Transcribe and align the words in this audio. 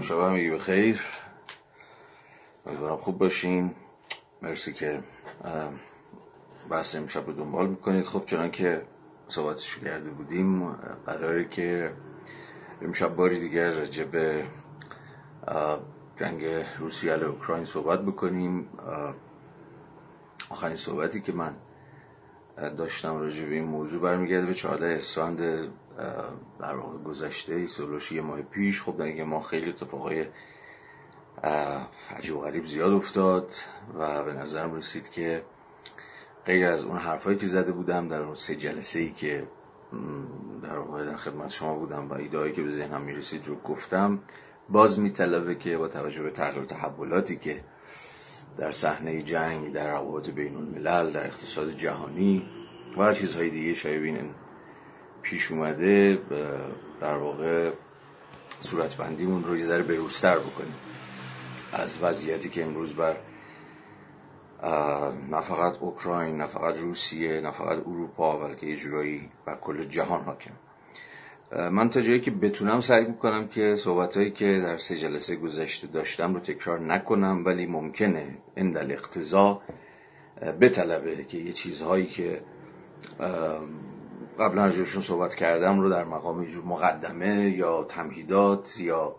شب 0.00 0.20
همگی 0.20 0.50
بخیر 0.50 1.00
امیدوارم 2.66 2.96
خوب 2.96 3.18
باشین. 3.18 3.74
مرسی 4.42 4.72
که 4.72 5.02
بحث 6.70 6.96
امشب 6.96 7.26
رو 7.26 7.32
دنبال 7.32 7.66
می‌کنید. 7.66 8.04
خب 8.04 8.24
چنان 8.24 8.50
که 8.50 8.82
صحبتش 9.28 9.76
کرده 9.76 10.10
بودیم 10.10 10.72
قراره 11.06 11.48
که 11.48 11.92
امشب 12.82 13.16
باری 13.16 13.40
دیگر 13.40 13.70
راجع 13.70 14.04
به 14.04 14.44
جنگ 16.20 16.44
روسیه 16.78 17.12
علیه 17.12 17.26
اوکراین 17.26 17.64
صحبت 17.64 18.02
بکنیم. 18.02 18.68
آخرین 20.50 20.76
صحبتی 20.76 21.20
که 21.20 21.32
من 21.32 21.54
داشتم 22.68 23.16
راجع 23.16 23.44
به 23.44 23.54
این 23.54 23.64
موضوع 23.64 24.02
برمیگرده 24.02 24.46
به 24.46 24.54
14 24.54 24.86
اسفند 24.86 25.38
در 26.60 26.76
واقع 26.76 26.98
گذشته 26.98 27.66
سلوشی 27.66 28.14
یه 28.14 28.20
ماه 28.20 28.42
پیش. 28.42 28.82
خب 28.82 28.96
در 28.96 29.04
این 29.04 29.22
ما 29.22 29.40
خیلی 29.40 29.70
اتفاقای 29.70 30.26
عجیب 32.10 32.36
و 32.36 32.40
غریب 32.40 32.64
زیاد 32.64 32.92
افتاد 32.92 33.54
و 33.98 34.24
به 34.24 34.32
نظرم 34.32 34.74
رسید 34.74 35.10
که 35.10 35.42
غیر 36.46 36.66
از 36.66 36.84
اون 36.84 36.98
حرفایی 36.98 37.38
که 37.38 37.46
زده 37.46 37.72
بودم 37.72 38.08
در 38.08 38.34
سه 38.34 38.56
جلسه 38.56 38.98
ای 38.98 39.10
که 39.10 39.46
در 40.62 40.78
واقع 40.78 41.04
در 41.04 41.16
خدمت 41.16 41.50
شما 41.50 41.74
بودم 41.74 42.08
و 42.08 42.14
ایدهایی 42.14 42.52
که 42.52 42.62
به 42.62 42.70
ذهنم 42.70 43.00
می‌رسید 43.00 43.46
رو 43.46 43.56
گفتم 43.56 44.18
باز 44.68 44.98
میطلبه 44.98 45.54
که 45.54 45.78
با 45.78 45.88
توجه 45.88 46.22
به 46.22 46.30
تغییر 46.30 46.64
تحولاتی 46.64 47.36
که 47.36 47.64
در 48.58 48.72
صحنه 48.72 49.22
جنگ 49.22 49.72
در 49.72 49.90
روابط 49.90 50.30
بین 50.30 50.56
الملل 50.56 51.10
در 51.10 51.26
اقتصاد 51.26 51.70
جهانی 51.70 52.46
و 52.96 53.14
چیزهای 53.14 53.50
دیگه 53.50 53.74
شاید 53.74 54.34
پیش 55.22 55.50
اومده 55.50 56.18
در 57.00 57.16
واقع 57.16 57.72
صورتبندیمون 58.60 59.44
رو 59.44 59.56
یه 59.56 59.64
ذره 59.64 59.82
بروستر 59.82 60.38
بکنیم. 60.38 60.74
از 61.72 61.98
وضعیتی 62.02 62.48
که 62.48 62.64
امروز 62.64 62.94
بر 62.94 63.16
نه 65.30 65.40
فقط 65.40 65.78
اوکراین 65.78 66.36
نه 66.36 66.46
فقط 66.46 66.78
روسیه 66.78 67.40
نه 67.40 67.50
فقط 67.50 67.78
اروپا 67.78 68.38
بلکه 68.38 68.66
یه 68.66 68.76
جورایی 68.76 69.30
بر 69.46 69.54
کل 69.56 69.84
جهان 69.84 70.24
حاکم. 70.24 70.54
من 71.52 71.90
تا 71.90 72.00
جایی 72.00 72.20
که 72.20 72.30
بتونم 72.30 72.80
سعی 72.80 73.04
می‌کنم 73.04 73.48
که 73.48 73.76
صحبتهایی 73.76 74.30
که 74.30 74.60
در 74.60 74.78
سه 74.78 74.96
جلسه 74.96 75.36
گذشته 75.36 75.86
داشتم 75.86 76.34
رو 76.34 76.40
تکرار 76.40 76.80
نکنم 76.80 77.42
ولی 77.44 77.66
ممکنه. 77.66 78.38
اندل 78.56 78.92
اقتضا 78.92 79.62
بطلبه 80.60 81.24
که 81.24 81.38
یه 81.38 81.52
چیزهایی 81.52 82.06
که 82.06 82.42
قبلا 84.38 84.64
راجبشون 84.64 85.02
صحبت 85.02 85.34
کردم 85.34 85.80
رو 85.80 85.90
در 85.90 86.04
مقام 86.04 86.46
مقدمه 86.66 87.50
یا 87.50 87.84
تمهیدات 87.84 88.80
یا 88.80 89.16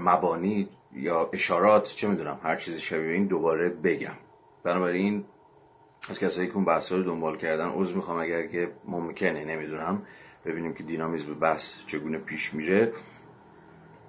مبانی 0.00 0.68
یا 0.92 1.30
اشارات 1.32 1.84
چه 1.84 2.08
می‌دونم 2.08 2.40
هر 2.42 2.56
چیزی 2.56 2.80
شبیه 2.80 3.12
این 3.12 3.26
دوباره 3.26 3.68
بگم. 3.68 4.16
بنابراین 4.62 5.24
از 6.08 6.18
کسایی 6.18 6.48
که 6.48 6.54
اون 6.54 6.64
بحث 6.64 6.92
رو 6.92 7.02
دنبال 7.02 7.36
کردن 7.36 7.68
عضو 7.68 7.96
می‌خوام 7.96 8.18
اگر 8.18 8.46
که 8.46 8.72
ممکنه 8.84 9.44
نمی‌دونم. 9.44 10.02
ببینیم 10.46 10.74
که 10.74 10.82
دینامیزم 10.82 11.34
بحث 11.34 11.72
چگونه 11.86 12.18
پیش 12.18 12.54
میره. 12.54 12.92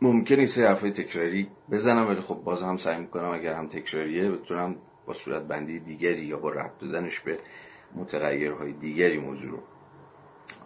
ممکنه 0.02 0.46
سری 0.46 0.64
حرفای 0.64 0.92
تکراری 0.92 1.48
بزنم 1.72 2.08
ولی 2.08 2.22
خب 2.22 2.36
باز 2.36 2.64
هم 2.64 2.78
سعی 2.78 2.98
می‌کنم 2.98 3.30
اگر 3.30 3.54
هم 3.54 3.68
تکراریه 3.68 4.32
بتونم 4.32 4.76
با 5.06 5.14
صورت 5.14 5.42
بندی 5.42 5.80
دیگری 5.80 6.26
یا 6.26 6.38
با 6.38 6.50
ربط 6.50 6.80
دادنش 6.80 7.20
به 7.20 7.40
متغیرهای 7.96 8.72
دیگری 8.72 9.18
موضوع 9.18 9.52
رو 9.52 9.60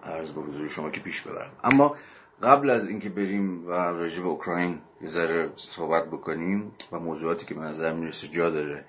عرض 0.04 0.32
به 0.32 0.42
حضور 0.42 0.68
شما 0.68 0.90
که 0.90 1.02
پیش 1.02 1.22
ببرم. 1.22 1.52
اما 1.64 1.96
قبل 2.44 2.70
از 2.70 2.88
اینکه 2.88 3.10
بریم 3.10 3.68
و 3.68 3.72
راجع 3.72 4.22
به 4.22 4.28
اوکراین 4.28 4.80
یه 5.02 5.08
ذره 5.08 5.50
صحبت 5.56 6.06
بکنیم 6.08 6.72
و 6.92 7.00
موضوعاتی 7.00 7.46
که 7.46 7.54
به 7.54 7.62
نظر 7.62 7.94
می‌رسه 7.94 8.28
جا 8.28 8.50
داره 8.50 8.86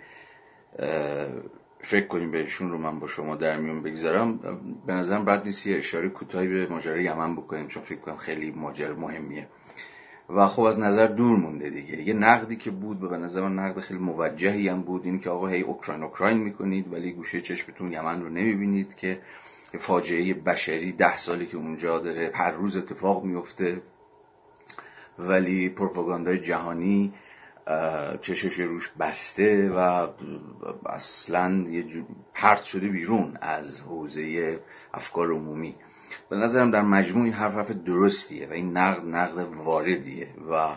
فکر 1.83 2.07
کنیم 2.07 2.31
بهشون 2.31 2.71
رو 2.71 2.79
من 2.79 2.99
با 2.99 3.07
شما 3.07 3.37
در 3.37 3.57
میون 3.57 3.83
بگذارم. 3.83 4.39
به 4.87 4.93
نظرم 4.93 5.25
بعد 5.25 5.47
نیست 5.47 5.67
یه 5.67 5.79
اشاره 5.79 6.09
کوتاهی 6.09 6.49
به 6.49 6.67
ماجرای 6.67 7.05
یمن 7.05 7.37
بکنیم 7.37 7.69
چون 7.69 7.83
فکر 7.83 7.99
کنم 7.99 8.17
خیلی 8.17 8.51
ماجر 8.51 8.93
مهمیه. 8.93 9.49
و 10.29 10.47
خب 10.47 10.63
از 10.63 10.79
نظر 10.79 11.07
دور 11.07 11.37
مونده 11.39 11.71
دیگه. 11.71 12.03
یه 12.03 12.15
نقدی 12.15 12.57
که 12.57 12.71
بود 12.71 13.01
به 13.01 13.17
نظر 13.17 13.41
من 13.41 13.59
نقد 13.59 13.81
خیلی 13.81 14.01
موجهی 14.01 14.69
هم 14.69 14.83
بود 14.83 15.05
این 15.05 15.21
که 15.21 15.31
آقا 15.31 15.47
هی 15.47 15.61
اوکراین 15.61 16.03
اوکراین 16.03 16.37
می‌کنید 16.37 16.93
ولی 16.93 17.13
گوشه 17.13 17.41
چشمتون 17.41 17.93
یمن 17.93 18.23
رو 18.23 18.29
نمی‌بینید 18.29 18.95
که 18.95 19.21
فاجعه 19.79 20.35
بشری 20.35 20.93
ده 20.93 21.17
سالی 21.17 21.47
که 21.47 21.57
اونجا 21.57 21.99
داره 21.99 22.31
هر 22.35 22.51
روز 22.51 22.77
اتفاق 22.77 23.25
میفته 23.25 23.83
ولی 25.19 25.69
پروپاگاندای 25.69 26.39
جهانی 26.39 27.13
چشش 28.21 28.61
روش 28.61 28.93
بسته 29.01 29.71
و 29.71 30.09
اصلا 30.87 31.65
یه 31.69 31.85
پرت 32.35 32.63
شده 32.63 32.89
بیرون 32.89 33.39
از 33.41 33.81
حوزه 33.81 34.61
افکار 34.95 35.33
عمومی. 35.33 35.75
به 36.29 36.37
نظرم 36.37 36.71
در 36.71 36.83
مجموع 36.83 37.25
این 37.25 37.33
حرف 37.33 37.55
حرف 37.55 37.71
درستیه 37.71 38.49
و 38.49 38.53
این 38.53 38.77
نقد 38.77 39.07
نقد 39.07 39.55
واردیه 39.55 40.35
و 40.51 40.77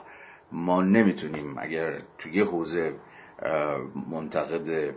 ما 0.51 0.81
نمی‌تونیم 0.81 1.57
اگر 1.57 2.01
توی 2.17 2.33
یه 2.33 2.45
حوزه 2.45 2.95
منتقد 4.09 4.95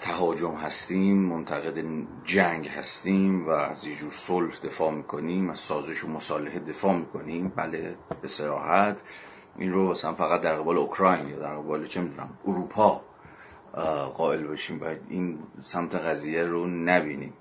تهاجم 0.00 0.54
هستیم 0.54 1.18
منتقد 1.18 1.84
جنگ 2.24 2.68
هستیم 2.68 3.46
و 3.46 3.50
از 3.50 3.86
یه 3.86 3.96
جور 3.96 4.10
صلح 4.10 4.58
دفاع 4.62 4.90
می‌کنیم 4.94 5.50
از 5.50 5.58
سازش 5.58 6.04
و 6.04 6.08
مصالحه 6.08 6.58
دفاع 6.58 6.96
می‌کنیم 6.96 7.52
بله 7.56 7.96
به 8.22 8.28
سراحت 8.28 9.02
این 9.56 9.72
رو 9.72 9.90
مثلا 9.90 10.14
فقط 10.14 10.40
در 10.40 10.54
قبال 10.54 10.76
اوکراین 10.76 11.28
یا 11.28 11.38
در 11.38 11.56
قبال 11.56 11.86
چه 11.86 12.00
می‌دونم 12.00 12.38
اروپا 12.46 13.00
قائل 14.16 14.46
باشیم 14.46 14.78
باید 14.78 14.98
این 15.08 15.38
سمت 15.60 15.94
قضیه 15.94 16.44
رو 16.44 16.66
نبینیم. 16.66 17.32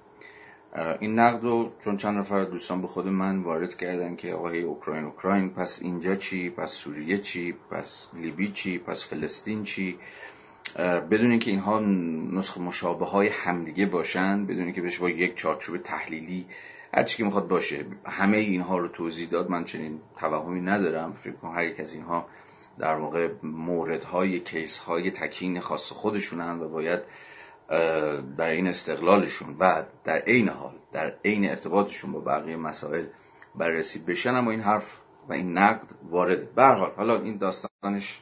این 1.00 1.20
نقد 1.20 1.44
رو 1.44 1.72
چون 1.80 1.98
چند 1.98 2.18
نفر 2.18 2.44
دوستان 2.44 2.82
به 2.82 2.88
خود 2.88 3.08
من 3.08 3.40
وارد 3.40 3.78
کردن 3.78 4.16
که 4.16 4.34
آقای 4.34 4.62
اوکراین 4.62 5.04
اوکراین 5.04 5.50
پس 5.50 5.80
اینجا 5.82 6.16
چی؟ 6.16 6.50
پس 6.50 6.72
سوریه 6.72 7.18
چی؟ 7.18 7.56
پس 7.72 8.08
لیبی 8.14 8.52
چی؟ 8.52 8.80
پس 8.80 9.06
فلسطین 9.06 9.64
چی؟ 9.64 10.00
بدون 11.12 11.32
اینکه 11.32 11.52
اینها 11.52 11.80
نسخه 11.80 12.62
مشابه 12.62 13.06
های 13.06 13.28
همدیگه 13.28 13.86
باشن 13.86 14.46
بدون 14.46 14.64
اینکه 14.64 14.82
بشه 14.82 15.00
با 15.00 15.10
یک 15.10 15.36
چارچوب 15.36 15.78
تحلیلی 15.78 16.46
هر 16.94 17.04
چی 17.04 17.18
که 17.18 17.24
می‌خواد 17.24 17.48
باشه. 17.48 17.86
همه 18.06 18.38
اینها 18.38 18.78
رو 18.78 18.88
توضیح 18.88 19.30
داد. 19.30 19.50
من 19.50 19.64
چنین 19.64 20.02
توهمی 20.20 20.62
ندارم. 20.62 21.14
فکر 21.14 21.34
کنم 21.34 21.52
هر 21.52 21.66
یک 21.66 21.80
از 21.80 21.94
اینها 21.94 22.26
در 22.80 22.96
واقع 22.96 23.30
موردهای 23.44 24.40
کیس 24.40 24.78
های 24.78 25.12
تکین 25.12 25.60
خاص 25.60 25.92
خودشونن 25.92 26.60
و 26.60 26.70
باید 26.70 27.00
در 28.38 28.48
این 28.48 28.68
استقلالشون 28.68 29.56
و 29.60 29.84
در 30.04 30.18
عین 30.18 30.50
حال 30.50 30.74
در 30.92 31.14
عین 31.26 31.50
ارتباطشون 31.50 32.12
با 32.12 32.20
بقیه 32.20 32.56
مسائل 32.56 33.06
بررسی 33.56 34.00
بشن. 34.00 34.36
اما 34.36 34.52
این 34.52 34.62
حرف 34.62 34.98
و 35.30 35.34
این 35.34 35.58
نقد 35.58 35.94
وارد 36.10 36.56
به 36.56 36.64
حال 36.64 36.92
حالا 36.98 37.22
این 37.22 37.38
داستانش 37.38 38.22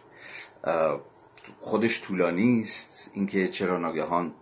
خودش 1.59 2.01
طولانی 2.01 2.61
است 2.61 3.11
اینکه 3.13 3.47
چرا 3.47 3.77
ناگهان 3.77 4.33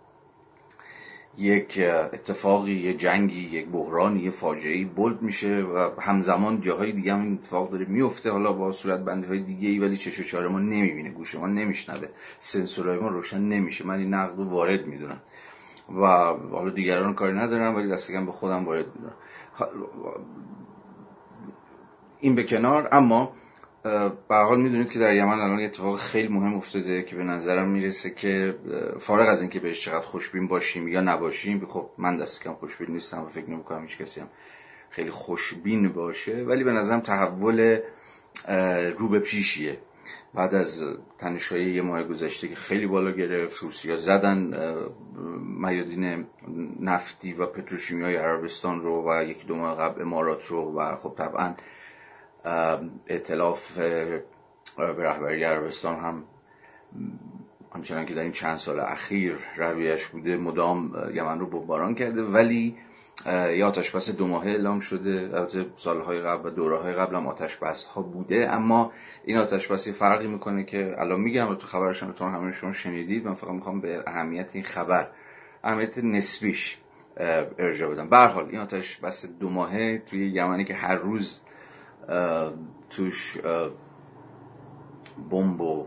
یک 1.38 1.80
اتفاقی 2.14 2.72
یه 2.72 2.94
جنگی 2.94 3.40
یک 3.40 3.68
بحرانی 3.68 4.20
یه 4.20 4.30
فاجعه 4.30 4.86
بولد 4.86 5.22
میشه 5.22 5.62
و 5.62 5.90
همزمان 6.02 6.62
جاهای 6.62 6.92
دیگه 6.92 7.14
هم 7.14 7.22
این 7.22 7.34
اتفاق 7.34 7.72
داره 7.72 7.86
میفته. 7.86 8.32
حالا 8.32 8.54
با 8.54 8.72
صورت 8.72 9.00
بندی 9.00 9.28
های 9.28 9.40
دیگه 9.40 9.70
ای 9.70 9.80
ولی 9.80 9.98
چش 9.98 10.20
و 10.20 10.24
چاره 10.24 10.48
ما 10.48 10.60
نمی‌بینه 10.60 11.10
گوش 11.10 11.36
ما 11.36 11.48
نمیشنوه. 11.48 12.08
سنسورهای 12.40 13.00
ما 13.00 13.08
روشن 13.08 13.40
نمیشه. 13.40 13.86
من 13.86 14.00
این 14.00 14.14
نقد 14.14 14.38
رو 14.38 14.50
وارد 14.50 14.88
می‌دونم. 14.88 15.22
و 15.90 16.08
حالا 16.52 16.70
دیگران 16.70 17.14
کاری 17.14 17.38
ندارم 17.38 17.76
ولی 17.76 17.90
دستگم 17.90 18.26
به 18.26 18.32
خودم 18.32 18.66
وارد 18.66 18.86
می‌دونم. 18.96 19.16
این 22.20 22.36
به 22.36 22.44
کنار 22.44 22.90
اما 22.92 23.32
به 23.84 24.36
حال 24.36 24.62
می‌دونید 24.62 24.92
که 24.92 25.00
در 25.00 25.14
یمن 25.14 25.40
الان 25.40 25.60
اتفاق 25.60 25.98
خیلی 26.00 26.28
مهم 26.28 26.54
افتاده 26.54 27.04
که 27.04 27.16
به 27.16 27.24
نظرم 27.24 27.70
می‌رسه 27.70 28.10
که 28.10 28.56
فارغ 29.00 29.30
از 29.30 29.42
اینکه 29.42 29.60
بهش 29.60 29.82
چقدر 29.82 30.06
خوشبین 30.06 30.48
باشیم 30.48 30.88
یا 30.88 31.02
نباشیم 31.02 31.66
خب 31.66 31.90
من 31.98 32.18
دست 32.18 32.44
کم 32.44 32.54
خوشبین 32.54 32.92
نیستم 32.92 33.24
و 33.24 33.28
فکر 33.28 33.50
نمی‌کنم 33.50 33.82
هیچ 33.82 33.98
کسی 33.98 34.22
هم 34.22 34.28
خیلی 34.90 35.12
خوشبین 35.12 35.90
باشه 35.90 36.44
ولی 36.44 36.64
به 36.64 36.72
نظرم 36.72 37.00
تحول 37.00 37.80
رو 38.98 39.10
به 39.10 39.20
پیشیه. 39.20 39.78
بعد 40.34 40.56
از 40.56 40.84
تنشهای 41.18 41.72
یه 41.72 41.82
ماه 41.82 42.04
گذشته 42.04 42.48
که 42.48 42.56
خیلی 42.56 42.88
بالا 42.88 43.12
گرفت 43.12 43.64
روسیا 43.64 43.96
زدن 43.96 44.54
میادین 45.60 46.26
نفتی 46.80 47.34
و 47.34 47.46
پتروشیمی 47.46 48.04
های 48.04 48.16
عربستان 48.16 48.82
رو 48.82 49.10
و 49.10 49.24
یکی 49.24 49.48
دو 49.48 49.56
ماه 49.56 49.78
قبل 49.78 50.02
امارات 50.02 50.46
رو 50.46 50.80
و 50.80 50.96
خب 50.96 51.16
طبعا 51.18 51.54
اعتلاف 53.08 53.78
به 53.78 54.24
رهبری 54.78 55.44
عربستان 55.44 56.00
هم 56.00 56.24
آنچنان 57.72 58.06
که 58.06 58.14
در 58.14 58.22
این 58.22 58.32
چند 58.32 58.58
سال 58.58 58.80
اخیر 58.80 59.38
رویش 59.58 60.08
بوده 60.08 60.38
مدام 60.38 61.10
یمن 61.14 61.40
رو 61.40 61.46
بمباران 61.46 61.96
کرده. 61.96 62.22
ولی 62.22 62.78
یا 63.26 63.68
آتش 63.68 63.92
بس 63.92 64.10
دو 64.10 64.28
ماهه 64.28 64.48
اعلام 64.48 64.80
شده. 64.80 65.30
البته 65.34 65.66
سالهای 65.76 66.22
قبل 66.22 66.48
و 66.48 66.50
دوره 66.50 66.78
های 66.78 66.94
قبل 66.94 67.16
هم 67.16 67.28
آتش 67.28 67.58
بس 67.58 67.84
ها 67.84 68.02
بوده. 68.02 68.50
اما 68.50 68.92
این 69.26 69.38
آتش 69.38 69.68
بسی 69.68 69.92
فرقی 69.92 70.28
می‌کنه 70.28 70.64
که 70.64 70.96
الان 70.98 71.20
میگم 71.22 71.50
و 71.50 71.56
تو 71.56 71.68
خبرش 71.68 72.04
هم 72.04 72.14
همه 72.20 72.52
شما 72.52 72.74
شنیدید. 72.74 73.26
من 73.26 73.34
فقط 73.34 73.52
می‌خوام 73.52 73.82
به 73.82 74.04
اهمیت 74.08 74.52
این 74.54 74.64
خبر 74.64 75.10
اهمیت 75.64 75.98
نسبیش 75.98 76.78
ارجاع 77.60 77.92
بدم. 77.92 78.10
به 78.10 78.18
حال 78.18 78.46
این 78.46 78.60
آتش 78.60 78.98
بس 78.98 79.26
دو 79.26 79.50
ماهه 79.50 79.98
توی 79.98 80.30
یمنی 80.30 80.66
که 80.66 80.74
هر 80.74 80.96
روز 80.96 81.40
توش 82.90 83.38
بمب 85.30 85.62
و 85.62 85.86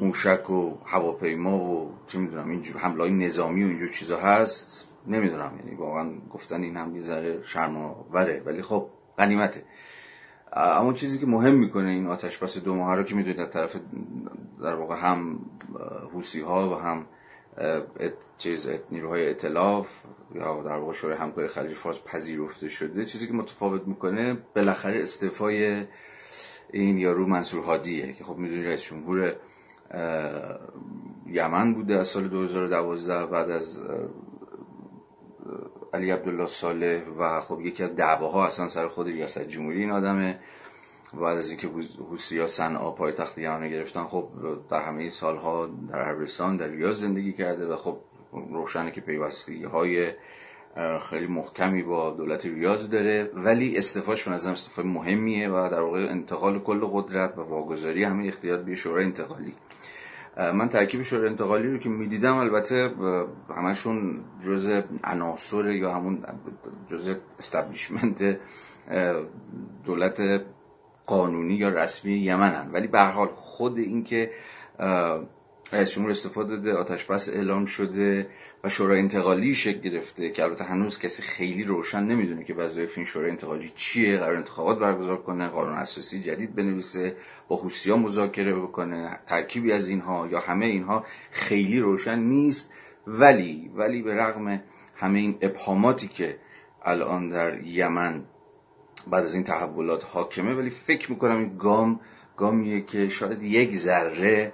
موشک 0.00 0.50
و 0.50 0.74
هواپیما 0.86 1.58
و 1.58 1.92
چه 2.06 2.18
می‌دونم 2.18 2.50
اینجور 2.50 2.76
حمله 2.76 3.10
نظامی 3.10 3.64
و 3.64 3.66
اینجور 3.66 3.88
چیزا 3.88 4.18
هست. 4.18 4.88
نمی‌دونم 5.06 5.52
یعنی 5.58 5.74
واقعا 5.74 6.10
گفتن 6.30 6.62
این 6.62 6.76
هم 6.76 6.96
یه 6.96 7.02
ذره 7.02 7.42
شرماوره 7.42 8.42
ولی 8.46 8.62
خب 8.62 8.88
غنیمته. 9.18 9.64
اما 10.52 10.92
چیزی 10.92 11.18
که 11.18 11.26
مهم 11.26 11.54
می‌کنه 11.54 11.90
این 11.90 12.06
آتش 12.06 12.38
بس 12.38 12.58
دو 12.58 12.74
ماه 12.74 12.96
رو 12.96 13.02
که 13.02 13.14
می‌دونید 13.14 13.38
در 13.38 13.46
طرف 13.46 13.76
در 14.62 14.74
واقع 14.74 14.96
هم 14.96 15.38
حوسی 16.12 16.40
ها 16.40 16.70
و 16.70 16.74
هم 16.74 17.06
چیز 18.38 18.68
نیروهای 18.90 19.30
اطلاف 19.30 19.92
یا 20.34 20.62
در 20.62 20.76
واقع 20.76 20.92
شورای 20.92 21.16
همکاری 21.16 21.48
خلیج 21.48 21.72
فارس 21.72 22.00
پذیرفته 22.04 22.68
شده. 22.68 23.04
چیزی 23.04 23.26
که 23.26 23.32
متفاوت 23.32 23.86
می‌کنه 23.86 24.38
بالاخره 24.56 25.02
استعفای 25.02 25.82
این 26.72 26.98
یارو 26.98 27.26
منصور 27.26 27.64
هادیه 27.64 28.12
که 28.12 28.24
خب 28.24 28.36
می‌دونید 28.36 28.66
رئیس 28.66 28.82
جمهور 28.82 29.36
یمن 31.26 31.74
بوده 31.74 31.94
از 31.94 32.08
سال 32.08 32.28
2012 32.28 33.26
بعد 33.26 33.50
از 33.50 33.82
علی 35.94 36.10
عبدالله 36.10 36.46
صالح 36.46 37.02
و 37.18 37.40
خب 37.40 37.60
یکی 37.60 37.82
از 37.82 37.96
دعواها 37.96 38.46
اصلا 38.46 38.68
سر 38.68 38.88
خود 38.88 39.06
ریاست 39.06 39.42
جمهوری 39.42 39.80
این 39.80 39.90
آدمه. 39.90 40.40
بعد 41.20 41.38
از 41.38 41.50
اینکه 41.50 41.68
حوسی 42.10 42.46
صنعا 42.46 42.90
پایتخت 42.90 43.38
یمن 43.38 43.68
گرفتن 43.68 44.04
خب 44.04 44.28
در 44.70 44.82
همه 44.82 45.10
سالها 45.10 45.66
در 45.66 45.98
عربستان 45.98 46.56
در 46.56 46.68
ریاض 46.68 47.00
زندگی 47.00 47.32
کرده 47.32 47.66
و 47.66 47.76
خب 47.76 47.96
روشنه 48.32 48.90
که 48.90 49.00
پیوستی 49.00 49.64
های 49.64 50.12
خیلی 51.10 51.26
محکمی 51.26 51.82
با 51.82 52.10
دولت 52.10 52.46
ریاض 52.46 52.90
داره. 52.90 53.30
ولی 53.34 53.78
استفاش 53.78 54.24
به 54.24 54.30
نظرم 54.30 54.52
استفای 54.52 54.84
مهمیه 54.84 55.48
و 55.48 55.68
در 55.70 55.80
واقع 55.80 55.98
انتقال 55.98 56.58
کل 56.58 56.86
قدرت 56.92 57.38
و 57.38 57.40
واگذاری 57.40 58.04
همه 58.04 58.28
اختیار 58.28 58.58
به 58.58 58.74
شورای 58.74 59.04
انتقالی. 59.04 59.54
من 60.36 60.68
ترکیب 60.68 61.02
شورای 61.02 61.28
انتقالی 61.28 61.68
رو 61.68 61.78
که 61.78 61.88
می‌دیدم 61.88 62.36
البته 62.36 62.94
همشون 63.56 64.20
جز 64.46 64.82
عناصر 65.04 65.66
یا 65.70 65.94
همون 65.94 66.24
جز 66.88 67.16
استبلیشمنت 67.38 68.38
دولت 69.84 70.20
قانونی 71.06 71.54
یا 71.54 71.68
رسمی 71.68 72.12
یمنن. 72.12 72.70
ولی 72.72 72.86
به 72.86 73.00
حال 73.00 73.28
خود 73.34 73.78
اینکه 73.78 74.30
رئیس 75.72 75.90
جمهور 75.90 76.10
استفاده 76.10 76.56
داده 76.56 76.72
آتش 76.72 77.04
بس 77.04 77.28
اعلام 77.28 77.66
شده 77.66 78.26
و 78.64 78.68
شورای 78.68 78.98
انتقالی 78.98 79.54
شکل 79.54 79.80
گرفته 79.80 80.30
که 80.30 80.42
البته 80.42 80.64
هنوز 80.64 80.98
کسی 80.98 81.22
خیلی 81.22 81.64
روشن 81.64 82.02
نمی‌دونه 82.02 82.44
که 82.44 82.54
وظایف 82.54 82.92
این 82.96 83.06
شورای 83.06 83.30
انتقالی 83.30 83.72
چیه 83.76 84.18
قرار 84.18 84.36
انتخابات 84.36 84.78
برگزار 84.78 85.16
کنه 85.16 85.48
قانون 85.48 85.74
اساسی 85.74 86.20
جدید 86.20 86.54
بنویسه 86.54 87.16
با 87.48 87.56
حوثی‌ها 87.56 87.96
مذاکره 87.96 88.54
بکنه 88.54 89.18
ترکیبی 89.26 89.72
از 89.72 89.88
اینها 89.88 90.26
یا 90.26 90.40
همه 90.40 90.66
اینها 90.66 91.04
خیلی 91.30 91.80
روشن 91.80 92.18
نیست. 92.18 92.70
ولی 93.06 93.70
ولی 93.74 94.02
به 94.02 94.14
رغم 94.14 94.62
همه 94.96 95.18
این 95.18 95.38
ابهاماتی 95.40 96.08
که 96.08 96.38
الان 96.82 97.28
در 97.28 97.64
یمن 97.64 98.24
بعد 99.10 99.24
از 99.24 99.34
این 99.34 99.44
تحولات 99.44 100.04
حاکمه 100.04 100.54
ولی 100.54 100.70
فکر 100.70 101.10
می‌کنم 101.10 101.38
این 101.38 101.56
گام 101.58 102.00
گامیه 102.36 102.80
که 102.80 103.08
شاید 103.08 103.42
یک 103.42 103.76
ذره 103.76 104.52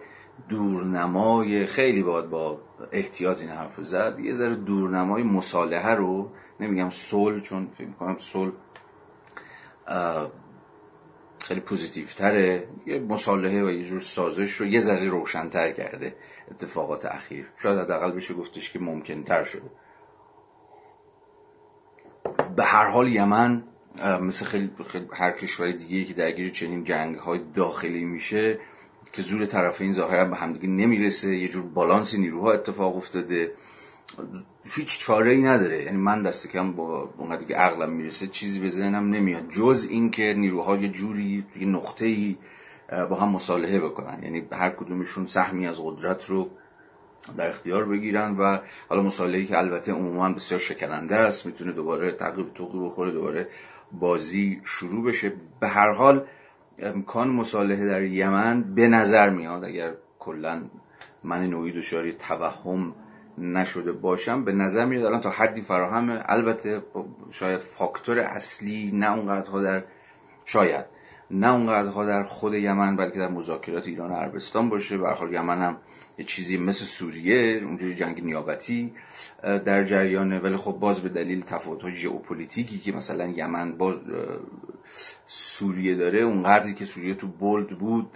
دورنمای 0.49 1.67
خیلی 1.67 2.02
باید 2.02 2.31
با 2.31 2.61
احتیاط 2.93 3.41
این 3.41 3.50
حرف 3.50 3.81
زد 3.81 4.19
یه 4.19 4.32
ذره 4.32 4.55
دورنمای 4.55 5.23
مصالحه 5.23 5.94
رو 5.94 6.31
نمیگم 6.61 6.91
صلح 6.91 7.41
چون 7.41 7.69
فکر 7.75 7.87
می‌کنم 7.87 8.17
صلح 8.19 8.52
خیلی 11.43 11.61
پوزیتیو 11.61 12.06
تره 12.06 12.69
یه 12.87 13.00
مصالحه 13.00 13.64
و 13.64 13.70
یه 13.70 13.85
جور 13.85 14.00
سازش 14.00 14.52
رو 14.52 14.67
یه 14.67 14.81
ذره 14.81 15.08
روشنتر 15.08 15.73
کرده 15.73 16.14
اتفاقات 16.50 17.05
اخیر. 17.05 17.47
شاید 17.56 17.79
حداقل 17.79 18.11
بشه 18.11 18.35
گفتش 18.35 18.73
که 18.73 18.79
ممکن 18.79 19.23
تر 19.23 19.44
شده. 19.44 19.70
به 22.56 22.64
هر 22.64 22.91
حال 22.91 23.08
یمن 23.08 23.64
مثل 24.21 24.45
خیلی, 24.45 24.71
هر 25.13 25.31
کشور 25.31 25.71
دیگه 25.71 26.05
که 26.05 26.15
درگیر 26.15 26.51
چنین 26.51 26.85
جنگ 26.85 27.17
های 27.17 27.41
داخلی 27.55 28.05
میشه 28.05 28.59
که 29.13 29.23
زور 29.23 29.47
طرفین 29.47 29.93
ظاهرا 29.93 30.25
به 30.25 30.37
همدیگه 30.37 30.69
نمی‌رسه 30.69 31.37
یه 31.37 31.49
جور 31.49 31.63
بالانس 31.63 32.15
نیروها 32.15 32.53
اتفاق 32.53 32.97
افتاده. 32.97 33.53
هیچ 34.65 34.99
چاره 34.99 35.31
ای 35.31 35.43
نداره. 35.43 35.85
یعنی 35.85 35.97
من 35.97 36.23
دست 36.23 36.49
کم 36.49 36.73
با 36.73 37.15
اونقدر 37.19 37.45
که 37.45 37.55
عقلم 37.55 37.91
می‌رسه 37.91 38.27
چیزی 38.27 38.61
به 38.61 38.69
ذهنم 38.69 39.11
نمیاد. 39.11 39.49
جز 39.49 39.87
اینکه 39.91 40.35
نیروها 40.35 40.77
یه 40.77 40.89
جوری 40.89 41.45
یه 41.61 41.67
نقطه 41.67 42.07
ای 42.07 42.37
با 43.11 43.17
هم 43.17 43.29
مصالحه 43.29 43.81
بکنن. 43.81 44.23
یعنی 44.23 44.49
هر 44.53 44.71
کدومشون 44.71 45.27
سهمی 45.27 45.67
از 45.67 45.81
قدرت 45.85 46.27
رو 46.27 46.51
در 47.37 47.49
اختیار 47.49 47.85
بگیرن 47.85 48.37
و 48.37 48.59
حالا 48.89 49.03
مصالحه‌ای 49.03 49.47
که 49.47 49.59
البته 49.59 49.93
عموما 49.93 50.33
بسیار 50.33 50.61
شکننده 50.61 51.17
است 51.17 51.47
می‌تونه 51.47 51.73
دوباره 51.73 52.13
تقریب 52.13 52.55
توقی 52.55 52.79
بخوره 52.79 53.11
دوباره 53.11 53.49
بازی 53.93 54.61
شروع 54.65 55.05
بشه. 55.05 55.33
به 55.61 55.69
هر 55.69 55.93
حال 55.93 56.27
امکان 56.79 57.29
مصالحه 57.29 57.87
در 57.87 58.03
یمن 58.03 58.75
به 58.75 58.89
نظر 58.89 59.31
میاد 59.31 59.65
اگر 59.65 59.93
کلا 60.19 60.63
من 61.25 61.47
نوعی 61.47 61.73
دچار 61.73 62.11
توهم 62.11 62.95
نشده 63.39 63.93
باشم 63.93 64.45
به 64.45 64.53
نظر 64.53 64.85
میاد 64.85 65.05
الان 65.05 65.21
تا 65.21 65.31
حدی 65.31 65.61
فراهمه. 65.61 66.23
البته 66.27 66.83
شاید 67.31 67.61
فاکتور 67.61 68.19
اصلی 68.19 68.91
نه 68.95 69.13
اونقدرها 69.13 69.63
در 69.63 69.85
شاید. 70.45 70.85
نه 71.32 71.53
اونقدرها 71.53 72.05
در 72.05 72.23
خود 72.23 72.55
یمن 72.55 72.97
بلکه 72.97 73.19
در 73.19 73.29
مذاکرات 73.29 73.87
ایران 73.87 74.11
و 74.11 74.15
عربستان 74.15 74.69
باشه. 74.69 74.99
به 74.99 75.11
حال 75.11 75.32
یمن 75.32 75.59
هم 75.59 75.77
یه 76.19 76.25
چیزی 76.25 76.56
مثل 76.56 76.85
سوریه 76.85 77.62
اونجوری 77.65 77.94
جنگ 77.94 78.25
نیابتی 78.25 78.93
در 79.43 79.85
جریانه. 79.85 80.38
ولی 80.38 80.56
خب 80.56 80.73
باز 80.73 81.00
به 81.00 81.09
دلیل 81.09 81.43
تفاوت‌های 81.43 81.93
ژئوپلیتیکی 81.93 82.79
که 82.79 82.93
مثلا 82.93 83.27
یمن 83.27 83.73
باز 83.73 83.97
سوریه 85.27 85.94
داره 85.94 86.19
اونقدری 86.19 86.75
که 86.75 86.85
سوریه 86.85 87.15
تو 87.15 87.27
بولد 87.27 87.69
بود 87.69 88.11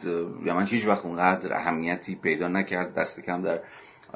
یمن 0.46 0.66
هیچ 0.66 0.86
وقت 0.86 1.04
اونقدر 1.04 1.54
اهمیتی 1.54 2.14
پیدا 2.14 2.48
نکرد. 2.48 2.94
دست 2.94 3.20
کم 3.20 3.42
در 3.42 3.60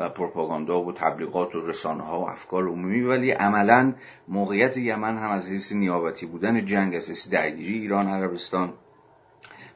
پروپاگاندا 0.08 0.82
و 0.82 0.92
تبلیغات 0.92 1.54
و 1.54 1.60
رسانه 1.60 2.02
ها 2.02 2.20
و 2.20 2.28
افکار 2.28 2.68
عمومی. 2.68 3.00
ولی 3.00 3.30
عملا 3.30 3.94
موقعیت 4.28 4.76
یمن 4.76 5.18
هم 5.18 5.30
از 5.30 5.48
حیث 5.48 5.72
نیابتی 5.72 6.26
بودن 6.26 6.64
جنگ 6.64 6.94
از 6.94 7.08
حیث 7.08 7.28
درگیری 7.28 7.78
ایران 7.78 8.08
عربستان 8.08 8.72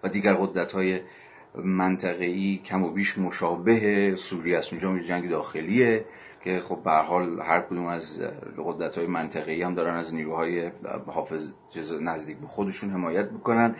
و 0.02 0.08
دیگر 0.08 0.34
قدرت 0.34 0.72
های 0.72 1.00
منطقه‌ای 1.64 2.60
کم 2.64 2.82
و 2.82 2.90
بیش 2.90 3.18
مشابه 3.18 4.16
سوریه 4.16 4.58
است. 4.58 4.72
اونجا 4.72 4.98
جنگ 4.98 5.30
داخلیه 5.30 6.04
که 6.44 6.60
خب 6.60 6.82
به 6.84 6.90
حال 6.90 7.40
هر 7.40 7.60
کدوم 7.60 7.86
از 7.86 8.22
قدرت 8.64 8.98
های 8.98 9.06
منطقه‌ای 9.06 9.62
هم 9.62 9.74
دارن 9.74 9.94
از 9.94 10.14
نیروهای 10.14 10.70
حافظ 11.06 11.48
نزدیک 12.00 12.36
به 12.36 12.46
خودشون 12.46 12.90
حمایت 12.90 13.32
می‌کنن. 13.32 13.74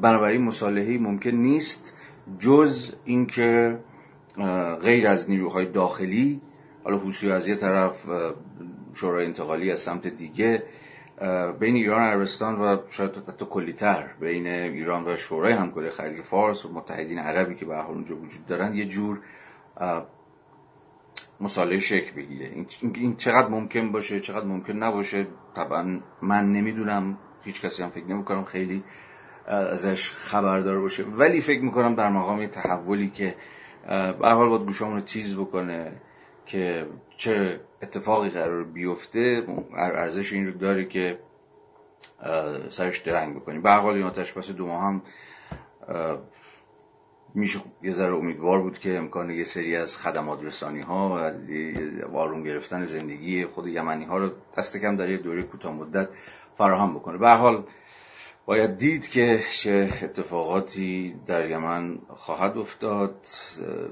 بنابراین 0.00 0.42
مصالحه‌ای 0.42 0.98
ممکن 0.98 1.30
نیست 1.30 1.94
جز 2.38 2.92
اینکه 3.04 3.78
غیر 4.82 5.06
از 5.06 5.30
نیروهای 5.30 5.66
داخلی 5.66 6.40
حالا 6.84 6.98
حوسی 6.98 7.30
از 7.30 7.48
یه 7.48 7.54
طرف 7.54 8.06
شورای 8.94 9.26
انتقالی 9.26 9.72
از 9.72 9.80
سمت 9.80 10.06
دیگه 10.06 10.62
بین 11.60 11.74
ایران 11.76 12.02
و 12.02 12.04
عربستان 12.04 12.60
و 12.60 12.76
شاید 12.88 13.10
حتی 13.28 13.46
کلیتر 13.50 14.10
بین 14.20 14.46
ایران 14.46 15.04
و 15.04 15.16
شورای 15.16 15.52
همکاری 15.52 15.90
خلیج 15.90 16.20
فارس 16.20 16.64
و 16.64 16.72
متحدین 16.72 17.18
عربی 17.18 17.54
که 17.54 17.64
به 17.64 17.76
حال 17.76 17.94
اونجا 17.94 18.16
وجود 18.16 18.46
دارن 18.46 18.74
یه 18.74 18.84
جور 18.84 19.20
مصالحه 21.40 21.78
شکل 21.78 22.16
بگیره. 22.16 22.66
این 22.94 23.16
چقدر 23.16 23.48
ممکن 23.48 23.92
باشه 23.92 24.20
چقدر 24.20 24.46
ممکن 24.46 24.72
نباشه 24.72 25.26
طبعا 25.56 26.00
من 26.22 26.52
نمی‌دونم 26.52 27.18
هیچ 27.44 27.60
کسی 27.62 27.82
هم 27.82 27.90
فکر 27.90 28.06
نمی‌کنم 28.06 28.44
خیلی 28.44 28.84
ازش 29.46 30.10
خبردار 30.10 30.80
باشه. 30.80 31.04
ولی 31.04 31.40
فکر 31.40 31.62
می‌کنم 31.62 31.94
در 31.94 32.08
مقام 32.08 32.46
تحولی 32.46 33.10
که 33.10 33.34
به 34.20 34.28
حال 34.28 34.48
باید 34.48 34.66
گوشامون 34.66 34.96
رو 34.96 35.02
تیز 35.02 35.36
بکنه 35.36 35.92
که 36.46 36.86
چه 37.16 37.60
اتفاقی 37.82 38.28
قرار 38.28 38.64
بیفته 38.64 39.46
ارزش 39.76 40.32
این 40.32 40.46
رو 40.46 40.52
داره 40.52 40.84
که 40.84 41.18
سرش 42.70 42.98
درنگ 42.98 43.36
بکنیم. 43.36 43.62
به 43.62 43.70
حال 43.70 43.94
این 43.94 44.02
آتش 44.02 44.32
پس 44.32 44.50
دو 44.50 44.66
ماه 44.66 44.82
هم 44.82 45.02
میشه 47.34 47.60
یه 47.82 47.90
ذره 47.90 48.14
امیدوار 48.14 48.62
بود 48.62 48.78
که 48.78 48.96
امکان 48.96 49.30
یه 49.30 49.44
سری 49.44 49.76
از 49.76 49.96
خدمات 49.96 50.44
رسانی 50.44 50.80
ها 50.80 51.08
و 51.08 51.32
وارون 52.12 52.42
گرفتن 52.42 52.84
زندگی 52.84 53.44
خود 53.44 53.66
یمنی 53.66 54.04
ها 54.04 54.18
رو 54.18 54.30
دست 54.56 54.76
کم 54.76 54.96
در 54.96 55.08
یه 55.08 55.16
دوره 55.16 55.42
کوتاه 55.42 55.72
مدت 55.72 56.08
فراهم 56.54 56.94
بکنه. 56.94 57.18
به 57.18 57.30
حال 57.30 57.64
باید 58.46 58.78
دید 58.78 59.08
که 59.08 59.40
چه 59.50 59.88
اتفاقاتی 60.02 61.20
در 61.26 61.50
یمن 61.50 61.98
خواهد 62.08 62.58
افتاد. 62.58 63.26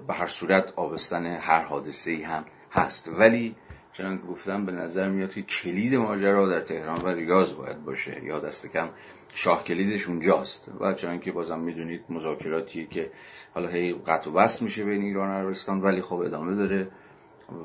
به 0.06 0.14
هر 0.14 0.26
صورت 0.26 0.72
آبستن 0.76 1.26
هر 1.26 1.62
حادثه 1.62 2.10
ای 2.10 2.22
هم 2.22 2.44
هست. 2.72 3.08
ولی 3.08 3.56
چنان 3.96 4.18
گفتم 4.18 4.66
به 4.66 4.72
نظر 4.72 5.08
میاد 5.08 5.34
که 5.34 5.42
کلید 5.42 5.94
ماجرا 5.94 6.48
در 6.48 6.60
تهران 6.60 7.00
و 7.00 7.08
ریاض 7.08 7.52
باید 7.52 7.84
باشه 7.84 8.24
یا 8.24 8.38
دست 8.38 8.66
کم 8.66 8.88
شاه 9.34 9.64
کلیدش 9.64 10.08
اونجاست 10.08 10.70
و 10.80 10.92
چنان 10.92 11.20
که 11.20 11.32
بازم 11.32 11.58
می‌دونید 11.58 12.04
مذاکراتی 12.08 12.86
که 12.86 13.10
حالا 13.54 13.68
هی 13.68 13.92
قطع 13.92 14.30
و 14.30 14.32
بست 14.32 14.62
میشه 14.62 14.84
بین 14.84 15.02
ایران 15.02 15.28
و 15.28 15.32
عربستان 15.32 15.80
ولی 15.80 16.02
خب 16.02 16.16
ادامه 16.16 16.54
داره 16.54 16.88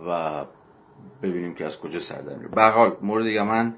و 0.08 0.46
ببینیم 1.22 1.56
که 1.56 1.66
از 1.66 1.80
کجا 1.80 2.00
سر 2.00 2.22
در 2.22 2.36
به 2.36 2.64
حال 2.64 2.98
مورد 3.02 3.26
یمن 3.26 3.76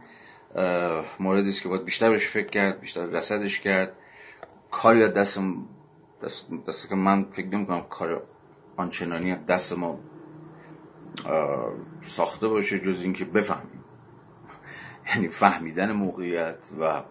موردی 1.20 1.50
است 1.50 1.62
که 1.62 1.70
باید 1.70 1.86
بیشتر 1.86 2.10
بهش 2.10 2.28
فکر 2.28 2.50
کرد 2.50 2.80
بیشتر 2.80 3.06
رسدش 3.06 3.60
کرد. 3.60 3.94
کاری 4.72 5.08
دست 5.08 5.40
دست, 6.24 6.48
دست 6.68 6.90
که 6.90 6.96
من 6.96 7.26
فکر 7.32 7.48
نمی 7.48 7.66
کنم 7.66 7.82
کار 7.82 8.24
آنچنانی 8.78 9.36
دست 9.36 9.74
ما 9.74 10.00
ساخته 12.02 12.48
باشه 12.48 12.80
جز 12.80 13.04
اینکه 13.04 13.26
بفهمیم. 13.26 13.84
یعنی 15.08 15.28
فهمیدن 15.28 15.92
موقعیت 15.92 16.70
و 16.80 17.02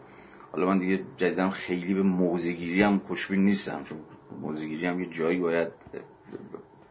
حالا 0.52 0.66
من 0.66 0.78
دیگه 0.78 1.04
جدیدم 1.16 1.50
خیلی 1.50 1.94
به 1.94 2.02
موزگیری 2.02 2.82
هم 2.82 2.98
خوشبین 2.98 3.40
نیستم 3.40 3.84
چون 3.84 3.98
موزگیری 4.40 4.86
هم 4.86 5.00
یه 5.00 5.06
جایی 5.06 5.38
باید 5.38 5.68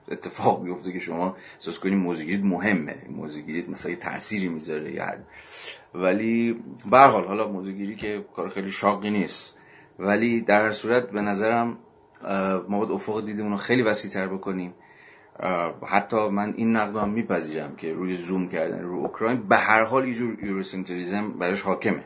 اتفاق 0.07 0.63
بیفته 0.63 0.91
که 0.91 0.99
شما 0.99 1.35
احساس 1.55 1.79
کنید 1.79 1.93
موزگیریت 1.93 2.43
مهمه. 2.43 3.05
موزگیریت 3.09 3.69
مثلا 3.69 3.91
یه 3.91 3.97
تأثیری 3.97 4.47
می‌ذاره 4.47 4.93
یعنی 4.93 5.23
ولی 5.93 6.63
به 6.91 6.97
حال 6.97 7.25
حالا 7.25 7.47
موزگیری 7.47 7.95
که 7.95 8.25
کار 8.35 8.49
خیلی 8.49 8.71
شاقی 8.71 9.09
نیست. 9.09 9.53
ولی 9.99 10.41
در 10.41 10.71
صورت 10.71 11.09
به 11.09 11.21
نظرم 11.21 11.77
ما 12.69 12.79
باید 12.79 12.91
افق 12.91 13.25
دیدمون 13.25 13.51
رو 13.51 13.57
خیلی 13.57 13.81
وسیع 13.81 14.11
تر 14.11 14.27
بکنیم. 14.27 14.73
حتی 15.87 16.29
من 16.29 16.53
این 16.57 16.75
نقد 16.75 16.95
هم 16.97 17.09
میپذیرم 17.09 17.75
که 17.75 17.93
روی 17.93 18.15
زوم 18.15 18.49
کردن 18.49 18.81
رو 18.81 18.99
اوکراین 18.99 19.47
به 19.47 19.57
هر 19.57 19.83
حال 19.83 20.07
یه 20.07 20.15
جور 20.15 20.43
یوروسنتریزم 20.43 21.31
برش 21.31 21.61
حاکمه. 21.61 22.03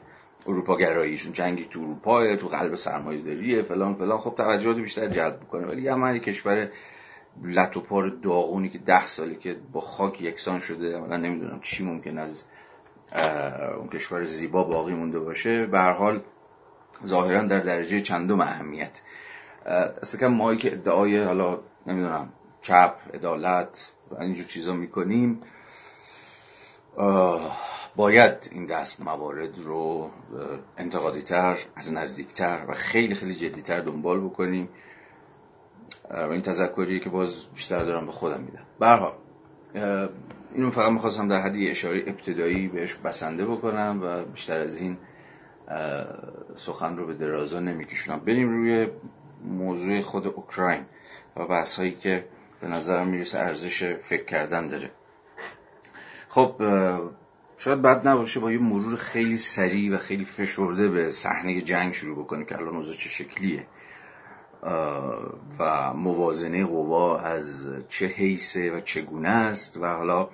اروپا 0.48 0.78
گراییشون 0.78 1.34
جنگی 1.34 1.66
تو 1.66 1.80
اروپا 1.80 2.36
تو 2.36 2.48
قلب 2.48 2.76
سرمایه 2.76 3.22
داریه 3.22 3.62
فلان 3.62 3.96
فلان. 3.96 4.18
خب 4.18 4.36
توجهات 4.38 4.78
بیشتر 4.78 5.08
جلب 5.08 5.40
می‌کنه. 5.42 5.68
ولی 5.68 5.82
یمن 5.82 6.18
کشور 6.18 6.70
لط 7.44 7.78
و 7.78 7.82
پار 7.82 8.10
داغونی 8.10 8.70
که 8.70 8.78
ده 8.78 9.06
سالی 9.06 9.36
که 9.36 9.58
با 9.72 9.80
خاک 9.80 10.22
یکسان 10.22 10.60
شده 10.60 11.00
من 11.00 11.22
نمی‌دونم 11.22 11.60
چی 11.62 11.86
ممکن 11.86 12.18
از 12.18 12.44
اون 13.78 13.88
کشور 13.88 14.24
زیبا 14.24 14.64
باقی 14.64 14.94
مونده 14.94 15.20
باشه. 15.20 15.66
به 15.66 15.78
هر 15.78 15.94
حال 15.94 16.22
ظاهرا 17.06 17.42
در 17.42 17.60
درجه 17.60 18.02
چندم 18.02 18.42
اهمیت. 18.42 19.02
اصلا 20.02 20.30
مایی 20.30 20.58
که 20.58 20.74
ادعای 20.74 21.24
حالا 21.24 21.60
نمی‌دونم 21.88 22.30
چپ 22.66 22.96
عدالت 23.14 23.92
و 24.12 24.22
اینجور 24.22 24.46
چیزا 24.46 24.74
می‌کنیم. 24.74 25.42
باید 27.96 28.50
این 28.52 28.66
دست 28.66 29.02
موارد 29.02 29.60
رو 29.60 30.12
انتقادی 30.78 31.22
تر 31.22 31.58
از 31.76 31.94
نزدیکتر 31.94 32.66
و 32.68 32.74
خیلی 32.74 33.16
خیلی 33.16 33.36
جدیتر 33.36 33.82
دنبال 33.82 34.22
بکنیم. 34.22 34.70
و 36.12 36.32
این 36.32 36.42
تذکری 36.42 37.00
که 37.00 37.10
باز 37.10 37.46
بیشتر 37.56 37.84
دارم 37.84 38.06
به 38.06 38.12
خودم 38.12 38.42
میدم. 38.42 38.66
برها 38.80 39.18
اینو 40.54 40.72
فقط 40.72 40.92
می‌خواستم 40.92 41.28
در 41.28 41.42
حدی 41.42 41.70
اشاره 41.72 42.04
ابتدایی 42.08 42.68
بهش 42.68 42.96
بسنده 42.96 43.46
بکنم 43.46 44.00
و 44.04 44.24
بیشتر 44.26 44.60
از 44.60 44.80
این 44.80 44.98
سخن 46.56 46.98
رو 46.98 47.06
به 47.06 47.14
درازا 47.14 47.60
نمیکشونم. 47.60 48.20
بریم 48.20 48.50
روی 48.50 48.88
موضوع 49.44 50.02
خود 50.02 50.28
اوکراین 50.28 50.86
و 51.36 51.46
بحث 51.46 51.78
هایی 51.78 51.92
که 51.92 52.26
به 52.62 52.68
نظرم 52.68 53.08
می‌رسه 53.08 53.40
ارزش 53.40 53.84
فکر 53.84 54.26
کردن 54.26 54.68
داره. 54.68 54.92
خب 56.30 56.56
شاید 57.58 57.82
بد 57.82 58.08
نباشه 58.08 58.40
با 58.40 58.52
یه 58.52 58.58
مرور 58.58 58.96
خیلی 58.96 59.38
سریع 59.38 59.96
و 59.96 59.98
خیلی 59.98 60.26
فشرده 60.26 60.90
به 60.90 61.12
صحنه 61.12 61.62
جنگ 61.62 61.94
شروع 61.94 62.24
بکنه 62.24 62.46
که 62.46 62.58
الان 62.58 62.76
اوضاع 62.76 62.96
چه 62.96 63.10
شکلیه. 63.10 63.68
و 65.60 65.94
موازنه 65.94 66.66
قوا 66.66 67.20
از 67.20 67.70
چه 67.90 68.06
حیثه 68.06 68.72
و 68.72 68.80
چگونه 68.80 69.30
است 69.30 69.78
و 69.78 69.86
حالا 69.86 70.30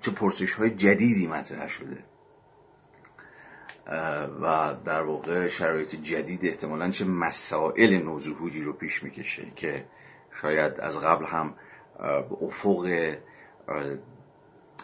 چه 0.00 0.10
پرسش 0.10 0.54
های 0.54 0.70
جدیدی 0.70 1.26
مطرح 1.26 1.68
شده. 1.68 2.04
و 4.42 4.74
در 4.84 5.02
واقع 5.02 5.48
شرایط 5.48 5.94
جدید 5.94 6.46
احتمالا 6.46 6.90
چه 6.90 7.04
مسائل 7.04 8.02
نوظهوری 8.02 8.62
رو 8.62 8.72
پیش 8.72 9.02
می‌کشه 9.02 9.52
که 9.56 9.84
شاید 10.40 10.80
از 10.80 10.98
قبل 10.98 11.24
هم 11.24 11.54
افق 12.40 12.86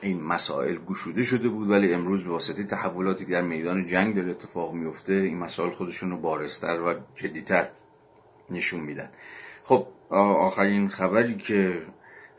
این 0.02 0.22
مسائل 0.22 0.76
گشوده 0.76 1.22
شده 1.22 1.48
بود 1.48 1.70
ولی 1.70 1.94
امروز 1.94 2.24
به 2.24 2.30
واسطه 2.30 2.64
تحولاتی 2.64 3.24
که 3.24 3.32
در 3.32 3.42
میدان 3.42 3.86
جنگ 3.86 4.14
داره 4.16 4.30
اتفاق 4.30 4.72
میفته 4.72 5.12
این 5.12 5.38
مسائل 5.38 5.70
خودشون 5.70 6.10
رو 6.10 6.16
بارستر 6.16 6.80
و 6.80 6.94
جدیتر 7.16 7.68
نشون 8.50 8.80
میدن. 8.80 9.08
خب 9.64 9.86
آخرین 10.10 10.88
خبری 10.88 11.36
که 11.36 11.82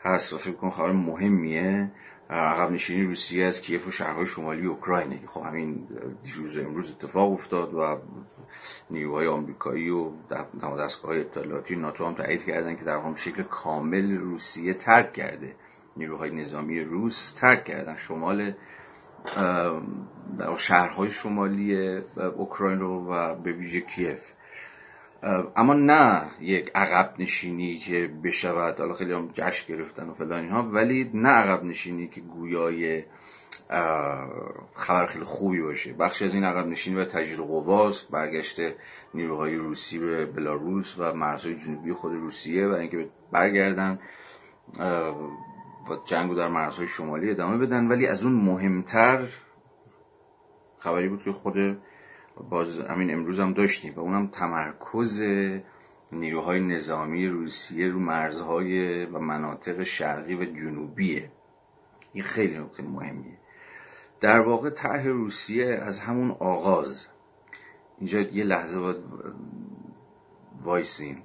هست 0.04 0.34
و 0.34 0.38
فکر 0.38 0.54
کنم 0.54 0.70
خبر 0.70 0.92
مهمیه 0.92 1.92
عقب 2.30 2.72
نشینی 2.72 3.04
روسیه 3.04 3.46
از 3.46 3.62
کیف 3.62 3.88
و 3.88 3.92
شهرهای 3.92 4.28
شمالی 4.28 4.68
اوکراینه. 4.68 5.20
که 5.20 5.28
خب 5.28 5.42
همین 5.42 5.88
دیروز 6.24 6.58
امروز 6.58 6.92
اتفاق 6.92 7.32
افتاد 7.32 7.74
و 7.74 8.02
نیروهای 8.90 9.28
آمریکایی 9.28 9.90
و 9.90 10.12
دستگاه 10.80 11.12
های 11.12 11.20
اطلاعاتی 11.20 11.76
ناتو 11.76 12.06
هم 12.06 12.16
تایید 12.16 12.46
کردن 12.46 12.76
که 12.76 12.84
در 12.84 12.98
هم 12.98 13.16
شکل 13.16 13.44
کامل 13.44 14.18
روسیه 14.18 14.74
ترک 14.74 15.14
کرده. 15.14 15.56
نیروهای 15.98 16.30
نظامی 16.30 16.80
روس 16.80 17.32
ترک 17.32 17.64
کردن. 17.64 17.96
شمال 17.96 18.54
شهرهای 20.58 21.12
شمالی 21.12 21.98
اوکراین 22.36 22.80
رو 22.80 23.06
و 23.12 23.36
به 23.36 23.52
ویژه 23.52 23.82
کیف. 23.82 24.32
اما 25.56 25.74
نه 25.74 26.22
یک 26.40 26.72
عقب 26.76 27.14
نشینی 27.20 27.78
که 27.78 28.12
بشود 28.24 28.80
حالا 28.80 28.94
خیلی 28.94 29.14
هم 29.14 29.30
جشن 29.34 29.74
گرفتن 29.74 30.10
و 30.10 30.14
فلان 30.14 30.44
اینها 30.44 30.64
ولی 30.64 31.12
نه 31.14 31.30
عقب 31.30 31.64
نشینی 31.64 32.08
که 32.08 32.22
گویای 32.22 33.04
خبر 34.74 35.06
خیلی 35.06 35.24
خوبی 35.24 35.62
باشه. 35.62 35.94
بخشی 35.94 36.26
از 36.26 36.34
این 36.34 36.44
عقب 36.44 36.68
نشینی 36.68 36.98
و 36.98 37.06
تجدید 37.06 37.40
قواست 37.40 38.12
برگشت 38.12 38.60
نیروهای 39.14 39.56
روسی 39.56 40.00
به 40.00 40.26
بلاروس 40.26 40.96
و 40.98 41.14
مرزهای 41.14 41.56
جنوبی 41.56 41.94
خود 41.94 42.14
روسیه 42.14 42.68
و 42.68 42.72
اینکه 42.72 43.10
برگردن 43.32 44.00
و 45.90 45.96
جنگو 46.06 46.36
در 46.36 46.48
مرزهای 46.48 46.88
شمالی 46.88 47.32
ادامه 47.32 47.58
بدن. 47.58 47.88
ولی 47.88 48.08
از 48.08 48.24
اون 48.24 48.34
مهمتر 48.34 49.28
خبری 50.80 51.08
بود 51.08 51.24
که 51.24 51.32
خود 51.32 51.56
باز 52.44 52.80
همین 52.80 53.14
امروز 53.14 53.40
هم 53.40 53.54
داشتیم 53.54 53.94
و 53.96 54.00
اونم 54.00 54.28
تمرکز 54.28 55.22
نیروهای 56.12 56.60
نظامی 56.60 57.28
روسیه 57.28 57.90
رو 57.90 58.00
مرزهای 58.00 59.06
و 59.06 59.20
مناطق 59.20 59.84
شرقی 59.84 60.36
و 60.36 60.46
جنوبیه. 60.46 61.32
این 62.14 62.24
خیلی 62.24 62.58
نکته 62.58 62.84
مهمیه. 62.84 63.38
در 64.22 64.40
واقع 64.40 64.70
طرح 64.70 65.08
روسیه 65.08 65.66
از 65.66 66.00
همون 66.00 66.32
آغاز. 66.32 67.08
اینجا 67.98 68.20
یه 68.20 68.44
لحظه 68.44 68.80
باید 68.80 69.04
وایسیم. 70.64 71.24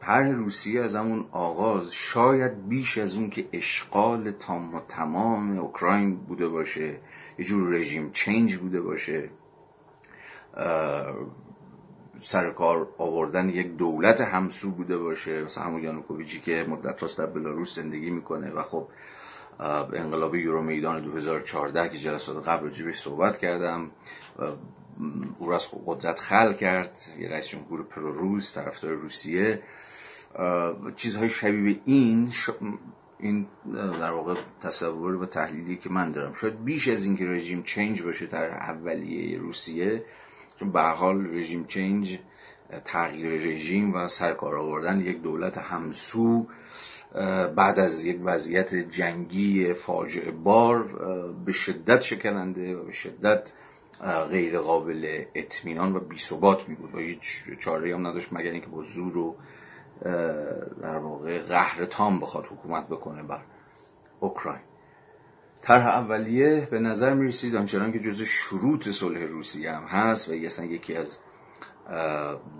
طرح 0.00 0.28
روسیه 0.28 0.80
از 0.80 0.94
همون 0.94 1.26
آغاز 1.32 1.92
شاید 1.92 2.68
بیش 2.68 2.98
از 2.98 3.16
اون 3.16 3.30
که 3.30 3.48
اشغال 3.52 4.30
تام 4.30 4.74
و 4.74 4.80
تمام 4.80 5.58
اوکراین 5.58 6.16
بوده 6.16 6.48
باشه 6.48 7.00
یه 7.38 7.44
جور 7.44 7.74
regime 7.74 8.10
change 8.10 8.56
بوده 8.56 8.80
باشه. 8.80 9.30
سر 12.18 12.50
کار 12.50 12.88
آوردن 12.98 13.48
یک 13.48 13.76
دولت 13.76 14.20
همسو 14.20 14.70
بوده 14.70 14.98
باشه. 14.98 15.44
مثلا 15.44 15.64
همون 15.64 15.82
یانوکوویچی 15.82 16.40
که 16.40 16.66
مدت‌هاست 16.68 17.18
در 17.18 17.26
بلاروس 17.26 17.76
زندگی 17.76 18.10
می‌کنه 18.10 18.50
و 18.50 18.62
خب 18.62 18.88
انقلاب 19.92 20.34
یورو 20.34 20.62
میدان 20.62 21.02
2014 21.02 21.88
که 21.88 21.98
جلسات 21.98 22.48
قبل 22.48 22.64
راجع 22.64 22.79
بهش 22.79 23.00
صحبت 23.00 23.38
کردم 23.38 23.90
او 25.38 25.50
را 25.50 25.56
از 25.56 25.68
قدرت 25.86 26.20
خلع 26.20 26.52
کرد. 26.52 26.98
یه 27.18 27.28
رئیس 27.28 27.48
جمهور 27.48 27.82
pro 27.82 28.18
روس 28.18 28.54
طرفدار 28.54 28.92
روسیه. 28.92 29.62
چیزهای 30.96 31.30
شبیه 31.30 31.80
این 31.84 32.32
این 33.18 33.46
در 33.72 34.12
واقع 34.12 34.34
تصور 34.60 35.14
و 35.14 35.26
تحلیلی 35.26 35.76
که 35.76 35.90
من 35.90 36.12
دارم. 36.12 36.32
شاید 36.32 36.64
بیش 36.64 36.88
از 36.88 37.04
اینکه 37.04 37.24
regime 37.24 37.62
change 37.62 38.02
باشه 38.02 38.26
در 38.26 38.50
اولیه 38.50 39.38
روسیه 39.38 40.04
چون 40.60 40.72
به 40.72 40.82
حال 40.82 41.36
regime 41.36 41.64
change 41.64 42.18
تغییر 42.84 43.30
رژیم 43.32 43.94
و 43.94 44.08
سرکار 44.08 44.56
آوردن 44.56 45.00
یک 45.00 45.22
دولت 45.22 45.58
همسو 45.58 46.46
بعد 47.56 47.78
از 47.78 48.04
یک 48.04 48.20
وضعیت 48.24 48.74
جنگی 48.74 49.72
فاجعه 49.72 50.30
بار 50.30 50.82
به 51.44 51.52
شدت 51.52 52.00
شکننده 52.00 52.76
و 52.76 52.84
به 52.84 52.92
شدت 52.92 53.52
غیر 54.30 54.58
قابل 54.58 55.24
اطمینان 55.34 55.96
و 55.96 56.00
بیثبات 56.00 56.68
می 56.68 56.74
بود 56.74 56.94
و 56.94 56.98
هیچ 56.98 57.42
چاره 57.58 57.94
هم 57.94 58.06
نداشت 58.06 58.32
مگر 58.32 58.50
اینکه 58.50 58.68
با 58.68 58.82
زور 58.82 59.18
و 59.18 59.36
در 60.82 60.96
واقع 60.96 61.38
قهر 61.38 61.84
تام 61.84 62.20
بخواد 62.20 62.46
حکومت 62.46 62.88
بکنه 62.88 63.22
بر 63.22 63.40
اوکراین. 64.20 64.69
طرح 65.62 65.86
اولیه 65.86 66.68
به 66.70 66.78
نظر 66.80 67.14
می 67.14 67.28
رسید 67.28 67.56
آنچنان 67.56 67.92
که 67.92 67.98
جز 67.98 68.22
شروط 68.22 68.88
صلح 68.88 69.20
روسیه 69.20 69.72
هم 69.72 69.84
هست 69.84 70.28
و 70.28 70.32
اصلا 70.32 70.64
یکی 70.64 70.96
از 70.96 71.18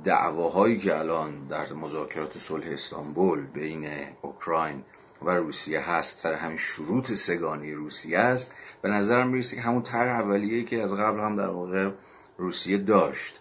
دعواهایی 0.05 0.79
که 0.79 0.99
الان 0.99 1.47
در 1.47 1.73
مذاکرات 1.73 2.39
صلح 2.39 2.67
استانبول 2.67 3.47
بین 3.47 3.89
اوکراین 4.23 4.83
و 5.23 5.31
روسیه 5.31 5.81
هست 5.91 6.19
سر 6.19 6.33
همین 6.35 6.57
شروط 6.57 7.13
سگانی 7.13 7.73
روسیه 7.73 8.19
است. 8.19 8.55
به 8.83 8.89
نظر 8.89 9.25
می‌رسه 9.25 9.57
که 9.57 9.63
همون 9.63 9.83
طرح 9.83 10.21
اولیه 10.21 10.65
که 10.65 10.83
از 10.83 10.95
قبل 10.95 11.21
هم 11.21 11.37
در 11.37 11.49
واقع 11.49 11.91
روسیه 12.39 12.79
داشت. 12.79 13.41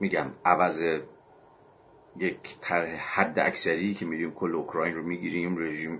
میگم 0.00 0.26
عوض 0.44 0.82
یک 2.16 2.56
طرح 2.60 2.88
حد 3.14 3.38
اکثری 3.38 3.94
که 3.94 4.06
میریم 4.06 4.30
کل 4.30 4.54
اوکراین 4.54 4.94
رو 4.94 5.02
می‌گیریم 5.02 5.58
رژیم 5.58 5.98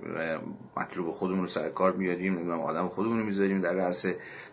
مطلوب 0.76 1.10
خودمون 1.10 1.40
رو 1.40 1.46
سر 1.46 1.68
کار 1.68 1.92
میاریم 1.92 2.34
نمی‌دونم 2.34 2.60
آدم 2.60 2.88
خودمون 2.88 3.18
رو 3.18 3.24
می‌ذاریم 3.24 3.60
در 3.60 3.72
رأس 3.72 4.06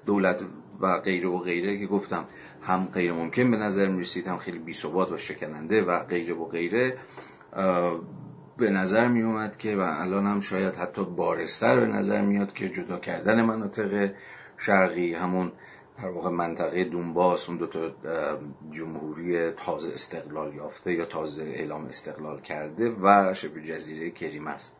دولت 0.05 0.45
و 0.79 0.99
غیره 0.99 1.29
و 1.29 1.37
غیره 1.37 1.77
که 1.77 1.85
گفتم 1.85 2.25
هم 2.61 2.87
غیر 2.93 3.13
ممکن 3.13 3.51
به 3.51 3.57
نظر 3.57 3.87
می‌رسید 3.87 4.27
هم 4.27 4.37
خیلی 4.37 4.59
بی 4.59 4.73
و 5.11 5.17
شکننده 5.17 5.81
و 5.81 6.03
غیره 6.03 6.33
و 6.33 6.45
غیره. 6.45 6.97
به 8.57 8.69
نظر 8.69 9.07
می 9.07 9.21
اومد 9.21 9.57
که 9.57 9.75
و 9.75 9.79
الان 9.79 10.25
هم 10.25 10.39
شاید 10.39 10.75
حتی 10.75 11.03
بارستر 11.03 11.79
به 11.79 11.85
نظر 11.85 12.21
میاد 12.21 12.53
که 12.53 12.69
جدا 12.69 12.99
کردن 12.99 13.41
مناطق 13.41 14.11
شرقی 14.57 15.13
همون 15.13 15.51
در 15.97 16.09
واقع 16.09 16.29
منطقه 16.29 16.83
دونباس 16.83 17.49
اون 17.49 17.57
دوتا 17.57 17.91
جمهوری 18.71 19.51
تازه 19.51 19.91
استقلال 19.93 20.55
یافته 20.55 20.93
یا 20.93 21.05
تازه 21.05 21.43
اعلام 21.43 21.85
استقلال 21.85 22.41
کرده 22.41 22.89
و 22.89 23.33
شبه 23.33 23.61
جزیره 23.63 24.11
کریم 24.11 24.47
است. 24.47 24.75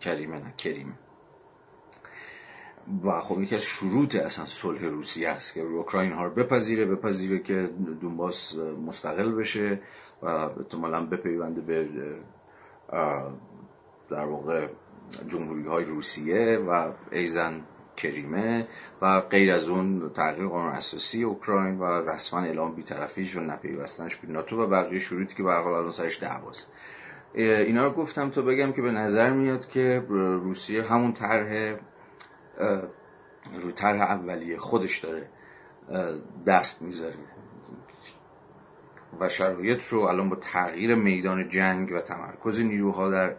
کریمه 0.00 0.38
نه 0.38 0.54
کریمه 0.58 0.92
و 3.04 3.20
خب 3.20 3.42
یکی 3.42 3.54
از 3.54 3.62
شروط 3.62 4.14
اصلا 4.14 4.46
صلح 4.46 4.84
روسیه 4.84 5.28
است 5.28 5.52
که 5.52 5.60
اوکراین 5.60 6.12
ها 6.12 6.24
رو 6.24 6.30
بپذیره 6.30 6.84
بپذیره 6.84 7.38
که 7.38 7.70
دونباس 8.00 8.56
مستقل 8.86 9.32
بشه 9.32 9.80
و 10.22 10.26
احتمالا 10.26 11.06
بپیونده 11.06 11.60
به 11.60 11.88
در 14.10 14.24
واقع 14.24 14.68
جمهوری 15.28 15.66
های 15.66 15.84
روسیه 15.84 16.58
و 16.58 16.92
ایزن 17.12 17.64
کریمه 17.98 18.68
و 19.02 19.20
غیر 19.20 19.52
از 19.52 19.68
اون 19.68 20.10
تغییر 20.14 20.48
قانون 20.48 20.72
اساسی 20.72 21.22
اوکراین 21.22 21.78
و 21.78 21.84
رسما 21.84 22.40
اعلام 22.40 22.74
بیطرفیش 22.74 23.36
و 23.36 23.40
نپیوستنش 23.40 24.16
به 24.16 24.28
ناتو 24.28 24.62
و 24.62 24.66
بقیه 24.66 24.98
شروطی 24.98 25.34
که 25.34 25.42
به 25.42 25.48
الان 25.48 25.90
سرش 25.90 26.22
دعواست. 26.22 26.68
اینا 27.34 27.84
رو 27.84 27.90
گفتم 27.90 28.30
تا 28.30 28.42
بگم 28.42 28.72
که 28.72 28.82
به 28.82 28.90
نظر 28.90 29.30
میاد 29.30 29.68
که 29.68 30.04
روسیه 30.08 30.82
همون 30.82 31.12
طرح 31.12 31.76
رو 33.60 33.70
طرح 33.74 34.00
اولیه 34.00 34.56
خودش 34.56 34.98
داره 34.98 35.28
دست 36.46 36.82
می‌ذاره. 36.82 37.14
و 39.20 39.28
شرایط 39.28 39.84
رو 39.84 40.00
الان 40.00 40.28
با 40.28 40.36
تغییر 40.36 40.94
میدان 40.94 41.48
جنگ 41.48 41.92
و 41.92 42.00
تمرکز 42.00 42.60
نیروها 42.60 43.10
در 43.10 43.34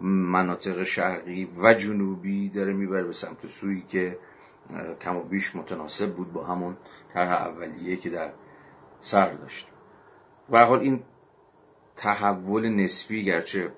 مناطق 0.00 0.84
شرقی 0.84 1.48
و 1.62 1.74
جنوبی 1.74 2.48
داره 2.48 2.72
می‌بره 2.72 3.04
به 3.04 3.12
سمت 3.12 3.46
سویی 3.46 3.82
که 3.88 4.18
کم 5.00 5.16
و 5.16 5.22
بیش 5.22 5.56
متناسب 5.56 6.14
بود 6.14 6.32
با 6.32 6.44
همون 6.44 6.76
طرح 7.14 7.32
اولیه 7.32 7.96
که 7.96 8.10
در 8.10 8.32
سر 9.00 9.32
داشت. 9.32 9.68
و 10.50 10.64
حال 10.64 10.78
این 10.78 11.02
تحول 11.96 12.68
نسبی 12.68 13.24
گرچه 13.24 13.72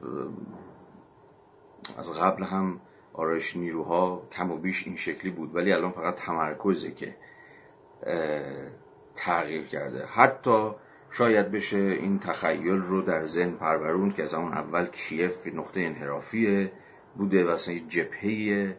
از 1.98 2.12
قبل 2.12 2.44
هم 2.44 2.80
آرایش 3.12 3.56
نیروها 3.56 4.22
کم 4.32 4.50
و 4.50 4.56
بیش 4.56 4.86
این 4.86 4.96
شکلی 4.96 5.30
بود 5.30 5.54
ولی 5.54 5.72
الان 5.72 5.90
فقط 5.90 6.14
تمرکزه 6.14 6.90
که 6.90 7.16
تغییر 9.16 9.66
کرده. 9.66 10.06
حتی 10.06 10.70
شاید 11.18 11.50
بشه 11.50 11.78
این 11.78 12.18
تخیل 12.18 12.76
رو 12.76 13.02
در 13.02 13.24
ذهن 13.24 13.50
پروروند 13.50 14.14
که 14.14 14.22
از 14.22 14.34
اون 14.34 14.52
اول 14.52 14.86
کیف 14.86 15.46
نقطه 15.46 15.80
انحرافی 15.80 16.70
بوده 17.16 17.44
و 17.44 17.48
اصلا 17.48 17.74
یه 17.74 17.80
جبهه 17.80 18.76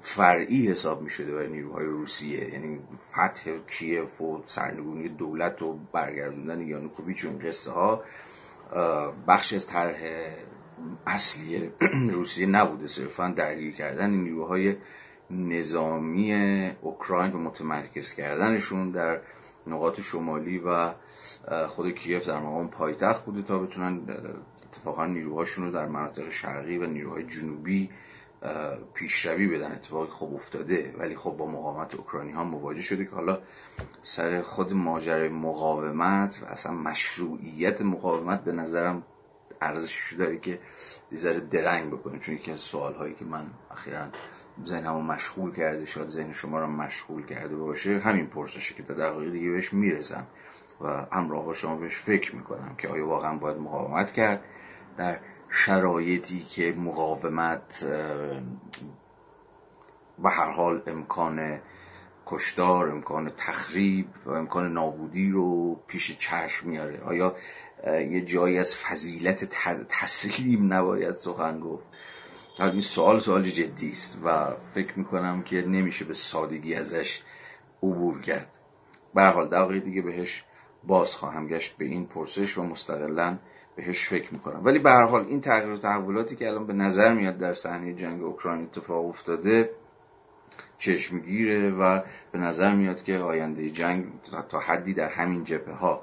فرعی 0.00 0.68
حساب 0.68 1.02
می 1.02 1.10
شده 1.10 1.34
برای 1.34 1.48
نیروهای 1.48 1.86
روسیه. 1.86 2.50
یعنی 2.52 2.80
فتح 3.10 3.50
کیف 3.68 4.20
و 4.20 4.42
سرنگونی 4.44 5.08
دولت 5.08 5.62
و 5.62 5.78
برگردوندن 5.92 6.60
یانوکوویچ 6.60 7.24
و 7.24 7.28
این 7.28 7.38
قصه 7.38 7.70
ها 7.70 8.02
بخش 9.28 9.52
از 9.52 9.66
طرح 9.66 9.98
اصلی 11.06 11.70
روسیه 12.16 12.46
نبوده. 12.46 12.86
صرفا 12.86 13.28
درگیر 13.36 13.74
کردن 13.74 14.10
نیروهای 14.10 14.76
نظامی 15.30 16.34
اوکراین 16.82 17.32
و 17.32 17.38
متمرکز 17.38 18.14
کردنشون 18.14 18.90
در 18.90 19.20
نقاط 19.66 20.00
شمالی 20.00 20.58
و 20.58 20.94
خود 21.66 21.94
کیف 21.94 22.28
در 22.28 22.38
مقام 22.38 22.68
پایتخت 22.68 23.24
بوده 23.24 23.42
تا 23.42 23.58
بتونن 23.58 24.00
اتفاقا 24.64 25.06
نیروهاشون 25.06 25.64
رو 25.64 25.70
در 25.70 25.86
مناطق 25.86 26.30
شرقی 26.30 26.78
و 26.78 26.86
نیروهای 26.86 27.24
جنوبی 27.24 27.90
پیشروی 28.94 29.46
بدن. 29.46 29.72
اتفاقی 29.72 30.10
خوب 30.10 30.34
افتاده. 30.34 30.94
ولی 30.98 31.16
خب 31.16 31.30
با 31.30 31.46
مقاومت 31.46 31.94
اوکراینی 31.94 32.32
ها 32.32 32.44
مواجه 32.44 32.82
شده 32.82 33.04
که 33.04 33.10
حالا 33.10 33.38
سر 34.02 34.40
خود 34.40 34.72
ماجرای 34.72 35.28
مقاومت 35.28 36.42
و 36.42 36.46
اصلا 36.46 36.72
مشروعیت 36.72 37.82
مقاومت 37.82 38.44
به 38.44 38.52
نظرم 38.52 39.02
ارزشش 39.60 40.12
داره 40.12 40.38
که 40.38 40.50
یه 41.12 41.18
ذره 41.18 41.40
درنگ 41.40 41.90
بکنه. 41.90 42.18
چون 42.18 42.34
یکی 42.34 42.52
از 42.52 42.60
سوال 42.60 42.94
هایی 42.94 43.14
که 43.14 43.24
من 43.24 43.46
اخیرا 43.70 44.06
ذهنمو 44.64 45.02
مشغول 45.02 45.52
کرده 45.52 45.84
شاید 45.84 46.08
ذهن 46.08 46.32
شما 46.32 46.60
رو 46.60 46.66
مشغول 46.66 47.26
کرده 47.26 47.56
باشه 47.56 47.98
همین 47.98 48.26
پرسشه 48.26 48.74
که 48.74 48.82
در 48.82 48.94
دقیقه 48.94 49.30
دیگه 49.30 49.50
بهش 49.50 49.72
می‌رسم 49.72 50.26
و 50.80 51.06
همراه 51.12 51.44
با 51.44 51.52
شما 51.52 51.76
بهش 51.76 51.96
فکر 51.96 52.34
می‌کنم 52.34 52.74
که 52.78 52.88
آیا 52.88 53.06
واقعا 53.06 53.36
باید 53.36 53.56
مقاومت 53.56 54.12
کرد 54.12 54.44
در 54.96 55.20
شرایطی 55.48 56.40
که 56.40 56.74
مقاومت 56.78 57.84
به 60.18 60.30
هر 60.30 60.50
حال 60.50 60.82
امکان 60.86 61.60
کشدار 62.26 62.90
امکان 62.90 63.32
تخریب 63.36 64.06
و 64.26 64.30
امکان 64.30 64.72
نابودی 64.72 65.30
رو 65.30 65.74
پیش 65.86 66.18
چشم 66.18 66.68
میاره. 66.68 67.00
آیا 67.00 67.36
یه 67.86 68.20
جایی 68.20 68.58
از 68.58 68.76
فضیلت 68.76 69.44
تسلیم 69.88 70.72
نباید 70.72 71.16
سخن 71.16 71.60
گفت. 71.60 71.84
این 72.60 72.80
سوال 72.80 73.20
سوال 73.20 73.42
جدی 73.42 73.88
است 73.88 74.18
و 74.24 74.50
فکر 74.74 74.98
می‌کنم 74.98 75.42
که 75.42 75.62
نمیشه 75.62 76.04
به 76.04 76.14
سادگی 76.14 76.74
ازش 76.74 77.22
عبور 77.82 78.20
کرد. 78.20 78.58
به 79.14 79.22
حال 79.22 79.48
دقیقه 79.48 79.80
دیگه 79.80 80.02
بهش 80.02 80.44
باز 80.84 81.16
خواهم 81.16 81.46
گشت 81.46 81.76
به 81.76 81.84
این 81.84 82.06
پرسش 82.06 82.58
و 82.58 82.62
مستقلا 82.62 83.38
بهش 83.76 84.08
فکر 84.08 84.32
می‌کنم. 84.32 84.64
ولی 84.64 84.78
به 84.78 84.90
هر 84.90 85.06
حال 85.06 85.26
این 85.28 85.40
تغییر 85.40 85.72
و 85.72 85.78
تحولاتی 85.78 86.36
که 86.36 86.48
الان 86.48 86.66
به 86.66 86.72
نظر 86.72 87.14
میاد 87.14 87.38
در 87.38 87.54
صحنه 87.54 87.94
جنگ 87.94 88.22
اوکراین 88.22 88.62
اتفاق 88.62 89.06
افتاده 89.06 89.70
چشمگیره 90.78 91.70
و 91.70 92.00
به 92.32 92.38
نظر 92.38 92.74
میاد 92.74 93.02
که 93.02 93.18
آینده 93.18 93.70
جنگ 93.70 94.06
تا 94.48 94.60
حدی 94.60 94.94
در 94.94 95.08
همین 95.08 95.44
جبهه 95.44 95.74
ها 95.74 96.02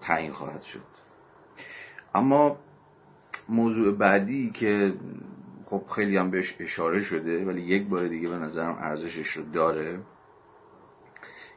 تعیین 0.00 0.32
خواهد 0.32 0.62
شد. 0.62 0.80
اما 2.14 2.56
موضوع 3.48 3.94
بعدی 3.94 4.50
که 4.50 4.94
خب 5.66 5.82
خیلی 5.94 6.16
هم 6.16 6.30
بهش 6.30 6.56
اشاره 6.60 7.00
شده 7.00 7.44
ولی 7.44 7.62
یک 7.62 7.86
بار 7.86 8.08
دیگه 8.08 8.28
به 8.28 8.36
نظرم 8.36 8.78
ارزشش 8.80 9.28
رو 9.30 9.44
داره 9.44 10.00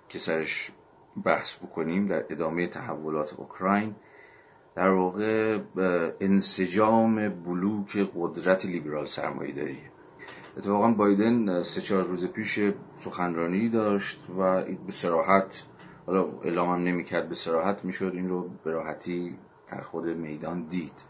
که 0.10 0.20
سرش 0.20 0.72
بحث 1.24 1.56
بکنیم 1.56 2.08
در 2.08 2.26
ادامه 2.30 2.68
تحولات 2.68 3.34
اوکراین 3.34 3.96
در 4.76 4.90
واقع 4.90 5.60
انسجام 6.20 7.30
بلوک 7.30 8.08
قدرت 8.16 8.66
لیبرال 8.66 9.06
سرمایه 9.06 9.54
داری 9.54 9.78
اتفاقا 10.58 10.92
بایدن 10.92 11.64
سه 11.64 11.82
چهار 11.82 12.04
روز 12.04 12.28
پیش 12.28 12.60
سخنرانی 12.96 13.70
داشت 13.70 14.20
و 14.40 14.64
به 14.64 14.92
سراحت 14.92 15.64
حالا 16.06 16.28
اعلام 16.44 16.70
هم 16.70 16.84
نمی‌کرد 16.84 17.30
به 17.30 17.36
سراحت 17.36 17.86
می‌شد. 17.86 18.12
این 18.16 18.30
رو 18.30 18.50
به 18.64 18.72
راحتی 18.72 19.38
در 19.68 19.82
خود 19.82 20.06
میدان 20.06 20.62
دید. 20.62 21.04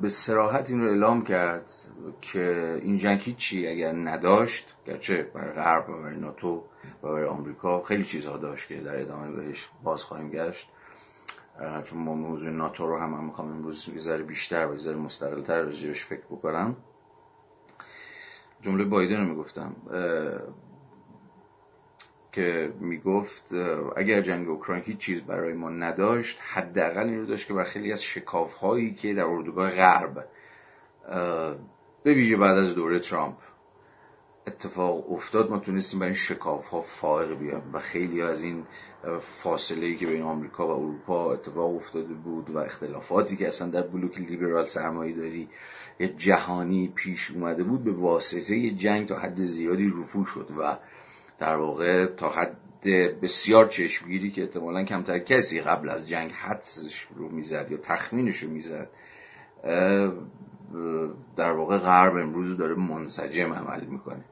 به 0.00 0.08
سراحت 0.08 0.70
این 0.70 0.80
رو 0.80 0.88
اعلام 0.88 1.24
کرد 1.24 1.72
که 2.20 2.78
این 2.82 2.96
جنگ 2.96 3.36
چی 3.36 3.68
اگر 3.68 3.92
نداشت 3.92 4.74
گرچه 4.86 5.22
برای 5.22 5.52
غرب 5.52 5.88
و 5.88 5.92
برای 5.92 6.16
ناتو 6.16 6.64
و 7.02 7.06
برای 7.08 7.24
آمریکا 7.24 7.82
خیلی 7.82 8.04
چیزها 8.04 8.36
داشت 8.36 8.68
که 8.68 8.80
در 8.80 9.00
ادامه 9.00 9.30
بهش 9.30 9.68
باز 9.82 10.04
خواهیم 10.04 10.30
گشت. 10.30 10.68
چون 11.84 11.98
ما 11.98 12.14
موضوع 12.14 12.50
ناتو 12.50 12.86
رو 12.86 12.98
هم, 12.98 13.14
هم 13.14 13.24
می‌خوام 13.24 13.50
امروز 13.50 13.88
یه 14.08 14.16
بیشتر 14.16 14.66
و 14.66 14.76
یه 14.76 14.94
مستقلتر 14.94 15.62
راجبش 15.62 16.04
فکر 16.04 16.24
بکنم. 16.30 16.76
جمله 18.62 18.84
بایدن 18.84 19.20
رو 19.20 19.28
می‌گفتم. 19.28 19.76
که 22.32 22.72
می‌گفت 22.80 23.52
اگر 23.96 24.20
جنگ 24.20 24.48
اوکراین 24.48 24.82
هیچ 24.86 24.98
چیز 24.98 25.22
برای 25.22 25.52
ما 25.52 25.70
نداشت 25.70 26.38
حداقل 26.52 27.08
این 27.08 27.18
رو 27.18 27.26
داشت 27.26 27.46
که 27.46 27.54
بر 27.54 27.64
خیلی 27.64 27.92
از 27.92 28.02
شکاف 28.02 28.52
هایی 28.52 28.94
که 28.94 29.14
در 29.14 29.24
اردوگاه 29.24 29.70
غرب 29.70 30.28
به 32.02 32.14
ویژه 32.14 32.36
بعد 32.36 32.58
از 32.58 32.74
دوره 32.74 32.98
ترامپ 32.98 33.36
اتفاق 34.46 35.12
افتاد 35.12 35.50
ما 35.50 35.58
تونستیم 35.58 36.00
برای 36.00 36.08
این 36.08 36.18
شکاف 36.18 36.66
ها 36.66 36.80
فائق 36.80 37.38
بیام 37.38 37.62
و 37.72 37.80
خیلی 37.80 38.22
از 38.22 38.42
این 38.42 38.66
فاصله 39.20 39.86
ای 39.86 39.96
که 39.96 40.06
بین 40.06 40.22
آمریکا 40.22 40.66
و 40.66 40.70
اروپا 40.70 41.32
اتفاق 41.32 41.76
افتاده 41.76 42.14
بود 42.14 42.50
و 42.50 42.58
اختلافاتی 42.58 43.36
که 43.36 43.48
اصلا 43.48 43.68
در 43.68 43.82
بلوک 43.82 44.18
لیبرال 44.18 44.64
سرمایه 44.64 45.12
داری 45.16 45.48
جهانی 46.16 46.92
پیش 46.94 47.30
اومده 47.30 47.62
بود 47.62 47.84
به 47.84 47.92
واسطه 47.92 48.70
جنگ 48.70 49.08
تا 49.08 49.18
حد 49.18 49.36
زیادی 49.36 49.88
رفو 49.88 50.24
شد 50.24 50.48
و 50.58 50.76
در 51.40 51.56
واقع 51.56 52.06
تا 52.06 52.28
حد 52.28 52.82
بسیار 53.22 53.66
چشمگیری 53.68 54.30
که 54.30 54.42
احتمالا 54.42 54.84
کمتر 54.84 55.18
کسی 55.18 55.60
قبل 55.60 55.88
از 55.88 56.08
جنگ 56.08 56.32
حدسش 56.32 57.06
رو 57.14 57.28
می‌زد 57.28 57.70
یا 57.70 57.78
تخمینش 57.78 58.36
رو 58.36 58.50
می‌زد 58.50 58.88
در 61.36 61.52
واقع 61.52 61.78
غرب 61.78 62.16
امروز 62.16 62.56
داره 62.56 62.74
منسجم 62.74 63.52
عمل 63.52 63.84
می‌کنه. 63.84 64.24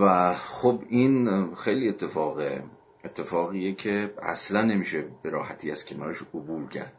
و 0.00 0.34
خب 0.34 0.82
این 0.88 1.54
خیلی 1.54 1.88
اتفاقه. 1.88 2.62
اتفاقیه 3.04 3.74
که 3.74 4.14
اصلا 4.22 4.62
نمیشه 4.62 5.04
به 5.22 5.30
راحتی 5.30 5.70
از 5.70 5.84
کنارش 5.84 6.22
عبور 6.22 6.68
کرد. 6.68 6.92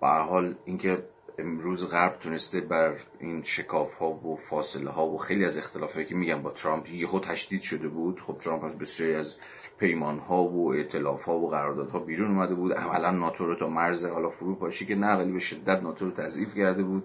به 0.00 0.08
حال 0.08 0.54
اینکه 0.64 1.04
امروز 1.38 1.86
غرب 1.86 2.18
تونسته 2.18 2.60
بر 2.60 2.96
این 3.20 3.42
شکاف 3.42 3.94
ها 3.94 4.10
و 4.10 4.36
فاصله 4.36 4.90
ها 4.90 5.06
و 5.06 5.18
خیلی 5.18 5.44
از 5.44 5.56
اختلافایی 5.56 6.06
که 6.06 6.14
میگن 6.14 6.42
با 6.42 6.50
ترامپ 6.50 6.90
یهو 6.90 7.20
تشدید 7.20 7.62
شده 7.62 7.88
بود. 7.88 8.20
خب 8.20 8.38
ترامپ 8.38 8.64
از 8.64 8.78
بسیاری 8.78 9.14
از 9.14 9.34
پیمان 9.78 10.18
ها 10.18 10.44
و 10.44 10.72
ائتلاف 10.72 11.24
ها 11.24 11.38
و 11.38 11.50
قراردادها 11.50 11.98
بیرون 11.98 12.30
اومده 12.30 12.54
بود. 12.54 12.72
عملا 12.72 13.10
ناتو 13.10 13.46
رو 13.46 13.54
تا 13.54 13.68
مرز 13.68 14.04
حالا 14.04 14.30
فرو 14.30 14.54
پاشی 14.54 14.86
که 14.86 14.94
نه 14.94 15.16
ولی 15.16 15.32
به 15.32 15.38
شدت 15.38 15.82
ناتو 15.82 16.04
رو 16.04 16.10
تضعیف 16.10 16.54
کرده 16.54 16.82
بود. 16.82 17.04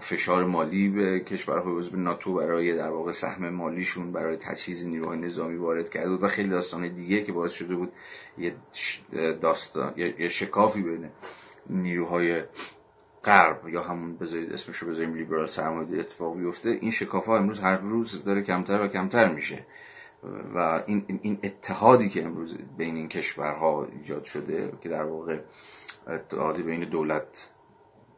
فشار 0.00 0.44
مالی 0.44 0.88
به 0.88 1.20
کشورهای 1.20 1.76
عضو 1.76 1.96
ناتو 1.96 2.34
برای 2.34 2.76
در 2.76 2.90
واقع 2.90 3.12
سهم 3.12 3.48
مالیشون 3.48 4.12
برای 4.12 4.36
تجهیز 4.36 4.86
نیروهای 4.86 5.18
نظامی 5.18 5.56
وارد 5.56 5.88
کرده 5.88 6.10
بود 6.10 6.22
و 6.22 6.28
خیلی 6.28 6.48
داستان 6.48 6.94
دیگه 6.94 7.22
که 7.22 7.32
باعث 7.32 7.52
شده 7.52 7.76
بود 7.76 7.92
یه 8.38 8.54
داستان 9.40 9.94
یه 9.96 10.28
شکافی 10.28 10.82
بین 10.82 11.10
نیروهای 11.70 12.42
غرب 13.28 13.68
یا 13.68 13.82
همون 13.82 14.16
بذارید 14.16 14.52
اسمش 14.52 14.76
رو 14.76 14.88
بذاریم 14.88 15.14
لیبرال 15.14 15.46
سرمایه‌داری 15.46 16.00
اتفاق 16.00 16.36
بیفته 16.36 16.70
این 16.70 16.90
شکاف 16.90 17.26
ها 17.26 17.36
امروز 17.36 17.60
هر 17.60 17.76
روز 17.76 18.24
داره 18.24 18.42
کمتر 18.42 18.80
و 18.80 18.88
کمتر 18.88 19.34
میشه. 19.34 19.66
و 20.54 20.82
این, 20.86 21.20
این 21.22 21.38
اتحادی 21.42 22.08
که 22.08 22.24
امروز 22.24 22.58
بین 22.76 22.96
این 22.96 23.08
کشورها 23.08 23.84
ایجاد 23.84 24.24
شده 24.24 24.72
که 24.80 24.88
در 24.88 25.04
واقع 25.04 25.38
اتحادی 26.06 26.62
بین 26.62 26.84
دولت 26.84 27.50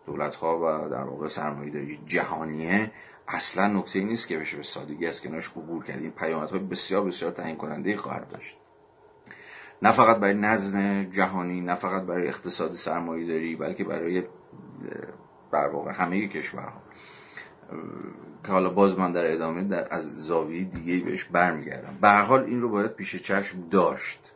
دولت 0.06 0.34
ها 0.34 0.58
و 0.58 0.88
در 0.88 1.02
واقع 1.02 1.28
سرمایه‌داری 1.28 2.00
جهانیه 2.06 2.92
اصلا 3.28 3.66
نکته 3.66 4.00
نیست 4.00 4.28
که 4.28 4.38
بشه 4.38 4.56
به 4.56 4.62
سادگی 4.62 5.06
از 5.06 5.22
کنارش 5.22 5.48
عبور 5.48 5.84
کرد. 5.84 6.02
این 6.02 6.10
پیامدهای 6.10 6.60
بسیار 6.60 7.04
بسیار 7.04 7.30
تعیین 7.30 7.56
کننده 7.56 7.96
خواهد 7.96 8.28
داشت. 8.28 8.56
نه 9.82 9.92
فقط 9.92 10.16
برای 10.16 10.34
نظم 10.34 11.04
جهانی 11.04 11.60
نه 11.60 11.74
فقط 11.74 12.02
برای 12.02 12.28
اقتصاد 12.28 12.72
سرمایه‌داری 12.72 13.56
بلکه 13.56 13.84
برای 13.84 14.22
در 15.52 15.68
واقع 15.68 15.92
همه 15.92 16.28
کشورها. 16.28 16.82
که 18.44 18.52
حالا 18.52 18.70
باز 18.70 18.98
من 18.98 19.12
در 19.12 19.32
ادامه 19.32 19.64
در 19.64 19.94
از 19.94 20.16
زاویه 20.16 20.64
دیگه 20.64 21.04
بهش 21.04 21.24
برمیگردم. 21.24 21.98
به 22.00 22.08
هر 22.08 22.22
حال 22.22 22.44
این 22.44 22.60
رو 22.60 22.68
باید 22.68 22.94
پیش 22.94 23.16
چشم 23.16 23.68
داشت 23.68 24.34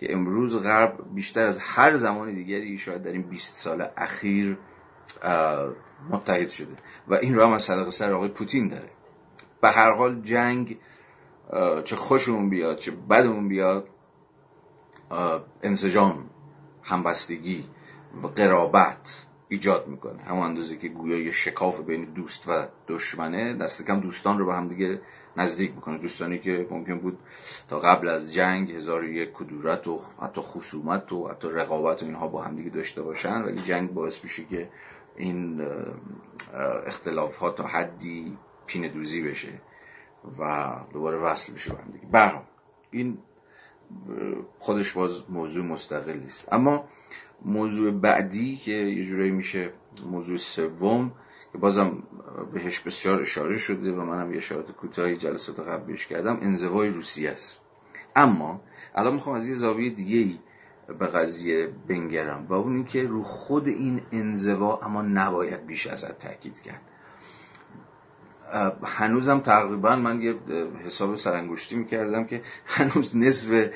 که 0.00 0.12
امروز 0.12 0.62
غرب 0.62 1.14
بیشتر 1.14 1.46
از 1.46 1.58
هر 1.58 1.96
زمان 1.96 2.34
دیگری 2.34 2.78
شاید 2.78 3.02
در 3.02 3.12
این 3.12 3.22
20 3.22 3.54
سال 3.54 3.88
اخیر 3.96 4.58
متحد 6.10 6.48
شده. 6.48 6.72
و 7.08 7.14
این 7.14 7.34
رو 7.34 7.44
هم 7.44 7.52
از 7.52 7.62
صدق 7.62 7.88
سر 7.88 8.12
آقای 8.12 8.28
پوتین 8.28 8.68
داره. 8.68 8.90
به 9.62 9.68
هر 9.70 9.92
حال 9.92 10.20
جنگ 10.22 10.78
چه 11.84 11.96
خوشمون 11.96 12.50
بیاد 12.50 12.78
چه 12.78 12.90
بدمون 12.90 13.48
بیاد 13.48 13.88
انسجام 15.62 16.30
همبستگی 16.82 17.64
و 18.22 18.26
قرابت 18.26 19.26
ایجاد 19.48 19.88
می‌کنه. 19.88 20.22
همون 20.22 20.42
اندازه 20.42 20.76
که 20.76 20.88
گویا 20.88 21.18
یه 21.18 21.32
شکاف 21.32 21.80
بین 21.80 22.04
دوست 22.04 22.48
و 22.48 22.66
دشمنه 22.88 23.54
دست 23.54 23.86
کم 23.86 24.00
دوستان 24.00 24.38
رو 24.38 24.46
به 24.46 24.54
هم 24.54 24.68
دیگه 24.68 25.00
نزدیک 25.36 25.74
می‌کنه. 25.74 25.98
دوستانی 25.98 26.38
که 26.38 26.66
ممکن 26.70 26.98
بود 26.98 27.18
تا 27.68 27.78
قبل 27.78 28.08
از 28.08 28.32
جنگ 28.34 28.70
هزار 28.70 29.04
یک 29.04 29.32
کدورت 29.32 29.88
و 29.88 30.00
حتی 30.22 30.40
خصومت 30.40 31.12
و 31.12 31.28
حتی 31.28 31.48
رقابت 31.48 32.02
و 32.02 32.06
اینها 32.06 32.28
با 32.28 32.42
هم 32.42 32.56
دیگه 32.56 32.70
داشته 32.70 33.02
باشن 33.02 33.42
ولی 33.42 33.62
جنگ 33.62 33.94
باعث 33.94 34.24
میشه 34.24 34.44
که 34.44 34.68
این 35.16 35.66
اختلاف 36.86 37.36
ها 37.36 37.50
تا 37.50 37.64
حدی 37.64 38.38
پین 38.66 38.88
دوزی 38.88 39.22
بشه 39.22 39.52
و 40.38 40.70
دوباره 40.92 41.18
وصل 41.18 41.52
بشه 41.52 41.72
به 41.72 41.78
هم 41.78 41.90
دیگه. 41.90 42.42
این 42.90 43.18
خودش 44.58 44.92
باز 44.92 45.22
موضوع 45.28 45.64
مستقل 45.64 46.20
است 46.24 46.52
اما 46.52 46.84
موضوع 47.44 47.90
بعدی 47.90 48.56
که 48.56 48.72
یه 48.72 49.04
جورایی 49.04 49.30
میشه 49.30 49.72
موضوع 50.06 50.36
سوم 50.36 51.12
که 51.52 51.58
بازم 51.58 52.02
بهش 52.52 52.80
بسیار 52.80 53.22
اشاره 53.22 53.58
شده 53.58 53.92
و 53.92 54.04
منم 54.04 54.32
یه 54.32 54.38
اشارات 54.38 54.72
کوتاهی 54.72 55.16
جلسات 55.16 55.60
قبل 55.60 55.86
بهش 55.86 56.06
کردم 56.06 56.38
انزوای 56.42 56.88
روسیه 56.88 57.30
است. 57.30 57.58
اما 58.16 58.60
الان 58.94 59.14
می‌خوام 59.14 59.36
از 59.36 59.48
یه 59.48 59.54
زاویه 59.54 59.90
دیگه 59.90 60.18
ای 60.18 60.38
به 60.98 61.06
قضیه 61.06 61.72
بنگرم 61.88 62.46
و 62.48 62.52
اون 62.52 62.84
که 62.84 63.02
رو 63.02 63.22
خود 63.22 63.68
این 63.68 64.00
انزوا 64.12 64.78
اما 64.82 65.02
نباید 65.02 65.66
بیش 65.66 65.86
از 65.86 66.04
حد 66.04 66.18
تاکید 66.18 66.60
کرد. 66.60 66.80
هنوزم 68.84 69.40
تقریبا 69.40 69.96
من 69.96 70.22
یه 70.22 70.34
حساب 70.84 71.14
سرانگشتی 71.14 71.76
می‌کردم 71.76 72.24
که 72.24 72.42
هنوز 72.66 73.16
نصف 73.16 73.70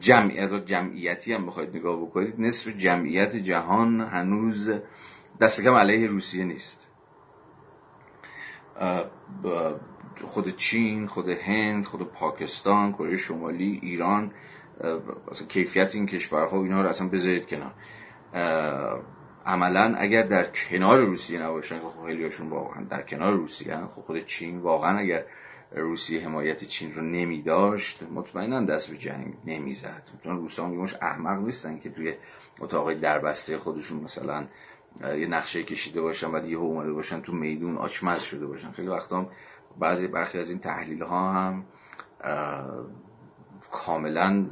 جمعیت 0.00 0.52
و 0.52 0.58
جمعیتی 0.58 1.32
هم 1.32 1.46
بخواید 1.46 1.76
نگاه 1.76 2.00
بکنید 2.00 2.34
نصف 2.38 2.68
جمعیت 2.68 3.36
جهان 3.36 4.00
هنوز 4.00 4.72
دست 5.40 5.62
کم 5.62 5.74
علیه 5.74 6.06
روسیه 6.06 6.44
نیست. 6.44 6.86
خود 10.24 10.56
چین 10.56 11.06
خود 11.06 11.28
هند 11.28 11.86
خود 11.86 12.12
پاکستان 12.12 12.92
کره 12.92 13.16
شمالی 13.16 13.80
ایران 13.82 14.32
کیفیت 15.48 15.94
این 15.94 16.06
کشورها 16.06 16.58
و 16.58 16.62
اینها 16.62 16.82
رو 16.82 16.88
اصلا 16.88 17.08
بذارید 17.08 17.46
کنار. 17.46 17.72
عملا 19.46 19.94
اگر 19.98 20.22
در 20.22 20.44
کنار 20.44 20.98
روسیه 20.98 21.42
نباشن 21.42 21.80
که 21.80 21.86
خب 21.86 22.06
خیلیاشون 22.06 22.48
واقعا 22.48 22.84
در 22.84 23.02
کنار 23.02 23.32
روسیه. 23.32 23.76
خب 23.76 24.02
خود 24.02 24.24
چین 24.24 24.58
واقعا 24.58 24.98
اگر 24.98 25.24
روسیه 25.72 26.24
حمایت 26.24 26.64
چین 26.64 26.94
رو 26.94 27.02
نمی 27.02 27.42
داشت 27.42 28.02
مطمئنا 28.02 28.60
دست 28.60 28.90
به 28.90 28.96
جنگ 28.96 29.34
نمی‌زد 29.44 30.02
چون 30.24 30.36
روسا 30.36 30.66
هم 30.66 30.86
احمق 31.02 31.42
نیستن 31.42 31.78
که 31.78 31.90
توی 31.90 32.14
اتاقای 32.60 32.94
دربسته 32.94 33.58
خودشون 33.58 34.00
مثلا 34.00 34.46
یه 35.02 35.26
نقشه 35.26 35.62
کشیده 35.62 36.00
باشن 36.00 36.34
و 36.34 36.48
یه 36.48 36.56
اومده 36.56 36.92
باشن 36.92 37.20
تو 37.20 37.32
میدون 37.32 37.76
آچمز 37.76 38.22
شده 38.22 38.46
باشن 38.46 38.70
خیلی 38.72 38.88
وقتا 38.88 39.30
بعضی 39.78 40.08
برخی 40.08 40.38
از 40.38 40.50
این 40.50 40.58
تحلیل 40.58 41.02
ها 41.02 41.32
هم 41.32 41.64
کاملا 43.70 44.46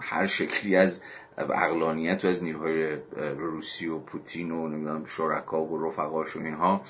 هر 0.00 0.26
شکلی 0.26 0.76
از 0.76 1.00
اقلانیت 1.38 2.24
و 2.24 2.28
از 2.28 2.42
نیروهای 2.42 2.96
روسی 3.36 3.86
و 3.86 3.98
پوتین 3.98 4.50
و 4.50 4.68
نمی‌دونم 4.68 5.04
شرکا 5.04 5.64
و 5.64 5.88
رفقاش 5.88 6.36
و 6.36 6.40
اینها 6.40 6.80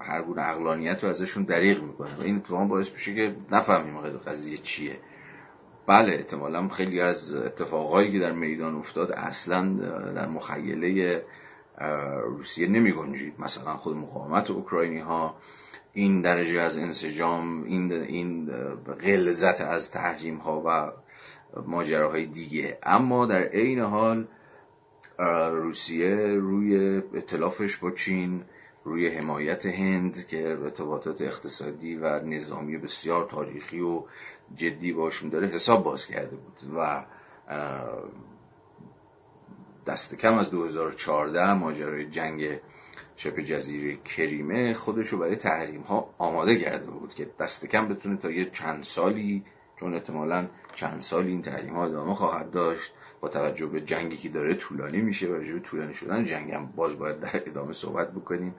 هر 0.00 0.22
گونه 0.22 0.42
اقلانیت 0.42 1.04
رو 1.04 1.10
ازشون 1.10 1.42
دریغ 1.42 1.82
می‌کنه. 1.82 2.14
و 2.18 2.22
این 2.22 2.36
اتفاقا 2.36 2.64
باعث 2.64 2.90
میشه 2.90 3.14
که 3.14 3.36
نفهمیم 3.50 4.00
قضیه 4.00 4.56
چیه. 4.56 4.98
بله 5.86 6.12
احتمالا 6.12 6.68
خیلی 6.68 7.00
از 7.00 7.34
اتفاقهایی 7.34 8.12
که 8.12 8.18
در 8.18 8.32
میدان 8.32 8.74
افتاد 8.74 9.12
اصلا 9.12 9.72
در 10.12 10.26
مخیله 10.26 11.22
روسیه 12.24 12.68
نمی 12.68 12.92
گنجید 12.92 13.34
مثلا 13.38 13.76
خود 13.76 13.96
مقاومت 13.96 14.50
اوکراینی 14.50 14.98
ها 14.98 15.36
این 15.92 16.20
درجه 16.20 16.60
از 16.60 16.78
انسجام 16.78 17.64
این 17.64 17.92
این 17.92 18.46
غلظت 19.04 19.60
از 19.60 19.90
تحریم 19.90 20.36
ها 20.36 20.62
و 20.66 20.92
ماجراهای 21.66 22.26
دیگه. 22.26 22.78
اما 22.82 23.26
در 23.26 23.42
عین 23.42 23.78
حال 23.78 24.26
روسیه 25.52 26.16
روی 26.34 26.96
اطلافش 27.14 27.76
با 27.76 27.90
چین 27.90 28.44
روی 28.84 29.08
حمایت 29.08 29.66
هند 29.66 30.26
که 30.26 30.48
ارتباطات 30.48 31.20
اقتصادی 31.20 31.96
و 31.96 32.20
نظامی 32.24 32.78
بسیار 32.78 33.24
تاریخی 33.24 33.80
و 33.80 34.02
جدی 34.54 34.92
باشون 34.92 35.28
داره 35.28 35.48
حساب 35.48 35.84
باز 35.84 36.06
کرده 36.06 36.36
بود 36.36 36.76
و 36.76 37.04
دست 39.86 40.14
کم 40.14 40.34
از 40.34 40.50
2014 40.50 41.54
ماجرای 41.54 42.06
جنگ 42.06 42.60
شبه 43.16 43.42
جزیره 43.42 43.96
کریمه 43.96 44.74
خودش 44.74 45.08
رو 45.08 45.18
برای 45.18 45.36
تحریم 45.36 45.80
ها 45.80 46.14
آماده 46.18 46.56
کرده 46.56 46.90
بود 46.90 47.14
که 47.14 47.30
دست 47.40 47.66
کم 47.66 47.88
بتونه 47.88 48.16
تا 48.16 48.30
یه 48.30 48.50
چند 48.50 48.84
سالی 48.84 49.44
چون 49.80 49.94
احتمالا 49.94 50.46
چند 50.74 51.00
سالی 51.00 51.30
این 51.30 51.42
تحریم 51.42 51.74
ها 51.74 51.86
ادامه 51.86 52.14
خواهد 52.14 52.50
داشت 52.50 52.92
با 53.20 53.28
توجه 53.28 53.66
به 53.66 53.80
جنگی 53.80 54.16
که 54.16 54.28
داره 54.28 54.54
طولانی 54.54 55.00
میشه 55.00 55.26
و 55.26 55.38
به 55.38 55.60
طولانی 55.60 55.94
شدن 55.94 56.24
جنگ 56.24 56.50
هم 56.50 56.66
باز 56.76 56.98
باید 56.98 57.20
در 57.20 57.42
ادامه 57.46 57.72
صحبت 57.72 58.12
بکنیم. 58.12 58.54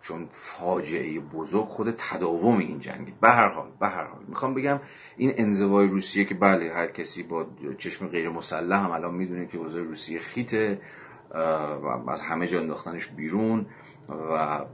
چون 0.00 0.28
فاجعه 0.30 1.20
بزرگ 1.20 1.64
خود 1.64 1.94
تداوم 1.98 2.58
این 2.58 2.80
جنگی 2.80 3.14
به 3.20 3.28
هر 3.28 3.48
حال 3.48 3.70
به 3.80 3.88
هر 3.88 4.04
حال. 4.04 4.22
می‌خوام 4.28 4.54
بگم 4.54 4.80
این 5.16 5.32
انزوای 5.36 5.88
روسیه 5.88 6.24
که 6.24 6.34
بله 6.34 6.72
هر 6.72 6.86
کسی 6.86 7.22
با 7.22 7.46
چشم 7.78 8.08
غیر 8.08 8.28
مسلح 8.28 8.84
هم 8.84 8.90
الان 8.90 9.14
می‌دونه 9.14 9.46
که 9.46 9.58
اوضاع 9.58 9.82
روسیه 9.82 10.18
خیته 10.18 10.80
و 11.82 12.10
از 12.10 12.20
همه 12.20 12.46
جا 12.46 12.60
انداختنش 12.60 13.06
بیرون 13.06 13.66
و 14.08 14.64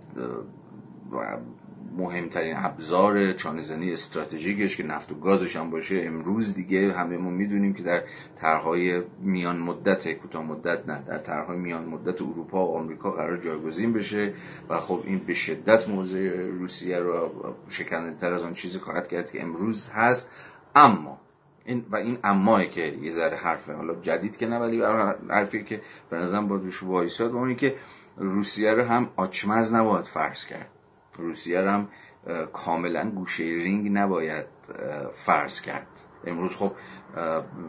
مهمترین 1.97 2.57
ابزار 2.57 3.33
چانهزنی 3.33 3.93
استراتژیکش 3.93 4.77
که 4.77 4.83
نفت 4.83 5.13
و 5.13 5.15
گازش 5.15 5.57
هم 5.57 5.71
باشه 5.71 6.03
امروز 6.05 6.55
دیگه 6.55 6.93
همه 6.93 7.17
ما 7.17 7.31
می‌دونیم 7.31 7.75
که 7.75 7.83
در 7.83 8.03
طرحهای 8.37 9.03
میان 9.21 9.59
مدت 9.59 10.13
کوتاه 10.13 10.43
مدت 10.43 10.89
نه 10.89 11.03
در 11.07 11.19
طرحهای 11.19 11.59
میان 11.59 11.85
مدت 11.85 12.23
اروپا 12.23 12.67
و 12.67 12.77
آمریکا 12.77 13.11
قرار 13.11 13.37
جایگزین 13.37 13.93
بشه 13.93 14.33
و 14.69 14.79
خب 14.79 15.03
این 15.05 15.19
به 15.19 15.35
شدت 15.35 15.89
موضع 15.89 16.47
روسیه 16.47 16.99
رو 16.99 17.31
شکننده 17.69 18.27
از 18.27 18.45
آن 18.45 18.55
چیزی 18.55 18.79
خواهد 18.79 19.09
کرد 19.09 19.31
که 19.31 19.43
امروز 19.43 19.87
هست. 19.87 20.31
اما 20.77 21.21
این 21.65 21.87
و 21.91 21.97
این 21.97 22.19
امایی 22.25 22.69
که 22.69 22.99
یه 23.03 23.11
ذره 23.11 23.37
حرفه 23.37 23.73
حالا 23.73 23.95
جدید 23.95 24.37
که 24.37 24.47
نه 24.47 24.59
ولی 24.59 24.83
حرفی 25.31 25.65
که 25.65 25.81
به 26.11 26.17
نظرم 26.17 26.49
با 26.49 26.57
روش 26.57 26.83
وایساد 26.83 27.33
اونی 27.33 27.55
که 27.55 27.77
روسیه 28.17 28.71
رو 28.71 28.83
هم 28.83 29.11
آچمز 29.17 29.73
نباید 29.73 30.05
فرض 30.05 30.45
کرد. 30.45 30.74
روسیه 31.19 31.61
رو 31.61 31.71
هم 31.71 31.89
کاملا 32.53 33.11
گوشه 33.11 33.45
رینگ 33.45 33.91
نباید 33.93 34.47
فرض 35.13 35.61
کرد. 35.61 35.87
امروز 36.27 36.57
خب 36.57 36.73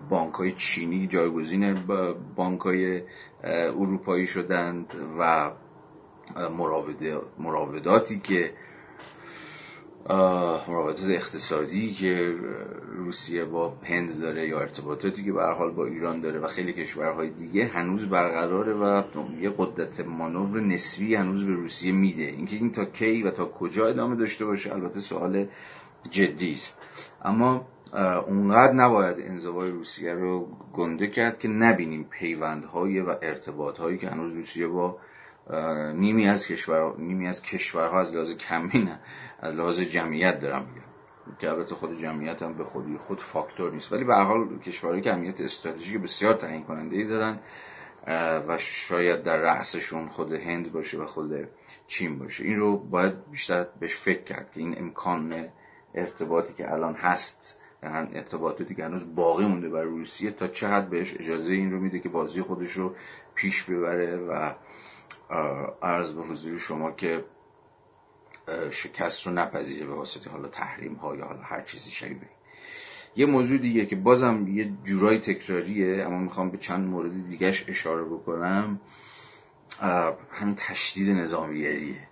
بانک 0.09 0.33
های 0.33 0.51
چینی 0.51 1.07
جایگزین 1.07 1.73
بانک 2.35 2.61
های 2.61 3.01
اروپایی 3.43 4.27
شدند 4.27 4.93
و 5.19 5.51
مراوداتی 7.39 8.19
که 8.19 8.53
مراودات 10.09 11.03
اقتصادی 11.03 11.93
که 11.93 12.35
روسیه 12.95 13.45
با 13.45 13.77
هند 13.83 14.21
داره 14.21 14.47
یا 14.47 14.59
ارتباطاتی 14.59 15.23
که 15.23 15.31
به 15.31 15.43
حال 15.43 15.71
با 15.71 15.85
ایران 15.85 16.21
داره 16.21 16.39
و 16.39 16.47
خیلی 16.47 16.73
کشورهای 16.73 17.29
دیگه 17.29 17.67
هنوز 17.67 18.05
برقراره 18.05 18.73
و 18.73 19.03
یه 19.41 19.53
قدرت 19.57 19.99
مانور 19.99 20.61
نسبی 20.61 21.15
هنوز 21.15 21.45
به 21.45 21.53
روسیه 21.53 21.91
میده. 21.91 22.23
اینکه 22.23 22.55
این 22.55 22.71
تا 22.71 22.85
کی 22.85 23.23
و 23.23 23.31
تا 23.31 23.45
کجا 23.45 23.87
ادامه 23.87 24.15
داشته 24.15 24.45
باشه 24.45 24.73
البته 24.73 24.99
سوال 24.99 25.47
جدی 26.11 26.53
است. 26.53 26.77
اما 27.23 27.67
اونقدر 28.27 28.73
نباید 28.73 29.19
انزوای 29.19 29.71
روسیه 29.71 30.13
رو 30.13 30.47
گنده 30.73 31.07
کرد 31.07 31.39
که 31.39 31.47
نبینیم 31.47 32.03
پیوندهای 32.09 32.99
و 32.99 33.15
ارتباطهایی 33.21 33.97
که 33.97 34.09
هنوز 34.09 34.33
روسیه 34.33 34.67
با 34.67 34.97
نیمی 35.95 36.27
از 36.27 36.47
کشور 36.47 36.93
نیمی 36.97 37.27
از 37.27 37.41
کشورها 37.41 38.01
از 38.01 38.13
لحاظ 38.13 38.35
کمی 38.35 38.83
نه 38.83 38.99
از 39.45 39.55
لحاظ 39.55 39.79
جمعیت 39.79 40.39
دارم 40.39 40.61
میگم. 40.61 41.37
که 41.39 41.49
البته 41.49 41.75
خود 41.75 41.99
جمعیت 41.99 42.41
هم 42.41 42.53
به 42.53 42.63
خودی 42.63 42.97
خود 42.97 43.21
فاکتور 43.21 43.71
نیست. 43.71 43.91
ولی 43.91 44.03
به 44.03 44.15
هر 44.15 44.23
حال 44.23 44.59
کشورهایی 44.59 45.01
که 45.01 45.11
اهمیت 45.11 45.41
استراتژیک 45.41 46.01
بسیار 46.01 46.33
تعیین 46.33 46.63
کننده 46.63 46.95
ای 46.95 47.03
دارن 47.03 47.39
و 48.47 48.57
شاید 48.57 49.23
در 49.23 49.37
رأسشون 49.37 50.07
خود 50.07 50.33
هند 50.33 50.71
باشه 50.71 50.97
و 50.97 51.05
خود 51.05 51.47
چین 51.87 52.19
باشه. 52.19 52.43
این 52.43 52.59
رو 52.59 52.77
باید 52.77 53.31
بیشتر 53.31 53.67
بهش 53.79 53.95
فکر 53.95 54.23
کرد 54.23 54.51
که 54.51 54.59
این 54.59 54.79
امکان 54.79 55.47
ارتباطی 55.95 56.53
که 56.53 56.71
الان 56.71 56.95
هست 56.95 57.57
ارتباطاتی 57.83 58.75
که 58.75 58.85
هنوز 58.85 59.15
باقی 59.15 59.45
مونده 59.45 59.69
بر 59.69 59.83
روسیه 59.83 60.31
تا 60.31 60.47
چه 60.47 60.67
حد 60.67 60.89
بهش 60.89 61.13
اجازه 61.19 61.53
این 61.53 61.71
رو 61.71 61.79
میده 61.79 61.99
که 61.99 62.09
بازی 62.09 62.41
خودش 62.41 62.71
رو 62.71 62.95
پیش 63.35 63.63
ببره 63.63 64.17
و 64.17 64.51
عرض 65.81 66.13
به 66.13 66.21
حضور 66.21 66.57
شما 66.57 66.91
که 66.91 67.23
شکست 68.71 69.27
رو 69.27 69.33
نپذیره 69.33 69.85
به 69.85 69.93
واسطه 69.93 70.29
حالا 70.29 70.47
تحریم 70.47 70.93
ها 70.93 71.15
یا 71.15 71.25
حالا 71.25 71.41
هر 71.41 71.61
چیزی 71.61 71.91
شبیه. 71.91 72.29
یه 73.15 73.25
موضوع 73.25 73.57
دیگه 73.57 73.85
که 73.85 73.95
بازم 73.95 74.47
یه 74.47 74.71
جورای 74.83 75.19
تکراریه 75.19 76.03
اما 76.05 76.17
می‌خوام 76.17 76.49
به 76.49 76.57
چند 76.57 76.87
مورد 76.87 77.27
دیگهش 77.27 77.65
اشاره 77.67 78.03
بکنم. 78.03 78.79
همین 80.31 80.55
تشدید 80.55 81.09
نظامیگریه. 81.09 82.07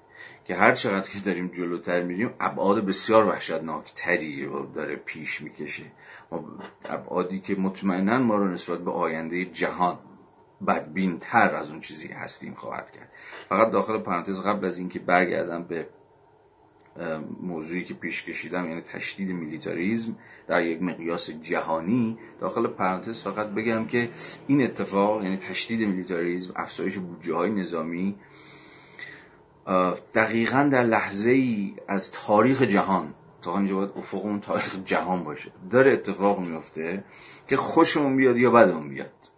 که 0.46 0.56
هر 0.56 0.76
چقدر 0.76 1.10
که 1.10 1.20
داریم 1.20 1.48
جلوتر 1.48 2.04
میریم 2.04 2.34
ابعاد 2.40 2.86
بسیار 2.86 3.26
وحشتناکتری 3.26 4.46
رو 4.46 4.66
داره 4.66 4.96
پیش 4.96 5.42
می‌کشه. 5.42 5.84
ابعادی 6.86 7.40
که 7.40 7.56
مطمئنا 7.56 8.20
ما 8.20 8.38
رو 8.38 8.48
نسبت 8.48 8.80
به 8.80 8.92
آینده 8.92 9.46
جهان 9.46 10.00
بدبین 10.68 11.20
تر 11.20 11.56
از 11.56 11.70
اون 11.70 11.80
چیزی 11.80 12.08
هستیم 12.08 12.54
خواهد 12.54 12.92
کرد. 12.92 13.12
فقط 13.50 13.72
داخل 13.72 13.98
پرانتز 13.98 14.42
قبل 14.42 14.66
از 14.66 14.78
اینکه 14.78 15.00
برگردم 15.00 15.64
به 15.64 15.88
موضوعی 17.42 17.84
که 17.84 17.94
پیش 17.94 18.24
کشیدم 18.24 18.70
یعنی 18.70 18.82
تشدید 18.82 19.30
میلیتاریزم 19.30 20.16
در 20.48 20.66
یک 20.66 20.82
مقیاس 20.82 21.30
جهانی 21.30 22.18
داخل 22.40 22.68
پرانتز 22.68 23.24
فقط 23.24 23.48
بگم 23.48 23.86
که 23.86 24.10
این 24.48 24.62
اتفاق 24.62 25.24
یعنی 25.24 25.38
تشدید 25.38 25.88
میلیتاریزم 25.88 26.54
افزایش 26.56 26.98
بودجه 26.98 27.34
های 27.34 27.50
نظامی 27.50 28.16
دقیقا 30.14 30.70
در 30.72 30.84
لحظه 30.84 31.30
ای 31.30 31.74
از 31.88 32.12
تاریخ 32.12 32.62
جهان 32.62 33.14
تا 33.42 33.58
اینجا 33.58 33.76
باید 33.76 33.90
افق 33.96 34.26
اون 34.26 34.40
تاریخ 34.40 34.78
جهان 34.86 35.24
باشه 35.24 35.52
داره 35.72 35.94
اتفاق 35.94 36.40
میفته 36.40 37.04
که 37.48 37.58
خوشمون 37.58 38.16
بیاد 38.16 38.38
یا 38.38 38.52
بدمون 38.52 38.90
بیاد. 38.90 39.33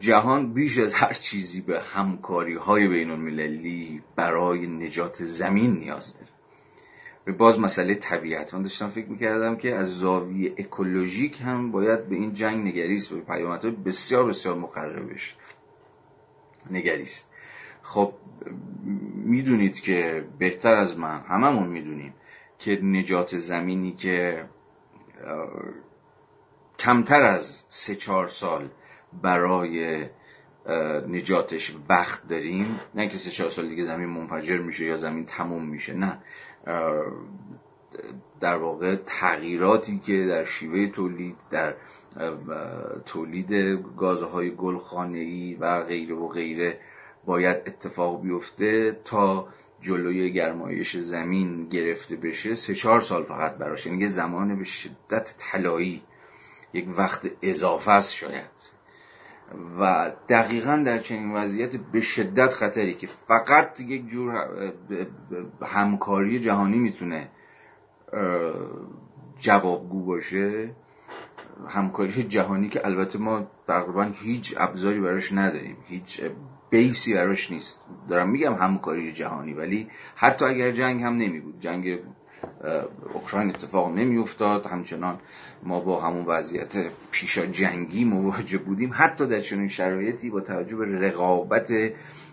جهان 0.00 0.52
بیش 0.52 0.78
از 0.78 0.94
هر 0.94 1.12
چیزی 1.12 1.60
به 1.60 1.80
همکاری 1.80 2.54
های 2.54 2.88
بین 2.88 3.10
المللی 3.10 4.02
برای 4.16 4.66
نجات 4.66 5.24
زمین 5.24 5.72
نیاز 5.72 6.14
داره. 6.14 6.26
به 7.24 7.32
باز 7.32 7.60
مسئله 7.60 7.94
طبیعت. 7.94 8.54
من 8.54 8.62
داشتم 8.62 8.88
فکر 8.88 9.06
می‌کردم 9.08 9.56
که 9.56 9.74
از 9.74 9.98
زاویه 9.98 10.54
اکولوژیک 10.58 11.40
هم 11.40 11.72
باید 11.72 12.08
به 12.08 12.14
این 12.14 12.34
جنگ 12.34 12.66
نگریست. 12.66 13.10
به 13.10 13.20
پیامدهای 13.20 13.70
بسیار 13.70 14.26
بسیار 14.26 14.54
مقربش 14.54 15.36
نگریست. 16.70 17.28
خب 17.82 18.12
می‌دونید 19.14 19.80
که 19.80 20.24
بهتر 20.38 20.74
از 20.74 20.98
من 20.98 21.20
هممون 21.20 21.68
می‌دونیم 21.68 22.14
که 22.58 22.82
نجات 22.82 23.36
زمینی 23.36 23.92
که 23.92 24.44
کمتر 26.78 27.22
از 27.22 27.64
سه 27.68 27.94
چهار 27.94 28.28
سال 28.28 28.68
برای 29.22 30.06
نجاتش 31.08 31.76
وقت 31.88 32.28
داریم. 32.28 32.80
نه 32.94 33.08
که 33.08 33.18
سه 33.18 33.30
چهار 33.30 33.50
سال 33.50 33.68
دیگه 33.68 33.84
زمین 33.84 34.08
منفجر 34.08 34.58
میشه 34.58 34.84
یا 34.84 34.96
زمین 34.96 35.26
تموم 35.26 35.68
میشه 35.68 35.94
نه. 35.94 36.18
در 38.40 38.56
واقع 38.56 38.96
تغییراتی 39.06 39.98
که 39.98 40.26
در 40.26 40.44
شیوه 40.44 40.86
تولید 40.86 41.36
در 41.50 41.74
تولید 43.06 43.52
گازهای 43.96 44.50
گلخانه‌ای 44.50 45.54
و 45.54 45.84
غیره 45.84 46.14
و 46.14 46.28
غیره 46.28 46.80
باید 47.24 47.56
اتفاق 47.66 48.22
بیفته 48.22 49.00
تا 49.04 49.48
جلوی 49.80 50.32
گرمایش 50.32 50.96
زمین 50.96 51.68
گرفته 51.68 52.16
بشه. 52.16 52.54
سه 52.54 52.74
چهار 52.74 53.00
سال 53.00 53.24
فقط 53.24 53.54
براش 53.54 53.86
یعنی 53.86 54.06
زمان 54.06 54.58
به 54.58 54.64
شدت 54.64 55.34
طلایی 55.38 56.02
یک 56.72 56.98
وقت 56.98 57.30
اضافه 57.42 57.90
است 57.90 58.12
شاید. 58.12 58.75
و 59.80 60.12
دقیقا 60.28 60.76
در 60.76 60.98
چنین 60.98 61.32
وضعیت 61.32 61.76
به 61.76 62.00
شدت 62.00 62.52
خطری 62.52 62.94
که 62.94 63.06
فقط 63.06 63.80
یک 63.80 64.08
جور 64.08 64.34
همکاری 65.62 66.40
جهانی 66.40 66.78
می‌تونه 66.78 67.28
جوابگو 69.38 70.04
باشه. 70.04 70.70
همکاری 71.68 72.22
جهانی 72.22 72.68
که 72.68 72.86
البته 72.86 73.18
ما 73.18 73.46
تقریبا 73.68 74.02
هیچ 74.02 74.54
ابزاری 74.58 75.00
براش 75.00 75.32
نداریم. 75.32 75.76
هیچ 75.86 76.20
بیسی 76.70 77.14
براش 77.14 77.50
نیست. 77.50 77.80
دارم 78.08 78.30
میگم 78.30 78.54
همکاری 78.54 79.12
جهانی 79.12 79.54
ولی 79.54 79.88
حتی 80.14 80.44
اگر 80.44 80.70
جنگ 80.70 81.02
هم 81.02 81.16
نمی 81.16 81.40
بود 81.40 81.60
جنگ 81.60 81.98
اوکراین 83.14 83.48
اتفاق 83.48 83.94
نمیافتاد. 83.94 84.66
همچنان 84.66 85.18
ما 85.62 85.80
با 85.80 86.00
همون 86.00 86.24
وضعیت 86.24 86.74
پیشا 87.10 87.46
جنگی 87.46 88.04
مواجه 88.04 88.58
بودیم. 88.58 88.90
حتی 88.94 89.26
در 89.26 89.40
چنین 89.40 89.68
شرایطی 89.68 90.30
با 90.30 90.40
توجه 90.40 90.76
به 90.76 90.84
رقابت 90.84 91.72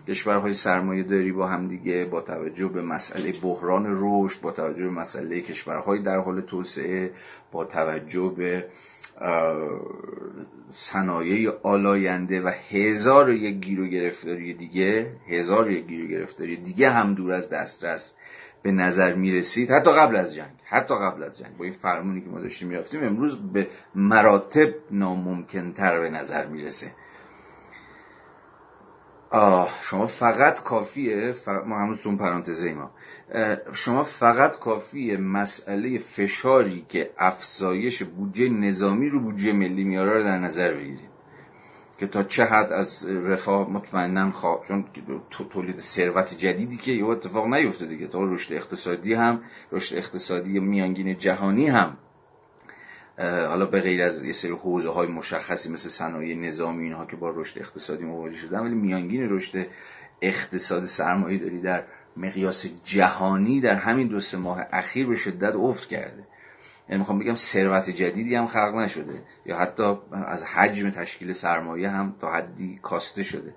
کشورهای 0.08 0.54
سرمایه 0.54 1.02
داری 1.02 1.32
با 1.32 1.46
همدیگه 1.46 2.04
با 2.04 2.20
توجه 2.20 2.68
به 2.68 2.82
مسئله 2.82 3.32
بحران 3.32 3.86
رشد 3.88 4.40
با 4.40 4.52
توجه 4.52 4.82
به 4.82 4.90
مسئله 4.90 5.40
کشورهای 5.40 6.02
در 6.02 6.18
حال 6.18 6.40
توسعه 6.40 7.10
با 7.52 7.64
توجه 7.64 8.34
به 8.36 8.66
صنایع 10.68 11.52
آلاینده 11.62 12.40
و 12.40 12.52
هزار 12.70 13.30
یک 13.30 13.54
گیر 13.54 13.80
و 13.80 13.86
گرفتاری 13.86 14.54
دیگه 14.54 15.16
هزار 15.28 15.70
یک 15.70 15.86
گیر 15.86 16.04
و 16.04 16.08
گرفتاری 16.08 16.56
دیگه 16.56 16.90
هم 16.90 17.14
دور 17.14 17.32
از 17.32 17.48
دسترس 17.48 18.14
به 18.64 18.72
نظر 18.72 19.14
می‌رسید 19.14 19.70
حتی 19.70 19.90
قبل 19.90 20.16
از 20.16 20.34
جنگ 20.34 20.56
حتی 20.64 20.94
قبل 20.94 21.22
از 21.22 21.38
جنگ 21.38 21.56
با 21.56 21.64
این 21.64 21.72
فرمونی 21.72 22.20
که 22.20 22.28
ما 22.28 22.40
داشتیم 22.40 22.68
میافتیم 22.68 23.04
امروز 23.04 23.52
به 23.52 23.68
مراتب 23.94 24.74
ناممکنتر 24.90 26.00
به 26.00 26.10
نظر 26.10 26.46
می‌رسه. 26.46 26.92
آه 29.30 29.78
شما 29.82 30.06
فقط 30.06 30.62
کافیه 30.62 31.34
ما 31.66 31.78
هنوز 31.78 32.02
تو 32.02 32.16
پرانتزه 32.16 32.74
ما 32.74 32.90
شما 33.72 34.02
فقط 34.02 34.58
کافیه 34.58 35.16
مسئله 35.16 35.98
فشاری 35.98 36.86
که 36.88 37.10
افزایش 37.18 38.02
بودجه 38.02 38.48
نظامی 38.48 39.08
رو 39.08 39.20
بودجه 39.20 39.52
ملی 39.52 39.84
میاره 39.84 40.12
رو 40.12 40.22
در 40.22 40.38
نظر 40.38 40.74
بگیرید. 40.74 41.13
که 41.98 42.06
تا 42.06 42.22
چه 42.22 42.44
حد 42.44 42.72
از 42.72 43.06
رفاه 43.06 43.70
مطمئنا 43.70 44.30
خواه 44.30 44.64
چون 44.68 44.84
تولید 45.50 45.78
ثروت 45.78 46.38
جدیدی 46.38 46.76
که 46.76 46.92
یه 46.92 47.04
اتفاق 47.04 47.46
نیفته 47.46 47.86
دیگه. 47.86 48.06
تا 48.06 48.24
رشد 48.24 48.52
اقتصادی 48.52 49.14
هم 49.14 49.42
رشد 49.72 49.96
اقتصادی 49.96 50.60
میانگین 50.60 51.18
جهانی 51.18 51.66
هم 51.66 51.96
حالا 53.18 53.66
به 53.66 53.80
غیر 53.80 54.02
از 54.02 54.24
یه 54.24 54.32
سری 54.32 54.50
حوزه 54.50 54.90
های 54.90 55.08
مشخصی 55.08 55.72
مثل 55.72 55.88
صنایع 55.88 56.36
نظامی 56.36 56.84
اینها 56.84 57.06
که 57.06 57.16
با 57.16 57.30
رشد 57.30 57.58
اقتصادی 57.58 58.04
مواجه 58.04 58.36
شدن 58.36 58.60
ولی 58.60 58.74
میانگین 58.74 59.30
رشد 59.30 59.66
اقتصاد 60.20 60.84
سرمایه 60.84 61.38
داری 61.38 61.60
در 61.60 61.84
مقیاس 62.16 62.66
جهانی 62.84 63.60
در 63.60 63.74
همین 63.74 64.08
دو 64.08 64.20
سه 64.20 64.36
ماه 64.36 64.66
اخیر 64.72 65.06
به 65.06 65.16
شدت 65.16 65.54
افت 65.54 65.88
کرده. 65.88 66.24
یعنی 66.88 66.98
می‌خوام 66.98 67.18
بگم 67.18 67.34
ثروت 67.34 67.90
جدیدی 67.90 68.34
هم 68.34 68.46
خلق 68.46 68.74
نشده 68.74 69.22
یا 69.46 69.58
حتی 69.58 69.96
از 70.12 70.44
حجم 70.44 70.90
تشکیل 70.90 71.32
سرمایه 71.32 71.90
هم 71.90 72.14
تا 72.20 72.32
حدی 72.32 72.78
کاسته 72.82 73.22
شده. 73.22 73.54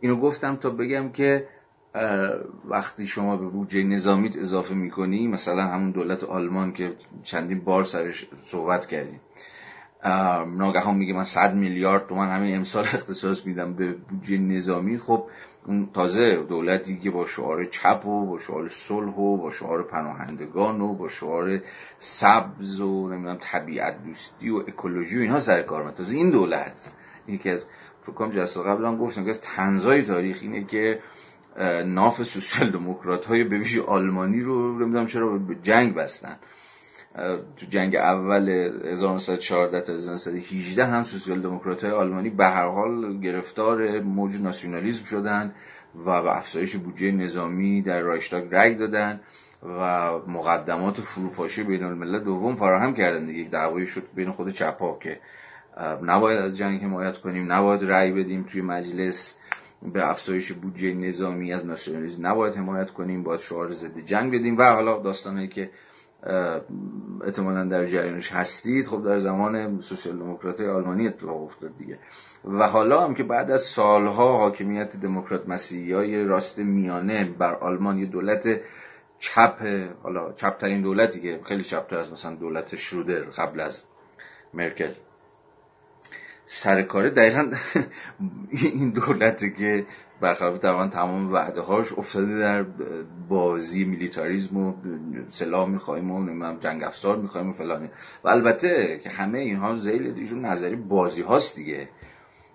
اینو 0.00 0.16
گفتم 0.16 0.56
تا 0.56 0.70
بگم 0.70 1.12
که 1.12 1.48
وقتی 2.64 3.06
شما 3.06 3.36
به 3.36 3.46
بودجه 3.46 3.82
نظامیت 3.82 4.38
اضافه 4.38 4.74
می‌کنی 4.74 5.28
مثلا 5.28 5.62
همون 5.62 5.90
دولت 5.90 6.24
آلمان 6.24 6.72
که 6.72 6.96
چندین 7.22 7.60
بار 7.60 7.84
سرش 7.84 8.28
صحبت 8.44 8.86
کردیم. 8.86 9.20
ناگهان 10.56 10.96
میگه 10.96 11.14
من 11.14 11.24
صد 11.24 11.54
میلیارد 11.54 12.06
تومن 12.06 12.28
همین 12.28 12.56
امسال 12.56 12.84
اختصاص 12.84 13.46
میدم 13.46 13.74
به 13.74 13.92
بودجه 13.92 14.38
نظامی. 14.38 14.98
خب 14.98 15.26
اون 15.66 15.90
تازه 15.94 16.42
دولتی 16.42 16.98
که 16.98 17.10
با 17.10 17.26
شعار 17.26 17.64
چپ 17.64 18.06
و 18.06 18.26
با 18.26 18.38
شعار 18.38 18.68
صلح 18.68 19.16
و 19.16 19.36
با 19.36 19.50
شعار 19.50 19.82
پناهندگان 19.82 20.80
و 20.80 20.94
با 20.94 21.08
شعار 21.08 21.60
سبز 21.98 22.80
و 22.80 23.08
نمی‌دونم 23.08 23.38
طبیعت 23.40 24.04
دوستی 24.04 24.50
و 24.50 24.56
اکولوژی 24.56 25.18
و 25.18 25.20
اینها 25.20 25.40
سر 25.40 25.62
کار 25.62 25.90
تازه 25.90 26.16
این 26.16 26.30
دولت 26.30 26.90
یکی 27.28 27.50
از 27.50 27.64
فکرم 28.02 28.30
جلسه 28.30 28.62
قبل 28.62 28.84
هم 28.84 28.98
گفتم 28.98 29.24
که 29.24 29.32
تنزای 29.32 30.02
تاریخ 30.02 30.38
اینه 30.42 30.64
که 30.64 31.02
ناف 31.86 32.22
سوسیال 32.22 32.70
دموکرات 32.70 33.26
های 33.26 33.44
به 33.44 33.64
آلمانی 33.86 34.40
رو 34.40 34.78
نمی‌دونم 34.78 35.06
چرا 35.06 35.38
به 35.38 35.54
جنگ 35.54 35.94
بستن. 35.94 36.36
تو 37.56 37.66
جنگ 37.68 37.96
اول 37.96 38.48
1914 38.48 39.80
تا 39.80 39.92
1918 39.92 40.84
هم 40.84 41.02
سوسیال 41.02 41.40
دموکرات 41.40 41.84
های 41.84 41.92
آلمانی 41.92 42.30
به 42.30 42.44
هر 42.44 42.68
حال 42.68 43.20
گرفتار 43.20 44.00
موج 44.00 44.40
ناسیونالیسم 44.40 45.04
شدن 45.04 45.54
و 46.06 46.22
به 46.22 46.36
افزایش 46.36 46.76
بودجه 46.76 47.12
نظامی 47.12 47.82
در 47.82 48.00
رایشتاگ 48.00 48.44
رگ 48.50 48.78
دادن 48.78 49.20
و 49.62 50.10
مقدمات 50.18 51.00
فروپاشی 51.00 51.62
بین 51.62 51.84
الملل 51.84 52.24
دوم 52.24 52.56
فراهم 52.56 52.94
کردن 52.94 53.26
دیگه. 53.26 53.50
دعوایی 53.50 53.86
شد 53.86 54.02
بین 54.14 54.30
خود 54.30 54.48
چپا 54.48 54.98
که 55.02 55.20
نباید 56.02 56.38
از 56.38 56.58
جنگ 56.58 56.82
حمایت 56.82 57.18
کنیم 57.18 57.52
نباید 57.52 57.90
رأی 57.90 58.12
بدیم 58.12 58.42
توی 58.42 58.62
مجلس 58.62 59.34
به 59.82 60.10
افزایش 60.10 60.52
بودجه 60.52 60.94
نظامی 60.94 61.52
از 61.52 61.66
ناسیونالیسم. 61.66 62.26
نباید 62.26 62.54
حمایت 62.54 62.90
کنیم 62.90 63.22
باید 63.22 63.40
شعار 63.40 63.72
ضد 63.72 63.98
جنگ 63.98 64.34
بدیم. 64.34 64.58
و 64.58 64.62
حالا 64.62 64.98
داستانی 64.98 65.48
که 65.48 65.70
احتمالا 67.24 67.64
در 67.64 67.86
جریانش 67.86 68.32
هستید. 68.32 68.86
خب 68.86 69.04
در 69.04 69.18
زمان 69.18 69.80
سوسیال 69.80 70.18
دموکرات 70.18 70.60
آلمانی 70.60 71.08
اتفاق 71.08 71.42
افتاد 71.42 71.78
دیگه. 71.78 71.98
و 72.44 72.68
حالا 72.68 73.04
هم 73.04 73.14
که 73.14 73.22
بعد 73.22 73.50
از 73.50 73.60
سالها 73.60 74.38
حاکمیت 74.38 74.96
دموکرات 74.96 75.48
مسیحی 75.48 75.92
های 75.92 76.24
راست 76.24 76.58
میانه 76.58 77.24
بر 77.24 77.54
آلمان 77.54 77.98
یه 77.98 78.06
دولت 78.06 78.60
چپ 79.18 79.86
حالا 80.02 80.32
چپترین 80.32 80.82
دولتی 80.82 81.20
که 81.20 81.40
خیلی 81.44 81.62
چپتر 81.62 81.98
از 81.98 82.12
مثلا 82.12 82.34
دولت 82.34 82.76
شرودر 82.76 83.20
قبل 83.20 83.60
از 83.60 83.84
مرکل. 84.54 84.92
سر 86.46 86.82
کاره 86.82 87.10
دقیقا 87.10 87.50
این 88.50 88.90
دولتی 88.90 89.52
که 89.52 89.86
برخلاف 90.20 90.58
طبعا 90.58 90.86
تمام 90.86 91.32
وعده 91.32 91.60
هاش 91.60 91.92
افتاده 91.92 92.38
در 92.38 92.62
بازی 93.28 93.84
میلیتاریزم 93.84 94.56
و 94.56 94.72
سلاح 95.28 95.68
می‌خوایم 95.68 96.10
و 96.10 96.56
جنگ 96.60 96.84
افزار 96.84 97.16
می‌خوایم 97.16 97.48
و 97.48 97.52
فلانه 97.52 97.90
و 98.24 98.28
البته 98.28 99.00
که 99.02 99.10
همه 99.10 99.38
اینها 99.38 99.76
زیل 99.76 100.14
ایشون 100.16 100.44
نظری 100.44 100.76
بازی 100.76 101.22
هاست 101.22 101.56
دیگه. 101.56 101.88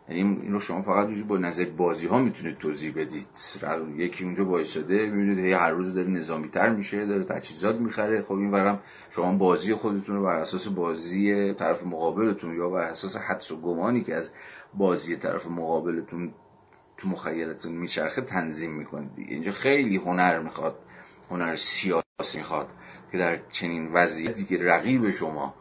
یعنی 0.10 0.22
این 0.22 0.52
رو 0.52 0.60
شما 0.60 0.82
فقط 0.82 1.08
با 1.28 1.38
نظر 1.38 1.66
بازی 1.66 2.08
ها 2.08 2.20
می‌تونید 2.20 2.58
توضیح 2.58 2.92
بدید. 2.92 3.28
یکی 3.98 4.24
اونجا 4.24 4.44
بایستاده 4.44 5.06
می‌بینید 5.06 5.54
هر 5.54 5.72
روز 5.72 5.94
داره 5.94 6.08
نظامی 6.08 6.50
تر 6.50 6.70
میشه 6.70 7.06
داره 7.06 7.24
تجهیزات 7.24 7.76
می‌خره. 7.76 8.22
خب 8.22 8.34
این 8.34 8.52
ورم 8.52 8.80
شما 9.12 9.32
بازی 9.32 9.74
خودتون 9.74 10.16
رو 10.16 10.24
بر 10.24 10.36
اساس 10.36 10.68
بازی 10.68 11.54
طرف 11.54 11.86
مقابلتون 11.86 12.56
یا 12.56 12.70
بر 12.70 12.84
اساس 12.84 13.18
حدس 13.18 13.52
و 13.52 13.58
گمانی 13.58 14.04
که 14.04 14.16
از 14.16 14.32
بازی 14.74 15.16
طرف 15.16 15.48
مقابلتون 15.48 16.34
تو 16.98 17.08
مخیلتون 17.08 17.72
میچرخه 17.72 18.22
تنظیم 18.22 18.72
می‌کنید 18.72 19.12
اینجا 19.18 19.52
خیلی 19.52 19.98
هنر 19.98 20.40
می‌خواد 20.40 20.80
هنر 21.32 21.56
سیاسی 21.56 22.38
می‌خواد 22.38 22.70
که 23.12 23.18
در 23.18 23.40
چنین 23.52 23.94
وضعیتی 23.94 24.46
که 24.46 24.64
رقیب 24.64 25.12
شما 25.12 25.54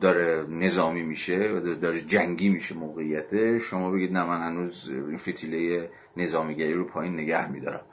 داره 0.00 0.46
نظامی 0.48 1.02
میشه 1.02 1.38
و 1.38 1.74
داره 1.74 2.00
جنگی 2.00 2.48
میشه 2.48 2.74
موقعیته 2.74 3.58
شما 3.58 3.90
بگید 3.90 4.12
نه 4.12 4.24
من 4.24 4.42
هنوز 4.42 4.88
این 4.88 5.16
فتیله 5.16 5.90
نظامیگری 6.16 6.72
رو 6.72 6.84
پایین 6.84 7.14
نگه 7.14 7.50
میدارم. 7.50 7.84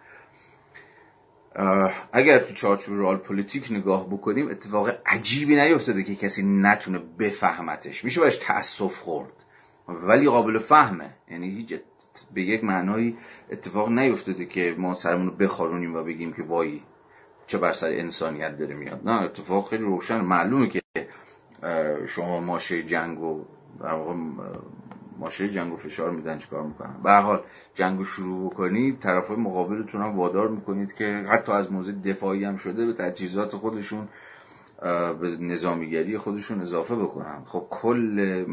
اگر 2.14 2.40
تو 2.40 2.54
چارچوب 2.54 3.00
رئال 3.00 3.18
پلیتیک 3.18 3.72
نگاه 3.72 4.10
بکنیم 4.10 4.48
اتفاق 4.50 4.90
عجیبی 5.06 5.56
نیفتاده 5.56 6.04
که 6.04 6.16
کسی 6.16 6.44
نتونه 6.46 7.00
بفهمتش. 7.20 8.04
میشه 8.04 8.22
باش 8.22 8.36
تأسف 8.36 8.96
خورد 8.98 9.44
ولی 9.88 10.30
قابل 10.30 10.60
فهمه. 10.60 11.14
یعنی 11.32 11.50
هیچ 11.50 11.74
به 12.34 12.42
یک 12.42 12.64
معنایی 12.64 13.18
اتفاق 13.52 13.90
نیفتاده 13.90 14.46
که 14.46 14.76
ما 14.78 14.94
سرمون 14.94 15.26
رو 15.28 15.32
بخارونیم 15.32 15.96
و 15.96 16.04
بگیم 16.04 16.34
که 16.34 16.44
وای 16.44 16.82
چه 17.48 17.58
بر 17.58 17.74
سر 17.74 17.92
انسانیت 17.92 18.58
داره 18.58 18.76
میاد. 18.76 19.02
نه 19.06 19.22
اتفاق 19.22 19.70
خیلی 19.70 19.84
روشن. 19.84 20.22
معلومه 20.22 20.68
که 20.68 20.82
شما 22.08 22.40
ماشه 22.40 22.84
جنگ 22.84 23.22
و 23.22 23.46
در 23.80 23.94
واقع 23.94 24.14
ماشه 25.20 25.50
جنگ 25.50 25.74
و 25.74 25.78
فشار 25.78 26.12
میدن 26.12 26.38
چیکار 26.38 26.64
می‌کنن. 26.64 26.96
به 27.04 27.12
حال 27.12 27.42
جنگ 27.76 28.04
شروع 28.04 28.50
بکنید 28.50 29.00
طرفای 29.00 29.38
مقابلتون 29.38 30.02
هم 30.02 30.18
وادار 30.18 30.48
می‌کنید 30.48 30.94
که 30.94 31.26
حتی 31.30 31.52
از 31.52 31.72
موضع 31.72 31.92
دفاعی 31.92 32.46
هم 32.46 32.58
شده 32.58 32.86
به 32.86 32.94
تجهیزات 32.94 33.56
خودشون 33.56 34.08
به 35.22 35.38
نظامیگری 35.40 36.18
خودشون 36.18 36.62
اضافه 36.62 36.96
بکنن. 36.96 37.44
خب 37.46 37.68
کل 37.70 38.46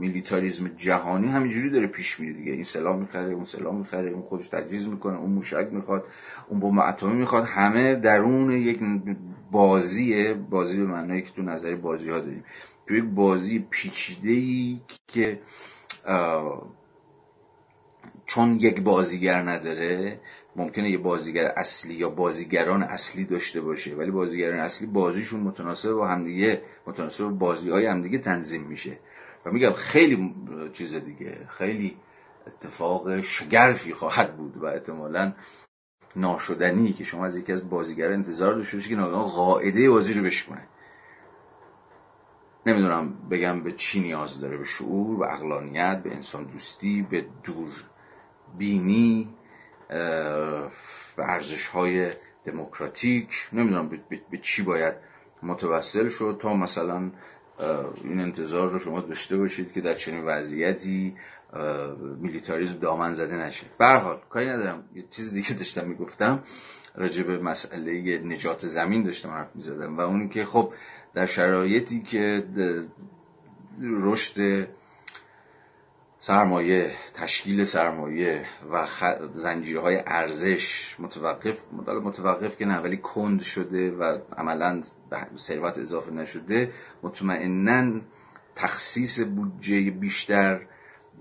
میلیتاریزم 0.00 0.68
جهانی 0.76 1.28
همینجوری 1.28 1.70
داره 1.70 1.86
پیش 1.86 2.20
میره 2.20 2.32
دیگه. 2.32 2.52
این 2.52 2.64
سلاح 2.64 2.96
می‌خره 2.96 3.32
اون 3.32 3.44
سلاح 3.44 3.74
می‌خره 3.74 4.10
اون 4.10 4.22
خودش 4.22 4.48
تجهیز 4.48 4.88
می‌کنه 4.88 5.18
اون 5.18 5.30
موشک 5.30 5.68
می‌خواد 5.72 6.06
اون 6.48 6.60
بمب 6.60 6.78
اتمی 6.78 7.14
می‌خواد. 7.14 7.44
همه 7.44 7.94
درون 7.94 8.50
یک 8.50 8.80
بازی 9.50 10.34
بازی 10.34 10.78
به 10.78 10.86
معنایی 10.86 11.22
که 11.22 11.30
تو 11.36 11.42
نظر 11.42 11.76
بازی 11.76 12.10
ها 12.10 12.20
داریم. 12.20 12.44
تو 12.88 12.94
یک 12.94 13.04
بازی 13.04 13.66
پیچیده 13.70 14.30
ای 14.30 14.80
که 15.08 15.40
چون 18.26 18.54
یک 18.60 18.80
بازیگر 18.80 19.42
نداره 19.42 20.20
ممکنه 20.56 20.90
یه 20.90 20.98
بازیگر 20.98 21.46
اصلی 21.56 21.94
یا 21.94 22.08
بازیگران 22.08 22.82
اصلی 22.82 23.24
داشته 23.24 23.60
باشه 23.60 23.94
ولی 23.94 24.10
بازیگران 24.10 24.60
اصلی 24.60 24.86
بازیشون 24.86 25.40
متناسب 25.40 25.92
با 25.92 26.08
همدیگه 26.08 26.62
متناسب 26.86 27.24
با 27.24 27.30
بازی 27.30 27.70
های 27.70 27.86
همدیگه 27.86 28.18
تنظیم 28.18 28.62
میشه. 28.62 28.98
و 29.46 29.50
میگم 29.50 29.72
خیلی 29.72 30.34
چیز 30.72 30.94
دیگه 30.94 31.38
خیلی 31.48 31.96
اتفاق 32.46 33.20
شگرفی 33.20 33.92
خواهد 33.92 34.36
بود 34.36 34.56
و 34.56 34.66
احتمالا 34.66 35.32
ناشدنی 36.16 36.92
که 36.92 37.04
شما 37.04 37.26
از 37.26 37.36
یکی 37.36 37.52
از 37.52 37.70
بازیگر 37.70 38.12
انتظار 38.12 38.54
داشته 38.54 38.76
باشید 38.76 38.90
که 38.90 38.96
ناگهان 38.96 39.28
قاعده 39.28 39.90
بازی 39.90 40.14
رو 40.14 40.24
بشکنه. 40.24 40.68
نمی‌دونم 42.66 43.28
بگم 43.30 43.62
به 43.62 43.72
چی 43.72 44.00
نیاز 44.00 44.40
داره 44.40 44.56
به 44.56 44.64
شعور 44.64 45.16
به 45.16 45.32
اقلانیت 45.32 46.02
به 46.02 46.14
انسان 46.14 46.44
دوستی 46.44 47.06
به 47.10 47.26
دور 47.42 47.84
بینی 48.58 49.28
به 49.88 50.70
ارزش 51.18 51.66
های 51.66 52.10
دموکراتیک 52.44 53.48
نمی‌دونم 53.52 53.88
به 54.30 54.38
چی 54.38 54.62
باید 54.62 54.94
متوسل 55.42 56.08
شد 56.08 56.38
تا 56.40 56.54
مثلا 56.54 57.10
این 58.04 58.20
انتظار 58.20 58.70
رو 58.70 58.78
شما 58.78 59.00
داشته 59.00 59.36
باشید 59.36 59.72
که 59.72 59.80
در 59.80 59.94
چنین 59.94 60.24
وضعیتی 60.24 61.16
میلیتاریزم 62.20 62.78
دامن 62.78 63.14
زده 63.14 63.36
نشه. 63.36 63.66
به 63.78 63.86
حال 63.86 64.20
کاری 64.30 64.46
ندارم. 64.46 64.84
یه 64.94 65.04
چیز 65.10 65.34
دیگه 65.34 65.52
داشتم 65.52 65.88
می‌گفتم 65.88 66.42
راجع 66.94 67.22
به 67.22 67.38
مسئله 67.38 68.18
نجات 68.18 68.66
زمین 68.66 69.02
داشتم 69.02 69.28
حرف 69.28 69.56
می‌زدم 69.56 69.96
و 69.96 70.00
اون 70.00 70.28
که 70.28 70.44
خب 70.44 70.72
در 71.14 71.26
شرایطی 71.26 72.02
که 72.02 72.42
رشد 73.82 74.68
سرمایه 76.26 76.94
تشکیل 77.14 77.64
سرمایه 77.64 78.44
و 78.72 78.86
زنجیرهای 79.34 80.02
ارزش 80.06 80.96
متوقف 80.98 81.64
متوقف 82.04 82.56
که 82.56 82.64
نه 82.64 82.78
ولی 82.78 82.96
کند 82.96 83.40
شده 83.40 83.90
و 83.90 84.18
عملا 84.36 84.80
ثروت 85.36 85.78
اضافه 85.78 86.12
نشده 86.12 86.70
مطمئنا 87.02 88.00
تخصیص 88.56 89.20
بودجه 89.20 89.90
بیشتر 89.90 90.60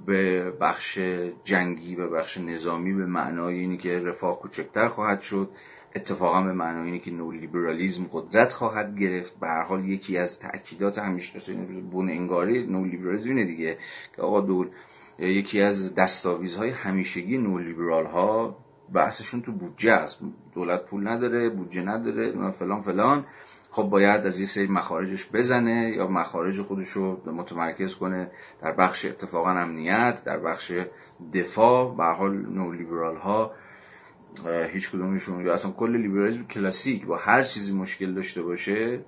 به 0.05 0.51
بخش 0.51 0.99
جنگی 1.43 1.95
و 1.95 2.09
بخش 2.09 2.37
نظامی 2.37 2.93
به 2.93 3.05
معنای 3.05 3.59
اینی 3.59 3.77
که 3.77 3.99
رفاه 3.99 4.39
کوچکتر 4.39 4.87
خواهد 4.87 5.21
شد. 5.21 5.49
اتفاقا 5.95 6.41
به 6.41 6.53
معنای 6.53 6.85
اینی 6.85 6.99
که 6.99 7.11
نولیبرالیزم 7.11 8.09
قدرت 8.13 8.53
خواهد 8.53 8.99
گرفت. 8.99 9.39
به 9.39 9.47
هر 9.47 9.63
حال 9.63 9.85
یکی 9.85 10.17
از 10.17 10.39
تاکیدات 10.39 10.97
همیشه 10.97 11.53
بون 11.91 12.09
انگاری 12.09 12.67
نولیبرالیزم 12.67 13.29
اینه 13.29 13.45
دیگه. 13.45 13.77
که 14.15 14.21
آقا 14.21 14.41
دول 14.41 14.69
یکی 15.19 15.61
از 15.61 15.95
دستاویزهای 15.95 16.69
همیشگی 16.69 17.37
نولیبرال 17.37 18.05
ها 18.05 18.57
بحثشون 18.93 19.41
تو 19.41 19.51
بودجه 19.51 19.91
است. 19.91 20.19
دولت 20.53 20.85
پول 20.85 21.07
نداره 21.07 21.49
بودجه 21.49 21.81
نداره 21.81 22.51
فلان 22.51 22.81
فلان. 22.81 23.25
خب 23.71 23.83
باید 23.83 24.25
از 24.25 24.39
یه 24.39 24.45
سری 24.45 24.67
مخارجش 24.67 25.29
بزنه 25.33 25.93
یا 25.97 26.07
مخارج 26.07 26.61
خودش 26.61 26.89
رو 26.89 27.31
متمرکز 27.31 27.95
کنه. 27.95 28.31
در 28.61 28.71
بخش 28.71 29.05
اتفاقا 29.05 29.49
امنیت 29.49 30.23
در 30.23 30.39
بخش 30.39 30.71
دفاع 31.33 31.95
به 31.95 32.03
حال 32.03 32.31
نولیبرال 32.31 33.15
ها 33.15 33.51
هیچ 34.73 34.91
کدومشون. 34.91 35.45
یا 35.45 35.53
اصلا 35.53 35.71
کل 35.71 35.97
لیبرالیسم 35.97 36.43
کلاسیک 36.43 37.05
با 37.05 37.17
هر 37.17 37.43
چیزی 37.43 37.73
مشکل 37.73 38.13
داشته 38.13 38.41
باشه 38.41 38.99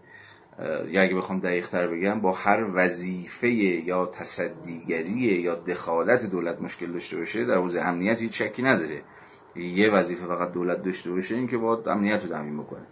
یا 0.87 1.01
اگه 1.01 1.15
بخوام 1.15 1.39
دقیق 1.39 1.67
تر 1.67 1.87
بگم 1.87 2.21
با 2.21 2.31
هر 2.31 2.65
وظیفه 2.73 3.49
یا 3.49 4.05
تصدیگری 4.05 5.11
یا 5.11 5.55
دخالت 5.55 6.25
دولت 6.25 6.61
مشکل 6.61 6.91
داشته 6.91 7.17
باشه 7.17 7.45
در 7.45 7.55
حوزه 7.55 7.81
امنیت 7.81 8.21
هیچ 8.21 8.41
شکی 8.41 8.61
نداره. 8.61 9.01
یه 9.55 9.89
وظیفه 9.89 10.25
فقط 10.25 10.51
دولت 10.51 10.83
داشته 10.83 11.11
باشه 11.11 11.35
این 11.35 11.47
که 11.47 11.57
باید 11.57 11.87
امنیت 11.87 12.23
رو 12.23 12.29
تامین 12.29 12.57
بکنه. 12.57 12.85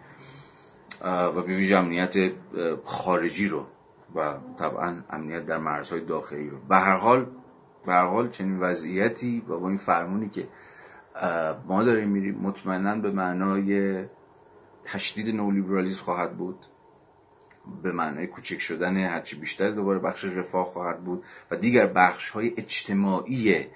و 1.04 1.42
به 1.42 1.76
امنیت 1.76 2.32
خارجی 2.84 3.48
رو 3.48 3.66
و 4.14 4.34
طبعا 4.58 4.96
امنیت 5.10 5.46
در 5.46 5.58
مرزهای 5.58 6.00
داخلی 6.00 6.48
رو. 6.48 6.58
به 6.68 6.76
هر 6.76 6.96
حال 6.96 7.26
به 7.86 7.92
هر 7.92 8.06
حال 8.06 8.28
چنین 8.28 8.60
وضعیتی 8.60 9.42
و 9.48 9.58
با 9.58 9.68
این 9.68 9.76
فرمونی 9.76 10.28
که 10.28 10.48
ما 11.66 11.82
داریم 11.84 12.08
میریم 12.08 12.34
مطمئنا 12.34 12.94
به 12.94 13.10
معنای 13.10 14.04
تشدید 14.84 15.36
نولیبرالیسم 15.36 16.02
خواهد 16.02 16.36
بود. 16.36 16.66
به 17.82 17.92
معنای 17.92 18.26
کوچک 18.26 18.58
شدن 18.58 18.96
هرچی 18.96 19.36
بیشتر 19.36 19.70
دوباره 19.70 19.98
بخش 19.98 20.24
رفاه 20.24 20.64
خواهد 20.64 21.04
بود 21.04 21.24
و 21.50 21.56
دیگر 21.56 21.86
بخش 21.86 22.30
های 22.30 22.54
اجتماعی 22.56 23.66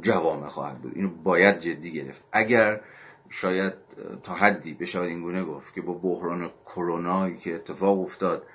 جوامع 0.00 0.48
خواهد 0.48 0.78
بود. 0.82 0.92
اینو 0.94 1.10
باید 1.10 1.58
جدی 1.58 1.92
گرفت. 1.92 2.24
اگر 2.32 2.80
شاید 3.28 3.72
تا 4.22 4.34
حدی 4.34 4.74
بشود 4.74 5.02
اینگونه 5.02 5.44
گفت 5.44 5.74
که 5.74 5.82
با 5.82 5.92
بحران 5.92 6.50
کرونا 6.66 7.30
که 7.30 7.54
اتفاق 7.54 8.00
افتاد 8.00 8.46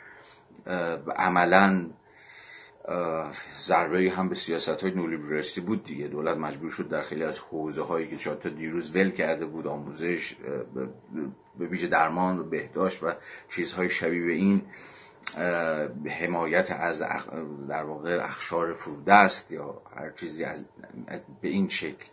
عملا 1.15 1.89
ضربه 3.59 4.11
هم 4.11 4.29
به 4.29 4.35
سیاست 4.35 4.83
های 4.83 4.91
نولیبرالیستی 4.91 5.61
بود 5.61 5.83
دیگه. 5.83 6.07
دولت 6.07 6.37
مجبور 6.37 6.71
شد 6.71 6.89
در 6.89 7.01
خیلی 7.01 7.23
از 7.23 7.39
حوزه 7.39 7.83
هایی 7.83 8.07
که 8.07 8.17
چهار 8.17 8.35
تا 8.35 8.49
دیروز 8.49 8.95
ول 8.95 9.09
کرده 9.09 9.45
بود 9.45 9.67
آموزش 9.67 10.35
به 11.59 11.67
ویژه 11.67 11.87
درمان 11.87 12.39
و 12.39 12.43
بهداشت 12.43 13.03
و 13.03 13.11
چیزهای 13.49 13.89
شبیه 13.89 14.25
به 14.25 14.31
این 14.31 14.61
حمایت 16.19 16.71
از 16.71 17.03
در 17.69 17.83
واقع 17.83 18.19
اخشار 18.23 18.73
فرودست 18.73 19.51
یا 19.51 19.81
هر 19.95 20.11
چیزی 20.11 20.43
از 20.43 20.65
به 21.41 21.47
این 21.47 21.69
شکل 21.69 22.05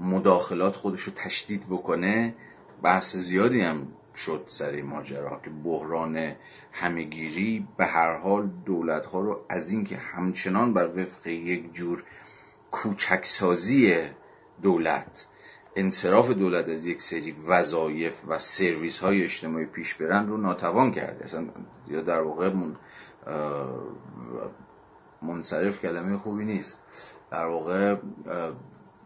مداخلات 0.00 0.76
خودش 0.76 1.00
رو 1.00 1.12
تشدید 1.12 1.66
بکنه 1.66 2.34
بحث 2.82 3.16
زیادی 3.16 3.60
هم 3.60 3.88
شد 4.16 4.44
سر 4.46 4.82
ماجرا 4.82 5.40
که 5.44 5.50
بحران 5.50 6.36
همهگیری 6.72 7.68
به 7.76 7.86
هر 7.86 8.16
حال 8.16 8.50
دولت 8.66 9.06
ها 9.06 9.20
رو 9.20 9.44
از 9.48 9.70
اینکه 9.70 9.96
همچنان 9.96 10.74
بر 10.74 10.86
وفق 10.86 11.26
یک 11.26 11.72
جور 11.72 12.02
کوچکسازی 12.70 13.96
دولت 14.62 15.26
انصراف 15.76 16.30
دولت 16.30 16.68
از 16.68 16.86
یک 16.86 17.02
سری 17.02 17.32
وظایف 17.48 18.24
و 18.28 18.38
سرویس 18.38 19.00
های 19.00 19.24
اجتماعی 19.24 19.66
پیش 19.66 19.94
برند 19.94 20.28
رو 20.28 20.36
ناتوان 20.36 20.90
کرده. 20.92 21.24
اصلا 21.24 21.44
یا 21.88 22.02
در 22.02 22.20
واقع 22.22 22.52
من 22.52 22.76
منصرف 25.22 25.80
کلمه 25.80 26.16
خوبی 26.16 26.44
نیست. 26.44 26.80
در 27.30 27.46
واقع 27.46 27.96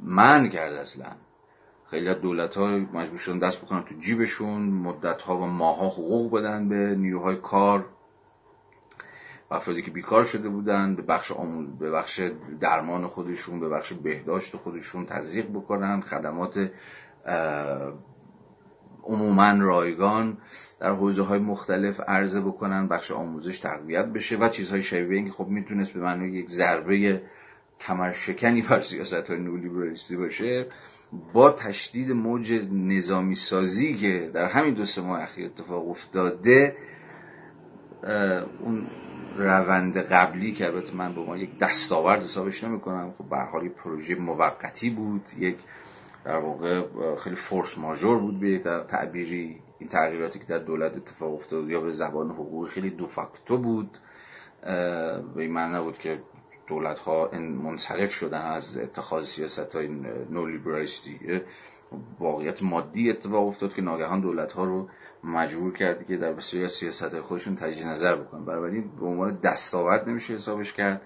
من 0.00 0.48
کرده 0.48 0.80
اصلا. 0.80 1.06
خیلی 1.91 2.09
از 2.09 2.20
دولت 2.20 2.57
ها 2.57 2.66
مجبور 2.66 3.18
شدن 3.18 3.39
دست 3.39 3.62
بکنن 3.62 3.82
تو 3.82 3.95
جیبشون 3.95 4.62
مدت 4.62 5.22
ها 5.22 5.37
و 5.37 5.47
ماه 5.47 5.76
ها 5.78 5.89
حقوق 5.89 6.39
بدن 6.39 6.68
به 6.68 6.95
نیروهای 6.95 7.37
کار 7.37 7.87
و 9.51 9.55
افرادی 9.55 9.82
که 9.82 9.91
بیکار 9.91 10.24
شده 10.24 10.49
بودن 10.49 10.97
به 10.97 11.03
بخش 11.03 11.32
آموز 11.32 11.68
به 11.78 11.91
بخش 11.91 12.20
درمان 12.61 13.07
خودشون 13.07 13.61
به 13.61 13.68
بخش 13.68 13.93
بهداشت 13.93 14.57
خودشون 14.57 15.07
تزریق 15.07 15.47
بکنن 15.49 16.01
خدمات 16.01 16.70
عموما 19.05 19.53
رایگان 19.61 20.39
در 20.80 20.91
حوزه 20.91 21.22
های 21.22 21.39
مختلف 21.39 22.01
عرضه 22.01 22.41
بکنن 22.41 22.89
بخش 22.89 23.11
آموزش 23.11 23.59
تقویت 23.59 24.07
بشه 24.07 24.37
و 24.37 24.49
چیزهای 24.49 24.82
شبیه 24.82 25.16
این 25.16 25.26
که 25.26 25.32
خب 25.32 25.47
می‌تونست 25.47 25.93
به 25.93 26.01
معنی 26.01 26.28
یک 26.28 26.51
ضربه 26.51 27.22
کمرشکنی 27.80 28.62
بر 28.62 28.80
سیاست 28.80 29.30
های 29.30 29.39
نولیبرالیستی 29.39 30.16
باشه. 30.16 30.66
با 31.32 31.50
تشدید 31.50 32.12
موج 32.12 32.52
نظامی 32.72 33.34
سازی 33.34 33.94
که 33.94 34.30
در 34.34 34.44
همین 34.44 34.74
دو 34.74 34.84
سه 34.84 35.02
ماه 35.02 35.22
اخیر 35.22 35.46
اتفاق 35.46 35.88
افتاده 35.88 36.76
اون 38.61 38.86
روند 39.36 39.98
قبلی 39.98 40.52
که 40.52 40.66
البته 40.66 40.94
من 40.94 41.14
به 41.14 41.20
ما 41.20 41.36
یک 41.36 41.59
دستاورد 41.59 42.22
حسابش 42.22 42.64
نمی 42.64 42.80
کنم 42.80 43.12
خب 43.18 43.24
به 43.24 43.36
حال 43.36 43.68
پروژه 43.68 44.14
موقتی 44.14 44.90
بود 44.90 45.22
یک 45.38 45.57
در 46.24 46.38
واقع 46.38 46.84
خیلی 47.16 47.36
فورس 47.36 47.78
ماژور 47.78 48.18
بود 48.18 48.40
به 48.40 48.59
تعبیری 48.88 49.61
این 49.78 49.88
تغییراتی 49.88 50.38
که 50.38 50.44
در 50.44 50.59
دولت 50.59 50.96
اتفاق 50.96 51.34
افتاد 51.34 51.70
یا 51.70 51.80
به 51.80 51.92
زبان 51.92 52.30
حقوقی 52.30 52.68
خیلی 52.68 52.90
دو 52.90 53.07
فاکتو 53.07 53.59
بود 53.59 53.98
به 55.34 55.42
این 55.42 55.52
معنی 55.52 55.82
بود 55.82 55.98
که 55.98 56.22
دولت 56.66 56.98
ها 56.98 57.30
منصرف 57.62 58.12
شدن 58.12 58.42
از 58.42 58.78
اتخاذ 58.78 59.26
سیاست 59.26 59.74
های 59.74 59.88
نولیبرالیستی 60.30 61.18
واقعیت 62.20 62.62
مادی 62.62 63.10
اتفاق 63.10 63.48
افتاد 63.48 63.74
که 63.74 63.82
ناگهان 63.82 64.20
دولت 64.20 64.52
ها 64.52 64.64
رو 64.64 64.88
مجبور 65.24 65.72
کردی 65.72 66.04
که 66.04 66.16
در 66.16 66.32
بسیاری 66.32 66.64
از 66.66 66.72
سیاست 66.72 67.20
خودشون 67.20 67.56
تجدید 67.56 67.86
نظر 67.86 68.16
بکنن. 68.16 68.44
بنابراین 68.44 68.90
به 69.00 69.06
عنوان 69.06 69.38
دستاورد 69.42 70.08
نمیشه 70.08 70.34
حسابش 70.34 70.72
کرد. 70.72 71.02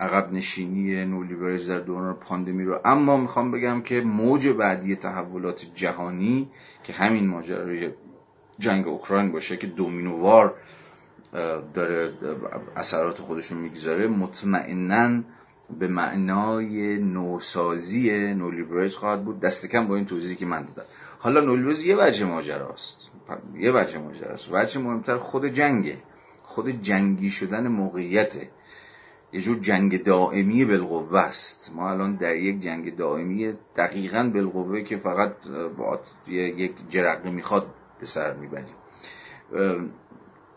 عقب 0.00 0.32
نشینی 0.32 1.04
نولیبرالیسم 1.04 1.68
در 1.68 1.78
دوران 1.78 2.14
پاندمی 2.14 2.64
رو. 2.64 2.80
اما 2.84 3.16
می‌خوام 3.16 3.50
بگم 3.50 3.82
که 3.82 4.00
موج 4.00 4.48
بعدی 4.48 4.96
تحولات 4.96 5.66
جهانی 5.74 6.50
که 6.84 6.92
همین 6.92 7.28
ماجرای 7.28 7.90
جنگ 8.58 8.88
اوکراین 8.88 9.32
باشه 9.32 9.56
که 9.56 9.66
دومینووار 9.66 10.54
داره 11.74 12.12
اثرات 12.76 13.18
خودشون 13.18 13.58
می‌گذاره 13.58 14.06
مطمئنا 14.06 15.22
به 15.78 15.88
معنای 15.88 16.98
نوسازی 16.98 18.34
نولیبرالیسم 18.34 18.98
خواهد 18.98 19.24
بود. 19.24 19.40
دست 19.40 19.66
کم 19.66 19.86
با 19.86 19.96
این 19.96 20.06
توضیحی 20.06 20.36
که 20.36 20.46
من 20.46 20.62
دادم. 20.62 20.88
حالا 21.18 21.40
نولیبرالیسم 21.40 21.86
یه 21.86 21.96
وجه 21.96 22.24
ماجراست. 22.24 22.96
یه 23.54 23.72
وجه 23.72 23.98
ماجراست. 23.98 24.48
وجه 24.52 24.80
مهمتر 24.80 25.18
خود 25.18 25.46
جنگه. 25.46 25.98
خود 26.42 26.68
جنگی 26.68 27.30
شدن 27.30 27.68
موقعیته 27.68 28.48
یه 29.32 29.40
جور 29.40 29.58
جنگ 29.58 30.04
دائمی 30.04 30.64
بالقوه 30.64 31.18
است. 31.18 31.72
ما 31.76 31.90
الان 31.90 32.16
در 32.16 32.36
یک 32.36 32.60
جنگ 32.60 32.96
دائمی 32.96 33.54
دقیقا 33.76 34.30
بالقوه 34.34 34.82
که 34.82 34.96
فقط 34.96 35.48
با 35.78 36.00
یک 36.28 36.74
جرقه 36.88 37.30
می‌خواد 37.30 37.66
به 38.00 38.06
سر 38.06 38.34
می‌بریم. 38.34 38.74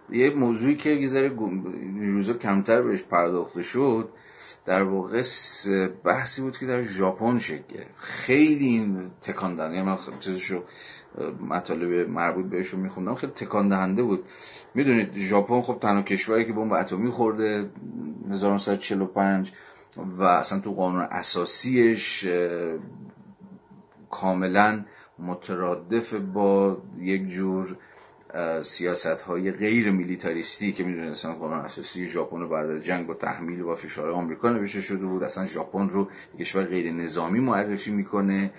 یه 0.09 0.29
موضوعی 0.29 0.75
که 0.75 0.89
یه 0.89 1.07
ذره 1.07 1.31
روزا 1.99 2.33
کمتر 2.33 2.81
بهش 2.81 3.03
پرداخته 3.03 3.63
شد 3.63 4.09
در 4.65 4.83
واقع 4.83 5.23
بحثی 6.03 6.41
بود 6.41 6.57
که 6.57 6.65
در 6.65 6.83
ژاپن 6.83 7.39
شکل 7.39 7.73
گرفت. 7.73 7.95
خیلی 7.97 8.65
این 8.65 9.11
تکان 9.21 9.55
دهنده 9.55 9.83
من 9.83 9.97
چیزشو 10.19 10.63
مطالب 11.49 12.09
مربوط 12.09 12.45
بهش 12.45 12.67
رو 12.67 12.79
میخوندم 12.79 13.15
خیلی 13.15 13.33
تکان 13.33 13.69
دهنده 13.69 14.03
بود. 14.03 14.25
می‌دونید 14.75 15.15
ژاپن 15.15 15.61
خب 15.61 15.77
تنها 15.81 16.01
کشوری 16.01 16.45
که 16.45 16.53
بمب 16.53 16.73
اتمی 16.73 17.09
خورده 17.09 17.69
1945 18.29 19.51
و 19.97 20.23
اصلا 20.23 20.59
تو 20.59 20.73
قانون 20.73 21.01
اساسیش 21.01 22.27
کاملا 24.09 24.85
مترادف 25.19 26.13
با 26.13 26.77
یک 26.99 27.27
جور 27.27 27.77
سیاست 28.63 29.21
های 29.21 29.51
غیر 29.51 29.91
میلیتاریستی 29.91 30.71
که 30.71 30.83
می‌دونید 30.83 31.11
اصلا 31.11 31.33
قانون 31.33 31.59
اساسی 31.59 32.07
ژاپن 32.07 32.49
بعد 32.49 32.69
از 32.69 32.85
جنگ 32.85 33.07
با 33.07 33.13
تحمیل 33.13 33.61
و 33.61 33.75
فشار 33.75 34.11
آمریکا 34.11 34.49
نوشته 34.49 34.81
شده 34.81 35.05
بود. 35.05 35.23
اصلا 35.23 35.45
ژاپن 35.45 35.89
رو 35.89 36.07
کشور 36.39 36.63
غیر 36.63 36.93
نظامی 36.93 37.39
معرفی 37.39 37.91
می‌کنه 37.91 38.51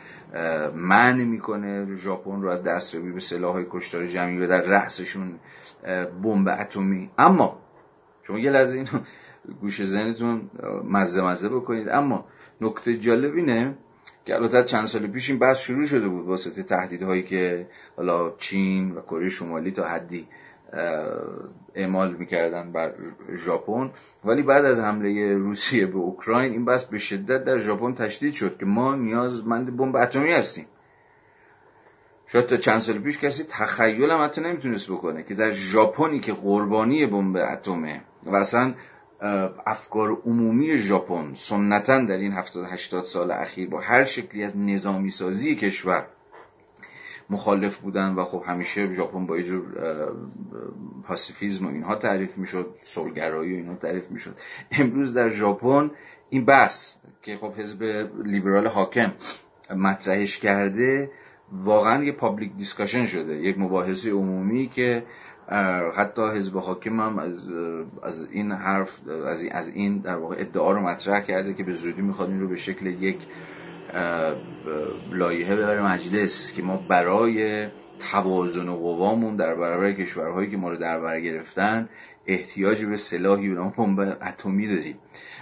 منع 0.74 1.24
می‌کنه 1.24 1.96
ژاپن 1.96 2.42
رو 2.42 2.48
از 2.48 2.62
دستیابی 2.62 3.12
به 3.12 3.20
سلاح 3.20 3.52
های 3.52 3.66
کشتار 3.70 4.06
جمعی 4.06 4.38
و 4.38 4.46
در 4.46 4.62
رأسشون 4.62 5.38
بمب 6.22 6.48
اتمی. 6.48 7.10
اما 7.18 7.58
شما 8.22 8.38
یه 8.38 8.50
لحظه 8.50 8.76
اینو 8.76 9.04
گوش 9.60 9.84
ذهنتون 9.84 10.50
مزه 10.84 11.22
مزه 11.22 11.48
بکنید. 11.48 11.88
اما 11.88 12.24
نکته 12.60 12.98
جالب 12.98 13.34
اینه 13.34 13.78
که 14.26 14.34
البته 14.34 14.64
چند 14.64 14.86
سال 14.86 15.06
پیش 15.06 15.30
این 15.30 15.38
بحث 15.38 15.58
شروع 15.58 15.86
شده 15.86 16.08
بود 16.08 16.26
واسطه 16.26 16.62
تهدیدهایی 16.62 17.22
که 17.22 17.66
حالا 17.96 18.30
چین 18.38 18.90
و 18.90 19.00
کره 19.00 19.28
شمالی 19.28 19.70
تا 19.70 19.88
حدی 19.88 20.28
اعمال 21.74 22.14
می‌کردن 22.14 22.72
بر 22.72 22.94
ژاپن. 23.36 23.90
ولی 24.24 24.42
بعد 24.42 24.64
از 24.64 24.80
حمله 24.80 25.34
روسیه 25.34 25.86
به 25.86 25.98
اوکراین 25.98 26.52
این 26.52 26.64
بحث 26.64 26.84
به 26.84 26.98
شدت 26.98 27.44
در 27.44 27.58
ژاپن 27.58 27.94
تشدید 27.94 28.32
شد 28.32 28.58
که 28.58 28.66
ما 28.66 28.94
نیازمند 28.94 29.76
بمب 29.76 29.96
اتمی 29.96 30.32
هستیم. 30.32 30.66
شاید 32.26 32.46
تا 32.46 32.56
چند 32.56 32.78
سال 32.78 32.98
پیش 32.98 33.18
کسی 33.18 33.44
تخیل 33.48 34.10
هم 34.10 34.24
حتی 34.24 34.40
نمی‌تونست 34.40 34.90
بکنه 34.90 35.22
که 35.22 35.34
در 35.34 35.50
ژاپنی 35.50 36.20
که 36.20 36.32
قربانی 36.32 37.06
بمب 37.06 37.36
اتمه 37.36 38.02
و 38.24 38.36
اصلا 38.36 38.74
افکار 39.66 40.10
عمومی 40.26 40.76
ژاپن 40.76 41.34
سنتا 41.34 42.04
در 42.04 42.16
این 42.16 42.32
70 42.32 42.64
80 42.64 43.04
سال 43.04 43.30
اخیر 43.30 43.68
با 43.68 43.80
هر 43.80 44.04
شکلی 44.04 44.44
از 44.44 44.56
نظامی 44.56 45.10
سازی 45.10 45.56
کشور 45.56 46.06
مخالف 47.30 47.76
بودن 47.78 48.14
و 48.14 48.24
خب 48.24 48.42
همیشه 48.46 48.92
ژاپن 48.92 49.26
با 49.26 49.36
یه 49.36 49.42
جور 49.42 49.64
پاسیفیزم 51.04 51.66
و 51.66 51.70
اینها 51.70 51.94
تعریف 51.94 52.38
می‌شد 52.38 52.74
صلحگرایی 52.78 53.52
و 53.52 53.56
اینها 53.56 53.74
تعریف 53.74 54.10
می‌شد. 54.10 54.36
امروز 54.70 55.14
در 55.14 55.28
ژاپن 55.28 55.90
این 56.30 56.44
بحث 56.44 56.94
که 57.22 57.36
خب 57.36 57.52
حزب 57.52 57.82
لیبرال 58.24 58.66
حاکم 58.66 59.12
مطرحش 59.70 60.38
کرده 60.38 61.10
واقعا 61.52 62.04
یه 62.04 62.12
public 62.12 62.52
discussion 62.56 63.06
شده 63.06 63.34
یک 63.34 63.58
مباحثه 63.58 64.10
عمومی 64.10 64.66
که 64.66 65.04
حتی 65.94 66.22
حزب 66.22 66.56
حاکم 66.56 67.00
هم 67.00 67.18
از, 67.18 67.50
از 68.02 68.28
این 68.30 68.52
حرف 68.52 69.08
از 69.08 69.42
این, 69.42 69.52
از 69.52 69.68
این 69.68 69.98
در 69.98 70.16
واقع 70.16 70.36
ادعا 70.38 70.72
رو 70.72 70.80
مطرح 70.80 71.20
کرده 71.20 71.54
که 71.54 71.64
به 71.64 71.72
زودی 71.72 72.02
می‌خواد 72.02 72.28
این 72.28 72.40
رو 72.40 72.48
به 72.48 72.56
شکل 72.56 72.86
یک 72.86 73.18
لایحه 75.10 75.56
ببره 75.56 75.82
مجلس 75.82 76.52
که 76.52 76.62
ما 76.62 76.76
برای 76.76 77.68
توازن 78.12 78.74
قوامون 78.74 79.36
در 79.36 79.54
برابر 79.54 79.92
کشورهایی 79.92 80.50
که 80.50 80.56
ما 80.56 80.70
رو 80.70 80.76
در 80.76 81.00
بر 81.00 81.20
گرفتن 81.20 81.88
احتیاج 82.26 82.84
به 82.84 82.96
سلاحی 82.96 83.48
به 83.48 83.54
نام 83.54 83.70
بمب 83.70 84.18
اتمی 84.22 84.66
داریم. 84.66 84.98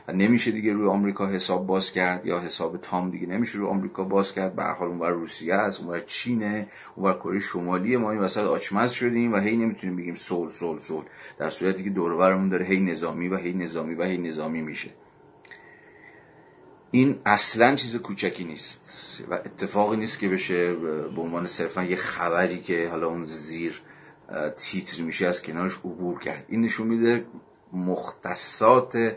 و 0.09 0.13
نمیشه 0.13 0.51
دیگه 0.51 0.73
روی 0.73 0.89
آمریکا 0.89 1.27
حساب 1.27 1.67
باز 1.67 1.93
کرد 1.93 2.27
یا 2.27 2.41
حساب 2.41 2.77
تام 2.77 3.11
دیگه 3.11 3.27
نمیشه 3.27 3.59
روی 3.59 3.69
آمریکا 3.69 4.05
باز 4.05 4.35
کرد. 4.35 4.57
به 4.57 4.63
حال 4.63 4.89
اونور 4.89 5.11
روسیه 5.11 5.55
است 5.55 5.81
اونور 5.81 6.01
چینه 6.01 6.69
اونور 6.97 7.15
کره 7.15 7.39
شمالی 7.39 7.97
ما 7.97 8.11
این 8.11 8.21
وسط 8.21 8.45
آچمز 8.45 8.91
شدیم 8.91 9.33
و 9.33 9.37
هی 9.37 9.57
نمی‌تونیم 9.57 9.97
بگیم 9.97 10.15
سول 10.15 10.51
سول 10.51 10.79
سول 10.79 11.05
در 11.39 11.51
صورتی 11.51 11.85
که 11.85 11.91
دور 11.91 12.49
داره 12.49 12.67
هی 12.67 12.81
نظامی 12.81 13.29
و 13.29 13.37
هی 13.37 13.53
نظامی 13.53 13.95
و 13.95 14.05
هی 14.05 14.19
نظامی 14.19 14.63
میشه. 14.63 14.91
این 16.91 17.19
اصلا 17.27 17.75
چیز 17.75 17.97
کوچکی 17.97 18.45
نیست 18.45 19.25
و 19.31 19.35
اتفاقی 19.35 19.97
نیست 19.97 20.19
که 20.19 20.29
بشه 20.29 20.75
به 21.17 21.21
عنوان 21.21 21.47
صرفا 21.47 21.83
یه 21.83 21.97
خبری 21.97 22.61
که 22.61 22.89
حالا 22.91 23.09
اون 23.09 23.25
زیر 23.25 23.83
تیتر 24.57 25.03
میشه 25.03 25.27
از 25.27 25.43
کنارش 25.43 25.77
عبور 25.77 26.19
کرد. 26.19 26.45
این 26.49 26.61
نشون 26.61 26.87
میده 26.87 27.25
مختصات 27.73 29.17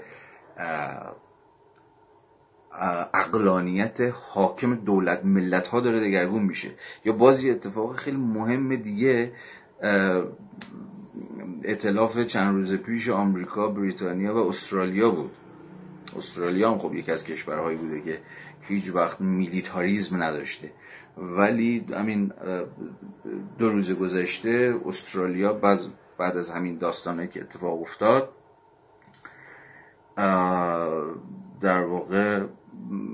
اقلانیت 3.13 4.01
حاکم 4.33 4.75
دولت 4.75 5.25
ملت 5.25 5.67
ها 5.67 5.79
داره 5.79 5.99
دگرگون 5.99 6.43
میشه. 6.43 6.69
یا 7.05 7.13
بازی 7.13 7.49
اتفاق 7.49 7.95
خیلی 7.95 8.17
مهم 8.17 8.75
دیگه 8.75 9.31
اطلاف 11.63 12.19
چند 12.19 12.55
روز 12.55 12.73
پیش 12.73 13.09
آمریکا 13.09 13.67
بریتانیا 13.67 14.35
و 14.35 14.49
استرالیا 14.49 15.11
بود. 15.11 15.31
استرالیا 16.15 16.71
هم 16.71 16.77
خب 16.77 16.95
یکی 16.95 17.11
از 17.11 17.23
کشورهایی 17.23 17.77
بوده 17.77 18.01
که 18.01 18.21
هیچ 18.61 18.89
وقت 18.93 19.21
میلیتاریزم 19.21 20.23
نداشته. 20.23 20.71
ولی 21.17 21.85
همین 21.93 22.33
دو 23.57 23.69
روز 23.69 23.91
گذشته 23.91 24.75
استرالیا 24.85 25.53
بعد 26.17 26.37
از 26.37 26.49
همین 26.49 26.77
داستانه 26.77 27.27
که 27.27 27.41
اتفاق 27.41 27.81
افتاد 27.81 28.29
در 31.61 31.83
واقع 31.83 32.45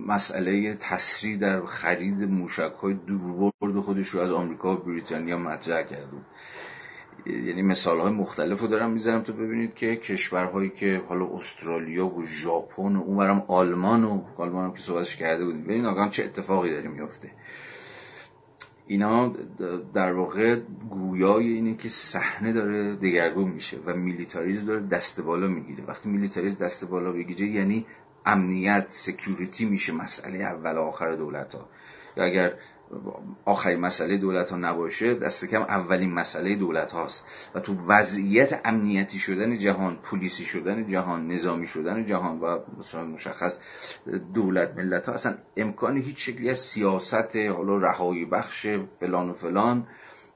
مسئله 0.07 0.75
تسریع 0.75 1.37
در 1.37 1.65
خرید 1.65 2.23
موشک 2.23 2.73
های 2.81 2.93
دوربرد 2.93 3.83
خودش 3.83 4.07
رو 4.07 4.19
از 4.19 4.31
آمریکا 4.31 4.73
و 4.73 4.77
بریتانیا 4.77 5.37
مطرح 5.37 5.81
کرده 5.81 6.17
یعنی 7.25 7.61
مثال 7.61 7.99
های 7.99 8.11
مختلف 8.11 8.59
رو 8.59 8.67
دارم 8.67 8.91
می‌ذارم 8.91 9.21
تا 9.21 9.33
ببینید 9.33 9.73
که 9.75 9.95
کشورهایی 9.95 10.69
که 10.69 11.01
حالا 11.09 11.27
استرالیا 11.27 12.07
و 12.07 12.25
ژاپن 12.27 12.95
و 12.95 13.01
اونورم 13.01 13.43
آلمان 13.47 14.03
و 14.03 14.21
آلمان 14.37 14.65
هم 14.65 14.73
که 14.73 14.81
صحبتش 14.81 15.15
کرده 15.15 15.45
بودیم. 15.45 15.63
ببینید 15.63 15.85
آقا 15.85 16.09
چه 16.09 16.23
اتفاقی 16.23 16.69
داره 16.69 16.87
میفته 16.87 17.31
اینا 18.87 19.35
در 19.93 20.13
واقع 20.13 20.55
گویای 20.89 21.47
اینه 21.47 21.77
که 21.77 21.89
صحنه 21.89 22.53
داره 22.53 22.95
دگرگون 22.95 23.51
میشه 23.51 23.77
و 23.85 23.93
میلیتاریزم 23.93 24.65
داره 24.65 24.87
دست 24.87 25.21
بالا 25.21 25.47
می‌گیره. 25.47 25.83
وقتی 25.85 26.09
میلیتاریزم 26.09 26.65
دست 26.65 26.85
بالا 26.85 27.11
بگیره 27.11 27.47
یعنی 27.47 27.85
امنیت 28.25 28.85
security 28.87 29.65
میشه 29.65 29.93
مسئله 29.93 30.37
اول 30.37 30.77
آخر 30.77 31.15
دولت 31.15 31.55
ها 31.55 31.69
یا 32.17 32.23
اگر 32.23 32.53
آخرین 33.45 33.79
مسئله 33.79 34.17
دولت 34.17 34.49
ها 34.49 34.57
نباشه 34.57 35.13
دست 35.13 35.45
کم 35.45 35.61
اولین 35.61 36.13
مسئله 36.13 36.55
دولت 36.55 36.91
هاست 36.91 37.25
و 37.55 37.59
تو 37.59 37.73
وضعیت 37.87 38.61
امنیتی 38.65 39.19
شدن 39.19 39.57
جهان 39.57 39.97
پلیسی 40.03 40.45
شدن 40.45 40.87
جهان 40.87 41.27
نظامی 41.27 41.67
شدن 41.67 42.05
جهان 42.05 42.39
و 42.39 42.59
مثلا 42.79 43.03
مشخص 43.03 43.57
دولت 44.33 44.75
ملت 44.75 45.09
ها 45.09 45.13
اصلا 45.15 45.37
امکان 45.57 45.97
هیچ 45.97 46.29
شکلی 46.29 46.49
از 46.49 46.59
سیاست 46.59 47.35
حالا 47.35 47.77
رهایی 47.77 48.25
بخش 48.25 48.67
فلان 48.99 49.29
و 49.29 49.33
فلان 49.33 49.87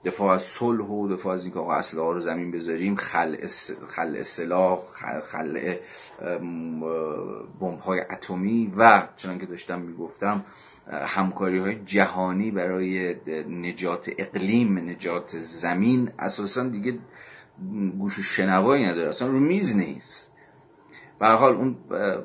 دفاع 0.06 0.34
از 0.34 0.42
صلح 0.42 0.86
و 0.86 1.08
دفاع 1.08 1.34
از 1.34 1.44
اینکه 1.44 1.60
آقا 1.60 1.76
اسلحه 1.76 2.14
رو 2.14 2.20
زمین 2.20 2.52
بذاریم 2.52 2.96
خل 2.96 3.48
خل 3.88 4.22
سلاح 4.22 4.80
خل 5.24 5.76
بمب 7.60 7.80
های 7.80 8.00
اتمی 8.00 8.74
و 8.78 9.08
چنانکه 9.16 9.46
داشتم 9.46 9.80
می‌گفتم 9.80 10.46
همکاری 10.92 11.60
های 11.60 11.76
جهانی 11.76 12.52
برای 12.52 13.16
نجات 13.50 14.10
اقلیم 14.18 14.90
نجات 14.90 15.40
زمین 15.40 16.12
اساسا 16.20 16.64
دیگه 16.64 17.00
گوش 18.00 18.20
شنوایی 18.20 18.86
نداره 18.86 19.10
اصلا 19.10 19.28
رو 19.28 19.40
میز 19.40 19.76
نیست. 19.76 20.32
به 21.20 21.28
حال 21.28 21.56
اون 21.56 21.76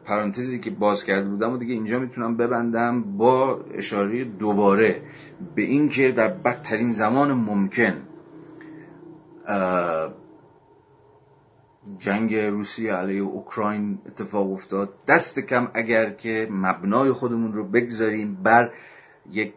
پرانتزی 0.04 0.58
که 0.58 0.70
باز 0.70 1.04
کرده 1.04 1.28
بودم 1.28 1.52
و 1.52 1.56
دیگه 1.56 1.74
اینجا 1.74 1.98
می‌تونم 1.98 2.36
ببندم 2.36 3.02
با 3.16 3.60
اشاره 3.74 4.24
دوباره 4.24 5.02
به 5.54 5.62
اینکه 5.62 6.12
در 6.12 6.28
بدترین 6.28 6.92
زمان 6.92 7.32
ممکن 7.32 8.02
جنگ 11.98 12.34
روسیه 12.34 12.92
علیه 12.92 13.22
اوکراین 13.22 13.98
اتفاق 14.06 14.52
افتاد. 14.52 14.94
دست 15.08 15.40
کم 15.40 15.68
اگر 15.74 16.10
که 16.10 16.48
مبنای 16.50 17.12
خودمون 17.12 17.52
رو 17.52 17.64
بگذاریم 17.64 18.38
بر 18.42 18.70
یک 19.30 19.54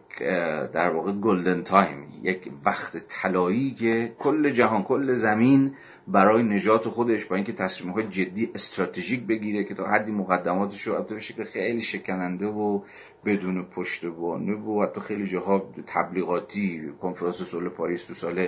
در 0.74 0.90
واقع 0.90 1.12
گلدن 1.12 1.64
تایم 1.64 2.08
یک 2.24 2.52
وقت 2.66 2.98
طلایی 3.08 3.72
که 3.72 4.16
کل 4.20 4.50
جهان 4.50 4.84
کل 4.84 5.14
زمین 5.14 5.76
برای 6.08 6.44
نجات 6.44 6.90
خودش 6.90 7.26
با 7.26 7.36
اینکه 7.36 7.54
تصمیم 7.54 7.94
های 7.94 8.04
جدی 8.04 8.52
استراتژیک 8.56 9.24
بگیره 9.28 9.64
که 9.64 9.76
تا 9.76 9.86
حدی 9.86 10.12
مقدماتش 10.12 10.82
رو 10.82 11.04
به 11.04 11.20
شکل 11.20 11.44
خیلی 11.44 11.82
شکننده 11.82 12.46
و 12.46 12.82
بدون 13.26 13.66
پشتوانه 13.66 14.54
و 14.54 14.84
حتی 14.84 15.02
خیلی 15.02 15.28
جاها 15.28 15.70
تبلیغاتی 15.88 16.92
کنفرانس 17.02 17.42
صلح 17.42 17.70
پاریس 17.70 18.04
تو 18.04 18.14
سال 18.14 18.48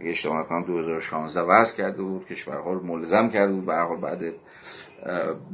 اشتباه 0.00 0.48
کنم 0.48 0.64
2016 0.64 1.40
وضع 1.40 1.76
کرده 1.76 2.02
بود 2.02 2.26
کشورها 2.26 2.72
رو 2.72 2.86
ملزم 2.86 3.28
کرده 3.28 3.52
بود 3.52 3.66
به 3.66 3.96
بعد 3.96 4.34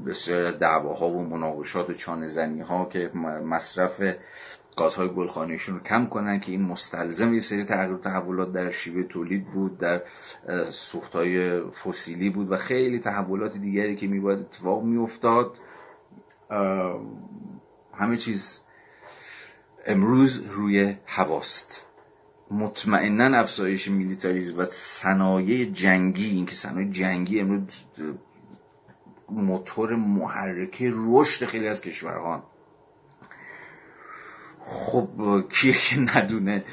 بسیار 0.07 0.51
دعواها 0.51 1.09
و 1.09 1.24
مناقشات 1.24 1.92
چانه 1.92 2.26
زنی 2.26 2.61
ها 2.61 2.84
که 2.84 3.11
مصرف 3.45 4.03
گازهای 4.76 5.08
گلخانهشون 5.08 5.74
رو 5.74 5.80
کم 5.82 6.06
کنن 6.06 6.40
که 6.40 6.52
این 6.52 6.62
مستلزم 6.62 7.34
یه 7.34 7.40
سری 7.40 7.64
تغییر 7.64 7.96
تحولات 7.96 8.52
در 8.52 8.70
شیوه 8.70 9.02
تولید 9.02 9.46
بود 9.46 9.78
در 9.78 10.02
سوختهای 10.70 11.60
فسیلی 11.60 12.30
بود 12.30 12.52
و 12.52 12.56
خیلی 12.56 12.98
تحولات 12.98 13.56
دیگری 13.56 13.96
که 13.96 14.06
میباید 14.06 14.38
اتفاق 14.38 14.82
میافتاد 14.82 15.58
همه 17.94 18.16
چیز 18.16 18.60
امروز 19.86 20.36
روی 20.36 20.96
هواست. 21.06 21.86
مطمئنا 22.50 23.38
افزایش 23.38 23.88
میلیتاریزم 23.88 24.58
و 24.58 24.64
صنایع 24.64 25.64
جنگی 25.64 26.26
اینکه 26.30 26.54
صنایع 26.54 26.90
جنگی 26.90 27.40
امروز 27.40 27.82
موتور 29.28 29.96
محرکه 29.96 30.92
رشد 30.94 31.46
خیلی 31.46 31.68
از 31.68 31.80
کشورها 31.80 32.53
خب 34.66 35.08
کیه 35.50 35.72
که 35.72 36.00
ندونه 36.00 36.64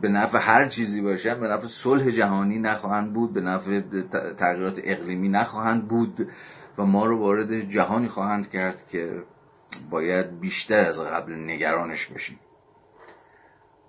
به 0.00 0.08
نفع 0.08 0.38
هر 0.38 0.68
چیزی 0.68 1.00
باشن 1.00 1.40
به 1.40 1.48
نفع 1.48 1.66
صلح 1.66 2.10
جهانی 2.10 2.58
نخواهند 2.58 3.12
بود 3.12 3.32
به 3.32 3.40
نفع 3.40 3.80
تغییرات 4.38 4.80
اقلیمی 4.84 5.28
نخواهند 5.28 5.88
بود 5.88 6.28
و 6.78 6.84
ما 6.84 7.06
رو 7.06 7.18
وارد 7.18 7.60
جهانی 7.60 8.08
خواهند 8.08 8.50
کرد 8.50 8.86
که 8.88 9.22
باید 9.90 10.40
بیشتر 10.40 10.80
از 10.80 11.00
قبل 11.00 11.32
نگرانش 11.32 12.06
باشیم 12.06 12.38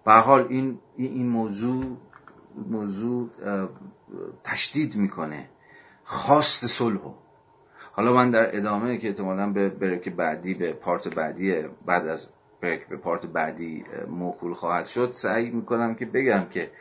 به 0.05 0.13
حال 0.13 0.47
این 0.49 0.79
این 0.97 1.29
موضوع 1.29 1.97
موضوع 2.69 3.29
تشدید 4.43 4.95
می‌کنه 4.95 5.49
خواست 6.03 6.67
صلح 6.67 7.13
حالا 7.91 8.13
من 8.13 8.31
در 8.31 8.57
ادامه 8.57 8.97
که 8.97 9.07
احتمالا 9.07 9.49
به 9.49 9.69
بریک 9.69 10.09
بعدی 10.09 10.53
به 10.53 10.73
پارت 10.73 11.15
بعدی 11.15 11.63
بعد 11.85 12.07
از 12.07 12.27
break 12.61 12.87
به 12.87 12.97
پارت 12.97 13.25
بعدی 13.25 13.85
موکول 14.07 14.53
خواهد 14.53 14.85
شد 14.85 15.11
سعی 15.11 15.49
می‌کنم 15.49 15.95
که 15.95 16.05
بگم 16.05 16.45
که 16.49 16.71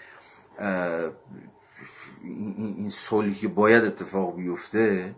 این 2.22 2.90
صلحی 2.90 3.34
که 3.34 3.48
باید 3.48 3.84
اتفاق 3.84 4.36
بیفته 4.36 5.14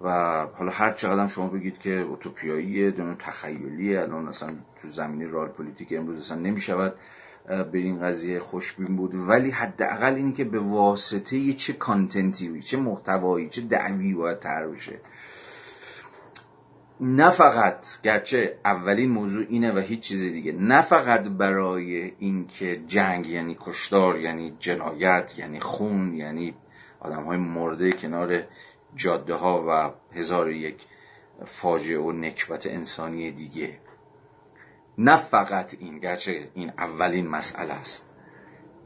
و 0.00 0.10
حالا 0.54 0.70
هر 0.70 0.92
چقدر 0.92 1.26
شما 1.26 1.48
بگید 1.48 1.78
که 1.78 1.90
اوتوپیاییه 1.90 2.90
چه 2.90 2.98
می‌دونم 2.98 3.14
تخیلیه 3.14 4.00
الان 4.00 4.28
اصلا 4.28 4.48
تو 4.82 4.88
زمینی 4.88 5.26
رئال 5.26 5.48
پلیتیک 5.48 5.92
امروز 5.92 6.18
اصلا 6.18 6.36
نمی‌شود. 6.38 6.94
به 7.48 7.78
این 7.78 8.00
قضیه 8.00 8.40
خوشبین 8.40 8.96
بود. 8.96 9.14
ولی 9.14 9.50
حداقل 9.50 10.14
این 10.14 10.32
که 10.32 10.44
به 10.44 10.60
واسطه 10.60 11.52
چه 11.52 11.72
content 11.72 12.51
ی 12.51 12.62
چه 12.62 12.76
محتوایی 12.76 13.48
چه 13.48 13.62
دعوی 13.62 14.14
باید 14.14 14.38
تر 14.38 14.68
بشه. 14.68 15.00
نه 17.00 17.30
فقط 17.30 17.86
گرچه 18.02 18.58
اولین 18.64 19.10
موضوع 19.10 19.46
اینه 19.48 19.72
و 19.72 19.78
هیچ 19.78 20.00
چیز 20.00 20.22
دیگه 20.22 20.52
نه 20.52 20.80
فقط 20.80 21.28
برای 21.28 22.12
اینکه 22.18 22.76
جنگ 22.86 23.26
یعنی 23.26 23.56
کشتار 23.60 24.18
یعنی 24.18 24.56
جنایت 24.58 25.34
یعنی 25.38 25.60
خون 25.60 26.14
یعنی 26.14 26.54
آدم 27.00 27.22
های 27.22 27.36
مرده 27.36 27.92
کنار 27.92 28.42
جاده 28.96 29.34
ها 29.34 29.64
و 29.68 29.90
هزار 30.18 30.50
یک 30.50 30.76
فاجعه 31.44 31.98
و 31.98 32.12
نکبت 32.12 32.66
انسانی 32.66 33.30
دیگه. 33.30 33.78
نه 34.98 35.16
فقط 35.16 35.76
این 35.78 35.98
گرچه 35.98 36.50
این 36.54 36.72
اولین 36.78 37.28
مسئله 37.28 37.72
است 37.72 38.06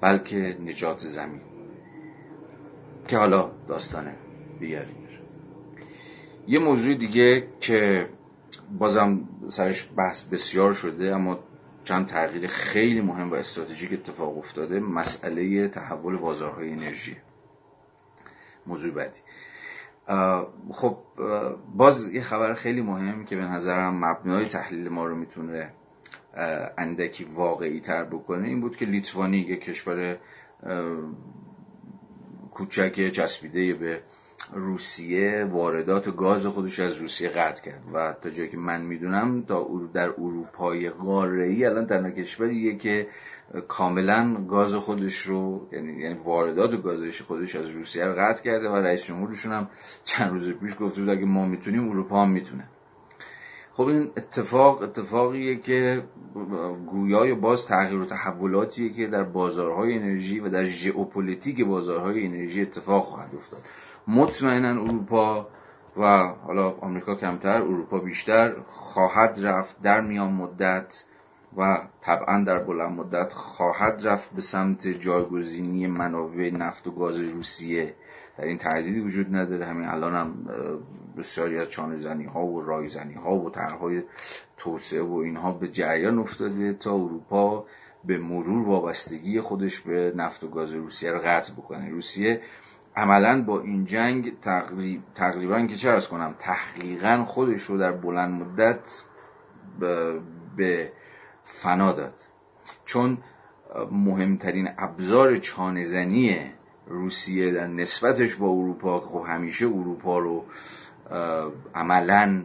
بلکه 0.01 0.59
نجات 0.61 0.99
زمین 0.99 1.41
که 3.09 3.19
حالا 3.19 3.51
داستانه 3.69 4.15
دیگری 4.61 4.99
یه 6.49 6.59
موضوع 6.59 6.95
دیگه 6.95 7.49
که 7.61 8.09
بازم 8.79 9.29
سرش 9.49 9.89
بحث 9.97 10.23
بسیار 10.23 10.73
شده 10.73 11.15
اما 11.15 11.39
چند 11.85 12.07
تغییر 12.07 12.47
خیلی 12.47 13.01
مهم 13.01 13.31
و 13.31 13.35
استراتژیک 13.35 13.93
اتفاق 13.93 14.39
افتاده 14.39 14.81
مسئله 14.81 15.69
تحول 15.69 16.17
بازارهای 16.17 16.73
انرژی. 16.73 17.17
موضوع 18.67 18.95
بعدی. 18.95 19.21
خب 20.71 20.99
باز 21.75 22.09
یه 22.09 22.23
خبر 22.23 22.55
خیلی 22.55 22.83
مهم 22.83 23.25
که 23.25 23.37
به 23.37 23.43
نظرم 23.43 24.05
مبنای 24.05 24.45
تحلیل 24.45 24.89
ما 24.89 25.07
رو 25.07 25.17
می‌تونه 25.17 25.73
اندکی 26.79 27.25
واقعی 27.25 27.81
تر 27.81 28.05
بکنه 28.05 28.49
این 28.49 28.61
بود 28.61 28.77
که 28.77 28.87
لیتوانی 28.87 29.37
یک 29.37 29.61
کشور 29.65 30.17
کوچک 32.51 33.11
چسبیده 33.11 33.75
به 33.75 34.01
روسیه 34.53 35.45
واردات 35.45 36.17
گاز 36.17 36.47
خودش 36.47 36.81
از 36.81 36.97
روسیه 36.97 37.29
قطع 37.29 37.63
کرد. 37.63 37.83
و 37.95 38.15
تا 38.23 38.31
جایی 38.31 38.49
که 38.49 38.57
من 38.57 38.81
می‌دونم 38.81 39.41
در 39.95 40.09
اروپا 40.09 40.87
EU 41.43 41.65
الان 41.65 41.87
تنها 41.87 42.11
کشوریه 42.11 42.77
که 42.77 43.07
کاملا 43.69 44.45
گاز 44.49 44.75
خودش 44.75 45.19
رو 45.19 45.69
یعنی, 45.73 46.03
یعنی 46.03 46.15
واردات 46.15 46.83
گازش 46.83 47.23
خودش 47.23 47.57
از 47.57 47.69
روسیه 47.69 48.05
رو 48.05 48.15
قطع 48.19 48.43
کرده 48.43 48.69
و 48.69 48.77
رئیس 48.77 49.05
جمهورشون 49.05 49.53
هم 49.53 49.69
چند 50.05 50.31
روز 50.31 50.53
پیش 50.53 50.73
گفته 50.81 51.01
بود 51.01 51.11
اگه 51.11 51.25
ما 51.25 51.47
می‌تونیم 51.47 51.89
اروپا 51.89 52.23
هم 52.23 52.31
می‌تونه. 52.31 52.65
خب 53.79 53.87
این 53.87 54.11
اتفاق 54.17 54.83
اتفاقیه 54.83 55.57
که 55.57 56.03
گویای 56.87 57.35
باز 57.35 57.67
تغییر 57.67 58.01
و 58.01 58.05
تحولاتیه 58.05 58.93
که 58.93 59.07
در 59.07 59.23
بازارهای 59.23 59.95
انرژی 59.95 60.41
و 60.41 60.49
در 60.49 60.65
ژئوپلیتیک 60.65 61.65
بازارهای 61.65 62.27
انرژی 62.27 62.63
اتفاق 62.63 63.05
خواهد 63.05 63.35
افتاد. 63.35 63.61
مطمئنا 64.09 64.69
اروپا 64.69 65.49
و 65.97 66.27
حالا 66.27 66.71
آمریکا 66.71 67.15
کمتر 67.15 67.63
اروپا 67.63 67.99
بیشتر 67.99 68.55
خواهد 68.67 69.39
رفت 69.43 69.83
در 69.83 70.01
میان 70.01 70.33
مدت 70.33 71.05
و 71.57 71.79
طبعا 72.01 72.45
در 72.47 72.59
بلند 72.59 72.99
مدت 72.99 73.33
خواهد 73.33 74.01
رفت 74.05 74.31
به 74.31 74.41
سمت 74.41 74.89
جایگزینی 74.89 75.87
منابع 75.87 76.51
نفت 76.51 76.87
و 76.87 76.91
گاز 76.91 77.21
روسیه. 77.21 77.95
در 78.39 78.45
این 78.45 78.59
تردیدی 78.59 79.01
وجود 79.01 79.37
نداره. 79.37 79.67
همین 79.67 79.89
الان 79.89 80.15
هم 80.15 80.35
بسیاری 81.17 81.59
از 81.59 81.69
چانه 81.69 81.97
زنی 81.97 82.25
ها 82.25 82.47
و 82.47 82.63
رای 82.63 82.89
زنی 82.89 83.15
ها 83.15 83.35
و 83.37 83.51
طرحهای 83.51 84.03
توسعه 84.57 85.03
و 85.03 85.15
اینها 85.15 85.53
به 85.53 85.69
جریان 85.69 86.19
افتاده 86.19 86.73
تا 86.73 86.95
اروپا 86.95 87.67
به 88.05 88.19
مرور 88.19 88.69
وابستگی 88.69 89.41
خودش 89.41 89.81
به 89.81 90.13
نفت 90.17 90.45
و 90.45 90.49
گاز 90.49 90.73
روسیه 90.73 91.13
رو 91.13 91.19
قطع 91.19 91.53
بکنه. 91.53 91.91
روسیه 91.91 92.43
عملا 92.97 93.43
با 93.43 93.61
این 93.61 93.85
جنگ 93.85 94.33
تقریبا 95.15 95.67
که 95.67 95.77
چه 95.77 96.01
کنم 96.01 96.35
تحقیقا 96.39 97.25
خودش 97.27 97.63
رو 97.63 97.79
در 97.79 97.93
بلند 97.93 98.43
مدت 98.43 99.05
به 100.57 100.93
فنا 101.45 101.93
داد. 101.93 102.15
چون 102.85 103.19
مهمترین 103.91 104.69
ابزار 104.79 105.37
چانهزنی 105.37 106.53
روسیه 106.89 107.53
در 107.53 107.67
نسبتش 107.67 108.35
با 108.35 108.49
اروپا 108.49 109.01
که 109.01 109.07
خب 109.07 109.25
همیشه 109.29 109.67
اروپا 109.67 110.19
رو 110.19 110.45
عملا 111.75 112.45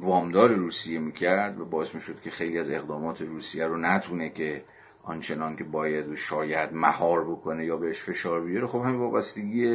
وامدار 0.00 0.50
روسیه 0.50 0.98
می‌کرد 0.98 1.60
و 1.60 1.64
باعث 1.64 1.94
می‌شد 1.94 2.20
که 2.20 2.30
خیلی 2.30 2.58
از 2.58 2.70
اقدامات 2.70 3.22
روسیه 3.22 3.66
رو 3.66 3.76
نتونه 3.76 4.30
که 4.30 4.64
آنچنان 5.02 5.56
که 5.56 5.64
باید 5.64 6.08
و 6.08 6.16
شاید 6.16 6.72
مهار 6.72 7.30
بکنه 7.30 7.64
یا 7.64 7.76
بهش 7.76 8.02
فشار 8.02 8.40
بیاره. 8.40 8.66
خب 8.66 8.78
همین 8.78 9.00
وابستگی 9.00 9.66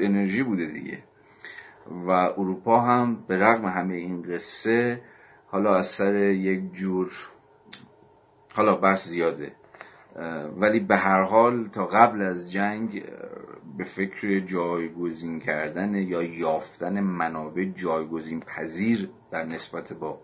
انرژی 0.00 0.42
بوده 0.42 0.66
دیگه. 0.66 0.98
و 2.06 2.10
اروپا 2.10 2.80
هم 2.80 3.24
به 3.28 3.38
رغم 3.38 3.66
همه 3.66 3.94
این 3.94 4.22
قصه 4.22 5.00
حالا 5.46 5.74
از 5.76 5.86
سر 5.86 6.14
یک 6.14 6.72
جور 6.72 7.12
حالا 8.54 8.76
بحث 8.76 9.08
زیاده. 9.08 9.52
ولی 10.56 10.80
به 10.80 10.96
هر 10.96 11.22
حال 11.22 11.68
تا 11.68 11.86
قبل 11.86 12.22
از 12.22 12.52
جنگ 12.52 13.04
به 13.78 13.84
فکر 13.84 14.40
جایگزین 14.40 15.40
کردن 15.40 15.94
یا 15.94 16.22
یافتن 16.22 17.00
منابع 17.00 17.64
جایگزین 17.64 18.40
پذیر 18.40 19.08
در 19.30 19.44
نسبت 19.44 19.92
با 19.92 20.20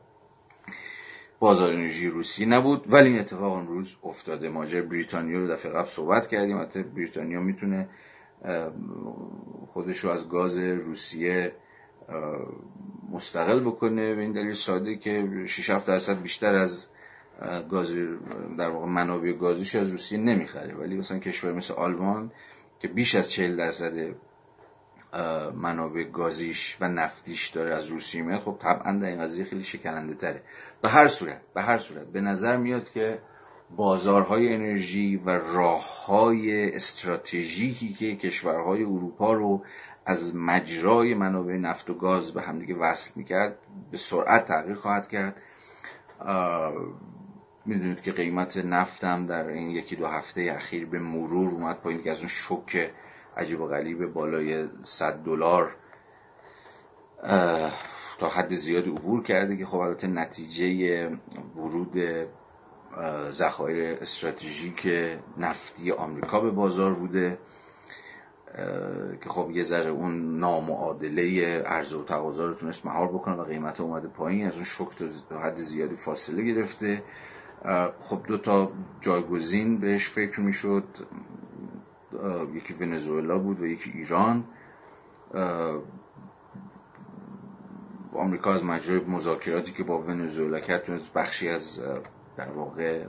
بازار 1.38 1.72
انرژی 1.72 2.08
روسیه 2.08 2.46
نبود. 2.46 2.84
ولی 2.92 3.08
این 3.08 3.18
اتفاق 3.18 3.52
امروز 3.52 3.96
افتاده. 4.04 4.48
ماجر 4.48 4.82
بریتانیا 4.82 5.38
رو 5.38 5.48
دفعه 5.48 5.72
قبل 5.72 5.88
صحبت 5.88 6.26
کردیم. 6.26 6.60
حتی 6.60 6.82
بریتانیا 6.82 7.40
می‌تونه 7.40 7.88
خودش 9.72 9.98
رو 9.98 10.10
از 10.10 10.28
گاز 10.28 10.58
روسیه 10.58 11.52
مستقل 13.12 13.60
بکنه. 13.60 14.14
به 14.14 14.22
این 14.22 14.32
دلیل 14.32 14.52
ساده 14.52 14.96
که 14.96 15.28
6 15.46 15.70
7 15.70 15.86
درصد 15.86 16.22
بیشتر 16.22 16.54
از 16.54 16.88
گاز 17.70 17.94
در 18.58 18.70
واقع 18.70 18.86
منابع 18.86 19.32
گازیش 19.32 19.74
از 19.74 19.90
روسیه 19.90 20.18
نمی‌خره. 20.18 20.74
ولی 20.74 20.96
مثلا 20.96 21.18
کشور 21.18 21.52
مثل 21.52 21.74
آلمان 21.74 22.32
که 22.80 22.88
بیش 22.88 23.14
از 23.14 23.30
40 23.30 23.56
درصد 23.56 24.14
منابع 25.54 26.02
گازیش 26.02 26.76
و 26.80 26.88
نفتیش 26.88 27.48
داره 27.48 27.74
از 27.74 27.86
روسیه 27.86 28.22
میاد 28.22 28.40
خب 28.40 28.58
طبعا 28.62 28.92
در 28.92 29.08
این 29.08 29.20
قضیه 29.20 29.44
خیلی 29.44 29.62
شکننده 29.62 30.14
تره. 30.14 30.42
به 30.82 30.88
هر 30.88 31.08
صورت 31.08 31.40
به 31.54 31.62
هر 31.62 31.78
صورت 31.78 32.06
به 32.06 32.20
نظر 32.20 32.56
میاد 32.56 32.90
که 32.90 33.18
بازارهای 33.76 34.54
انرژی 34.54 35.16
و 35.16 35.30
راههای 35.30 36.76
استراتژیکی 36.76 37.92
که 37.92 38.16
کشورهای 38.16 38.82
اروپا 38.82 39.32
رو 39.32 39.64
از 40.06 40.36
مجرای 40.36 41.14
منابع 41.14 41.56
نفت 41.56 41.90
و 41.90 41.94
گاز 41.94 42.32
به 42.32 42.42
همدیگه 42.42 42.74
وصل 42.74 43.10
می‌کرد 43.16 43.58
به 43.90 43.96
سرعت 43.96 44.44
تغییر 44.44 44.74
خواهد 44.74 45.08
کرد. 45.08 45.42
می‌دونید 47.70 48.00
که 48.00 48.12
قیمت 48.12 48.56
نفتم 48.56 49.26
در 49.26 49.48
این 49.48 49.70
یکی 49.70 49.96
دو 49.96 50.06
هفته 50.06 50.52
اخیر 50.56 50.86
به 50.86 50.98
مرور 50.98 51.50
اومد 51.50 51.80
پایین 51.80 52.02
که 52.02 52.10
از 52.10 52.18
اون 52.18 52.28
شوک 52.28 52.90
عجیب 53.36 53.60
و 53.60 53.66
غریب 53.66 54.06
بالای 54.06 54.68
100 54.82 55.14
دلار 55.14 55.76
تا 58.18 58.28
حد 58.28 58.54
زیادی 58.54 58.90
عبور 58.90 59.22
کرده 59.22 59.56
که 59.56 59.66
خب 59.66 59.78
البته 59.78 60.06
نتیجه 60.06 61.10
ورود 61.56 61.96
ذخایر 63.30 63.98
استراتژیک 64.00 64.88
نفتی 65.38 65.92
آمریکا 65.92 66.40
به 66.40 66.50
بازار 66.50 66.94
بوده 66.94 67.38
که 69.22 69.28
خب 69.28 69.50
یه 69.50 69.62
ذره 69.62 69.90
اون 69.90 70.38
نامعادله 70.38 71.58
عرضه 71.62 71.96
و 71.96 72.04
تقاضا 72.04 72.46
رو 72.46 72.54
تونست 72.54 72.86
مهار 72.86 73.08
بکنه 73.08 73.34
و 73.34 73.44
قیمت 73.44 73.80
اومده 73.80 74.08
پایین 74.08 74.46
از 74.46 74.54
اون 74.54 74.64
شک 74.64 74.88
تا 75.28 75.38
حد 75.38 75.56
زیادی 75.56 75.96
فاصله 75.96 76.42
گرفته. 76.42 77.02
خب 77.98 78.22
دو 78.26 78.38
تا 78.38 78.72
جایگزین 79.00 79.78
بهش 79.78 80.08
فکر 80.08 80.40
می‌شد. 80.40 80.84
یکی 82.54 82.74
ونزوئلا 82.74 83.38
بود 83.38 83.60
و 83.60 83.66
یکی 83.66 83.90
ایران. 83.90 84.44
آمریکا 88.12 88.52
از 88.52 88.64
مجرای 88.64 89.00
مذاکراتی 89.00 89.72
که 89.72 89.84
با 89.84 89.98
ونزوئلا 89.98 90.60
کرد 90.60 90.82
تونست 90.82 91.12
بخشی 91.12 91.48
از 91.48 91.82
در 92.36 92.50
واقع 92.50 93.06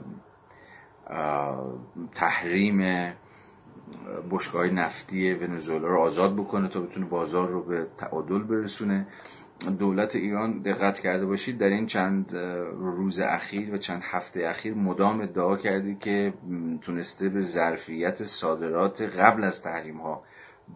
تحریم 2.14 3.12
بشگاه 4.30 4.66
نفتی 4.66 5.34
ونزوئلا 5.34 5.88
رو 5.88 6.00
آزاد 6.00 6.36
بکنه 6.36 6.68
تا 6.68 6.80
بتونه 6.80 7.06
بازار 7.06 7.48
رو 7.48 7.62
به 7.62 7.86
تعادل 7.98 8.42
برسونه. 8.42 9.06
دولت 9.70 10.16
ایران 10.16 10.62
دقت 10.62 10.98
کرده 11.00 11.26
باشید 11.26 11.58
در 11.58 11.68
این 11.68 11.86
چند 11.86 12.36
روز 12.76 13.20
اخیر 13.20 13.74
و 13.74 13.76
چند 13.76 14.02
هفته 14.04 14.48
اخیر 14.48 14.74
مدام 14.74 15.20
ادعا 15.20 15.56
کردی 15.56 15.94
که 15.94 16.34
تونسته 16.80 17.28
به 17.28 17.40
ظرفیت 17.40 18.24
صادرات 18.24 19.02
قبل 19.02 19.44
از 19.44 19.62
تحریم 19.62 20.00
ها 20.00 20.22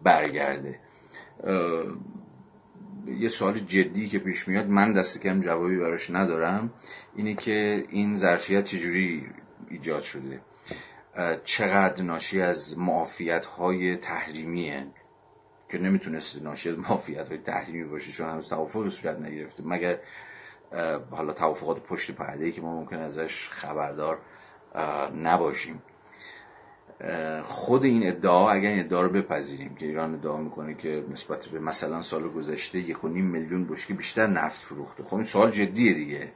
برگرده 0.03 0.79
یه 3.19 3.29
سوال 3.29 3.59
جدی 3.59 4.07
که 4.07 4.19
پیش 4.19 4.47
میاد 4.47 4.67
من 4.67 4.93
دست 4.93 5.21
کم 5.21 5.41
جوابی 5.41 5.77
براش 5.77 6.09
ندارم 6.09 6.73
اینه 7.15 7.33
که 7.33 7.85
این 7.89 8.15
ظرفیت 8.15 8.65
چجوری 8.65 9.29
ایجاد 9.69 10.01
شده؟ 10.01 10.41
چقدر 11.43 12.03
ناشی 12.03 12.41
از 12.41 12.77
معافیت 12.77 13.45
های 13.45 13.95
تحریمیه؟ 13.95 14.87
که 15.69 15.77
نمی‌تونست 15.77 16.41
ناشی 16.41 16.69
از 16.69 16.79
معافیت 16.79 17.29
های 17.29 17.37
تحریمی 17.37 17.83
باشه 17.83 18.11
چون 18.11 18.29
هنوز 18.29 18.49
توافق 18.49 18.89
صورت 18.89 19.19
نگرفته. 19.19 19.63
مگر 19.65 19.99
حالا 21.11 21.33
توافقات 21.33 21.83
پشت 21.83 22.11
پرده 22.11 22.45
ای 22.45 22.51
که 22.51 22.61
ما 22.61 22.79
ممکن 22.79 22.97
ازش 22.97 23.49
خبردار 23.49 24.19
نباشیم. 25.23 25.81
خود 27.43 27.85
این 27.85 28.07
ادعا 28.07 28.51
اگر 28.51 28.69
این 28.69 28.79
ادعا 28.79 29.01
رو 29.01 29.09
بپذیریم 29.09 29.75
که 29.75 29.85
ایران 29.85 30.13
ادعا 30.13 30.37
می‌کنه 30.37 30.73
که 30.73 31.05
نسبت 31.11 31.45
به 31.45 31.59
مثلا 31.59 32.01
سال 32.01 32.27
گذشته 32.27 32.79
یک 32.79 33.03
و 33.03 33.07
نیم 33.07 33.25
میلیون 33.25 33.67
بشکه 33.67 33.93
بیشتر 33.93 34.27
نفت 34.27 34.61
فروخته. 34.61 35.03
خب 35.03 35.15
این 35.15 35.23
سوال 35.23 35.51
جدیه 35.51 35.93
دیگه. 35.93 36.31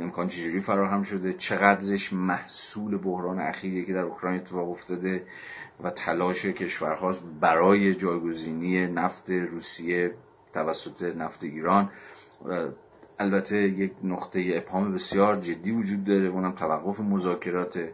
امکان 0.00 0.28
چجوری 0.28 0.60
فراهم 0.60 1.02
شده؟ 1.02 1.32
چقدرش 1.32 2.12
محصول 2.12 2.98
بحران 2.98 3.38
اخیریه 3.38 3.84
که 3.84 3.92
در 3.92 4.02
اوکراین 4.02 4.40
اتفاق 4.40 4.70
افتاده؟ 4.70 5.26
و 5.82 5.90
تلاش 5.90 6.44
کشورهاست 6.44 7.22
برای 7.40 7.94
جایگزینی 7.94 8.86
نفت 8.86 9.30
روسیه 9.30 10.14
توسط 10.52 11.02
نفت 11.02 11.44
ایران. 11.44 11.90
البته 13.18 13.56
یک 13.56 13.92
نقطه 14.04 14.44
ابهام 14.54 14.94
بسیار 14.94 15.36
جدی 15.36 15.70
وجود 15.70 16.04
داره 16.04 16.26
اونم 16.26 16.52
توقف 16.52 17.00
مذاکرات 17.00 17.88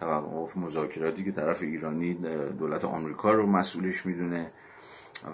توقف 0.00 0.56
مذاکراتی 0.56 1.24
که 1.24 1.32
طرف 1.32 1.62
ایرانی 1.62 2.14
دولت 2.58 2.84
آمریکا 2.84 3.32
رو 3.32 3.46
مسئولش 3.46 4.06
می‌دونه. 4.06 4.52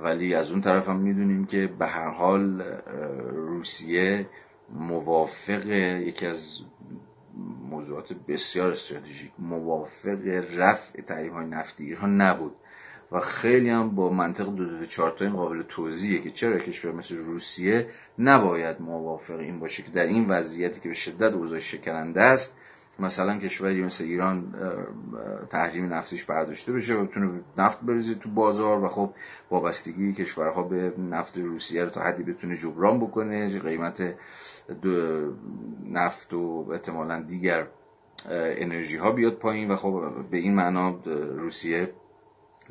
ولی 0.03 0.35
از 0.35 0.51
اون 0.51 0.61
طرف 0.61 0.89
هم 0.89 0.97
می‌دونیم 0.97 1.45
که 1.45 1.67
به 1.79 1.87
هر 1.87 2.09
حال 2.09 2.63
روسیه 3.31 4.27
موافق 4.75 5.67
یکی 6.01 6.27
از 6.27 6.61
موضوعات 7.71 8.13
بسیار 8.29 8.71
استراتژیک 8.71 9.33
موافق 9.39 10.19
رفع 10.57 11.01
تحریم 11.01 11.33
های 11.33 11.47
نفتی 11.47 11.85
ایران 11.85 12.21
نبود 12.21 12.57
و 13.13 13.21
خیلی 13.21 13.71
هم 13.71 13.91
با 13.95 14.11
منطق 14.11 14.45
دو 14.45 14.79
دو 14.79 14.87
چارتا 14.87 15.25
این 15.25 15.35
قابل 15.35 15.63
توضیحه 15.63 16.23
که 16.23 16.31
چرا 16.31 16.59
کشور 16.59 16.93
مثل 16.93 17.17
روسیه 17.17 17.89
نباید 18.19 18.81
موافق 18.81 19.39
این 19.39 19.61
باشه 19.61 19.83
که 19.83 19.91
در 19.91 20.07
این 20.07 20.27
وضعیتی 20.29 20.81
که 20.81 20.89
به 20.89 20.95
شدت 20.95 21.33
اوضاع 21.33 21.59
شکننده 21.59 22.23
است 22.23 22.55
مثلا 22.99 23.39
کشوری 23.39 23.83
مثل 23.83 24.05
ایران 24.05 24.55
تحریم 25.51 25.95
نفتیش 25.95 26.25
برداشته 26.25 26.73
بشه 26.73 26.95
و 26.95 27.05
بتونه 27.05 27.41
نفت 27.59 27.81
بریزه 27.81 28.15
تو 28.15 28.31
بازار 28.31 28.85
و 28.85 28.89
خب 28.89 29.15
وابستگی 29.51 30.13
کشورها 30.13 30.63
به 30.63 30.93
نفت 30.99 31.39
روسیه 31.39 31.85
رو 31.85 31.91
تا 31.91 32.01
حدی 32.01 32.23
بتونه 32.23 32.57
جبران 32.57 33.01
بکنه 33.01 33.59
قیمت 33.59 34.15
نفت 35.91 36.33
و 36.33 36.67
احتمالا 36.73 37.23
دیگر 37.23 37.67
انرژی 38.31 38.97
ها 38.97 39.13
بیاد 39.13 39.35
پایین 39.35 39.71
و 39.71 39.77
خب 39.77 40.25
به 40.31 40.37
این 40.37 40.55
معنا 40.55 41.01
روسیه 41.37 41.93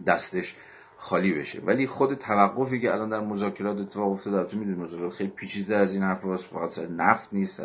دستش 0.07 0.55
خالی 0.97 1.33
بشه. 1.33 1.61
ولی 1.61 1.87
خود 1.87 2.13
توقفی 2.13 2.81
که 2.81 2.93
الان 2.93 3.09
در 3.09 3.19
مذاکرات 3.19 3.77
اتفاق 3.77 4.11
افتاده 4.11 4.37
البته 4.37 4.57
می‌دونید 4.57 4.79
مذاکرات 4.79 5.13
خیلی 5.13 5.29
پیچیده 5.29 5.75
از 5.75 5.93
این 5.93 6.03
حرف 6.03 6.35
فقط 6.35 6.69
سر 6.69 6.87
نفت 6.87 7.29
نیست 7.31 7.61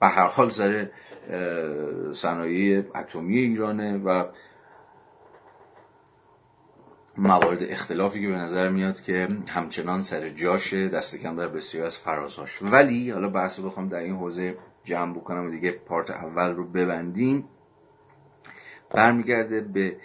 به 0.00 0.06
هر 0.06 0.26
حال 0.26 0.50
سر 0.50 0.90
صنایع 2.12 2.84
اتمی 2.94 3.38
ایرانه 3.38 3.98
و 3.98 4.24
موارد 7.16 7.62
اختلافی 7.62 8.20
که 8.20 8.28
به 8.28 8.36
نظر 8.36 8.68
میاد 8.68 9.02
که 9.02 9.28
همچنان 9.48 10.02
سر 10.02 10.28
جاشه 10.28 10.88
دست 10.88 11.16
کم 11.16 11.36
در 11.36 11.48
بسیار 11.48 11.86
از 11.86 11.98
فرازهاش. 11.98 12.62
ولی 12.62 13.10
حالا 13.10 13.28
بحث 13.28 13.60
بخوام 13.60 13.88
در 13.88 13.98
این 13.98 14.14
حوزه 14.14 14.56
جمع 14.84 15.14
بکنم 15.14 15.46
و 15.46 15.50
دیگه 15.50 15.72
پارت 15.72 16.10
اول 16.10 16.50
رو 16.54 16.66
ببندیم. 16.66 17.44
برمیگرده 18.90 19.60
به 19.60 19.96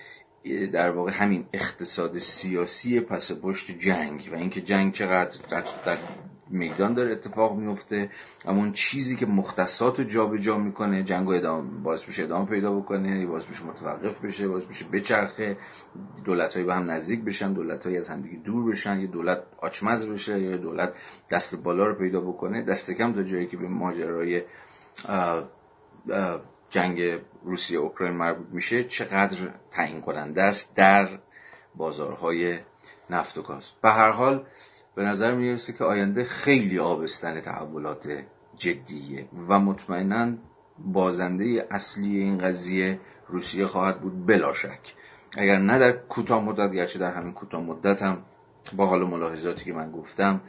در 0.72 0.90
واقع 0.90 1.12
همین 1.12 1.46
اقتصاد 1.54 2.20
سیاسی 2.20 3.00
پس 3.00 3.32
پشت 3.32 3.72
جنگ 3.72 4.30
و 4.32 4.36
اینکه 4.36 4.62
جنگ 4.62 4.94
چقدر 4.94 5.64
در 5.86 5.98
میدان 6.50 6.94
داره 6.94 7.12
اتفاق 7.12 7.56
میفته. 7.56 8.10
اما 8.46 8.58
اون 8.58 8.72
چیزی 8.72 9.16
که 9.16 9.26
مختصات 9.26 10.00
رو 10.00 10.06
جابجا 10.06 10.58
می‌کنه 10.58 11.04
جنگ 11.04 11.30
ادامه 11.30 11.82
باعث 11.84 12.08
میشه 12.08 12.24
ادامه 12.24 12.46
پیدا 12.46 12.72
بکنه 12.74 13.26
باعث 13.26 13.50
میشه 13.50 13.64
متوقف 13.64 14.20
بشه 14.20 14.48
باعث 14.48 14.68
میشه 14.68 14.86
بچرخه. 14.86 15.58
دولت 16.26 16.58
به 16.58 16.74
هم 16.74 16.92
نزدیک 16.92 17.24
بشن 17.24 17.54
دولت 17.54 17.88
از 17.88 18.10
همدیگه 18.10 18.38
دور 18.38 18.72
بشن. 18.72 19.00
یه 19.00 19.08
دولت 19.08 19.44
آچمز 19.58 20.06
بشه 20.06 20.40
یا 20.40 20.58
دولت 20.58 20.94
دست 21.30 21.56
بالا 21.56 21.88
رو 21.88 21.94
پیدا 21.94 22.22
بکنه. 22.22 22.62
دست 22.62 22.92
کم 22.92 23.14
تا 23.14 23.24
جایی 23.24 23.48
که 23.48 23.58
به 23.58 23.68
ماجرای 23.68 24.42
جنگ 26.70 27.20
روسیه 27.44 27.80
اوکراین 27.80 28.14
مربوط 28.14 28.48
میشه 28.52 28.84
چقدر 28.84 29.38
تعیین 29.72 30.02
کننده 30.02 30.44
است 30.44 30.76
در 30.76 31.10
بازارهای 31.76 32.60
نفت 33.10 33.38
و 33.38 33.42
گاز. 33.42 33.72
به 33.82 33.90
هر 33.90 34.12
حال 34.12 34.46
به 34.98 35.04
نظر 35.04 35.36
می‌رسه 35.36 35.74
که 35.74 35.84
آینده 35.84 36.24
خیلی 36.24 36.80
آبستن 36.80 37.42
تحولات 37.42 38.24
جدیه 38.56 39.28
و 39.50 39.60
مطمئنا 39.60 40.34
بازنده 40.80 41.68
اصلی 41.72 42.18
این 42.18 42.38
قضیه 42.38 43.00
روسیه 43.28 43.66
خواهد 43.66 44.02
بود 44.02 44.26
بلا 44.26 44.54
شک. 44.54 44.80
اگر 45.38 45.58
نه 45.58 45.80
در 45.80 45.92
کوتاه 45.92 46.44
مدت 46.44 46.72
گرچه 46.72 47.00
در 47.00 47.12
همین 47.12 47.34
کوتاه 47.34 47.62
مدت 47.62 48.02
هم 48.02 48.24
با 48.76 48.86
حال 48.86 49.08
ملاحظاتی 49.08 49.66
که 49.66 49.74
من 49.74 49.92
گفتم 49.92 50.42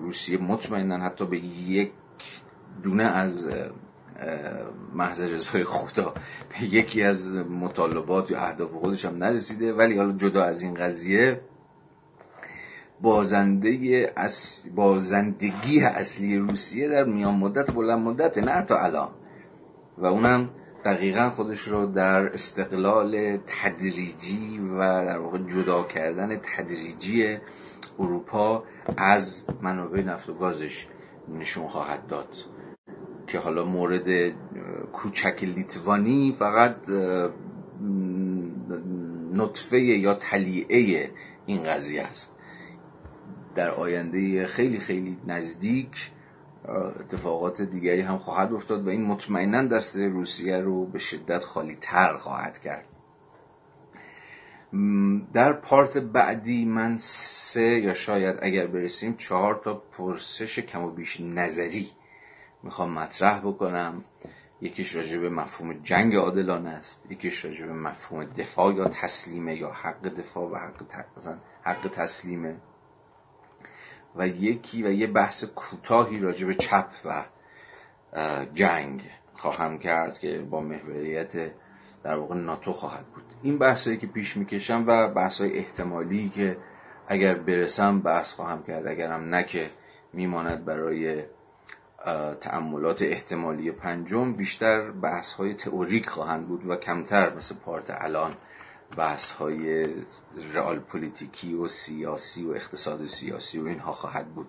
روسیه 0.00 0.38
مطمئنا 0.38 0.98
حتی 0.98 1.26
به 1.26 1.38
یک 1.38 1.92
دونه 2.82 3.04
از 3.04 3.48
محض 4.94 5.22
رضای 5.22 5.64
خدا 5.64 6.14
به 6.48 6.64
یکی 6.74 7.02
از 7.02 7.34
مطالبات 7.34 8.30
یا 8.30 8.40
اهداف 8.40 8.70
خودش 8.70 9.04
هم 9.04 9.16
نرسیده. 9.16 9.72
ولی 9.72 9.98
حالا 9.98 10.12
جدا 10.12 10.44
از 10.44 10.62
این 10.62 10.74
قضیه 10.74 11.40
بازنده 13.00 14.12
بازندگی 14.74 15.80
اصلی 15.84 16.38
روسیه 16.38 16.88
در 16.88 17.04
میان 17.04 17.34
مدت 17.34 17.70
بلند 17.70 17.98
مدت 17.98 18.38
نه 18.38 18.62
تا 18.62 18.78
الان. 18.78 19.08
و 19.98 20.06
اونم 20.06 20.50
دقیقا 20.84 21.30
خودش 21.30 21.60
رو 21.60 21.86
در 21.86 22.34
استقلال 22.34 23.36
تدریجی 23.36 24.58
و 24.58 24.78
در 24.78 25.18
واقع 25.18 25.38
جدا 25.38 25.82
کردن 25.82 26.36
تدریجی 26.36 27.38
اروپا 27.98 28.64
از 28.96 29.44
منابع 29.62 30.02
نفت 30.02 30.28
و 30.28 30.34
گازش 30.34 30.86
نشون 31.28 31.68
خواهد 31.68 32.06
داد. 32.06 32.36
که 33.26 33.38
حالا 33.38 33.64
مورد 33.64 34.34
کوچک 34.92 35.44
لیتوانی 35.44 36.36
فقط 36.38 36.76
نطفه 39.34 39.78
یا 39.80 40.14
تلیعه 40.14 41.10
این 41.46 41.62
قضیه 41.62 42.02
است. 42.02 42.33
در 43.54 43.70
آینده 43.70 44.46
خیلی 44.46 44.78
خیلی 44.78 45.18
نزدیک 45.26 46.10
اتفاقات 47.00 47.62
دیگری 47.62 48.00
هم 48.00 48.18
خواهد 48.18 48.52
افتاد 48.52 48.86
و 48.86 48.90
این 48.90 49.04
مطمئنا 49.04 49.64
دست 49.64 49.96
روسیه 49.96 50.60
رو 50.60 50.86
به 50.86 50.98
شدت 50.98 51.44
خالی 51.44 51.74
تر 51.74 52.16
خواهد 52.16 52.58
کرد. 52.58 52.84
در 55.32 55.52
پارت 55.52 55.98
بعدی 55.98 56.64
من 56.64 56.96
سه 56.98 57.62
یا 57.62 57.94
شاید 57.94 58.36
اگر 58.42 58.66
برسیم 58.66 59.14
چهار 59.16 59.60
تا 59.64 59.74
پرسش 59.74 60.58
کم 60.58 60.82
و 60.82 60.90
بیش 60.90 61.20
نظری 61.20 61.90
می‌خوام 62.62 62.92
مطرح 62.92 63.38
بکنم. 63.38 64.04
یکیش 64.60 64.94
راجع 64.94 65.18
به 65.18 65.30
مفهوم 65.30 65.72
جنگ 65.82 66.16
عادلانه 66.16 66.70
است 66.70 67.06
یکیش 67.10 67.44
راجع 67.44 67.66
به 67.66 67.72
مفهوم 67.72 68.24
دفاع 68.24 68.74
یا 68.74 68.88
تسلیمه 68.88 69.56
یا 69.56 69.70
حق 69.70 70.02
دفاع 70.02 70.50
و 70.50 70.56
حق, 70.56 70.82
حق 71.62 71.88
تسلیمه. 71.88 72.56
و 74.16 74.28
یکی 74.28 74.82
و 74.82 74.92
یه 74.92 75.06
بحث 75.06 75.44
کوتاهی 75.44 76.20
راجع 76.20 76.46
به 76.46 76.54
چپ 76.54 76.88
و 77.04 77.22
جنگ 78.54 79.10
خواهم 79.34 79.78
کرد 79.78 80.18
که 80.18 80.38
با 80.50 80.60
محوریت 80.60 81.32
در 82.02 82.14
واقع 82.14 82.34
ناتو 82.34 82.72
خواهد 82.72 83.06
بود. 83.06 83.24
این 83.42 83.58
بحثایی 83.58 83.96
که 83.96 84.06
پیش 84.06 84.36
می‌کشم 84.36 84.84
و 84.86 85.08
بحثای 85.08 85.58
احتمالی 85.58 86.28
که 86.28 86.56
اگر 87.08 87.34
برسم 87.34 88.00
بحث 88.00 88.32
خواهم 88.32 88.62
کرد. 88.62 88.86
اگرم 88.86 89.20
نه 89.20 89.44
که 89.44 89.70
میماند 90.12 90.64
برای 90.64 91.22
تأملات 92.40 93.02
احتمالی 93.02 93.70
پنجم 93.70 94.32
بیشتر 94.32 94.90
بحث 94.90 95.32
های 95.32 95.54
تئوریک 95.54 96.08
خواهند 96.08 96.48
بود 96.48 96.66
و 96.66 96.76
کمتر 96.76 97.34
مثل 97.34 97.54
پارت 97.54 97.96
الان 97.98 98.34
بحث 98.96 99.30
های 99.30 99.88
رئال 100.54 100.78
پلیتیکی 100.78 101.54
و 101.54 101.68
سیاسی 101.68 102.44
و 102.44 102.50
اقتصاد 102.50 103.06
سیاسی 103.06 103.60
و 103.60 103.66
اینها 103.66 103.92
خواهد 103.92 104.34
بود. 104.34 104.48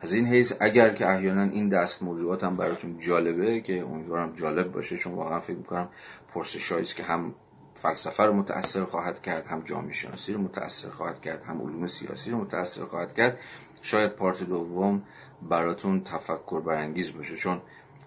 از 0.00 0.12
این 0.12 0.26
حیث 0.26 0.52
اگر 0.60 0.94
که 0.94 1.10
احیانا 1.10 1.42
این 1.42 1.68
دست 1.68 2.02
موضوعات 2.02 2.44
هم 2.44 2.56
براتون 2.56 2.98
جالبه 2.98 3.60
که 3.60 3.82
امیدوارم 3.82 4.32
جالب 4.32 4.72
باشه 4.72 4.96
چون 4.96 5.14
واقعا 5.14 5.40
فکر 5.40 5.56
می‌کنم 5.56 5.88
پرسش 6.34 6.94
که 6.94 7.02
هم 7.02 7.34
فلسفه 7.74 8.22
رو 8.22 8.32
متاثر 8.32 8.84
خواهد 8.84 9.22
کرد 9.22 9.46
هم 9.46 9.60
جامعه 9.60 9.92
شناسی 9.92 10.32
رو 10.32 10.40
متاثر 10.40 10.90
خواهد 10.90 11.20
کرد 11.20 11.42
هم 11.42 11.62
علوم 11.62 11.86
سیاسی 11.86 12.30
رو 12.30 12.38
متاثر 12.38 12.84
خواهد 12.84 13.14
کرد. 13.14 13.38
شاید 13.82 14.10
پارت 14.10 14.42
دوم 14.42 15.02
براتون 15.42 16.04
تفکر 16.04 16.60
برانگیز 16.60 17.16
باشه 17.16 17.36
چون 17.36 17.60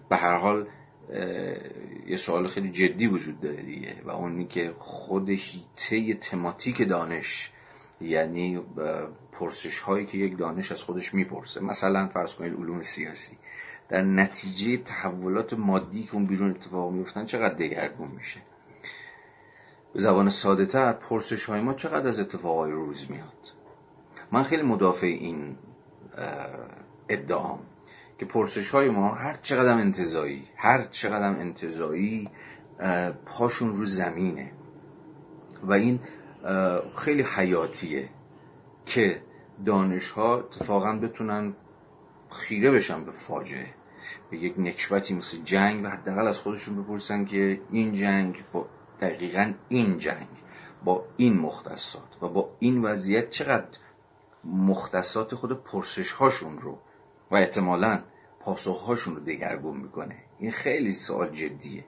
به 0.08 0.16
هر 0.16 0.36
حال 0.36 0.66
یه 2.10 2.16
سوال 2.16 2.46
خیلی 2.46 2.70
جدی 2.70 3.06
وجود 3.06 3.40
داره 3.40 3.62
دیگه 3.62 4.02
و 4.04 4.10
اونی 4.10 4.46
که 4.46 4.74
خود 4.78 5.28
هیته 5.28 6.14
تماتیک 6.14 6.88
دانش 6.88 7.50
یعنی 8.00 8.60
پرسش 9.32 9.80
هایی 9.80 10.06
که 10.06 10.18
یک 10.18 10.38
دانش 10.38 10.72
از 10.72 10.82
خودش 10.82 11.14
می‌پرسه 11.14 11.60
مثلا 11.60 12.08
فرض 12.08 12.34
کنید 12.34 12.54
علوم 12.54 12.82
سیاسی 12.82 13.38
در 13.88 14.02
نتیجه 14.02 14.76
تحولات 14.76 15.52
مادی 15.52 16.02
که 16.02 16.14
اون 16.14 16.26
بیرون 16.26 16.50
اتفاق 16.50 16.92
میفتن 16.92 17.24
چقدر 17.24 17.54
دگرگون 17.54 18.08
میشه؟ 18.08 18.40
به 19.92 20.00
زبان 20.00 20.28
ساده 20.28 20.66
تر 20.66 20.92
پرسش 20.92 21.44
های 21.44 21.60
ما 21.60 21.74
چقدر 21.74 22.08
از 22.08 22.20
اتفاقای 22.20 22.72
روز 22.72 23.10
میاد؟ 23.10 23.52
من 24.32 24.42
خیلی 24.42 24.62
مدافع 24.62 25.06
این 25.06 25.56
ادعام. 27.08 27.58
که 28.20 28.26
پرسش 28.26 28.70
های 28.70 28.88
ما 28.90 29.14
هر 29.14 29.38
چقدر 29.42 29.72
انتظایی 29.72 30.48
هر 30.56 30.82
چقدر 30.82 31.40
انتظایی 31.40 32.28
پاشون 33.26 33.76
رو 33.76 33.86
زمینه. 33.86 34.52
و 35.62 35.72
این 35.72 36.00
خیلی 36.96 37.22
حیاتیه 37.22 38.08
که 38.86 39.22
دانش 39.66 40.10
ها 40.10 40.36
اتفاقا 40.36 40.92
بتونن 40.92 41.54
خیره 42.30 42.70
بشن 42.70 43.04
به 43.04 43.12
فاجعه. 43.12 43.74
به 44.30 44.38
یک 44.38 44.54
نکبتی 44.58 45.14
مثل 45.14 45.38
جنگ 45.44 45.84
و 45.84 45.88
حداقل 45.88 46.26
از 46.26 46.38
خودشون 46.38 46.82
بپرسن 46.82 47.24
که 47.24 47.60
این 47.70 47.94
جنگ 47.94 48.44
با 48.52 48.66
دقیقا 49.00 49.52
این 49.68 49.98
جنگ 49.98 50.28
با 50.84 51.04
این 51.16 51.38
مختصات 51.38 52.22
و 52.22 52.28
با 52.28 52.56
این 52.58 52.82
وضعیت 52.82 53.30
چقدر 53.30 53.78
مختصات 54.44 55.34
خود 55.34 55.64
پرسش 55.64 56.12
هاشون 56.12 56.58
رو 56.58 56.78
و 57.30 57.36
احتمالا 57.36 58.02
پاسخهاشون 58.40 59.16
رو 59.16 59.24
دگرگون 59.24 59.76
می‌کنه. 59.76 60.16
این 60.38 60.50
خیلی 60.50 60.92
سوال 60.92 61.30
جدیه. 61.30 61.84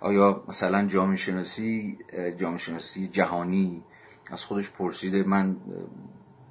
آیا 0.00 0.44
مثلا 0.48 0.86
جامعه 0.86 1.16
شناسی 1.16 1.98
جامعه 2.36 2.58
شناسی 2.58 3.06
جهانی 3.06 3.84
از 4.30 4.44
خودش 4.44 4.70
پرسیده 4.70 5.22
من 5.22 5.56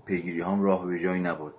پیگیری 0.06 0.42
هم 0.42 0.62
راه 0.62 0.86
به 0.86 1.00
جایی 1.00 1.22
نبود 1.22 1.54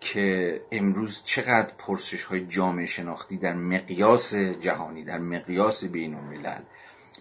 که 0.00 0.60
امروز 0.72 1.22
چقدر 1.24 1.72
پرسش 1.78 2.24
های 2.24 2.46
جامعه 2.46 2.86
شناختی 2.86 3.36
در 3.36 3.54
مقیاس 3.54 4.34
جهانی 4.34 5.04
در 5.04 5.18
مقیاس 5.18 5.84
بین 5.84 6.14
الملل 6.14 6.62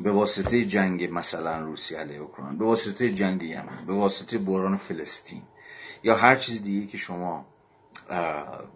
به 0.02 0.12
واسطه 0.12 0.66
جنگ 0.66 1.10
مثلا 1.12 1.60
روسیه 1.60 1.98
علیه 1.98 2.20
اوکراین 2.20 2.58
به 2.58 2.66
واسطه 2.66 3.10
جنگ 3.10 3.44
یمن 3.44 3.86
به 3.88 3.94
واسطه 3.94 4.38
بحران 4.38 4.76
فلسطین 4.76 5.42
یا 6.04 6.16
هر 6.16 6.36
چیز 6.36 6.64
دیگه 6.64 6.88
که 6.88 6.98
شما 6.98 7.46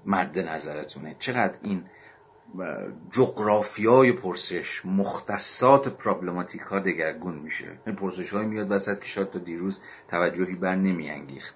مد 0.06 0.40
نظرتونه. 0.40 1.16
چقدر 1.20 1.54
این 1.62 1.86
جغرافیای 3.12 4.12
پرسش 4.12 4.86
مختصات 4.86 5.88
پرابلماتیک 5.88 6.62
ها 6.62 6.80
دگرگون 6.80 7.36
میشه. 7.36 7.80
این 7.86 7.96
پرسش 7.96 8.34
های 8.34 8.46
میاد 8.46 8.72
وسط 8.72 9.00
که 9.00 9.06
شاید 9.06 9.30
تا 9.30 9.40
دیروز 9.40 9.80
توجهی 10.08 10.56
بر 10.56 10.76
نمیانگیخت. 10.76 11.56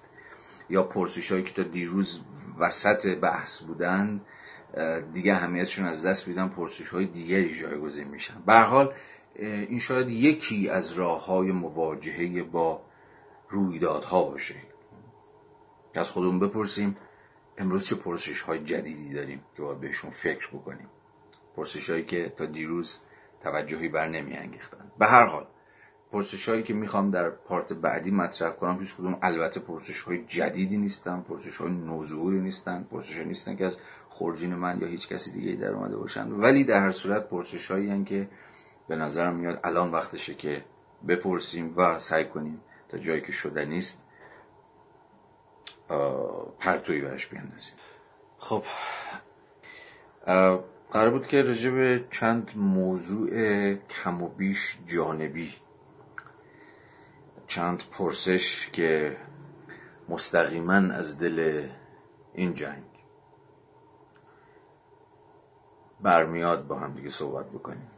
یا 0.70 0.82
پرسش 0.82 1.32
هایی 1.32 1.44
که 1.44 1.52
تا 1.52 1.62
دیروز 1.62 2.20
وسط 2.58 3.18
بحث 3.18 3.62
بودن 3.62 4.20
دیگه 5.12 5.32
اهمیتشون 5.32 5.84
از 5.84 6.06
دست 6.06 6.28
میدن 6.28 6.48
پرسش 6.48 6.88
های 6.88 7.06
دیگری 7.06 7.60
جایگزین 7.60 8.08
میشن. 8.08 8.42
به 8.46 8.54
حال 8.54 8.94
این 9.36 9.78
شاید 9.78 10.08
یکی 10.10 10.68
از 10.68 10.92
راه 10.92 11.26
های 11.26 11.52
مواجهه 11.52 12.42
با 12.42 12.82
رویدادها 13.50 14.22
باشه. 14.22 14.54
از 15.94 16.10
خودمون 16.10 16.38
بپرسیم. 16.38 16.96
امروز 17.58 17.86
چه 17.86 17.94
پرسش 17.94 18.40
های 18.40 18.58
جدیدی 18.58 19.14
داریم 19.14 19.42
که 19.56 19.62
باید 19.62 19.80
بهشون 19.80 20.10
فکر 20.10 20.48
بکنیم؟ 20.48 20.88
پرسش 21.56 21.90
هایی 21.90 22.04
که 22.04 22.32
تا 22.36 22.46
دیروز 22.46 23.00
توجهی 23.42 23.88
بر 23.88 24.08
نمی 24.08 24.34
انگیختن 24.34 24.92
به 24.98 25.06
هر 25.06 25.26
حال 25.26 25.46
پرسش 26.12 26.48
هایی 26.48 26.62
که 26.62 26.74
می‌خوام 26.74 27.10
در 27.10 27.30
پارت 27.30 27.72
بعدی 27.72 28.10
مطرح 28.10 28.50
کنم 28.50 28.78
هیچ 28.78 28.94
کدوم 28.94 29.18
البته 29.22 29.60
پرسش 29.60 30.00
های 30.00 30.24
جدیدی 30.24 30.76
نیستن 30.76 31.20
پرسش 31.20 31.56
های 31.56 31.70
نوظهوری 31.70 32.40
نیستن 32.40 32.82
پرسش 32.90 33.16
های 33.16 33.24
نیستن 33.24 33.56
که 33.56 33.66
از 33.66 33.78
خورجین 34.08 34.54
من 34.54 34.80
یا 34.80 34.86
هیچ 34.86 35.08
کسی 35.08 35.32
دیگه 35.32 35.52
در 35.52 35.72
اومده 35.72 35.96
باشن. 35.96 36.30
ولی 36.30 36.64
در 36.64 36.80
هر 36.80 36.90
صورت 36.90 37.28
پرسش 37.28 37.70
هایی 37.70 38.04
که 38.04 38.28
به 38.88 38.96
نظرم 38.96 39.36
میاد 39.36 39.60
الان 39.64 39.90
وقتشه 39.90 40.34
که 40.34 40.64
بپرسیم 41.08 41.74
و 41.76 41.98
سعی 41.98 42.24
کنیم 42.24 42.60
تا 42.88 42.98
جایی 42.98 43.20
که 43.20 43.32
شده 43.32 43.64
نیست 43.64 44.04
پرتوی 46.58 47.00
برش 47.00 47.26
بیاندازیم 47.26 47.74
خب 48.38 48.62
قرار 50.90 51.10
بود 51.10 51.26
که 51.26 51.42
راجع 51.42 51.70
به 51.70 52.04
چند 52.10 52.50
موضوع 52.56 53.30
کم 53.74 54.22
و 54.22 54.28
بیش 54.28 54.78
جانبی 54.86 55.54
چند 57.46 57.82
پرسش 57.90 58.68
که 58.72 59.16
مستقیما 60.08 60.72
از 60.72 61.18
دل 61.18 61.68
این 62.34 62.54
جنگ 62.54 62.84
برمیاد 66.00 66.66
با 66.66 66.78
هم 66.78 66.94
دیگه 66.94 67.10
صحبت 67.10 67.46
بکنیم. 67.46 67.90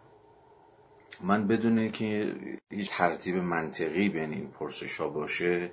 من 1.21 1.47
بدونه 1.47 1.91
که 1.91 2.35
هیچ 2.71 2.91
ترتیب 2.91 3.37
منطقی 3.37 4.09
بین 4.09 4.33
این 4.33 4.51
پرسش 4.51 5.01
ها 5.01 5.09
باشه 5.09 5.71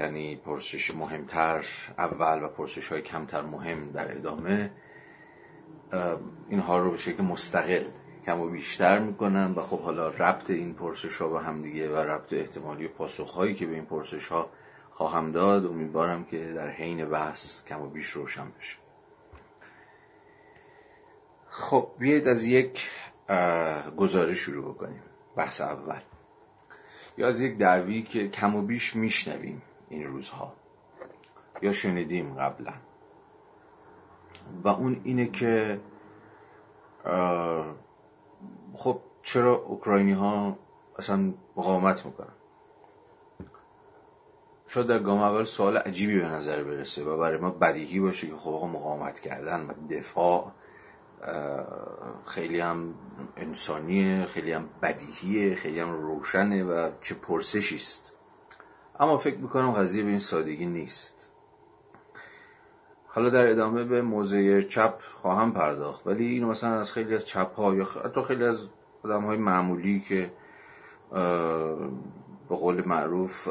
یعنی 0.00 0.36
پرسش 0.36 0.94
مهمتر 0.94 1.66
اول 1.98 2.42
و 2.42 2.48
پرسش 2.48 2.88
های 2.88 3.02
کمتر 3.02 3.42
مهم 3.42 3.90
در 3.90 4.16
ادامه 4.16 4.70
اینها 6.48 6.78
رو 6.78 6.90
به 6.90 6.96
شکل 6.96 7.22
مستقل 7.22 7.84
کم 8.26 8.40
و 8.40 8.48
بیشتر 8.48 8.98
می‌کنم 8.98 9.54
و 9.56 9.62
خب 9.62 9.80
حالا 9.80 10.08
ربط 10.08 10.50
این 10.50 10.74
پرسش 10.74 11.20
ها 11.20 11.28
با 11.28 11.40
هم 11.40 11.62
دیگه 11.62 11.92
و 11.92 11.96
ربط 11.96 12.32
احتمالی 12.32 12.88
پاسخ 12.88 13.34
هایی 13.34 13.54
که 13.54 13.66
به 13.66 13.74
این 13.74 13.86
پرسش 13.86 14.26
ها 14.26 14.50
خواهم 14.90 15.32
داد 15.32 15.66
امیدوارم 15.66 16.24
که 16.24 16.52
در 16.52 16.70
حین 16.70 17.04
بحث 17.04 17.64
کم 17.64 17.82
و 17.82 17.88
بیش 17.88 18.10
روشن 18.10 18.50
بشه. 18.58 18.76
خب 21.48 21.90
بیایید 21.98 22.28
از 22.28 22.44
یک 22.44 22.90
گزارش 23.96 24.38
شروع 24.38 24.74
بکنیم 24.74 25.02
بحث 25.36 25.60
اول. 25.60 26.00
یا 27.18 27.28
از 27.28 27.40
یک 27.40 27.58
دعوی 27.58 28.02
که 28.02 28.28
کم 28.28 28.56
و 28.56 28.62
بیش 28.62 28.96
میشنویم. 28.96 29.62
این 29.88 30.06
روزها. 30.06 30.52
یا 31.62 31.72
شنیدیم 31.72 32.34
قبلا. 32.34 32.72
و 34.64 34.68
اون 34.68 35.00
اینه 35.04 35.26
که 35.26 35.80
خب 38.74 39.00
چرا 39.22 39.56
اوکراینی 39.56 40.12
ها 40.12 40.58
اصلا 40.98 41.34
مقاومت 41.56 42.06
می‌کنن؟ 42.06 42.32
شاید 44.66 44.86
در 44.86 44.98
گام 44.98 45.22
اول 45.22 45.44
سوال 45.44 45.76
عجیبی 45.76 46.18
به 46.18 46.26
نظر 46.26 46.62
برسه 46.62 47.04
و 47.04 47.18
برای 47.18 47.38
ما 47.38 47.50
بدیهی 47.50 48.00
باشه 48.00 48.26
که 48.26 48.36
خب 48.36 48.68
مقاومت 48.72 49.20
کردن 49.20 49.66
و 49.66 49.72
دفاع 49.90 50.52
خیلی 52.26 52.60
هم 52.60 52.94
انسانیه 53.36 54.26
خیلی 54.26 54.52
هم 54.52 54.68
بدیهیه 54.82 55.54
خیلی 55.54 55.80
هم 55.80 55.92
روشنه 55.92 56.64
و 56.64 56.90
چه 57.02 57.14
پرسشی 57.14 57.76
است. 57.76 58.12
اما 59.00 59.18
فکر 59.18 59.36
می‌کنم 59.36 59.72
قضیه 59.72 60.02
به 60.02 60.08
این 60.08 60.18
سادگی 60.18 60.66
نیست. 60.66 61.30
حالا 63.06 63.30
در 63.30 63.46
ادامه 63.50 63.84
به 63.84 64.02
موضع 64.02 64.60
چپ 64.62 65.00
خواهم 65.14 65.52
پرداخت 65.52 66.06
ولی 66.06 66.26
اینو 66.26 66.48
مثلا 66.48 66.80
از 66.80 66.92
خیلی 66.92 67.14
از 67.14 67.26
چپ 67.26 67.54
ها 67.54 67.74
یا 67.74 67.84
حتی 68.04 68.22
خیلی 68.22 68.44
از 68.44 68.68
آدم 69.04 69.24
های 69.24 69.36
معمولی 69.36 70.00
که 70.00 70.32
به 72.48 72.56
قول 72.56 72.82
معروف 72.86 73.48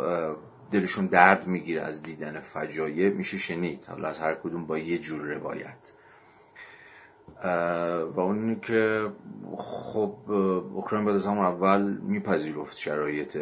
دلشون 0.72 1.06
درد 1.06 1.48
می‌گیره 1.48 1.82
از 1.82 2.04
دیدن 2.04 2.40
فجایع 2.40 3.10
میشه 3.10 3.38
شنید. 3.38 3.86
حالا 3.86 4.08
از 4.08 4.20
هر 4.20 4.36
کدوم 4.36 4.66
با 4.66 4.78
یه 4.78 4.98
جور 4.98 5.22
روایت. 5.22 5.94
و 8.16 8.20
اون 8.20 8.60
که 8.60 9.12
خب 9.58 10.32
اوکراین 10.74 11.06
بعد 11.06 11.16
از 11.16 11.26
همون 11.26 11.46
اول 11.46 11.82
میپذیرفت 11.82 12.78
شرایط 12.78 13.38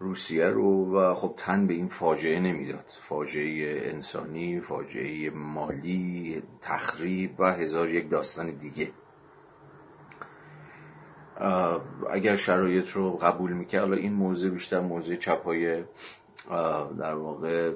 روسیه 0.00 0.46
رو 0.46 0.98
و 0.98 1.14
خب 1.14 1.34
تن 1.36 1.66
به 1.66 1.74
این 1.74 1.88
فاجعه 1.88 2.40
نمی‌داد. 2.40 2.84
فاجعه 3.00 3.90
انسانی 3.90 4.60
فاجعه 4.60 5.30
مالی 5.30 6.42
تخریب 6.60 7.40
و 7.40 7.52
هزار 7.52 7.88
یک 7.88 8.10
داستان 8.10 8.50
دیگه. 8.50 8.90
اگر 12.10 12.36
شرایط 12.36 12.90
رو 12.90 13.10
قبول 13.12 13.52
می‌کرد 13.52 13.80
حالا 13.80 13.96
این 13.96 14.12
موضوع 14.12 14.50
بیشتر 14.50 14.80
موضوع 14.80 15.16
چپای 15.16 15.84
در 16.98 17.14
واقع 17.14 17.74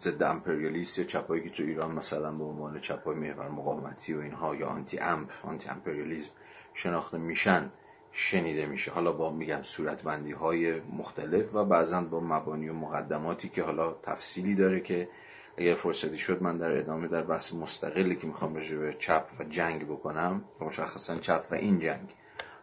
ضد 0.00 0.22
امپریالیست 0.22 0.98
یا 0.98 1.04
چپایی 1.04 1.42
که 1.42 1.50
تو 1.50 1.62
ایران 1.62 1.94
مثلا 1.94 2.32
به 2.32 2.44
عنوان 2.44 2.80
چپای 2.80 3.16
محور 3.16 3.48
مقاومتی 3.48 4.14
و 4.14 4.20
اینها 4.20 4.54
یا 4.54 4.66
آنتی 4.66 4.98
امپ 4.98 5.30
آنتی 5.42 5.68
امپریالیسم 5.68 6.30
شناخته 6.74 7.18
میشن. 7.18 7.70
شنیده 8.12 8.66
میشه. 8.66 8.90
حالا 8.90 9.12
با 9.12 9.30
میگم 9.30 9.62
صورتبندی 9.62 10.32
های 10.32 10.80
مختلف 10.80 11.54
و 11.54 11.64
بعضا 11.64 12.00
با 12.00 12.20
مبانی 12.20 12.68
و 12.68 12.72
مقدماتی 12.72 13.48
که 13.48 13.62
حالا 13.62 13.92
تفصیلی 14.02 14.54
داره 14.54 14.80
که 14.80 15.08
اگر 15.56 15.74
فرصتی 15.74 16.18
شد 16.18 16.42
من 16.42 16.58
در 16.58 16.78
ادامه 16.78 17.08
در 17.08 17.22
بحث 17.22 17.54
مستقلی 17.54 18.16
که 18.16 18.26
می‌خوام 18.26 18.54
راجع 18.54 18.76
به 18.76 18.96
چپ 18.98 19.24
و 19.40 19.44
جنگ 19.44 19.86
بکنم 19.86 20.44
مشخصا 20.60 21.18
چپ 21.18 21.46
و 21.50 21.54
این 21.54 21.80
جنگ 21.80 22.14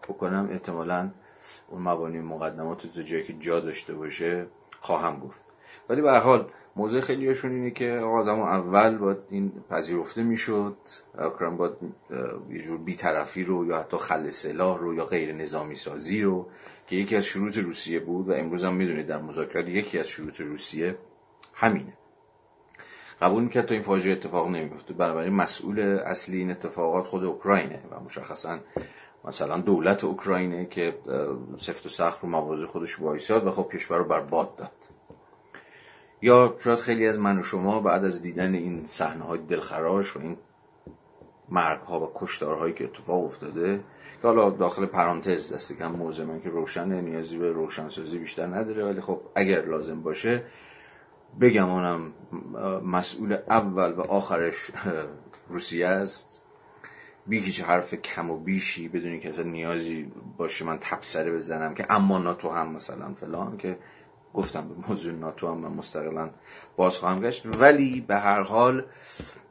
بکنم 0.09 0.49
احتمالا 0.51 1.11
اون 1.67 1.81
مبانی 1.81 2.17
و 2.17 2.23
مقدمات 2.23 2.87
تو 2.87 3.01
جایی 3.01 3.23
که 3.23 3.33
جا 3.33 3.59
داشته 3.59 3.93
باشه 3.93 4.47
خواهم 4.79 5.19
گفت. 5.19 5.43
ولی 5.89 6.01
به 6.01 6.19
حال 6.19 6.51
موضوع 6.79 7.01
خیلی 7.01 7.27
هاشون 7.27 7.51
اینه 7.51 7.71
که 7.71 8.01
آقا 8.03 8.23
زمان 8.23 8.49
اول 8.49 8.97
باید 8.97 9.17
این 9.29 9.51
پذیرفته 9.69 10.23
می‌شد. 10.23 10.77
اکرم 11.17 11.57
باید 11.57 11.73
یه 12.49 12.61
جور 12.61 12.77
بیطرفی 12.77 13.43
رو 13.43 13.65
یا 13.65 13.79
حتی 13.79 13.97
خل 13.97 14.29
سلاح 14.29 14.79
رو 14.79 14.93
یا 14.93 15.05
غیر 15.05 15.33
نظامی 15.33 15.75
سازی 15.75 16.21
رو 16.21 16.47
که 16.87 16.95
یکی 16.95 17.15
از 17.15 17.25
شروط 17.25 17.57
روسیه 17.57 17.99
بود 17.99 18.29
و 18.29 18.33
امروز 18.33 18.63
هم 18.63 18.73
می‌دونید 18.73 19.07
در 19.07 19.21
مذاکرات 19.21 19.67
یکی 19.67 19.99
از 19.99 20.07
شروط 20.07 20.41
روسیه 20.41 20.97
همینه. 21.53 21.93
قبول 23.21 23.43
می‌کرد 23.43 23.65
تا 23.65 23.73
این 23.73 23.83
فاجعه 23.83 24.13
اتفاق 24.13 24.47
نمیفته 24.49 24.93
بنابراین 24.93 25.33
مسئول 25.33 25.79
اصلی 25.79 26.37
این 26.37 26.51
اتفاقات 26.51 27.05
خود 27.05 27.23
اوکراینه 27.23 27.83
و 27.91 27.99
مشخصا 27.99 28.59
مثلا 29.25 29.57
دولت 29.57 30.03
اوکراینه 30.03 30.65
که 30.65 30.97
سفت 31.57 31.85
و 31.85 31.89
سخت 31.89 32.23
رو 32.23 32.29
مواضع 32.29 32.65
خودش 32.65 32.99
وایساد 32.99 33.47
و 33.47 33.51
خب 33.51 33.69
کشور 33.73 33.97
رو 33.97 34.05
برباد 34.07 34.55
داد. 34.55 34.98
یا 36.21 36.55
شاید 36.59 36.79
خیلی 36.79 37.07
از 37.07 37.19
من 37.19 37.39
و 37.39 37.43
شما 37.43 37.79
بعد 37.79 38.05
از 38.05 38.21
دیدن 38.21 38.55
این 38.55 38.83
صحنه 38.83 39.23
های 39.23 39.39
دلخراش 39.39 40.15
و 40.15 40.19
این 40.19 40.37
مرگ 41.49 41.81
ها 41.81 41.99
و 41.99 42.11
کشتارهایی 42.15 42.73
که 42.73 42.83
اتفاق 42.83 43.25
افتاده 43.25 43.83
که 44.21 44.27
حالا 44.27 44.49
داخل 44.49 44.85
پرانتز 44.85 45.53
دست 45.53 45.73
کم 45.73 45.91
موضوع 45.91 46.25
من 46.25 46.41
که 46.41 46.49
روشنه 46.49 47.01
نیازی 47.01 47.37
به 47.37 47.51
روشنسازی 47.51 48.17
بیشتر 48.17 48.45
نداره 48.45 48.85
ولی 48.85 49.01
خب 49.01 49.21
اگر 49.35 49.65
لازم 49.65 50.01
باشه 50.01 50.43
بگم 51.41 51.69
اونم 51.69 52.13
مسئول 52.85 53.37
اول 53.49 53.91
و 53.91 54.01
آخرش 54.01 54.71
روسیه 55.49 55.87
است. 55.87 56.41
بی 57.27 57.39
هیچ 57.39 57.61
حرف 57.61 57.93
کم 57.93 58.31
و 58.31 58.37
بیشی 58.37 58.87
بدونی 58.87 59.19
که 59.19 59.29
اصلا 59.29 59.43
نیازی 59.43 60.11
باشه 60.37 60.65
من 60.65 60.77
تبصره 60.81 61.31
بزنم 61.31 61.73
که 61.73 61.85
اما 61.89 62.17
ناتو 62.17 62.49
هم 62.49 62.71
مثلا 62.71 63.13
فلان 63.13 63.57
که 63.57 63.77
گفتم 64.33 64.67
به 64.67 64.87
موضوع 64.87 65.13
ناتو 65.13 65.47
هم 65.47 65.57
من 65.57 65.69
مستقلا 65.69 66.29
باز 66.77 66.97
خواهم 66.97 67.19
گشت. 67.19 67.45
ولی 67.45 68.01
به 68.01 68.15
هر 68.15 68.43
حال 68.43 68.85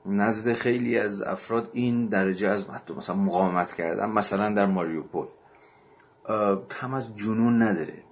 نزد 0.06 0.52
خیلی 0.52 0.98
از 0.98 1.22
افراد 1.22 1.70
این 1.72 2.06
درجه 2.06 2.48
از 2.48 2.70
حتی 2.70 2.94
مثلا 2.94 3.16
مقاومت 3.16 3.72
کردن 3.72 4.10
مثلا 4.10 4.54
در 4.54 4.66
ماریوپول 4.66 5.26
کم 6.80 6.94
از 6.94 7.16
جنون 7.16 7.62
نداره. 7.62 8.02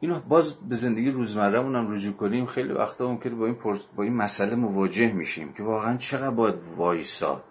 اینو 0.00 0.20
باز 0.20 0.54
به 0.54 0.76
زندگی 0.76 1.10
روزمره 1.10 1.60
هم 1.60 1.92
رجوع 1.92 2.12
کنیم 2.12 2.46
خیلی 2.46 2.72
وقتا 2.72 3.08
ممکنه 3.08 3.34
با 3.34 3.46
این, 3.46 3.56
با 3.96 4.02
این 4.02 4.14
مسئله 4.14 4.54
مواجه 4.54 5.12
میشیم 5.12 5.52
که 5.52 5.62
واقعا 5.62 5.96
چقدر 5.96 6.30
باید 6.30 6.54
وایساد 6.76 7.44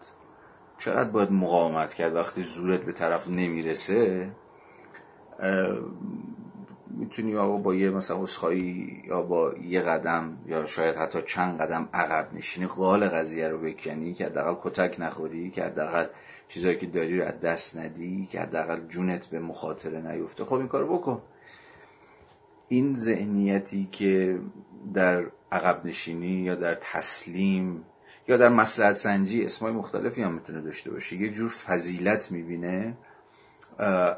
چقدر 0.78 1.10
باید 1.10 1.32
مقاومت 1.32 1.94
کرد 1.94 2.16
وقتی 2.16 2.44
زورت 2.44 2.82
به 2.82 2.92
طرف 2.92 3.28
نمی‌رسه. 3.28 4.32
می‌تونی 6.90 7.36
آقا 7.36 7.58
با 7.58 7.76
یه 7.76 7.92
مثلا 7.92 8.24
اسخایی 8.24 9.04
یا 9.08 9.22
با 9.22 9.54
یه 9.54 9.82
قدم 9.82 10.38
یا 10.46 10.66
شاید 10.66 10.96
حتی 10.96 11.22
چند 11.22 11.62
قدم 11.62 11.90
عقب 11.94 12.34
نشینی 12.34 12.68
قال 12.68 13.08
قضیه 13.08 13.48
رو 13.48 13.58
بکنی 13.58 14.14
که 14.14 14.26
حداقل 14.26 14.70
کتک 14.70 14.96
نخوری 15.00 15.50
که 15.50 15.64
حداقل 15.64 16.06
چیزایی 16.48 16.78
که 16.78 16.86
داری 16.86 17.20
رو 17.20 17.26
از 17.26 17.40
دست 17.40 17.78
ندی 17.78 18.26
که 18.32 18.42
حداقل 18.42 18.88
جونت 18.88 19.28
به 19.28 19.40
مخاطره 19.40 20.12
نیفته. 20.12 20.46
خب 20.46 20.54
این 20.54 20.68
کارو 20.68 20.98
بکن. 20.98 21.22
این 22.68 22.96
ذهنیتی 22.96 23.90
که 23.92 24.40
در 24.94 25.26
عقب 25.52 25.86
نشینی 25.86 26.28
یا 26.28 26.56
در 26.56 26.76
تسلیم 26.76 27.86
یا 28.28 28.38
در 28.38 28.50
مسلحت 28.50 28.96
سنجی 28.96 29.46
اسمای 29.46 29.74
مختلفی 29.74 30.22
هم 30.22 30.34
می‌تونه 30.34 30.62
داشته 30.62 30.92
باشه. 30.92 31.16
یک 31.16 31.34
جور 31.34 31.50
فضیلت 31.50 32.32
می‌بینه. 32.32 32.98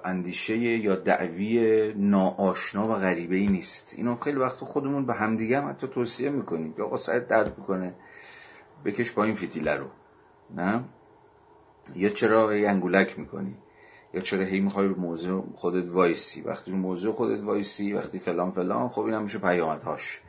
اندیشه 0.03 0.57
یا 0.57 0.95
دعوی 0.95 1.93
ناآشنا 1.97 2.87
و 2.87 2.93
غریبه 2.93 3.35
ای 3.35 3.47
نیست. 3.47 3.93
اینو 3.97 4.15
خیلی 4.15 4.37
وقت 4.37 4.57
خودمون 4.57 5.05
به 5.05 5.13
همدیگه 5.13 5.61
هم 5.61 5.69
حتی 5.69 5.87
توصیه 5.87 6.29
می‌کنیم 6.29 6.73
که 6.73 6.83
آقا 6.83 6.97
سعید 6.97 7.27
درد 7.27 7.57
می‌کنه 7.57 7.95
بکش 8.85 9.11
با 9.11 9.23
این 9.23 9.35
فتیله 9.35 9.75
رو. 9.75 9.87
نه؟ 10.55 10.83
یا 11.95 12.09
چرا 12.09 12.49
انگولک 12.49 13.19
می‌کنی؟ 13.19 13.55
یا 14.13 14.21
چرا 14.21 14.45
هی 14.45 14.59
می‌خوای 14.59 14.87
رو 14.87 14.95
موضوع 14.95 15.47
خودت 15.55 15.89
وایسی؟ 15.89 16.41
وقتی 16.41 16.71
رو 16.71 16.77
موضوع 16.77 17.13
خودت 17.13 17.43
وایسی 17.43 17.93
وقتی 17.93 18.19
فلان 18.19 18.51
فلان 18.51 18.87
خب 18.87 19.01
این 19.01 19.13
هم 19.13 19.23
میشه 19.23 19.39
پیامدهاش. 19.39 20.21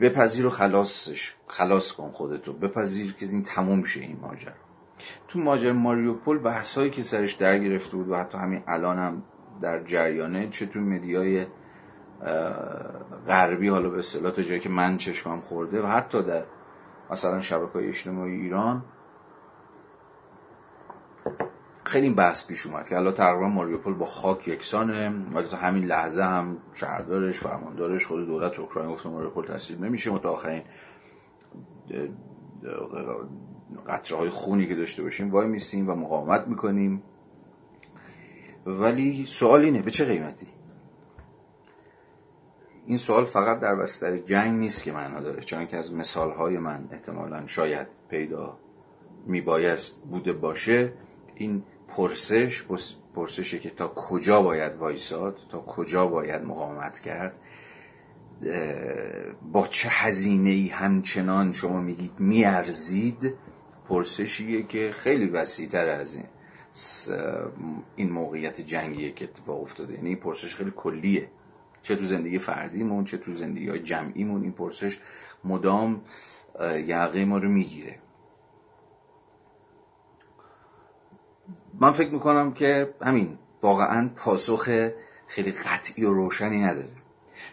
بپذیر 0.00 0.46
و 0.46 0.50
خلاصش 0.50 1.34
خلاص 1.46 1.92
کن 1.92 2.10
خودتو. 2.10 2.52
بپذیر 2.52 3.12
که 3.12 3.26
این 3.26 3.42
تموم 3.42 3.84
شه 3.84 4.00
این 4.00 4.18
ماجرا. 4.20 4.67
تو 5.28 5.38
ماجرای 5.38 5.72
ماریوپول 5.72 6.38
بحثایی 6.38 6.90
که 6.90 7.02
سرش 7.02 7.32
در 7.32 7.58
گرفته 7.58 7.96
بود 7.96 8.08
و 8.08 8.16
حتی 8.16 8.38
همین 8.38 8.62
الان 8.66 8.98
هم 8.98 9.22
در 9.60 9.84
جریانه 9.84 10.48
چه 10.48 10.66
تو 10.66 10.80
media 10.80 11.35
ی 11.35 11.46
غربی 13.26 13.68
حالا 13.68 13.90
به 13.90 13.98
اصطلاح 13.98 14.32
تا 14.32 14.42
جایی 14.42 14.60
که 14.60 14.68
من 14.68 14.96
چشمم 14.96 15.40
خورده 15.40 15.82
و 15.82 15.86
حتی 15.86 16.22
در 16.22 16.44
مثلا 17.10 17.40
شبکه 17.40 17.88
اجتماعی 17.88 18.40
ایران 18.40 18.84
خیلی 21.84 22.10
بحث 22.10 22.46
پیش 22.46 22.66
اومد 22.66 22.88
که 22.88 22.94
حالا 22.94 23.12
تقریبا 23.12 23.48
ماریوپول 23.48 23.94
با 23.94 24.06
خاک 24.06 24.48
یکسانه 24.48 25.08
ولی 25.32 25.48
تا 25.48 25.56
همین 25.56 25.84
لحظه 25.84 26.22
هم 26.22 26.56
شهردارش 26.74 27.40
فرماندارش 27.40 28.06
خود 28.06 28.26
دولت 28.26 28.58
اوکراین 28.58 28.90
گفته 28.90 29.08
ماریوپول 29.08 29.44
تسلیم 29.44 29.84
نمیشه 29.84 30.10
متا 30.10 30.30
آخرین 30.30 30.62
قطره 33.88 34.18
های 34.18 34.28
خونی 34.28 34.66
که 34.66 34.74
داشته 34.74 35.02
باشیم 35.02 35.30
وای 35.30 35.46
میسیم 35.46 35.90
و 35.90 35.94
مقاومت 35.94 36.48
می‌کنیم. 36.48 37.02
ولی 38.66 39.26
سوال 39.26 39.64
اینه 39.64 39.82
به 39.82 39.90
چه 39.90 40.04
قیمتی؟ 40.04 40.46
این 42.86 42.96
سوال 42.96 43.24
فقط 43.24 43.60
در 43.60 43.74
بستر 43.74 44.16
جنگ 44.16 44.58
نیست 44.58 44.82
که 44.82 44.92
معنا 44.92 45.20
داره 45.20 45.42
چون 45.42 45.66
که 45.66 45.76
از 45.76 45.92
مثال 45.92 46.30
های 46.30 46.58
من 46.58 46.88
احتمالا 46.92 47.46
شاید 47.46 47.86
پیدا 48.08 48.58
میبایست 49.26 49.96
بوده 50.10 50.32
باشه. 50.32 50.92
این 51.34 51.62
پرسش 51.88 52.64
پرسشه 53.14 53.58
که 53.58 53.70
تا 53.70 53.88
کجا 53.88 54.42
باید 54.42 54.74
وایساد 54.74 55.38
تا 55.48 55.58
کجا 55.58 56.06
باید 56.06 56.42
مقاومت 56.42 56.98
کرد 56.98 57.38
با 59.52 59.66
چه 59.66 59.88
هزینه 59.88 60.50
ای 60.50 60.68
همچنان 60.68 61.52
شما 61.52 61.80
میگید 61.80 62.12
میارزید؟ 62.18 63.34
پرسشیه 63.88 64.62
که 64.62 64.90
خیلی 64.92 65.26
وسیعتر 65.26 65.88
از 65.88 66.14
این 66.14 66.26
این 67.96 68.10
موقعیت 68.10 68.60
جنگیه 68.60 69.12
که 69.12 69.24
اتفاق 69.24 69.62
افتاده. 69.62 69.94
یعنی 69.94 70.08
این 70.08 70.18
پرسش 70.18 70.54
خیلی 70.54 70.72
کلیه. 70.76 71.30
چه 71.82 71.96
تو 71.96 72.04
زندگی 72.04 72.38
فردیمون 72.38 73.04
چه 73.04 73.18
تو 73.18 73.32
زندگی 73.32 73.68
های 73.68 73.78
جمعیمون 73.78 74.42
این 74.42 74.52
پرسش 74.52 74.98
مدام 75.44 76.02
یقه 76.86 77.24
ما 77.24 77.38
رو 77.38 77.48
می‌گیره. 77.48 77.98
من 81.80 81.90
فکر 81.90 82.10
می‌کنم 82.10 82.52
که 82.52 82.94
همین 83.02 83.38
واقعا 83.62 84.10
پاسخ 84.16 84.88
خیلی 85.26 85.52
قطعی 85.52 86.04
و 86.04 86.12
روشنی 86.12 86.60
نداره. 86.60 86.92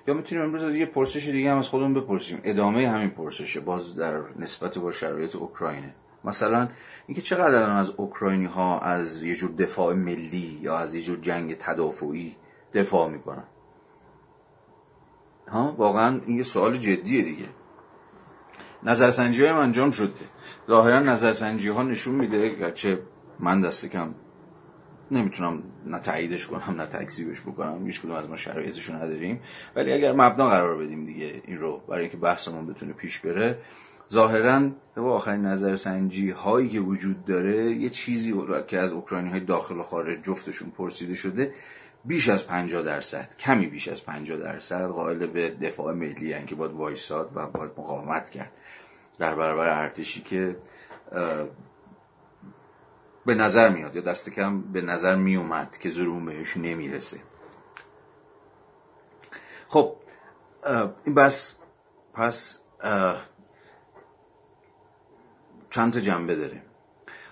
یا 0.07 0.13
می‌تونیم 0.13 0.43
امروز 0.43 0.63
از 0.63 0.75
یه 0.75 0.85
پرسش 0.85 1.27
دیگه 1.27 1.51
هم 1.51 1.57
از 1.57 1.69
خودمون 1.69 1.93
بپرسیم. 1.93 2.41
ادامه 2.43 2.89
همین 2.89 3.09
پرسشه 3.09 3.59
باز 3.59 3.95
در 3.95 4.21
نسبت 4.39 4.77
با 4.77 4.91
شرایط 4.91 5.35
اوکراینه. 5.35 5.95
مثلا 6.25 6.67
اینکه 7.07 7.21
چقدر 7.21 7.55
الان 7.55 7.75
از 7.75 7.89
اوکراینی 7.89 8.45
ها 8.45 8.79
از 8.79 9.23
یه 9.23 9.35
جور 9.35 9.51
دفاع 9.51 9.93
ملی 9.93 10.59
یا 10.61 10.77
از 10.77 10.93
یه 10.93 11.01
جور 11.01 11.17
جنگ 11.17 11.57
تدافعی 11.57 12.35
دفاع 12.73 13.09
می‌کنن؟ 13.09 13.43
ها 15.47 15.75
واقعا 15.77 16.21
این 16.25 16.37
یه 16.37 16.43
سوال 16.43 16.77
جدیه 16.77 17.23
دیگه. 17.23 17.45
نظرسنجی 18.83 19.45
های 19.45 19.51
انجام 19.51 19.91
شده. 19.91 20.13
ظاهرا 20.67 20.99
نظرسنجی 20.99 21.69
ها 21.69 21.83
نشون 21.83 22.15
میده 22.15 22.49
گرچه 22.49 23.01
من 23.39 23.61
دست 23.61 23.85
کم 23.85 24.15
نمی‌تونم 25.11 25.63
نه 25.85 25.99
تاییدش 25.99 26.47
کنم 26.47 26.81
نه 26.81 26.85
تکذیبش 26.85 27.41
بکنم. 27.41 27.85
هیچ 27.85 28.01
کدوم 28.01 28.15
از 28.15 28.29
ما 28.29 28.35
شرایطشو 28.35 28.95
نداریم. 28.95 29.41
ولی 29.75 29.93
اگر 29.93 30.11
مبنا 30.11 30.49
قرار 30.49 30.77
بدیم 30.77 31.05
دیگه 31.05 31.41
این 31.45 31.57
رو 31.57 31.81
برای 31.87 32.01
اینکه 32.01 32.17
بحثمون 32.17 32.67
بتونه 32.67 32.93
پیش 32.93 33.19
بره 33.19 33.57
ظاهرا 34.11 34.69
با 34.95 35.15
آخرین 35.15 35.45
نظرسنجی 35.45 36.29
هایی 36.29 36.69
که 36.69 36.79
وجود 36.79 37.25
داره 37.25 37.71
یه 37.71 37.89
چیزی 37.89 38.33
که 38.67 38.79
از 38.79 38.91
اوکراینی 38.91 39.29
های 39.29 39.39
داخل 39.39 39.77
و 39.77 39.83
خارج 39.83 40.21
جفتشون 40.23 40.69
پرسیده 40.69 41.15
شده 41.15 41.53
بیش 42.05 42.29
از 42.29 42.47
50 42.47 42.81
درصد 42.81 43.35
کمی 43.39 43.67
بیش 43.67 43.87
از 43.87 44.05
50 44.05 44.37
درصد 44.37 44.87
قائل 44.87 45.27
به 45.27 45.49
دفاع 45.49 45.93
ملی 45.93 46.45
که 46.45 46.55
باید 46.55 46.71
وایساد 46.71 47.31
و 47.35 47.47
باید 47.47 47.71
مقاومت 47.77 48.29
کرد. 48.29 48.51
در 49.19 49.35
برابر 49.35 49.83
ارتشی 49.83 50.21
که 50.21 50.57
به 53.25 53.35
نظر 53.35 53.69
میاد 53.69 53.95
یا 53.95 54.01
دست 54.01 54.29
کم 54.29 54.61
به 54.61 54.81
نظر 54.81 55.15
میومد 55.15 55.77
که 55.77 55.89
زروم 55.89 56.25
بهش 56.25 56.57
نمی‌رسه. 56.57 57.19
خب 59.67 59.95
این 61.05 61.15
بس 61.15 61.55
پس 62.13 62.59
چند 65.75 65.93
تا 65.93 65.99
جنبه 65.99 66.35
داره 66.35 66.61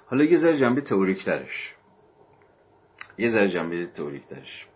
حالا 0.05 0.23
یه 0.23 0.37
ذره 0.37 0.57
جنبه 0.57 0.81
تئوریک 0.81 1.25
ترش 1.25 1.75
یه 3.17 3.29
ذره 3.29 3.49
جنبه 3.49 3.85
تئوریک 3.85 4.27
ترش 4.27 4.67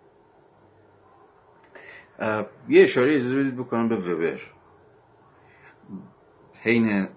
یه 2.70 2.84
اشاره 2.84 3.16
اجازه 3.16 3.40
بدید 3.40 3.56
بکنم 3.56 3.90
به 3.90 3.96
وبر. 3.96 4.42
حین 6.54 7.08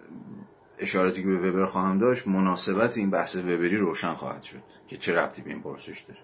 اشاراتی 0.78 1.22
که 1.22 1.28
به 1.28 1.51
وبر 1.51 1.66
خواهم 1.66 1.98
داشت 1.98 2.28
مناسبت 2.28 2.98
این 2.98 3.11
بحث 3.11 3.36
وبری 3.36 3.76
روشن 3.76 4.14
خواهد 4.14 4.42
شد 4.42 4.62
که 4.88 4.96
چه 4.96 5.14
ربطی 5.14 5.42
به 5.42 5.51
این 5.51 5.62
پرسش 5.62 6.01
داره. 6.01 6.20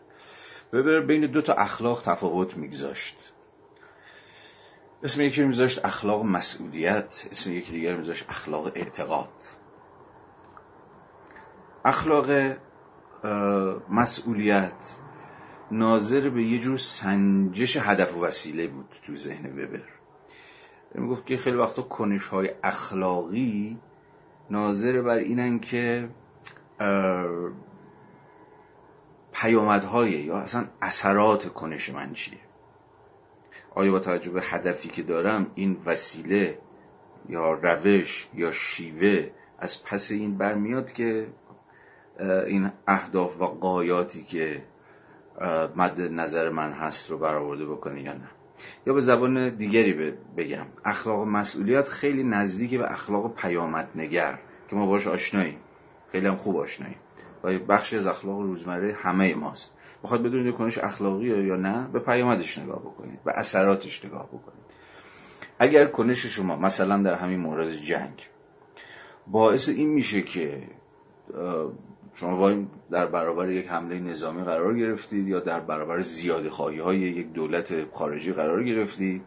وبر 0.73 1.01
بین 1.01 1.27
دو 1.27 1.43
تا 1.43 1.55
اخلاق 1.55 2.03
تفاوت 2.03 2.57
میگذاشت. 2.57 3.33
اسم 5.03 5.21
یکی 5.21 5.45
میذاشت 5.45 5.85
اخلاق 5.85 6.25
مسئولیت 6.25 7.29
اسم 7.31 7.53
یکی 7.53 7.73
دیگر 7.73 7.97
میذاشت 7.97 8.25
اخلاق 8.29 8.67
اعتقاد. 8.75 9.29
اخلاق 11.87 12.57
مسئولیت 13.91 14.97
ناظر 15.71 16.29
به 16.29 16.43
یه 16.43 16.59
جور 16.59 16.79
سنجش 16.79 17.77
هدف 17.77 18.17
و 18.17 18.25
وسیله 18.25 18.67
بود 18.67 18.87
تو 19.03 19.17
ذهن 19.17 19.53
وبر. 19.53 19.83
می‌گفت 20.95 21.27
که 21.27 21.37
خیلی 21.37 21.57
وقتا 21.57 21.83
کنش 21.83 22.27
های 22.27 22.51
اخلاقی 22.63 23.79
ناظر 24.51 25.03
بر 25.03 25.17
اینن 25.17 25.59
که 25.59 26.09
پیامدهای 29.33 30.11
یا 30.11 30.39
اصلا 30.39 30.67
اثرات 30.83 31.49
کنش 31.49 31.91
من 31.91 32.13
چیه. 32.13 32.39
آیا 33.75 33.93
با 33.93 33.99
توجه 33.99 34.31
به 34.31 34.43
هدفی 34.43 34.89
که 34.89 35.03
دارم 35.03 35.47
این 35.55 35.77
وسیله 35.85 36.59
یا 37.29 37.53
روش 37.53 38.29
یا 38.35 38.53
شیوه 38.53 39.31
از 39.59 39.85
پس 39.85 40.11
این 40.11 40.39
برمیاد 40.39 40.93
که 40.93 41.27
این 42.21 42.71
اهداف 42.87 43.41
و 43.41 43.45
قایاتی 43.45 44.25
که 44.25 44.63
مد 45.77 46.01
نظر 46.01 46.51
من 46.51 46.73
هست 46.73 47.11
رو 47.11 47.19
برآورده 47.19 47.67
بکنه 47.67 48.03
یا 48.03 48.13
نه. 48.13 48.29
یا 48.87 48.93
به 48.93 49.01
زبان 49.01 49.49
دیگری 49.49 50.13
بگم. 50.37 50.67
اخلاق 50.85 51.27
مسئولیت 51.27 51.89
خیلی 51.89 52.25
نزدیک 52.25 52.79
به 52.79 52.93
اخلاق 52.93 53.35
پیامد 53.35 53.89
نگر 53.95 54.39
که 54.69 54.77
ما 54.77 54.87
باش 54.87 55.07
آشناییم. 55.07 55.59
خیلی 56.13 56.27
هم 56.27 56.37
خوب 56.37 56.57
آشناییم. 56.57 56.99
و 57.45 57.59
بخشی 57.59 57.97
از 57.97 58.07
اخلاق 58.07 58.41
روزمره 58.41 58.93
همه 58.93 59.35
ماست. 59.35 59.73
بخواد 60.05 60.23
بدونید 60.23 60.55
کنش 60.55 60.79
اخلاقی 60.79 61.27
یا 61.27 61.57
نه 61.57 61.89
به 61.93 61.99
پیامدش 61.99 62.59
نگاه 62.59 62.81
بکنید. 62.81 63.25
به 63.25 63.33
اثراتش 63.39 64.05
نگاه 64.05 64.27
بکنید. 64.27 64.67
اگر 65.59 65.87
کنش 65.87 66.27
شما 66.27 66.57
مثلا 66.57 67.03
در 67.03 67.15
همین 67.15 67.41
مورد 67.41 67.73
جنگ 67.73 68.29
باعث 69.27 69.69
این 69.69 69.89
میشه 69.89 70.23
که 70.23 70.63
شما 72.21 72.53
در 72.91 73.07
برابر 73.07 73.51
یک 73.51 73.69
حمله 73.69 74.01
نظامی 74.01 74.45
قرار 74.45 74.79
گرفتید 74.79 75.29
یا 75.29 75.41
در 75.41 75.61
برابر 75.61 76.01
زیاده 76.01 76.51
خواهی 76.51 76.79
های 76.79 76.99
یک 76.99 77.33
دولت 77.33 77.95
خارجی 77.95 78.33
قرار 78.33 78.65
گرفتید 78.65 79.23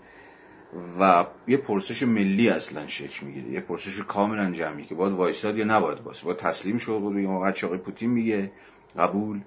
و 1.00 1.26
یه 1.48 1.58
پرسش 1.58 2.04
ملی 2.04 2.50
اصلا 2.50 2.88
شکل 2.88 3.26
می‌گیره 3.26 3.50
یه 3.50 3.60
پرسش 3.60 4.02
کاملا 4.02 4.52
جمعی 4.52 4.86
که 4.86 4.96
باید 4.96 5.14
وایساد 5.14 5.58
یا 5.58 5.66
نباید 5.66 6.04
باید 6.04 6.18
باید 6.24 6.38
تسلیم 6.38 6.78
شد 6.78 7.00
بود 7.00 7.26
آقا 7.26 7.50
آقای 7.64 7.78
پوتین 7.78 8.10
میگه 8.10 8.52
قبول؟ 8.98 9.42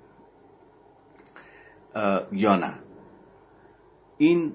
یا 2.33 2.57
نه؟ 2.57 2.75
این 4.19 4.53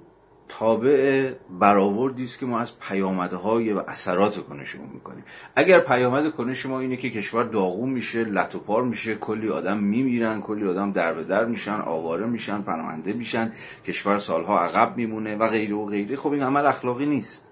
تابع 0.50 1.34
برآوردی 1.60 2.24
است 2.24 2.40
که 2.40 2.46
ما 2.46 2.60
از 2.60 2.80
پیامدهای 2.80 3.74
و 3.74 3.84
اثرات 3.88 4.48
کنشمون 4.48 4.90
می‌کنیم. 4.94 5.24
اگر 5.56 5.80
پیامد 5.80 6.32
کنش 6.32 6.66
ما 6.66 6.80
اینه 6.80 6.98
که 6.98 7.10
کشور 7.10 7.44
داغون 7.44 7.90
میشه 7.90 8.24
لطوپار 8.24 8.84
میشه 8.84 9.16
کلی 9.16 9.50
آدم 9.50 9.78
میمیرن 9.78 10.42
کلی 10.42 10.68
آدم 10.68 10.92
در 10.92 11.14
به 11.14 11.24
در 11.24 11.46
میشن 11.46 11.80
آواره 11.80 12.26
میشن 12.26 12.62
پناهنده 12.62 13.14
میشن 13.14 13.54
کشور 13.86 14.20
سالها 14.20 14.60
عقب 14.60 14.98
میمونه 14.98 15.36
و 15.36 15.48
غیره 15.48 15.76
و 15.76 15.86
غیره. 15.86 16.16
خب 16.16 16.32
این 16.32 16.44
عمل 16.44 16.66
اخلاقی 16.66 17.06
نیست. 17.06 17.52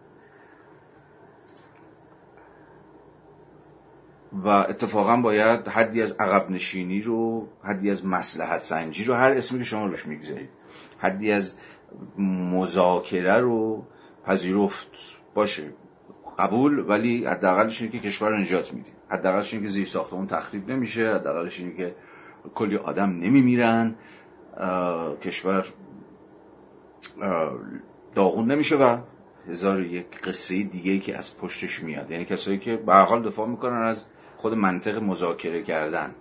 و 4.43 4.47
اتفاقا 4.47 5.17
باید 5.17 5.67
حدی 5.67 6.01
از 6.01 6.11
عقب 6.11 6.51
نشینی 6.51 7.01
رو 7.01 7.47
حدی 7.63 7.91
از 7.91 8.05
مسلحت 8.05 8.59
سنجی 8.59 9.03
رو 9.03 9.13
هر 9.13 9.31
اسمی 9.31 9.59
که 9.59 9.65
شما 9.65 9.85
روش 9.85 10.05
می‌گذارید 10.05 10.49
حدی 10.97 11.31
از 11.31 11.53
مذاکره 12.17 13.37
رو 13.37 13.85
پذیرفت. 14.25 14.87
باشه 15.33 15.63
قبول 16.39 16.89
ولی 16.89 17.25
حداقلش 17.25 17.81
اینه 17.81 17.91
که 17.91 17.99
کشور 17.99 18.29
رو 18.29 18.37
نجات 18.37 18.73
میدیم 18.73 18.93
حداقلش 19.09 19.53
اینه 19.53 19.65
که 19.65 19.71
زیر 19.71 19.85
ساختمون 19.85 20.27
تخریب 20.27 20.71
نمیشه. 20.71 21.15
حداقلش 21.15 21.59
اینه 21.59 21.73
که 21.73 21.95
کلی 22.55 22.77
آدم 22.77 23.09
نمیمیرن. 23.09 23.95
کشور 25.21 25.65
داغون 28.15 28.51
نمیشه 28.51 28.75
و 28.75 28.97
هزار 29.47 29.81
یک 29.81 30.21
قصه 30.21 30.63
دیگه 30.63 30.99
که 30.99 31.17
از 31.17 31.37
پشتش 31.37 31.83
میاد. 31.83 32.11
یعنی 32.11 32.25
کسایی 32.25 32.59
که 32.59 32.77
به 32.77 32.93
حال 32.93 33.23
دفاع 33.23 33.47
می‌کنن 33.47 33.81
از 33.81 34.05
خود 34.37 34.53
منطق 34.53 35.03
مذاکره 35.03 35.63
کردن. 35.63 36.15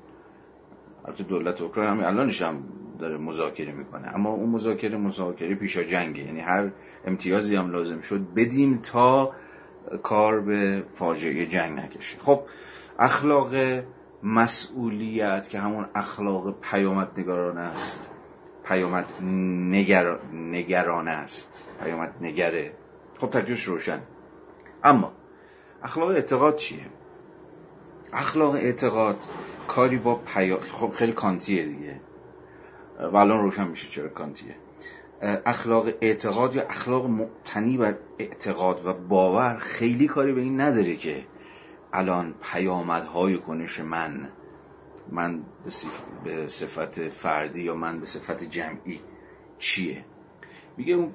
البته 1.05 1.25
دولت 1.25 1.63
اوکراین 1.63 1.91
همین 1.91 2.05
الانش 2.05 2.43
هم 2.43 2.65
داره 2.99 3.17
مذاکره 3.17 3.73
می‌کنه. 3.73 4.15
اما 4.15 4.31
اون 4.31 4.49
مذاکره 4.49 4.97
مذاکره 4.97 5.55
پیشا 5.55 5.83
جنگه. 5.83 6.23
یعنی 6.23 6.41
هر 6.41 6.71
امتیازی 7.07 7.57
هم 7.57 7.71
لازم 7.71 8.01
شد 8.01 8.21
بدیم 8.37 8.81
تا 8.83 9.33
کار 10.03 10.41
به 10.41 10.85
فاجعه 10.95 11.47
جنگ 11.47 11.79
نکشه. 11.79 12.19
خب 12.19 12.41
اخلاق 12.99 13.55
مسئولیت 14.23 15.49
که 15.49 15.59
همون 15.61 15.87
اخلاق 15.95 16.61
پیامد 16.61 17.11
نگارانه 17.19 17.61
است. 17.61 18.11
پیامد 18.65 19.05
نگر... 19.71 20.19
نگرانه 20.33 21.11
است. 21.11 21.65
پیامد 21.83 22.15
نگره. 22.21 22.73
خب 23.19 23.31
تکلیفش 23.31 23.65
روشن. 23.65 24.01
اما 24.85 25.13
اخلاق 25.83 26.09
اعتقاد 26.09 26.57
چیه؟ 26.57 26.87
اخلاق 28.13 28.55
اعتقاد 28.55 29.25
کاری 29.69 29.97
با 29.97 30.15
پیا... 30.15 30.61
خب 30.61 30.91
خیلی 30.91 31.13
کانتیه 31.13 31.65
دیگه. 31.65 32.01
و 32.99 33.17
الان 33.17 33.41
روشن 33.41 33.69
میشه 33.69 33.89
چرا 33.89 34.09
کانتیه 34.09 34.57
اخلاق 35.47 35.87
اعتقاد 36.01 36.55
یا 36.55 36.63
اخلاق 36.63 37.07
مبتنی 37.07 37.77
بر 37.77 37.95
اعتقاد 38.19 38.87
و 38.87 38.95
باور 38.95 39.57
خیلی 39.57 40.07
کاری 40.07 40.33
به 40.33 40.41
این 40.41 40.61
نداره 40.61 40.97
که 40.97 41.27
الان 41.93 42.35
پیامدهای 42.53 43.39
کنش 43.39 43.81
من 43.81 44.29
من 45.11 45.43
به 46.25 46.49
صفت 46.49 47.09
فردی 47.09 47.63
یا 47.63 47.75
من 47.75 48.01
به 48.01 48.07
صفت 48.07 48.45
جمعی 48.45 49.01
چیه؟ 49.59 50.05
میگه 50.77 51.09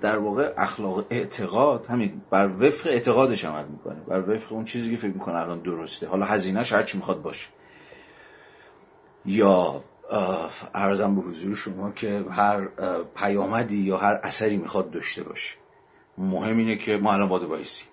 در 0.00 0.18
واقع 0.18 0.54
اخلاق 0.56 1.06
اعتقاد 1.10 1.86
همین 1.86 2.22
بر 2.30 2.48
وفق 2.48 2.86
اعتقادش 2.86 3.44
عمل 3.44 3.64
می‌کنه. 3.66 4.00
بر 4.00 4.30
وفق 4.30 4.52
اون 4.52 4.64
چیزی 4.64 4.90
که 4.90 4.96
فکر 4.96 5.12
می‌کنه 5.12 5.34
الان 5.34 5.60
درسته. 5.60 6.06
حالا 6.06 6.24
هزینهش 6.24 6.72
هر 6.72 6.82
چی 6.82 6.98
می‌خواد 6.98 7.22
باشه. 7.22 7.48
یا 9.24 9.84
ارزم 10.74 11.14
به 11.14 11.20
حضور 11.20 11.54
شما 11.54 11.90
که 11.90 12.24
هر 12.30 12.68
پیامدی 13.14 13.76
یا 13.76 13.96
هر 13.96 14.20
اثری 14.22 14.56
می‌خواد 14.56 14.90
داشته 14.90 15.22
باشه. 15.22 15.54
مهم 16.18 16.58
اینه 16.58 16.76
که 16.76 16.96
ما 16.96 17.12
الان 17.12 17.28
باید 17.28 17.42
وایسیم 17.42 17.88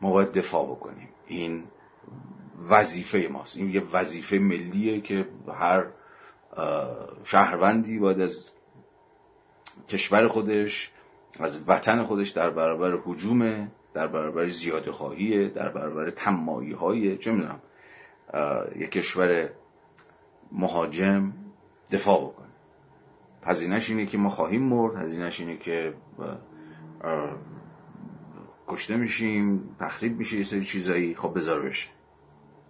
ما 0.00 0.10
باید 0.10 0.32
دفاع 0.32 0.66
بکنیم. 0.66 1.08
این 1.26 1.64
وظیفه 2.70 3.28
ماست. 3.32 3.56
این 3.56 3.70
یه 3.70 3.82
وظیفه 3.92 4.38
ملیه 4.38 5.00
که 5.00 5.28
هر 5.54 5.86
شهروندی 7.24 7.98
باید 7.98 8.20
از 8.20 8.50
کشور 9.88 10.28
خودش 10.28 10.90
از 11.40 11.60
وطن 11.66 12.04
خودش 12.04 12.28
در 12.28 12.50
برابر 12.50 12.98
حجوم 13.04 13.68
در 13.94 14.06
برابر 14.06 14.48
زیاده 14.48 14.92
خواهیه 14.92 15.48
در 15.48 15.68
برابر 15.68 16.10
تمایی 16.10 16.72
های 16.72 17.18
چه 17.18 17.32
می‌دونم؟ 17.32 17.60
یک 18.76 18.90
کشور 18.90 19.50
مهاجم 20.52 21.32
دفاع 21.90 22.20
بکنه 22.20 22.48
هزینهش 23.44 23.90
اینه 23.90 24.06
که 24.06 24.18
ما 24.18 24.28
خواهیم 24.28 24.62
مرد 24.62 24.96
هزینهش 24.96 25.40
اینه 25.40 25.56
که 25.56 25.94
کشته 28.68 28.96
میشیم 28.96 29.76
تخریب 29.80 30.18
میشه 30.18 30.36
یه 30.36 30.44
سری 30.44 30.64
چیزایی 30.64 31.14
خب 31.14 31.34
بذار 31.36 31.62
بشه. 31.62 31.88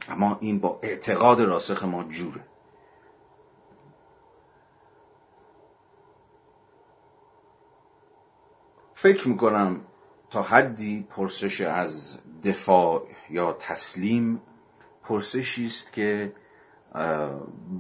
اما 0.09 0.39
این 0.41 0.59
با 0.59 0.79
اعتقاد 0.83 1.41
راسخ 1.41 1.85
ما 1.85 2.05
جوره. 2.05 2.45
فکر 8.95 9.29
می‌کنم 9.29 9.81
تا 10.31 10.43
حدی 10.43 11.07
پرسش 11.11 11.61
از 11.61 12.19
دفاع 12.45 13.09
یا 13.31 13.53
تسلیم 13.53 14.43
پرسشی 15.03 15.67
است 15.67 15.93
که 15.93 16.33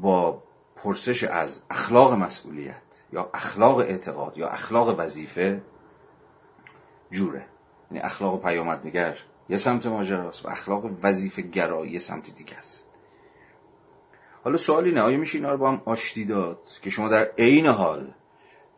با 0.01 0.43
پرسش 0.77 1.25
از 1.25 1.63
اخلاق 1.71 2.15
مسئولیت 2.15 2.83
یا 3.13 3.31
اخلاق 3.35 3.79
اعتقاد 3.79 4.39
یا 4.39 4.49
اخلاق 4.49 4.95
وظیفه 4.99 5.63
جوره. 7.11 7.47
یعنی 7.91 8.05
اخلاق 8.05 8.43
پیامدنگر 8.43 9.19
یه 9.49 9.57
سمت 9.57 9.87
ماجراست 9.87 10.47
و 10.47 10.49
اخلاق 10.49 10.91
وظیفه 11.03 11.43
گرایی 11.43 11.93
یه 11.93 11.99
سمت 11.99 12.35
دیگه 12.35 12.59
است. 12.59 12.87
حالا 14.45 14.57
سوالی 14.57 14.93
نه 14.93 15.01
آیا 15.01 15.19
میشه 15.19 15.39
اینا 15.39 15.51
رو 15.51 15.59
با 15.59 15.71
هم 15.71 15.83
آشتی 15.85 16.25
داد؟ 16.25 16.59
که 16.83 16.91
شما 16.91 17.09
در 17.09 17.31
عین 17.39 17.67
حال 17.67 18.15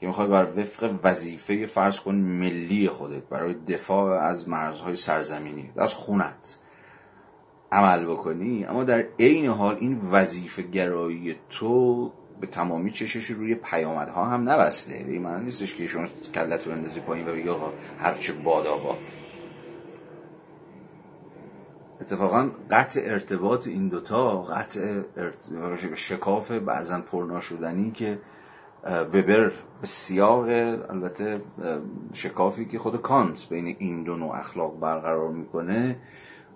که 0.01 0.07
می‌خوای 0.07 0.29
بر 0.29 0.47
وفق 0.57 0.95
وظیفه 1.03 1.67
فرض 1.67 2.01
کن 2.01 2.15
ملی 2.15 2.89
خودت 2.89 3.23
برای 3.23 3.55
دفاع 3.55 4.23
از 4.23 4.49
مرزهای 4.49 4.97
سرزمینی 4.97 5.73
از 5.77 5.95
خونت 5.95 6.59
عمل 7.75 8.05
بکنی 8.05 8.65
اما 8.65 8.85
در 8.85 9.05
عین 9.19 9.47
حال 9.47 9.77
این 9.81 10.01
وظیفه 10.13 10.63
گرایی 10.63 11.37
تو 11.51 12.13
به 12.41 12.47
تمامی 12.47 12.91
چشش 12.91 13.31
روی 13.31 13.55
پیامدها 13.55 14.25
هم 14.25 14.51
نبسته. 14.51 15.05
به 15.05 15.13
این 15.13 15.27
نیستش 15.27 15.75
که 15.75 15.87
شما 15.87 16.07
کلت 16.35 16.67
رو 16.67 16.73
اندازی 16.73 17.01
پایین 17.01 17.29
و 17.29 17.33
بگی 17.33 17.49
آقا 17.49 17.73
هرچه 17.99 18.33
باد 18.33 18.67
آباد 18.67 18.99
اتفاقا 22.01 22.51
قطع 22.71 23.01
ارتباط 23.05 23.67
این 23.67 23.89
دوتا 23.89 24.43
قطع 24.43 25.03
ارتباط 25.17 25.95
شکاف 25.95 26.51
بعضا 26.51 27.01
پرنا 27.01 27.41
شدنی 27.41 27.91
که 27.91 28.19
وبر 28.85 29.53
به 29.81 29.87
سیاق 29.87 30.49
البته 30.91 31.41
شکافی 32.13 32.65
که 32.65 32.79
خود 32.79 33.03
کانت 33.03 33.49
بین 33.49 33.77
این 33.79 34.03
دو 34.03 34.17
نوع 34.17 34.39
اخلاق 34.39 34.81
برقرار 34.81 35.31
می‌کنه. 35.31 35.97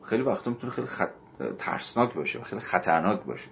خیلی 0.09 0.23
وقتا 0.23 0.51
می‌تونه 0.51 0.73
خیلی 0.73 0.87
خط... 0.87 1.11
ترسناک 1.59 2.15
باشه 2.15 2.39
و 2.39 2.43
خیلی 2.43 2.61
خطرناک 2.61 3.21
باشه. 3.23 3.51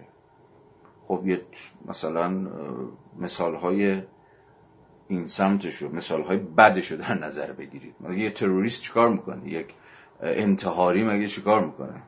خب 1.08 1.22
یه 1.26 1.42
مثلا 1.86 2.48
مثال 3.18 3.54
های 3.54 4.02
این 5.08 5.26
سمتش 5.26 5.76
رو 5.76 5.94
مثال 5.94 6.22
های 6.22 6.36
بدش 6.36 6.90
رو 6.92 6.98
در 6.98 7.18
نظر 7.18 7.52
بگیرید. 7.52 7.94
یه 8.10 8.30
تروریست 8.30 8.82
چیکار 8.82 9.08
می‌کنه؟ 9.08 9.48
یک 9.48 9.74
انتحاری 10.22 11.04
مگه 11.04 11.26
چیکار 11.26 11.64
می‌کنه؟ 11.64 12.02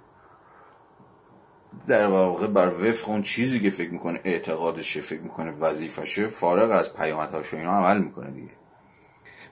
در 1.86 2.06
واقع 2.06 2.46
بر 2.46 2.68
وفق 2.68 3.08
اون 3.08 3.22
چیزی 3.22 3.60
که 3.60 3.70
فکر 3.70 3.90
می‌کنه 3.90 4.20
اعتقادشه 4.24 5.00
فکر 5.00 5.20
می‌کنه 5.20 5.50
وظیفشه 5.50 6.26
فارغ 6.26 6.70
از 6.70 6.94
پیامدهاش 6.94 7.54
اینا 7.54 7.70
عمل 7.70 7.98
می‌کنه 7.98 8.30
دیگه. 8.30 8.52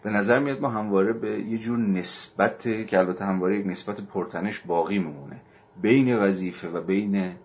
به 0.07 0.12
نظر 0.12 0.39
میاد 0.39 0.61
ما 0.61 0.69
همواره 0.69 1.12
به 1.12 1.41
یه 1.41 1.59
جور 1.59 1.78
نسبت 1.78 2.87
که 2.87 2.99
البته 2.99 3.24
همواره 3.24 3.59
یک 3.59 3.66
نسبت 3.66 4.01
پرتنش 4.01 4.61
باقی 4.61 4.99
میمونه 4.99 5.41
بین 5.83 6.19
وظیفه 6.19 6.69
و 6.69 6.81
بین 6.81 7.37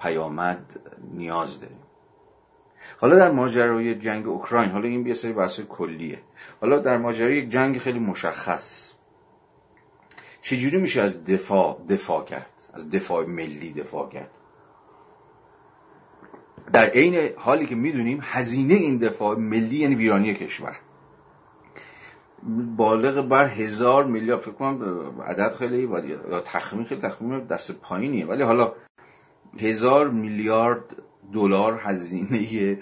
پیامد 0.00 0.80
نیاز 1.14 1.60
داریم. 1.60 1.78
حالا 3.00 3.16
در 3.16 3.30
ماجرای 3.30 3.94
جنگ 3.94 4.28
اوکراین 4.28 4.70
حالا 4.70 4.88
این 4.88 5.06
یه 5.06 5.14
سری 5.14 5.32
بحث 5.32 5.60
کلیه. 5.60 6.18
حالا 6.60 6.78
در 6.78 6.96
ماجرای 6.96 7.36
یک 7.36 7.50
جنگ 7.50 7.78
خیلی 7.78 7.98
مشخص. 7.98 8.92
چجوری 10.40 10.76
میشه 10.76 11.00
از 11.00 11.24
دفاع 11.24 11.80
دفاع 11.88 12.24
کرد؟ 12.24 12.68
از 12.74 12.90
دفاع 12.90 13.26
ملی 13.26 13.72
دفاع 13.72 14.08
کرد؟ 14.08 14.30
در 16.72 16.86
عین 16.86 17.30
حالی 17.36 17.66
که 17.66 17.74
می‌دونیم 17.74 18.18
هزینه 18.22 18.74
این 18.74 18.96
دفاع 18.96 19.38
ملی 19.38 19.76
یعنی 19.76 19.94
ویرانی 19.94 20.34
کشور. 20.34 20.76
بالغ 22.76 23.28
بر 23.28 23.46
هزار 23.46 24.04
میلیارد. 24.04 24.40
فکر 24.40 24.52
کنم 24.52 25.20
عدد 25.22 25.54
خیلی 25.54 25.88
یا 26.30 26.40
تخمین 26.40 26.84
خیلی 26.84 27.00
تخمین 27.00 27.44
دست 27.44 27.72
پایینیه. 27.72 28.26
ولی 28.26 28.42
حالا 28.42 28.72
هزار 29.58 30.10
میلیارد 30.10 30.96
دلار 31.32 31.80
هزینه 31.82 32.78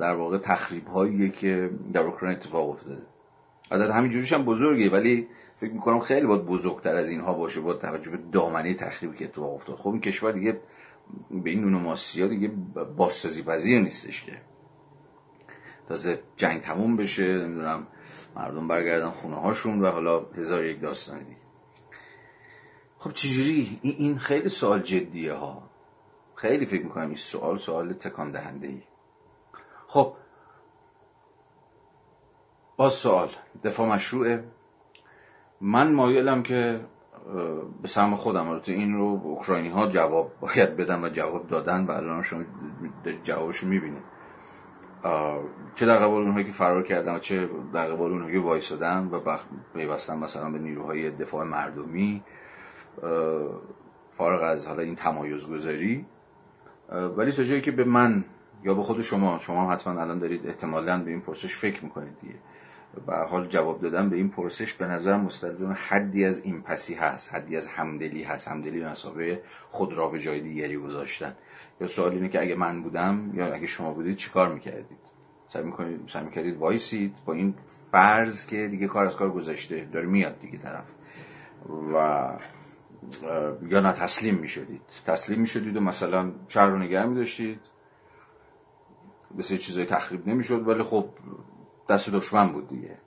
در 0.00 0.14
واقع 0.14 0.38
تخریب 0.38 0.86
هایی 0.86 1.30
که 1.30 1.70
در 1.92 2.00
اوکراین 2.00 2.36
اتفاق 2.36 2.70
افتاده. 2.70 3.02
عدد 3.70 3.90
همین 3.90 4.10
جوریش 4.10 4.32
هم 4.32 4.44
بزرگه 4.44 4.90
ولی 4.90 5.28
فکر 5.56 5.72
می‌کنم 5.72 6.00
خیلی 6.00 6.26
باید 6.26 6.46
بزرگتر 6.46 6.96
از 6.96 7.08
اینها 7.08 7.34
باشه 7.34 7.60
با 7.60 7.74
توجه 7.74 8.10
به 8.10 8.18
دامنه 8.32 8.74
تخریبی 8.74 9.16
که 9.16 9.24
اتفاق 9.24 9.54
افتاد. 9.54 9.76
خب 9.76 9.88
این 9.88 10.00
کشور 10.00 10.32
دیگه 10.32 10.60
به 11.30 11.50
این 11.50 11.64
نون 11.64 11.84
ها 11.84 12.26
دیگه 12.26 12.52
بازسازی 12.96 13.42
پذیر 13.42 13.80
نیستش 13.80 14.24
که. 14.24 14.32
تازه 15.90 16.22
جنگ 16.36 16.60
تموم 16.60 16.96
بشه 16.96 17.22
نمی‌دونم 17.22 17.86
مردم 18.36 18.68
برگردن 18.68 19.10
خونه 19.10 19.36
هاشون 19.36 19.82
و 19.82 19.86
حالا 19.86 20.20
هزار 20.20 20.64
یک 20.64 20.80
داستان 20.80 21.18
دیگه. 21.18 21.36
خب 22.98 23.12
چجوری؟ 23.12 23.80
این 23.82 24.18
خیلی 24.18 24.48
سوال 24.48 24.82
جدیه 24.82 25.32
ها. 25.32 25.62
خیلی 26.34 26.66
فکر 26.66 26.82
می‌کنم 26.82 27.06
این 27.06 27.14
سوال 27.14 27.56
سوال 27.58 27.92
تکان 27.92 28.30
دهنده 28.30 28.68
ای 28.68 28.82
خب 29.86 30.14
باز 32.76 32.92
سوال 32.92 33.28
دفاع 33.64 33.88
مشروعه. 33.88 34.44
من 35.60 35.92
مایلم 35.92 36.42
که 36.42 36.80
به 37.82 37.88
سهم 37.88 38.14
خودم 38.14 38.48
البته 38.48 38.72
این 38.72 38.94
رو 38.94 39.20
اوکراینی 39.24 39.68
ها 39.68 39.86
جواب 39.86 40.32
باید 40.40 40.76
بدن 40.76 41.04
و 41.04 41.08
جواب 41.08 41.48
دادن 41.48 41.86
و 41.86 41.90
الان 41.90 42.22
شما 42.22 42.44
جوابشو 43.24 43.66
می‌بینید. 43.66 44.19
چه 45.74 45.86
در 45.86 45.96
قبال 45.96 46.22
اونهایی 46.22 46.44
که 46.46 46.52
فرار 46.52 46.82
کردن 46.82 47.14
و 47.14 47.18
چه 47.18 47.48
در 47.72 47.86
قبال 47.86 48.12
اونهایی 48.12 48.34
که 48.34 48.40
وایسادن 48.40 49.08
و 49.12 49.38
پیوستن 49.74 50.18
مثلا 50.18 50.50
به 50.50 50.58
نیروهای 50.58 51.10
دفاع 51.10 51.44
مردمی 51.44 52.22
فارغ 54.10 54.42
از 54.42 54.66
حالا 54.66 54.82
این 54.82 54.94
تمایز 54.94 55.46
گذاری 55.46 56.06
ولی 57.16 57.32
تا 57.32 57.44
جایی 57.44 57.60
که 57.60 57.70
به 57.70 57.84
من 57.84 58.24
یا 58.64 58.74
به 58.74 58.82
خود 58.82 59.00
شما 59.00 59.38
شما 59.38 59.72
حتما 59.72 60.00
الان 60.00 60.18
دارید 60.18 60.46
احتمالا 60.46 61.04
به 61.04 61.10
این 61.10 61.20
پرسش 61.20 61.54
فکر 61.56 61.84
می‌کنید 61.84 62.20
دیگه. 62.20 62.34
به 63.06 63.16
حال 63.16 63.46
جواب 63.46 63.80
دادن 63.80 64.10
به 64.10 64.16
این 64.16 64.28
پرسش 64.28 64.72
به 64.72 64.86
نظر 64.86 65.16
مستلزم 65.16 65.76
حدی 65.88 66.24
از 66.24 66.42
این 66.42 66.62
پسی 66.62 66.94
هست 66.94 67.34
حدی 67.34 67.56
از 67.56 67.66
همدلی 67.66 68.22
هست 68.22 68.48
همدلی 68.48 68.84
مسابقه 68.84 69.42
خود 69.68 69.94
را 69.94 70.08
به 70.08 70.18
جای 70.18 70.40
دیگری 70.40 70.76
گذاشتن. 70.76 71.34
یا 71.80 71.86
سوال 71.86 72.12
اینه 72.12 72.28
که 72.28 72.40
اگه 72.40 72.54
من 72.54 72.82
بودم 72.82 73.30
یا 73.34 73.54
اگه 73.54 73.66
شما 73.66 73.92
بودید 73.92 74.16
چیکار 74.16 74.54
می‌کردید؟ 74.54 74.98
سعی 75.48 75.62
می‌کنید 75.62 76.08
سعی 76.08 76.24
می‌کردید 76.24 76.56
وایسید 76.56 77.16
با 77.24 77.32
این 77.32 77.54
فرض 77.90 78.46
که 78.46 78.68
دیگه 78.68 78.86
کار 78.86 79.06
از 79.06 79.16
کار 79.16 79.30
گذشته 79.30 79.88
داره 79.92 80.06
میاد 80.06 80.40
دیگه 80.40 80.58
طرف. 80.58 80.92
و 81.94 82.38
یا 83.62 83.80
نه 83.80 83.92
تسلیم 83.92 84.34
می 84.34 84.48
شدید 84.48 84.82
تسلیم 85.06 85.40
می 85.40 85.46
شدید 85.46 85.76
و 85.76 85.80
مثلا 85.80 86.32
شهر 86.48 86.66
رو 86.66 86.78
نگه 86.78 87.06
می 87.06 87.14
داشتید 87.14 87.60
بسیار 89.38 89.60
چیزای 89.60 89.86
تخریب 89.86 90.28
نمی 90.28 90.44
شد 90.44 90.68
ولی 90.68 90.82
خب 90.82 91.08
دست 91.88 92.10
دشمن 92.10 92.52
بود 92.52 92.68
دیگه. 92.68 92.98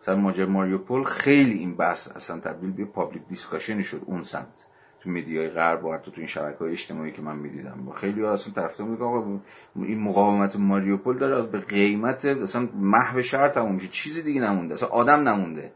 مثلا 0.00 0.16
ماجرای 0.16 0.46
ماریوپول 0.46 1.04
خیلی 1.04 1.58
این 1.58 1.76
بحث 1.76 2.08
اصلا 2.08 2.40
تبدیل 2.40 2.72
به 2.72 2.84
public 2.84 3.22
discussion 3.28 3.77
ی 3.77 3.82
شد 3.82 4.02
اون 4.06 4.22
سمت. 4.22 4.66
تو 5.00 5.10
مدیای 5.10 5.48
غرب 5.48 5.84
و 5.84 5.92
حتی 5.92 6.10
تو 6.10 6.16
این 6.16 6.26
شبکه 6.26 6.58
های 6.58 6.70
اجتماعی 6.70 7.12
که 7.12 7.22
من 7.22 7.36
می‌دیدم. 7.36 7.92
خیلی 7.94 8.22
ها 8.22 8.32
اصلا 8.32 8.54
طرفدار 8.54 8.88
میگه 8.88 9.04
آقا 9.04 9.40
این 9.76 9.98
مقاومت 9.98 10.56
ماریوپول 10.56 11.18
داره 11.18 11.42
به 11.42 11.60
قیمت 11.60 12.24
اصلا 12.24 12.68
محو 12.74 13.22
شهر 13.22 13.48
تموم 13.48 13.74
میشه. 13.74 13.88
چیزی 13.88 14.22
دیگه 14.22 14.40
نمونده. 14.40 14.74
اصلا 14.74 14.88
آدم 14.88 15.28
نمونده. 15.28 15.72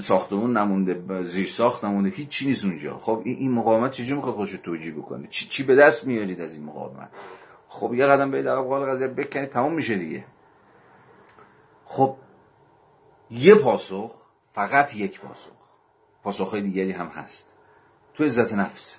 ساختمون 0.00 0.56
نمونده. 0.56 1.22
زیر 1.22 1.46
ساخت 1.46 1.84
نمونده. 1.84 2.10
هیچ 2.10 2.28
چی 2.28 2.46
نیست 2.46 2.64
اونجا. 2.64 2.98
خب 2.98 3.22
این 3.24 3.52
مقاومت 3.52 3.90
چجوری 3.90 4.14
می‌خواد 4.14 4.34
خودش 4.34 4.52
توجیه 4.52 4.92
بکنه؟ 4.92 5.26
چی, 5.28 5.48
چی 5.48 5.62
به 5.62 5.74
دست 5.74 6.06
میارید 6.06 6.40
از 6.40 6.54
این 6.56 6.64
مقاومت؟ 6.64 7.10
خب 7.68 7.94
یه 7.94 8.06
قدم 8.06 8.30
به 8.30 8.38
عقب 8.38 8.64
قال 8.64 8.90
قضیه 8.90 9.08
بکنید 9.08 9.48
تموم 9.48 9.74
میشه 9.74 9.96
دیگه. 9.96 10.24
خب 11.84 12.16
یه 13.30 13.54
پاسخ 13.54 14.14
فقط 14.46 14.96
یک 14.96 15.20
پاسخ. 15.20 15.50
پاسخهای 16.22 16.62
دیگری 16.62 16.92
هم 16.92 17.06
هست. 17.06 17.53
تو 18.14 18.24
عزت 18.24 18.52
نفس. 18.52 18.96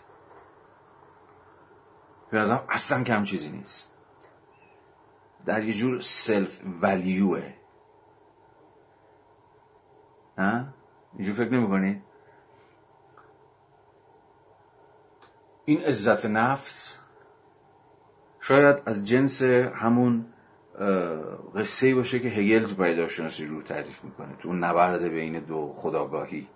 به 2.30 2.40
نظرم 2.40 2.66
اصلا 2.70 3.04
کم 3.04 3.24
چیزی 3.24 3.50
نیست. 3.50 3.92
در 5.46 5.64
یه 5.64 5.74
جور 5.74 6.00
سلف 6.00 6.60
ولیوه 6.82 7.54
نه 10.38 10.74
اینجور 11.14 11.36
فکر 11.36 11.54
نمی 11.54 12.02
این 15.66 15.82
عزت 15.82 16.26
نفس 16.26 16.98
شاید 18.42 18.82
از 18.86 19.04
جنس 19.04 19.42
همون 19.42 20.26
قصه 21.56 21.96
باشه 21.96 22.20
که 22.20 22.30
هگل 22.30 22.66
تو 22.66 22.76
پیداشناسی 22.76 23.46
رو 23.46 23.62
تعریف 23.62 24.04
می‌کنه 24.04 24.36
تو 24.36 24.54
نبرد 24.54 25.04
بین 25.04 25.40
دو 25.40 25.74
خداگاهی. 25.76 26.48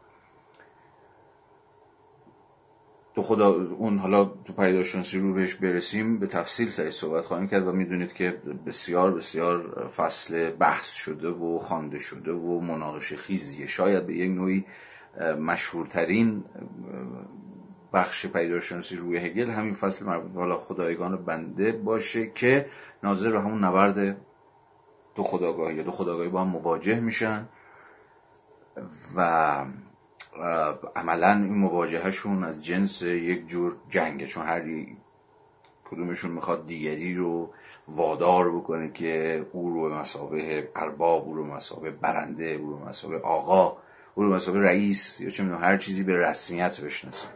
تو 3.20 3.24
خدا 3.26 3.50
اون 3.54 3.98
حالا 3.98 4.26
تو 4.26 4.54
پیداشناسی 4.54 5.20
رو 5.20 5.34
بهش 5.34 5.56
برسیم 5.56 6.20
به 6.20 6.28
تفصیل 6.28 6.68
سری 6.70 6.92
صحبت 6.92 7.26
خواهیم 7.26 7.48
کرد 7.48 7.68
و 7.68 7.72
می‌دونید 7.72 8.14
که 8.14 8.42
بسیار 8.66 9.12
بسیار 9.12 9.88
فصل 9.96 10.50
بحث 10.50 10.92
شده 10.92 11.30
و 11.30 11.58
خوانده 11.58 12.00
شده 12.00 12.32
و 12.32 12.60
مناقشه 12.60 13.16
خیزیه 13.16 13.68
شاید 13.68 14.08
به 14.08 14.16
یک 14.16 14.32
نوعی 14.32 14.66
مشهورترین 15.40 16.44
بخش 17.94 18.26
پیداشناسی 18.26 18.96
روی 18.96 19.18
هگل 19.18 19.50
همین 19.50 19.74
فصل 19.74 20.06
مربوط 20.06 20.36
حالا 20.36 20.58
خدایگان 20.58 21.26
بنده 21.26 21.72
باشه 21.72 22.28
که 22.28 22.66
ناظر 23.04 23.32
به 23.32 23.42
همون 23.42 23.64
نبرد 23.64 24.18
دو 25.16 25.24
خداگاهی 25.24 25.76
یا 25.76 25.84
دو 25.84 25.92
خداگاهی 25.92 26.30
با 26.30 26.42
هم 26.42 26.48
مواجه 26.48 27.00
میشن 27.00 27.48
و 29.16 29.66
عملا 30.96 31.32
این 31.32 31.54
مواجههشون 31.54 32.44
از 32.44 32.66
جنس 32.66 33.02
یک 33.02 33.48
جور 33.48 33.76
جنگه 33.90 34.28
چون 34.28 34.46
هر 34.46 34.86
کدومشون 35.86 36.32
می‌خواد 36.32 36.68
دیگری 36.68 37.16
رو 37.16 37.50
وادار 37.88 38.56
بکنه 38.56 38.92
که 38.92 39.46
او 39.52 39.74
رو 39.74 39.96
مسابه 39.96 40.70
ارباب 40.76 41.26
او 41.26 41.34
رو 41.34 41.46
مسابه 41.46 41.92
برنده 41.92 42.46
او 42.46 42.70
رو 42.70 42.90
مسابه 42.90 43.20
آقا 43.20 43.78
او 44.16 44.24
رو 44.24 44.36
مسابه 44.36 44.60
رئیس 44.60 45.22
یا 45.22 45.30
چه 45.30 45.44
هر 45.44 45.78
چیزی 45.78 46.04
به 46.04 46.30
رسمیت 46.30 46.82
بشناسه. 46.82 47.28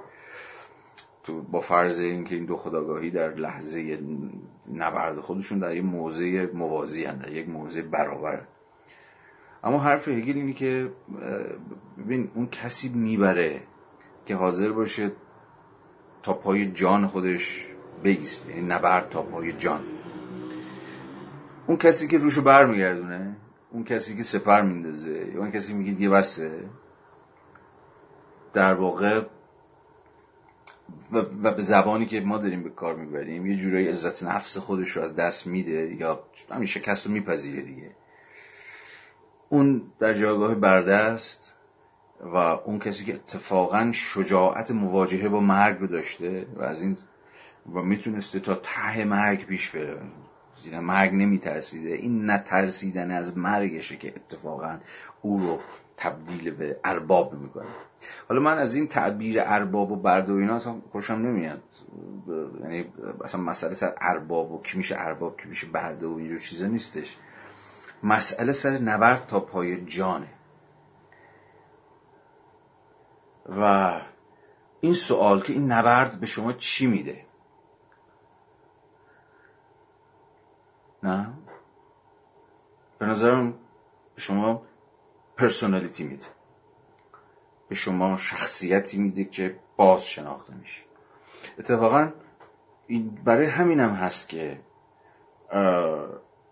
تو 1.23 1.41
با 1.41 1.61
فرض 1.61 1.99
اینکه 1.99 2.35
این 2.35 2.45
دو 2.45 2.57
خداگاهی 2.57 3.11
در 3.11 3.33
لحظه 3.33 3.99
نبرد 4.73 5.19
خودشون 5.19 5.59
در 5.59 5.75
یک 5.75 5.83
موضع 5.83 6.47
موازی 6.53 7.05
هن 7.05 7.17
در 7.17 7.31
یک 7.31 7.49
موضع 7.49 7.81
برابر. 7.81 8.41
اما 9.63 9.79
حرف 9.79 10.07
هگل 10.07 10.35
اینه 10.35 10.53
که 10.53 10.91
ببین 11.97 12.31
اون 12.35 12.47
کسی 12.47 12.89
می‌بره 12.89 13.61
که 14.25 14.35
حاضر 14.35 14.71
باشه 14.71 15.11
تا 16.23 16.33
پای 16.33 16.71
جان 16.71 17.07
خودش 17.07 17.67
بیست 18.03 18.49
یعنی 18.49 18.61
نبرد 18.61 19.09
تا 19.09 19.21
پای 19.21 19.53
جان. 19.53 19.83
اون 21.67 21.77
کسی 21.77 22.07
که 22.07 22.17
روشو 22.17 22.41
برمیگردونه 22.41 23.35
اون 23.71 23.83
کسی 23.83 24.17
که 24.17 24.23
سپر 24.23 24.61
میندازه 24.61 25.31
یا 25.33 25.39
اون 25.39 25.51
کسی 25.51 25.73
میگه 25.73 25.91
دیگه 25.91 26.09
بسته 26.09 26.69
در 28.53 28.73
واقع 28.73 29.21
و 31.43 31.51
به 31.51 31.61
زبانی 31.61 32.05
که 32.05 32.21
ما 32.21 32.37
داریم 32.37 32.63
به 32.63 32.69
کار 32.69 32.95
می‌بریم 32.95 33.45
یه 33.45 33.55
جورایی 33.55 33.87
عزت 33.87 34.23
نفس 34.23 34.57
خودش 34.57 34.91
رو 34.91 35.03
از 35.03 35.15
دست 35.15 35.47
میده 35.47 35.95
یا 35.95 36.23
همین 36.51 36.65
شکست 36.65 37.07
رو 37.07 37.13
میپذیره 37.13 37.61
دیگه. 37.61 37.91
اون 39.53 39.81
در 39.99 40.13
جایگاه 40.13 40.55
بردست 40.55 41.53
و 42.21 42.35
اون 42.37 42.79
کسی 42.79 43.05
که 43.05 43.13
اتفاقا 43.13 43.91
شجاعت 43.93 44.71
مواجهه 44.71 45.29
با 45.29 45.39
مرگ 45.39 45.79
رو 45.79 45.87
داشته 45.87 46.47
و 46.55 46.61
از 46.63 46.81
این 46.81 46.97
و 47.73 47.81
می‌تونسته 47.81 48.39
تا 48.39 48.55
ته 48.55 49.05
مرگ 49.05 49.45
پیش 49.45 49.69
بره. 49.69 50.01
زیرا 50.63 50.81
مرگ 50.81 51.13
نمیترسیده. 51.13 51.89
این 51.89 52.31
نترسیدن 52.31 53.11
از 53.11 53.37
مرگشه 53.37 53.95
که 53.95 54.13
اتفاقا 54.15 54.79
او 55.21 55.39
رو 55.39 55.59
تبدیل 55.97 56.51
به 56.51 56.79
ارباب 56.83 57.33
می‌کنه. 57.33 57.65
حالا 58.29 58.41
من 58.41 58.57
از 58.57 58.75
این 58.75 58.87
تعبیر 58.87 59.41
ارباب 59.45 59.91
و 59.91 59.95
برد 59.95 60.29
و 60.29 60.35
اینا 60.35 60.55
اصلا 60.55 60.75
خوشم 60.89 61.13
نمیاد. 61.13 61.63
یعنی 62.61 62.85
اصلا 63.23 63.41
مسئله 63.41 63.73
سر 63.73 63.93
ارباب 64.01 64.51
و 64.51 64.61
کی 64.61 64.77
میشه 64.77 64.95
ارباب 64.97 65.41
کی 65.41 65.49
میشه 65.49 65.67
برده 65.67 66.07
و 66.07 66.13
اینجور 66.13 66.39
چیزا 66.39 66.67
نیستش. 66.67 67.17
مسئله 68.03 68.51
سر 68.51 68.69
نبرد 68.69 69.25
تا 69.27 69.39
پای 69.39 69.85
جانه. 69.85 70.29
و 73.49 74.01
این 74.81 74.93
سوال 74.93 75.41
که 75.41 75.53
این 75.53 75.71
نبرد 75.71 76.19
به 76.19 76.25
شما 76.25 76.53
چی 76.53 76.87
میده؟ 76.87 77.25
نه؟ 81.03 81.33
به 82.99 83.05
نظرم 83.05 83.53
شما 84.15 84.61
پرسونالیتی 85.37 86.03
میده. 86.03 86.25
به 87.69 87.75
شما 87.75 88.17
شخصیتی 88.17 88.97
میده 88.97 89.25
که 89.25 89.59
باز 89.77 90.07
شناخته 90.07 90.53
میشه. 90.53 90.83
اتفاقا 91.59 92.11
برای 93.23 93.47
همینم 93.47 93.89
هم 93.89 93.95
هست 93.95 94.29
که 94.29 94.61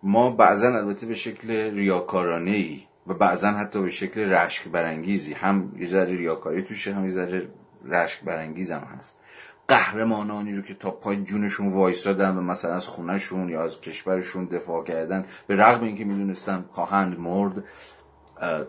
ما 0.04 0.30
بعضا 0.30 0.68
البته 0.68 1.08
به 1.08 1.16
شکل 1.16 1.52
ریاکارانه 1.52 2.52
ای 2.52 2.84
و 3.08 3.14
بعضا 3.14 3.52
حتی 3.52 3.82
به 3.82 3.90
شکل 3.90 4.34
رشک 4.34 4.68
برانگیزی 4.68 5.34
هم 5.34 5.72
یه 5.78 5.88
ذره 5.88 6.16
ریاکاری 6.16 6.62
توشه 6.62 6.94
هم 6.94 7.04
یه 7.04 7.12
ذره 7.12 7.50
رشک 7.86 8.24
برانگیز 8.24 8.72
هم 8.72 8.82
هست. 8.98 9.20
قهرمانانی 9.68 10.54
رو 10.54 10.62
که 10.62 10.74
تا 10.74 10.92
پای 10.92 11.18
جونشون 11.18 11.74
وایسادن 11.74 12.38
و 12.38 12.42
مثلا 12.42 12.74
از 12.74 12.88
خونهشون 12.88 13.50
یا 13.50 13.64
از 13.64 13.82
کشورشون 13.82 14.46
دفاع 14.46 14.84
کردن 14.84 15.26
به 15.48 15.56
رغم 15.56 15.84
اینکه 15.84 16.06
می‌دونستن 16.06 16.66
خواهند 16.72 17.20
مرد 17.20 17.64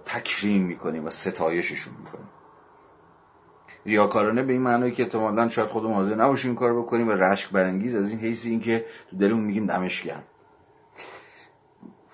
تکریم 0.05 0.63
می‌کنیم 0.63 1.05
و 1.05 1.11
ستایششون 1.11 1.95
می‌کنیم. 1.99 2.29
ریاکارانه 3.87 4.43
به 4.43 4.53
این 4.53 4.63
معنی 4.63 4.93
که 4.93 5.03
احتمالا 5.03 5.49
شاید 5.49 5.69
خودمون 5.69 5.95
حاضر 5.95 6.15
نباشیم 6.15 6.55
کار 6.55 6.79
بکنیم 6.79 7.09
و 7.09 7.13
رشک 7.13 7.51
برانگیز 7.51 7.97
از 7.97 8.11
این 8.11 8.19
حیثی 8.19 8.51
اینکه 8.51 8.85
تو 9.11 9.17
دلمون 9.17 9.45
میگیم 9.45 9.67
دمش 9.67 10.03
گرم 10.03 10.23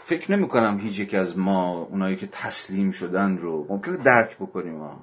فکر 0.08 0.32
نمی 0.32 0.48
کنم 0.48 0.78
هیچ 0.78 1.00
یک 1.00 1.14
از 1.14 1.38
ما 1.38 1.82
اونایی 1.82 2.16
که 2.16 2.26
تسلیم 2.26 2.90
شدن 2.90 3.38
رو 3.38 3.66
ممکنه 3.68 3.96
درک 3.96 4.36
بکنیم. 4.36 4.74
ما 4.74 5.00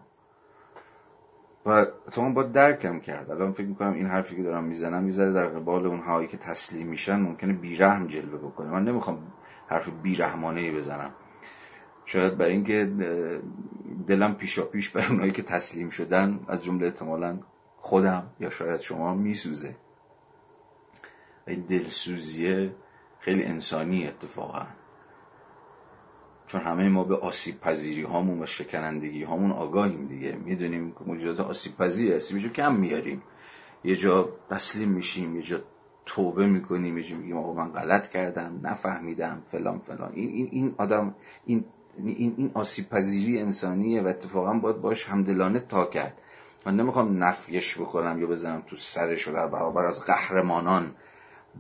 و 1.66 1.70
اتفاقا 1.70 2.30
با 2.30 2.44
درکم 2.44 3.00
کرد. 3.00 3.32
الان 3.32 3.52
فکر 3.52 3.66
می‌کنم 3.66 3.94
این 3.94 4.06
حرفی 4.06 4.36
که 4.36 4.44
دارم 4.44 4.64
می‌زنم 4.64 5.04
می‌ذاره 5.04 5.32
در 5.32 5.48
قبال 5.48 5.86
اونهایی 5.86 6.28
که 6.28 6.38
تسلیم 6.38 6.88
میشن 6.88 7.20
ممکنه 7.20 7.54
بیرحم 7.54 8.08
جلوه 8.08 8.38
بکنه. 8.38 8.72
من 8.72 8.84
نمی‌خوام 8.84 9.32
حرف 9.68 9.90
بیرحمانه 9.90 10.72
بزنم. 10.72 11.12
شاید 12.06 12.38
برای 12.38 12.52
اینکه 12.52 12.92
دلم 14.08 14.36
پیشا 14.36 14.66
پیش 14.66 14.90
بر 14.90 15.06
اونایی 15.10 15.32
که 15.32 15.42
تسلیم 15.42 15.90
شدن 15.90 16.40
از 16.48 16.64
جمله 16.64 16.86
احتمالا 16.86 17.40
خودم 17.78 18.24
یا 18.40 18.50
شاید 18.50 18.82
شما 18.82 19.14
میسوزه. 19.14 19.76
این 21.48 21.62
دلسوزیه 21.62 22.76
خیلی 23.20 23.44
انسانی 23.44 24.08
اتفاقا. 24.08 24.66
چون 26.56 26.64
همه 26.64 26.90
ما 26.90 27.04
به 27.04 27.16
آسیب 27.16 27.60
پذیری 27.60 28.02
هامون 28.02 28.42
و 28.42 28.46
شکنندگی 28.46 29.24
هامون 29.24 29.52
آگاهیم 29.52 30.08
دیگه. 30.08 30.32
می‌دونیم 30.46 30.92
که 30.92 30.98
موجودات 31.06 31.48
آسیب 31.48 31.78
پذیر 31.78 32.14
هستیم 32.14 32.50
کم 32.50 32.76
میاریم. 32.76 33.22
یه 33.84 33.96
جا 33.96 34.30
تسلیم 34.50 34.90
میشیم 34.90 35.36
یه 35.36 35.42
جا 35.42 35.60
توبه 36.06 36.48
می‌کنیم 36.48 37.02
جا 37.02 37.18
میگیم 37.18 37.38
آقا 37.38 37.54
من 37.54 37.72
غلط 37.72 38.08
کردم 38.08 38.60
نفهمیدم 38.64 39.42
فلان 39.46 39.80
فلان. 39.80 40.12
این 40.14 40.30
این 40.30 40.50
این 40.52 40.76
آدم 40.78 41.16
این 41.46 41.66
این 41.98 42.34
این 42.38 42.52
آسیب 42.54 42.90
پذیری 42.90 43.42
انسانیه 43.42 44.02
و 44.02 44.08
اتفاقا 44.08 44.54
باید 44.54 44.82
باش 44.82 45.06
همدلانه 45.06 45.60
تا 45.60 45.86
کرد. 45.86 46.22
من 46.66 46.76
نمی‌خوام 46.76 47.24
نفیش 47.24 47.78
بکنم 47.78 48.22
یا 48.22 48.28
بزنم 48.28 48.64
تو 48.68 48.76
سرش 48.76 49.28
و 49.28 49.32
در 49.32 49.48
برابر 49.48 49.86
از 49.86 50.06
قهرمانان 50.06 50.96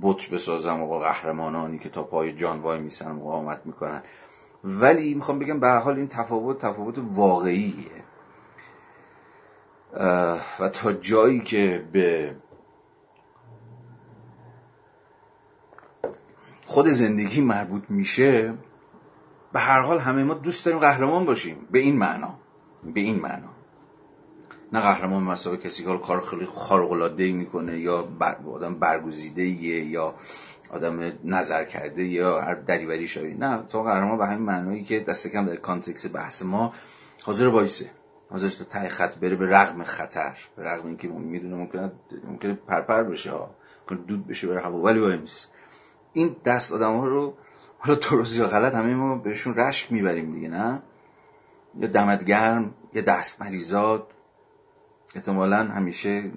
بت 0.02 0.30
بسازم 0.30 0.82
و 0.82 1.00
قهرمانانی 1.00 1.80
که 1.80 1.90
تا 1.90 2.04
پای 2.04 2.34
جان 2.34 2.60
وای 2.60 2.80
میسن 2.80 3.12
مقاومت 3.12 3.62
می‌کنن. 3.66 4.02
ولی 4.66 5.14
می‌خوام 5.14 5.40
بگم 5.40 5.60
به 5.60 5.70
حال 5.70 5.98
این 5.98 6.08
تفاوت 6.08 6.60
تفاوت 6.60 6.96
واقعیه. 7.00 7.92
و 10.60 10.70
تا 10.74 10.94
جایی 10.94 11.40
که 11.40 11.88
به 11.92 12.36
خود 16.66 16.88
زندگی 16.88 17.42
مربوط 17.42 17.84
میشه 17.90 18.54
به 19.54 19.60
هر 19.60 19.82
حال 19.82 20.00
همه 20.00 20.24
ما 20.24 20.34
دوست 20.34 20.66
داریم 20.66 20.80
قهرمان 20.80 21.26
باشیم. 21.26 21.68
به 21.72 21.80
این 21.80 21.98
معنا. 21.98 22.36
به 22.94 23.00
این 23.00 23.20
معنا. 23.20 23.55
نه 24.76 24.82
قهرمان 24.82 25.24
مسابقه 25.24 25.70
کسی 25.70 25.84
که 25.84 25.98
کار 25.98 26.22
خیلی 26.22 26.46
خارق 26.46 26.92
العاده 26.92 27.32
می‌کنه 27.32 27.80
یا 27.80 28.08
آدم 28.54 28.76
برگزیده 28.76 29.44
یا 29.44 30.16
آدم 30.72 31.14
نظر 31.24 31.64
کرده 31.64 32.04
یا 32.04 32.42
هر 32.42 32.56
دریوری 32.56 33.08
شده 33.08 33.34
نه 33.34 33.64
تو 33.64 33.84
قهرمان 33.84 34.18
به 34.18 34.26
همین 34.26 34.46
معنایی 34.46 34.84
که 34.84 35.00
دست 35.00 35.28
کم 35.28 35.46
در 35.46 35.56
کانتکس 35.56 36.16
بحث 36.16 36.42
ما 36.44 36.74
حاضر 37.24 37.48
وایسه. 37.48 37.92
حاضر 38.30 38.50
تا 38.50 38.64
تای 38.64 38.90
خط 38.90 39.16
بره 39.16 39.36
به 39.36 39.46
رغم 39.46 39.84
خطر 39.84 40.38
به 40.56 40.64
رغم 40.64 40.88
اینکه 40.88 41.08
می‌دونه 41.08 41.56
ممکنه 41.56 41.92
ممکنه 42.28 42.54
پرپر 42.54 43.04
بشه 43.04 43.32
ها 43.32 43.56
ممکنه 43.82 44.06
دود 44.08 44.28
بشه 44.28 44.48
بره 44.48 44.62
هوا 44.62 44.78
ولی 44.78 45.00
وایمیس 45.00 45.48
این 46.14 46.36
دست 46.46 46.74
آدم 46.74 46.98
ها 46.98 47.06
رو 47.06 47.34
حالا 47.78 48.00
درست 48.00 48.38
یا 48.38 48.48
غلط 48.48 48.74
همه 48.74 48.96
ما 48.96 49.16
بهشون 49.18 49.56
رشک 49.56 49.92
می‌بریم 49.92 50.34
دیگه 50.34 50.50
نه؟ 50.50 50.82
یا 51.80 51.88
دمت 51.88 52.26
گرم 52.26 52.74
یا 52.94 53.02
دست 53.02 53.42
مریضات 53.42 54.04
احتمالا 55.16 55.58
همیشه 55.58 56.32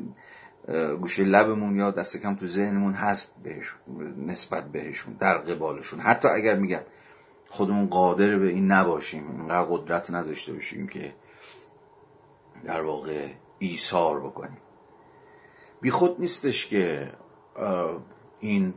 گوشه 1.01 1.25
لبمون 1.25 1.77
یا 1.77 1.91
دست 1.91 2.17
کم 2.17 2.35
تو 2.35 2.47
ذهنمون 2.47 2.95
هست 2.95 3.35
بهشون 3.43 3.79
نسبت 4.27 4.73
بهشون 4.73 5.15
در 5.15 5.39
قبالشون. 5.39 6.01
حتی 6.01 6.29
اگر 6.29 6.57
میگم 6.57 6.81
خودمون 7.49 7.87
قادر 7.87 8.39
به 8.39 8.49
این 8.49 8.73
نباشیم 8.73 9.31
اینقدر 9.31 9.69
قدرت 9.71 10.11
نداشته 10.11 10.53
باشیم 10.53 10.89
که 10.89 11.15
در 12.65 12.83
واقع 12.83 13.29
ایثار 13.59 14.21
بکنیم. 14.21 14.59
بی 15.81 15.91
خود 15.91 16.21
نیستش 16.21 16.67
که 16.67 17.13
این 18.41 18.75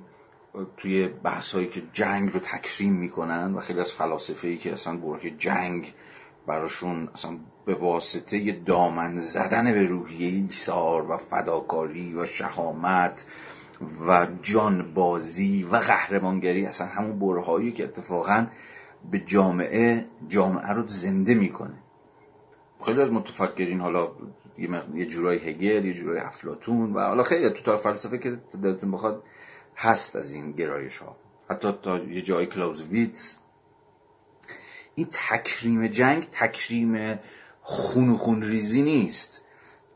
توی 0.78 1.08
بحث 1.08 1.56
هایی 1.56 1.68
که 1.68 1.84
جنگ 1.94 2.30
رو 2.30 2.40
تکریم 2.40 2.94
می‌کنن 2.94 3.54
و 3.54 3.60
خیلی 3.60 3.80
از 3.80 3.92
فلاسفه 3.92 4.48
ای 4.48 4.58
که 4.58 4.74
اصلا 4.74 4.98
برای 4.98 5.32
جنگ 5.32 5.94
براشون 6.48 7.10
اصلا 7.14 7.38
به 7.66 7.76
واسطه 7.76 8.52
دامن 8.52 9.18
زدن 9.18 9.74
به 9.74 9.86
روحیه 9.86 10.28
ایثار 10.28 11.12
و 11.12 11.18
فداکاری 11.18 12.14
و 12.14 12.26
شهامت 12.26 13.26
و 14.08 14.28
جانبازی 14.42 15.64
و 15.64 15.76
قهرمانگری 15.76 16.66
اصلا 16.66 16.88
همون 16.88 17.20
برهایی 17.20 17.72
که 17.72 17.84
اتفاقا 17.84 18.48
به 19.12 19.20
جامعه 19.20 20.08
جامعه 20.28 20.74
رو 20.74 20.88
زنده 20.88 21.36
می‌کنه. 21.36 21.84
خیلی 22.86 23.02
از 23.02 23.12
متفکرین 23.12 23.82
حالا 23.82 24.12
یه 24.96 25.06
جورای 25.06 25.38
هگل 25.38 25.86
یه 25.86 25.94
جورای 25.94 26.20
افلاتون 26.20 26.94
و 26.94 27.00
حالا 27.00 27.24
خیلی 27.24 27.50
تو 27.50 27.64
تار 27.64 27.78
فلسفه 27.78 28.18
که 28.18 28.38
دلتون 28.64 28.92
بخواد 28.92 29.24
هست 29.76 30.16
از 30.16 30.34
این 30.34 30.52
گرایش 30.52 30.98
ها 30.98 31.16
حتی 31.50 31.72
تا 31.84 31.98
یه 31.98 32.22
جای 32.22 32.46
کلاوزویتس 32.46 33.38
این 34.96 35.08
تکریم 35.12 35.88
جنگ 35.88 36.28
تکریم 36.32 37.20
خون 37.62 38.10
و 38.10 38.18
خون 38.18 38.42
ریزی 38.42 38.82
نیست. 38.82 39.42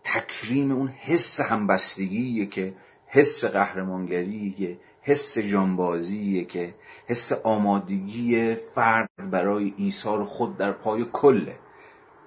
تکریم 0.04 0.72
اون 0.72 0.88
حس 0.88 1.42
همبستگیه 1.42 2.46
که 2.46 2.74
حس 3.08 3.46
قهرمانگریه 3.46 4.80
حس 5.02 5.38
جانبازیه 5.38 6.46
که 6.46 6.76
حس 7.08 7.32
آمادگی 7.32 8.56
فرد 8.56 9.10
برای 9.32 9.74
ایثار 9.78 10.24
خود 10.24 10.58
در 10.58 10.72
پای 10.72 11.06
کله 11.14 11.60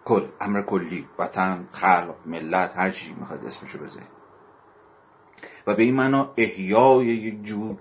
کل 0.05 0.28
امر 0.40 0.62
کلی 0.62 1.09
وطن 1.19 1.69
خلق 1.73 2.15
ملت 2.27 2.77
هر 2.77 2.90
چی 2.90 3.15
می‌خواد 3.15 3.45
اسمشو 3.45 3.78
بذارید 3.78 4.09
و 5.66 5.74
به 5.74 5.82
این 5.82 5.95
معنا 5.95 6.35
احیای 6.36 7.07
یک 7.07 7.43
جور 7.43 7.77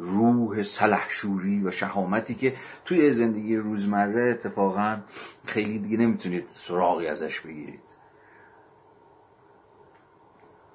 روح 0.00 0.62
سلحشوری 0.62 1.62
و 1.64 1.70
شهامتی 1.70 2.34
که 2.34 2.54
توی 2.84 3.12
زندگی 3.12 3.56
روزمره 3.56 4.30
اتفاقا 4.30 5.00
خیلی 5.46 5.78
دیگه 5.78 5.96
نمی‌تونید 5.96 6.46
سراغی 6.46 7.06
ازش 7.06 7.40
بگیرید. 7.40 8.00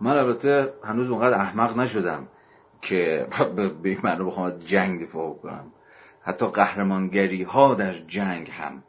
من 0.02 0.18
البته 0.18 0.74
هنوز 0.84 1.12
اونقدر 1.12 1.40
احمق 1.40 1.78
نشدم 1.78 2.28
که 2.82 3.28
به 3.84 3.90
این 3.90 4.00
معنی 4.04 4.24
بخوام 4.24 4.50
جنگ 4.50 5.04
دفاع 5.04 5.34
کنم. 5.34 5.72
حتی 6.22 6.46
قهرمانگری 6.46 7.44
ها 7.44 7.74
در 7.74 7.94
جنگ 7.94 8.50
هم 8.50 8.84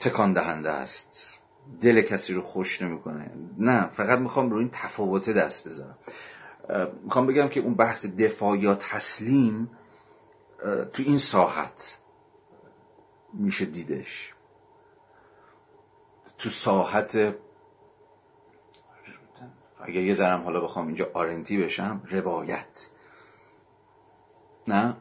تکان 0.00 0.32
دهنده 0.32 0.70
است. 0.70 1.38
دل 1.80 2.00
کسی 2.00 2.34
رو 2.34 2.42
خوش 2.42 2.82
نمی‌کنه. 2.82 3.30
نه 3.58 3.88
فقط 3.88 4.18
می‌خوام 4.18 4.50
رو 4.50 4.56
این 4.58 4.70
تفاوته 4.72 5.32
دست 5.32 5.68
بذارم 5.68 5.98
می‌خوام 7.04 7.26
بگم 7.26 7.48
که 7.48 7.60
اون 7.60 7.74
بحث 7.74 8.06
دفاع 8.06 8.58
یا 8.58 8.74
تسلیم 8.74 9.70
تو 10.92 11.02
این 11.02 11.18
ساحت 11.18 11.98
میشه 13.32 13.64
دیدش. 13.64 14.34
تو 16.38 16.48
ساحت 16.48 17.34
اگر 19.80 20.00
یه 20.00 20.14
ذرم 20.14 20.42
حالا 20.42 20.60
بخوام 20.60 20.86
اینجا 20.86 21.10
آرنتی 21.14 21.64
بشم 21.64 22.02
روایت. 22.10 22.88
نه؟ 24.68 24.96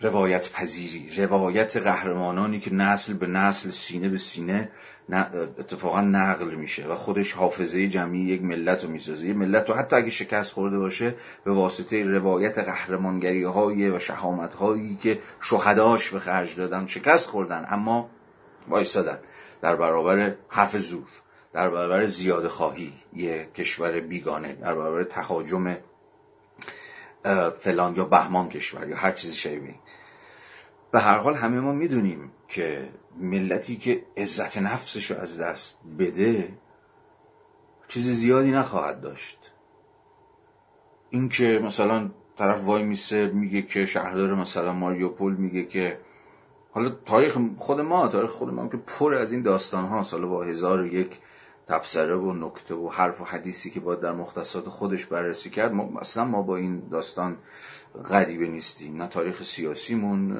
روایت 0.00 0.52
پذیری 0.52 1.24
روایت 1.24 1.76
قهرمانانی 1.76 2.60
که 2.60 2.74
نسل 2.74 3.12
به 3.12 3.26
نسل 3.26 3.70
سینه 3.70 4.08
به 4.08 4.18
سینه 4.18 4.70
اتفاقا 5.58 6.00
نقل 6.00 6.54
میشه 6.54 6.86
و 6.86 6.94
خودش 6.94 7.32
حافظه 7.32 7.88
جمعی 7.88 8.20
یک 8.20 8.42
ملت 8.42 8.84
رو 8.84 8.90
می‌سازه. 8.90 9.26
یه 9.26 9.34
ملت 9.34 9.68
رو 9.68 9.74
حتی 9.74 9.96
اگه 9.96 10.10
شکست 10.10 10.52
خورده 10.52 10.78
باشه 10.78 11.14
به 11.44 11.52
واسطه 11.52 12.04
روایت 12.04 12.58
قهرمانگری 12.58 13.42
های 13.42 13.90
و 13.90 13.98
شهامت 13.98 14.54
هایی 14.54 14.98
که 15.02 15.18
شهداش 15.40 16.10
به 16.10 16.18
خرج 16.18 16.56
دادن 16.56 16.86
شکست 16.86 17.28
خوردن 17.28 17.66
اما 17.70 18.10
وایستادن 18.68 19.18
در 19.62 19.76
برابر 19.76 20.34
حرف 20.48 20.76
زور 20.76 21.06
در 21.52 21.70
برابر 21.70 22.06
زیاده 22.06 22.48
خواهی 22.48 22.92
یه 23.12 23.48
کشور 23.54 24.00
بیگانه 24.00 24.54
در 24.54 24.74
برابر 24.74 25.04
تهاجم 25.04 25.76
فلان 27.58 27.96
یا 27.96 28.04
بهمان 28.04 28.48
کشور 28.48 28.88
یا 28.88 28.96
هر 28.96 29.12
چیزی 29.12 29.36
شبیه. 29.36 29.74
به 30.90 31.00
هر 31.00 31.18
حال 31.18 31.34
همه 31.34 31.60
ما 31.60 31.72
می‌دونیم 31.72 32.32
که 32.48 32.88
ملتی 33.18 33.76
که 33.76 34.04
عزت 34.16 34.58
نفسش 34.58 35.10
رو 35.10 35.18
از 35.18 35.40
دست 35.40 35.78
بده 35.98 36.58
چیز 37.88 38.08
زیادی 38.08 38.50
نخواهد 38.50 39.00
داشت. 39.00 39.52
اینکه 41.10 41.60
مثلا 41.64 42.10
طرف 42.38 42.64
وای 42.64 42.82
میسه 42.82 43.26
میگه 43.26 43.62
که 43.62 43.86
شهردار 43.86 44.34
مثلا 44.34 44.72
ماریوپول 44.72 45.34
میگه 45.34 45.64
که 45.64 45.98
حالا 46.72 46.88
تاریخ 46.88 47.38
خود 47.58 47.80
ما 47.80 48.08
تاریخ 48.08 48.30
خود 48.30 48.48
ما 48.48 48.68
که 48.68 48.76
پر 48.76 49.14
از 49.14 49.32
این 49.32 49.42
داستان 49.42 49.84
ها 49.84 50.02
سال 50.02 50.26
با 50.26 50.44
هزار 50.44 50.80
و 50.80 50.86
یک 50.86 51.18
تبصره 51.66 52.16
و 52.16 52.32
نکته 52.32 52.74
و 52.74 52.88
حرف 52.88 53.20
و 53.20 53.24
حدیثی 53.24 53.70
که 53.70 53.80
باید 53.80 54.00
در 54.00 54.12
مختصات 54.12 54.68
خودش 54.68 55.06
بررسی 55.06 55.50
کرد 55.50 55.72
ما 55.72 56.00
اصلا 56.00 56.24
ما 56.24 56.42
با 56.42 56.56
این 56.56 56.88
داستان 56.90 57.36
غریبه 58.10 58.46
نیستیم. 58.46 58.96
نه 58.96 59.08
تاریخ 59.08 59.42
سیاسیمون 59.42 60.34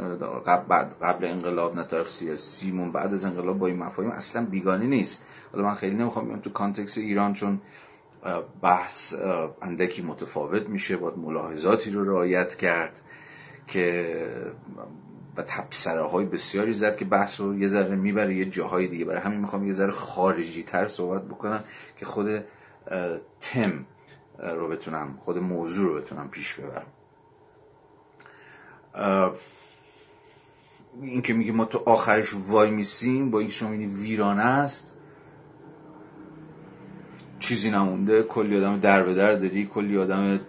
قبل, 0.46 0.84
قبل 1.02 1.24
انقلاب 1.24 1.76
نه 1.76 1.84
تاریخ 1.84 2.08
سیاسیمون 2.08 2.92
بعد 2.92 3.12
از 3.12 3.24
انقلاب 3.24 3.58
با 3.58 3.66
این 3.66 3.78
مفاهیم 3.78 4.10
اصلا 4.10 4.46
بیگانه 4.46 4.86
نیست. 4.86 5.26
حالا 5.52 5.64
من 5.64 5.74
خیلی 5.74 5.96
نمی‌خوام 5.96 6.26
بیام 6.26 6.40
تو 6.40 6.50
کانتکس 6.50 6.98
ایران 6.98 7.32
چون 7.32 7.60
بحث 8.62 9.14
اندکی 9.62 10.02
متفاوت 10.02 10.68
میشه 10.68 10.96
باید 10.96 11.18
ملاحظاتی 11.18 11.90
رو 11.90 12.04
رعایت 12.04 12.54
کرد 12.54 13.00
که 13.66 14.16
و 15.36 15.42
تبصره 15.42 16.02
های 16.02 16.24
بسیاری 16.24 16.72
زد 16.72 16.96
که 16.96 17.04
بحث 17.04 17.40
رو 17.40 17.58
یه 17.58 17.68
ذره 17.68 17.96
می‌بره 17.96 18.34
یه 18.34 18.44
جاهای 18.44 18.88
دیگه. 18.88 19.04
برای 19.04 19.20
همین 19.20 19.40
می‌خوام 19.40 19.66
یه 19.66 19.72
ذره 19.72 19.90
خارجی 19.90 20.62
تر 20.62 20.88
صحبت 20.88 21.22
بکنم 21.22 21.64
که 21.96 22.04
خود 22.04 22.44
تم 23.40 23.86
رو 24.38 24.68
بتونم 24.68 25.16
خود 25.20 25.38
موضوع 25.38 25.88
رو 25.88 26.00
بتونم 26.00 26.28
پیش 26.28 26.54
ببرم. 26.54 26.86
این 31.02 31.22
که 31.22 31.32
میگه 31.32 31.52
ما 31.52 31.64
تو 31.64 31.82
آخرش 31.86 32.34
وای 32.34 32.70
میسیم 32.70 33.30
با 33.30 33.38
اینکه 33.38 33.54
شما 33.54 33.70
ویرانه 33.70 34.44
است 34.44 34.94
چیزی 37.38 37.70
نمونده. 37.70 38.22
کلی 38.22 38.58
آدم 38.58 38.80
در 38.80 39.02
به 39.02 39.14
در 39.14 39.34
داری 39.34 39.66
کلی 39.66 39.98
آدم 39.98 40.40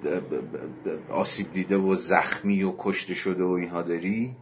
آسیب 1.09 1.53
دیده 1.53 1.77
و 1.77 1.95
زخمی 1.95 2.63
و 2.63 2.73
کشته 2.77 3.13
شده 3.13 3.43
و 3.43 3.49
اینها 3.49 3.81
داری. 3.81 4.35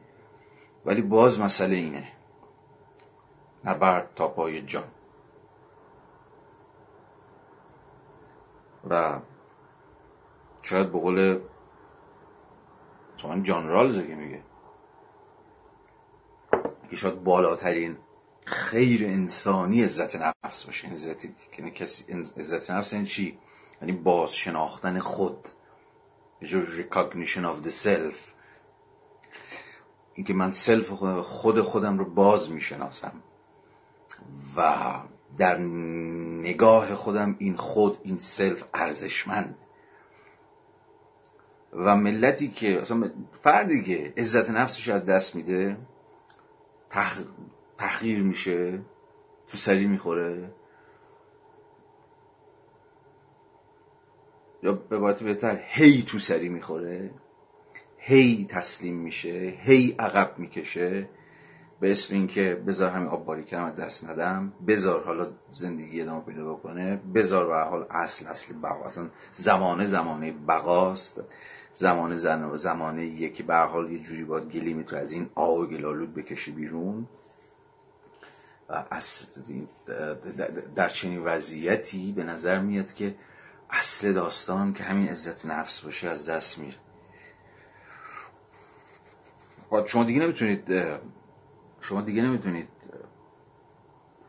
ولی 0.85 1.01
باز 1.01 1.39
مسئله 1.39 1.76
اینه. 1.76 2.07
نبرد 3.64 4.14
تا 4.15 4.27
پای 4.27 4.61
جان. 4.61 4.88
و 8.89 9.19
شاید 10.64 10.91
به 10.91 10.99
قول 10.99 11.39
جان 13.43 13.68
رالز 13.68 14.07
که 14.07 14.15
میگه. 14.15 14.41
که 16.89 16.95
شاید 16.95 17.23
بالاترین 17.23 17.97
خیر 18.45 19.05
انسانی 19.05 19.84
عزت 19.84 20.15
نفس 20.15 20.65
باشه. 20.65 20.88
یعنی 20.88 20.95
عزت 20.95 21.26
یعنی 21.60 21.72
کسی 21.72 22.14
عزت 22.14 22.72
نفس 22.72 22.93
این 22.93 23.05
چی؟ 23.05 23.39
یعنی 23.81 23.91
باز 23.91 24.35
شناختن 24.35 24.99
خود. 24.99 25.47
یه 26.41 26.47
جور 26.47 26.65
recognition 26.65 27.65
of 27.65 27.69
self 27.70 28.32
اینکه 30.14 30.34
من 30.34 30.52
self 30.52 30.90
خود 31.22 31.61
خودم 31.61 31.98
رو 31.98 32.06
باز 32.06 32.52
می‌شناسم 32.52 33.14
و 34.57 34.73
در 35.38 35.57
نگاه 35.57 36.95
خودم 36.95 37.35
این 37.40 37.56
خود 37.56 37.98
این 38.03 38.18
self 38.18 38.64
ارزشمند 38.73 39.57
و 41.73 41.95
ملتی 41.95 42.48
که 42.48 42.81
اصلا 42.81 43.11
فردی 43.34 43.84
که 43.84 44.14
عزت 44.18 44.49
نفسش 44.49 44.90
از 44.90 45.06
دست 45.06 45.35
میده 45.35 45.77
تح... 46.90 47.19
تحقیر 47.77 48.23
میشه 48.23 48.80
تو 49.48 49.57
سری 49.57 49.85
می‌خوره. 49.85 50.52
یا 54.64 54.73
به 54.73 55.14
بهتر 55.14 55.60
هی 55.64 56.02
تو 56.02 56.19
سری 56.19 56.49
می‌خوره. 56.49 57.11
هی 58.06 58.46
تسلیم 58.50 58.96
میشه 58.96 59.54
هی 59.58 59.96
عقب 60.00 60.40
می‌کشه. 60.40 61.10
به 61.80 61.92
اسم 61.92 62.14
اینکه 62.14 62.56
بذار 62.56 62.90
همین 62.90 63.08
آب 63.08 63.26
باری 63.26 63.44
کردم 63.44 63.86
دست 63.86 64.10
ندم. 64.10 64.54
بذار 64.68 65.04
حالا 65.04 65.32
زندگی 65.52 66.02
ادامه 66.02 66.22
پیدا 66.22 66.54
بکنه. 66.54 66.96
بذار 67.16 67.48
به 67.48 67.56
حال 67.56 67.86
اصل 67.90 68.28
اصل 68.28 68.54
بقا. 68.54 68.86
اصلا 68.86 69.10
زمانه 69.32 69.86
زمانه 69.86 70.32
بقاست. 70.32 71.22
زمانه 71.74 72.18
زن 72.18 72.56
زمانه 72.56 73.06
یکی 73.06 73.44
به 73.44 73.56
حال 73.56 73.92
یه 73.92 74.00
جوری 74.00 74.24
باید 74.24 74.50
گلیمی 74.50 74.84
تو 74.84 74.96
از 74.96 75.12
این 75.12 75.30
آب 75.36 75.70
گلالود 75.70 76.14
بکشی 76.14 76.52
بیرون. 76.52 77.08
در 80.76 80.90
چنین 80.90 81.24
وضعیتی 81.24 82.12
به 82.12 82.24
نظر 82.24 82.60
میاد 82.60 82.94
که 82.94 83.16
اصل 83.70 84.14
داستان 84.14 84.74
که 84.74 84.84
همین 84.84 85.10
عزت 85.10 85.46
نفس 85.46 85.82
باشه 85.82 86.10
از 86.10 86.30
دست 86.30 86.60
میره. 86.60 86.78
شما 89.86 90.04
دیگه 90.04 90.22
نمی‌تونید 90.22 90.64
شما 91.82 92.02
دیگه 92.02 92.22
نمی‌تونید 92.22 92.68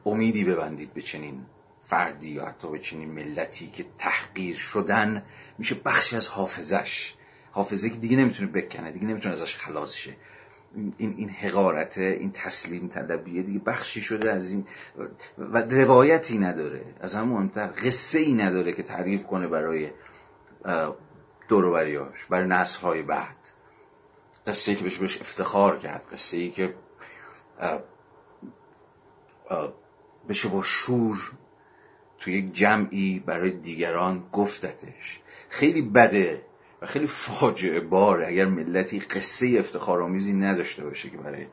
امیدی 0.07 0.45
ببندید 0.45 0.95
به 0.95 1.03
چنین 1.03 1.47
فردی 1.81 2.31
یا 2.31 2.47
حتی 2.47 2.71
به 2.71 2.79
چنین 2.79 3.11
ملتی 3.11 3.67
که 3.71 3.85
تحقیر 3.99 4.57
شدن 4.57 5.23
میشه 5.59 5.75
بخشی 5.85 6.17
از 6.17 6.29
حافظش 6.29 7.15
حافظه 7.53 7.91
که 7.91 7.97
دیگه 7.97 8.17
نمی‌تونه 8.17 8.51
بکنه 8.51 8.91
دیگه 8.91 9.07
نمی‌تونه 9.07 9.35
ازش 9.35 9.57
خلاص 9.57 9.95
شه. 9.95 10.17
این 10.75 11.15
این 11.19 11.29
حقارته 11.31 12.03
این 12.03 12.33
تسلیم 12.33 12.89
طلبیه 12.89 13.43
دیگه 13.43 13.59
بخشی 13.59 14.01
شده 14.01 14.33
از 14.33 14.51
این 14.51 14.65
و 15.39 15.59
روایتی 15.59 16.39
نداره. 16.39 16.85
از 17.01 17.15
همون 17.15 17.39
مهمتر 17.39 17.73
قصه 17.85 18.19
ای 18.19 18.35
نداره 18.35 18.73
که 18.73 18.83
تعریف 18.83 19.27
کنه 19.27 19.49
برای 19.49 19.91
دوروبریاش 21.49 22.25
برای 22.25 22.49
نسل 22.49 22.81
های 22.81 23.03
بعد. 23.03 23.54
قصه 24.47 24.75
که 24.75 24.85
بهش 24.85 24.99
بهش 24.99 25.21
افتخار 25.21 25.79
کرد 25.79 26.07
قصه 26.13 26.37
ای 26.37 26.51
که 26.51 26.75
بشه 30.29 30.49
با 30.49 30.63
شور 30.63 31.33
تو 32.19 32.31
یک 32.31 32.53
جمعی 32.53 33.23
برای 33.27 33.51
دیگران 33.51 34.29
گفتتش. 34.33 35.21
خیلی 35.49 35.83
بده 35.83 36.43
و 36.83 36.87
خیلی 36.87 37.07
فاجعه 37.07 37.81
باره 37.81 38.27
اگر 38.27 38.45
ملتی 38.45 39.01
قصه 39.01 39.57
افتخارآمیزی 39.59 40.33
نداشته 40.33 40.85
باشه 40.85 41.11
که 41.11 41.17
برای 41.17 41.47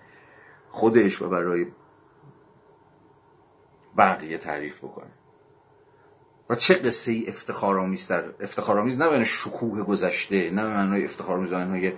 خودش 0.69 1.21
و 1.21 1.29
برای 1.29 1.65
بقیه 3.97 4.37
تعریف 4.37 4.77
بکنه. 4.77 5.11
و 6.49 6.55
چه 6.55 6.73
قصه 6.73 7.11
ای 7.11 7.27
افتخارآمیز 7.27 8.07
در 8.07 8.23
افتخارآمیز 8.39 8.97
نه 8.97 9.09
به 9.09 9.23
شکوه 9.23 9.83
گذشته 9.83 10.49
نه 10.49 10.63
به 10.63 10.73
معنای 10.73 11.05
افتخارآمیز 11.05 11.51
معنای 11.51 11.93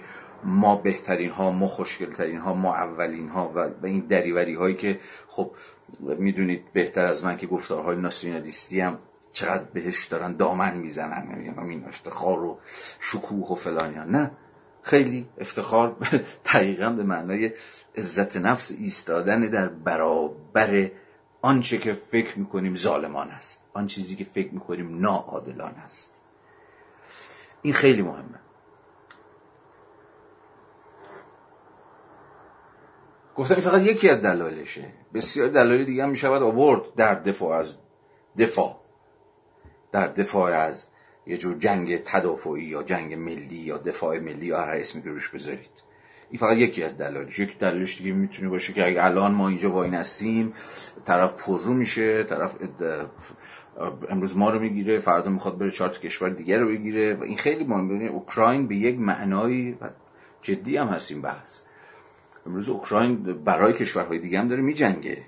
ما 0.45 0.75
بهترین 0.75 1.29
ها 1.29 1.51
ما 1.51 1.67
خوشگلترین 1.67 2.37
ها 2.37 2.53
ما 2.53 2.75
اولین 2.75 3.29
ها 3.29 3.51
و 3.55 3.85
این 3.85 3.99
دریوری 3.99 4.53
هایی 4.53 4.75
که 4.75 4.99
خب 5.27 5.51
می‌دونید 5.99 6.73
بهتر 6.73 7.05
از 7.05 7.23
من 7.23 7.37
که 7.37 7.47
گفتارهای 7.47 7.95
ناسیونالیستی 7.95 8.79
هم 8.79 8.99
چقدر 9.31 9.63
بهش 9.63 10.05
دارن 10.05 10.35
دامن 10.37 10.77
می‌زنن 10.77 11.35
میگم 11.37 11.63
این 11.63 11.85
افتخار 11.85 12.43
و 12.43 12.59
شکوه 12.99 13.51
و 13.51 13.55
فلان 13.55 14.09
نه 14.11 14.31
خیلی 14.81 15.27
افتخار 15.37 15.95
دقیقا 16.53 16.89
به 16.89 17.03
معنای 17.03 17.51
عزت 17.97 18.37
نفس 18.37 18.71
ایستادن 18.71 19.41
در 19.41 19.67
برابر 19.67 20.91
آنچه 21.41 21.77
که 21.77 21.93
فکر 21.93 22.39
می‌کنیم 22.39 22.75
ظالمان 22.75 23.29
است 23.29 23.61
آن 23.73 23.87
چیزی 23.87 24.15
که 24.15 24.23
فکر 24.23 24.53
می‌کنیم 24.53 24.99
ناعادلان 24.99 25.75
است. 25.75 26.21
این 27.61 27.73
خیلی 27.73 28.01
مهمه. 28.01 28.42
گفتم 33.35 33.55
این 33.55 33.63
فقط 33.63 33.81
یکی 33.81 34.09
از 34.09 34.21
دلایلشه. 34.21 34.85
بسیار 35.13 35.47
دلایل 35.47 35.85
دیگه 35.85 36.03
هم 36.03 36.09
می‌شود 36.09 36.43
آورد 36.43 36.81
در 36.95 37.15
دفاع 37.15 37.59
از 37.59 37.75
دفاع. 38.37 38.79
در 39.91 40.07
دفاع 40.07 40.51
از 40.51 40.87
یه 41.27 41.37
جور 41.37 41.57
جنگ 41.57 41.97
تدافعی 41.97 42.63
یا 42.63 42.83
جنگ 42.83 43.13
ملی 43.13 43.55
یا 43.55 43.77
دفاع 43.77 44.19
ملی 44.19 44.45
یا 44.45 44.61
هر 44.61 44.73
اسمی 44.73 45.01
که 45.01 45.09
روش 45.09 45.29
بذارید. 45.29 45.83
این 46.29 46.39
فقط 46.39 46.57
یکی 46.57 46.83
از 46.83 46.97
دلایلش. 46.97 47.39
یکی 47.39 47.57
دلیلش 47.59 47.97
دیگه 47.97 48.11
می‌تونه 48.11 48.49
باشه 48.49 48.73
که 48.73 48.87
اگه 48.87 49.03
الان 49.03 49.31
ما 49.31 49.47
اینجا 49.49 49.69
با 49.69 49.83
این 49.83 49.93
هستیم 49.93 50.53
طرف 51.05 51.33
پررو 51.33 51.73
میشه 51.73 52.23
طرف 52.23 52.55
امروز 54.09 54.37
ما 54.37 54.49
رو 54.49 54.59
می‌گیره 54.59 54.99
فردا 54.99 55.29
می‌خواد 55.29 55.57
بره 55.57 55.71
چهار 55.71 55.89
کشور 55.89 56.29
دیگر 56.29 56.59
رو 56.59 56.67
بگیره 56.67 57.15
و 57.15 57.23
این 57.23 57.37
خیلی 57.37 57.63
مهمه. 57.63 58.05
اوکراین 58.05 58.67
به 58.67 58.75
یک 58.75 58.99
معنایی 58.99 59.77
جدی 60.41 60.77
هم 60.77 60.87
هست 60.87 61.11
این 61.11 61.21
بحث. 61.21 61.61
امروز 62.45 62.69
اوکراین 62.69 63.43
برای 63.43 63.73
کشورهای 63.73 64.19
دیگه 64.19 64.39
هم 64.39 64.47
داره 64.47 64.61
میجنگه. 64.61 65.23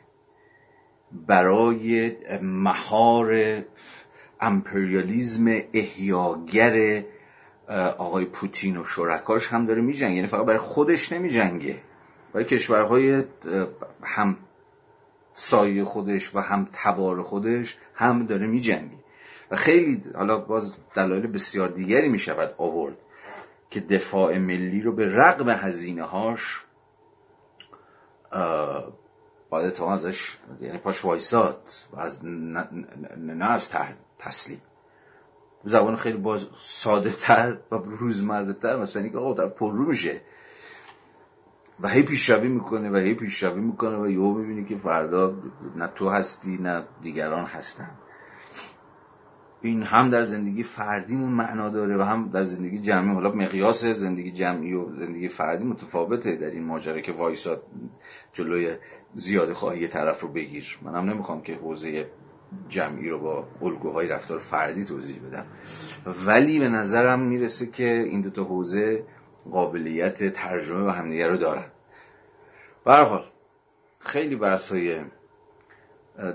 برای 1.11 2.15
مهار 2.41 3.61
امپریالیزم 4.41 5.45
احیاگر 5.73 7.03
آقای 7.97 8.25
پوتین 8.25 8.77
و 8.77 8.85
شرکاش 8.85 9.47
هم 9.47 9.65
داره 9.65 9.81
میجنگه. 9.81 10.15
یعنی 10.15 10.27
فقط 10.27 10.45
برای 10.45 10.59
خودش 10.59 11.11
نمیجنگه. 11.11 11.81
برای 12.33 12.45
کشورهای 12.45 13.23
هم 14.03 14.37
سایه 15.33 15.83
خودش 15.83 16.35
و 16.35 16.39
هم 16.39 16.67
تبار 16.73 17.21
خودش 17.21 17.77
هم 17.93 18.25
داره 18.25 18.47
میجنگه. 18.47 18.97
و 19.51 19.55
خیلی 19.55 20.01
حالا 20.15 20.37
باز 20.37 20.73
دلایل 20.95 21.27
بسیار 21.27 21.69
دیگری 21.69 22.09
می‌شود 22.09 22.55
آورد 22.57 22.97
که 23.69 23.79
دفاع 23.79 24.37
ملی 24.37 24.81
رو 24.81 24.91
به 24.91 25.15
رغم 25.15 25.49
هزینه 25.49 26.03
هاش 26.03 26.65
باید 29.49 29.65
اتفاقا 29.65 29.93
ازش 29.93 30.37
یعنی 30.61 30.77
پاش 30.77 31.05
و 31.05 31.07
از 31.97 32.25
نه, 32.25 32.69
نه 33.17 33.45
از 33.45 33.69
تسلیم. 34.19 34.61
زبان 35.63 35.95
خیلی 35.95 36.17
باز 36.17 36.47
ساده 36.61 37.09
تر 37.09 37.57
و 37.71 37.75
روزمره 37.75 38.53
تر 38.53 38.75
مثلا 38.75 39.01
اینکه 39.01 39.17
آقا 39.17 39.33
در 39.33 39.47
پر 39.47 39.71
رو 39.73 39.85
میشه. 39.85 40.21
و 41.79 41.89
هی 41.89 42.03
پیشروی 42.03 42.47
می‌کنه 42.47 42.89
و 42.89 42.95
هی 42.95 43.13
پیشروی 43.13 43.61
می‌کنه 43.61 43.97
و 43.97 44.07
یهو 44.07 44.33
می‌بینی 44.33 44.65
که 44.65 44.75
فردا 44.75 45.35
نه 45.75 45.87
تو 45.87 46.09
هستی 46.09 46.57
نه 46.57 46.83
دیگران 47.01 47.45
هستن. 47.45 47.91
این 49.61 49.83
هم 49.83 50.09
در 50.09 50.23
زندگی 50.23 50.63
فردیمون 50.63 51.31
معنا 51.31 51.69
داره 51.69 51.97
و 51.97 52.01
هم 52.01 52.29
در 52.29 52.43
زندگی 52.43 52.79
جمعی. 52.79 53.13
حالا 53.13 53.31
مقیاس 53.31 53.85
زندگی 53.85 54.31
جمعی 54.31 54.73
و 54.73 54.95
زندگی 54.99 55.27
فردی 55.27 55.63
متفاوته 55.63 56.35
در 56.35 56.51
این 56.51 56.63
ماجرا 56.63 57.01
که 57.01 57.11
وایساد 57.11 57.63
جلوی 58.33 58.75
زیاده 59.15 59.53
خواهی 59.53 59.87
طرف 59.87 60.21
رو 60.21 60.27
بگیر. 60.27 60.79
منم 60.81 61.09
نمی‌خوام 61.09 61.41
که 61.41 61.55
حوزه 61.55 62.07
جمعی 62.69 63.09
رو 63.09 63.19
با 63.19 63.47
الگوهای 63.61 64.07
رفتار 64.07 64.39
فردی 64.39 64.85
توضیح 64.85 65.19
بدم. 65.19 65.45
ولی 66.25 66.59
به 66.59 66.69
نظرم 66.69 67.19
می‌رسه 67.19 67.65
که 67.65 67.89
این 67.89 68.21
دوتا 68.21 68.43
حوزه 68.43 69.03
قابلیت 69.51 70.33
ترجمه 70.33 70.85
و 70.85 70.89
همدیگه 70.89 71.27
رو 71.27 71.37
دارن. 71.37 71.65
حال 72.85 73.25
خیلی 73.99 74.35
بحث 74.35 74.71
های 74.71 74.99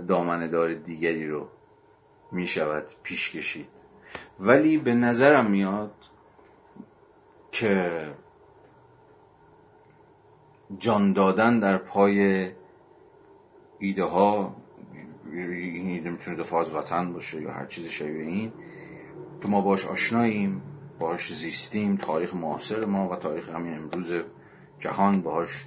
دامنه 0.09 0.49
دار 0.49 0.75
دیگری 0.75 1.29
رو 1.29 1.49
می 2.33 2.47
شود 2.47 2.85
پیش 3.03 3.31
کشید. 3.31 3.69
ولی 4.41 4.79
به 4.79 4.95
نظرم 4.95 5.51
میاد 5.51 5.93
که 7.53 8.07
جان 10.79 11.13
دادن 11.13 11.61
در 11.61 11.79
پای 11.79 12.51
ایده 13.79 14.05
ها 14.05 14.57
این 15.33 15.89
ایده 15.89 16.11
می‌تونه 16.11 16.37
دفاع 16.37 16.61
از 16.61 16.75
وطن 16.75 17.13
باشه 17.13 17.41
یا 17.41 17.53
هر 17.53 17.67
چیز 17.67 17.87
شبیه 17.87 18.23
این 18.23 18.53
که 19.43 19.49
ما 19.49 19.61
باش 19.61 19.87
آشناییم 19.87 20.63
باش 20.99 21.35
زیستیم 21.35 21.97
تاریخ 21.97 22.35
معاصر 22.35 22.85
ما 22.85 23.09
و 23.09 23.17
تاریخ 23.17 23.49
همین 23.49 23.75
امروز 23.75 24.13
جهان 24.79 25.23
باش 25.23 25.65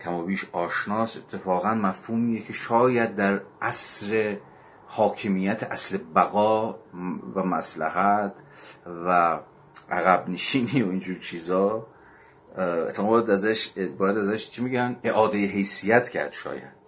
کم 0.00 0.14
و 0.14 0.24
بیش 0.24 0.46
آشناس 0.52 1.16
اتفاقا 1.16 1.74
مفهومیه 1.74 2.42
که 2.42 2.52
شاید 2.52 3.16
در 3.16 3.40
عصر 3.62 4.36
حاکمیت 4.92 5.62
اصل 5.62 5.98
بقا 5.98 6.72
و 7.34 7.42
مسلحت 7.42 8.34
و 9.06 9.40
عقب 9.90 10.28
نشینی 10.28 10.82
و 10.82 10.90
اینجور 10.90 11.18
چیزا 11.18 11.86
باید 12.98 13.30
ازش 13.30 13.68
باید 13.98 14.18
ازش 14.18 14.50
چی 14.50 14.62
میگن؟ 14.62 15.00
اعاده 15.02 15.38
حیثیت 15.38 16.08
کرد 16.08 16.32
شاید. 16.32 16.80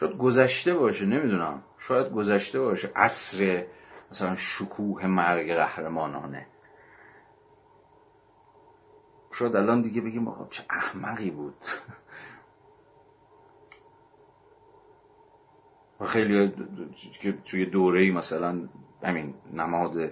شاید 0.00 0.18
گذشته 0.18 0.74
باشه 0.74 1.04
نمی‌دونم. 1.04 1.62
شاید 1.78 2.12
گذشته 2.12 2.60
باشه. 2.60 2.92
عصر 2.96 3.66
مثلا 4.10 4.36
شکوه 4.36 5.06
مرگ 5.06 5.54
قهرمانانه. 5.54 6.46
شاید 9.32 9.56
الان 9.56 9.82
دیگه 9.82 10.00
بگیم 10.00 10.48
چه 10.50 10.64
احمقی 10.70 11.30
بود. 11.30 11.64
خیلی 16.02 16.52
که 17.12 17.32
توی 17.32 17.66
دوره 17.66 18.10
مثلا 18.10 18.68
همین 19.02 19.34
نماد 19.52 20.10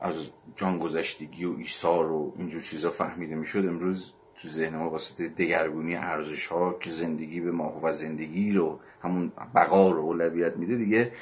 از 0.00 0.30
جان 0.56 0.78
گذشتگی 0.78 1.44
و 1.44 1.54
ایثار 1.58 2.12
و 2.12 2.32
اینجور 2.38 2.62
چیزا 2.62 2.90
فهمیده 2.90 3.34
می‌شد. 3.34 3.58
امروز 3.58 4.12
تو 4.34 4.48
ذهن 4.48 4.76
ما 4.76 4.90
واسه 4.90 5.28
دگرگونی 5.28 5.96
ارزش 5.96 6.46
ها 6.46 6.72
که 6.72 6.90
زندگی 6.90 7.40
به 7.40 7.50
ما 7.50 7.80
و 7.82 7.92
زندگی 7.92 8.52
رو 8.52 8.80
همون 9.02 9.32
بقا 9.54 9.90
رو 9.90 10.00
اولویت 10.00 10.56
میده 10.56 10.76
دیگه 10.76 11.12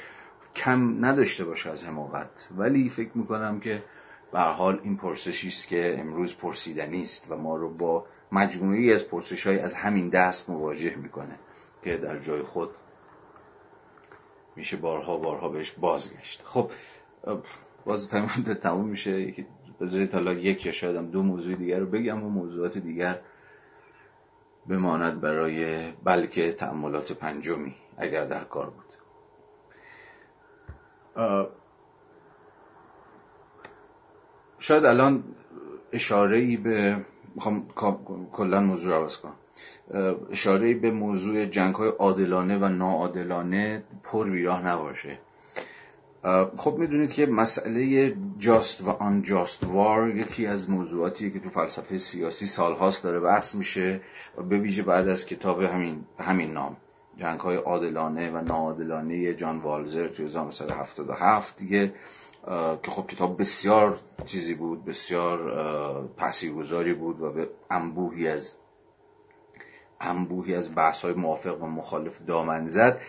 کم 0.55 1.05
نداشته 1.05 1.45
باشه 1.45 1.69
از 1.69 1.83
حماقت. 1.83 2.49
ولی 2.57 2.89
فکر 2.89 3.11
می‌کنم 3.17 3.59
که 3.59 3.83
به 4.31 4.39
حال 4.39 4.79
این 4.83 4.97
پرسشی 4.97 5.47
است 5.47 5.67
که 5.67 5.99
امروز 5.99 6.35
پرسیدنی 6.35 7.01
است 7.01 7.31
و 7.31 7.35
ما 7.35 7.55
رو 7.55 7.69
با 7.69 8.05
مجموعی 8.31 8.93
از 8.93 9.07
پرسش 9.07 9.47
های 9.47 9.59
از 9.59 9.73
همین 9.73 10.09
دست 10.09 10.49
مواجه 10.49 10.95
می‌کنه 10.95 11.39
که 11.83 11.97
در 11.97 12.19
جای 12.19 12.41
خود 12.41 12.69
میشه 14.55 14.77
بارها 14.77 15.17
بارها 15.17 15.49
بهش 15.49 15.71
بازگشت. 15.71 16.41
خب 16.43 16.71
باز 17.85 18.09
تموم 18.09 18.53
تموم 18.53 18.87
میشه. 18.87 19.33
بذارید 19.81 20.13
حالا 20.13 20.33
یک 20.33 20.65
یا 20.65 20.71
شاید 20.71 20.95
هم 20.95 21.05
دو 21.05 21.23
موضوع 21.23 21.55
دیگر 21.55 21.79
رو 21.79 21.85
بگم 21.85 22.23
و 22.23 22.29
موضوعات 22.29 22.77
دیگر 22.77 23.19
بماند 24.67 25.21
برای 25.21 25.91
بلکه 25.91 26.53
تعملات 26.53 27.11
پنجمی 27.11 27.75
اگر 27.97 28.25
در 28.25 28.43
کار 28.43 28.69
بود. 28.69 28.85
شاید 34.59 34.85
الان 34.85 35.23
اشاره 35.91 36.37
ای 36.37 36.57
به 36.57 37.05
می‌خوام 37.35 37.67
کلا 38.31 38.59
موضوع 38.59 38.95
عوض 38.95 39.17
کنم. 39.17 39.35
اشاره 40.31 40.73
به 40.73 40.91
موضوع 40.91 41.45
جنگ 41.45 41.75
های 41.75 41.89
عادلانه 41.89 42.57
و 42.57 42.69
ناعادلانه 42.69 43.83
پر 44.03 44.29
بیراه 44.29 44.67
نباشه. 44.67 45.19
خب 46.57 46.75
می‌دونید 46.77 47.11
که 47.11 47.25
مسئله 47.25 48.15
جاست 48.37 48.83
و 48.83 48.89
آن 48.89 49.21
جاست 49.21 49.63
وار 49.63 50.09
یکی 50.09 50.47
از 50.47 50.69
موضوعاتی 50.69 51.31
که 51.31 51.39
تو 51.39 51.49
فلسفه 51.49 51.97
سیاسی 51.97 52.45
سالهاست 52.45 53.03
داره 53.03 53.19
بحث 53.19 53.55
میشه 53.55 54.01
به 54.49 54.57
ویژه 54.57 54.83
بعد 54.83 55.07
از 55.07 55.25
کتاب 55.25 55.61
همین 55.61 56.05
همین 56.19 56.53
نام 56.53 56.77
جنگ 57.17 57.39
های 57.39 57.57
عادلانه 57.57 58.31
و 58.31 58.41
ناعادلانه 58.41 59.33
جان 59.33 59.59
والزر 59.59 60.07
توی 60.07 60.25
1977 60.25 61.57
دیگه 61.57 61.93
که 62.83 62.91
خب 62.91 63.07
کتاب 63.07 63.39
بسیار 63.39 63.99
چیزی 64.25 64.53
بود 64.53 64.85
بسیار 64.85 66.09
تاثیرگذاری 66.17 66.93
بود 66.93 67.21
و 67.21 67.31
به 67.31 67.49
انبوهی 67.69 68.27
از 68.27 68.55
انبوهی 70.01 70.55
از 70.55 70.75
بحث 70.75 71.01
های 71.01 71.13
موافق 71.13 71.63
و 71.63 71.67
مخالف 71.67 72.19
دامن 72.27 72.67
زد 72.67 73.01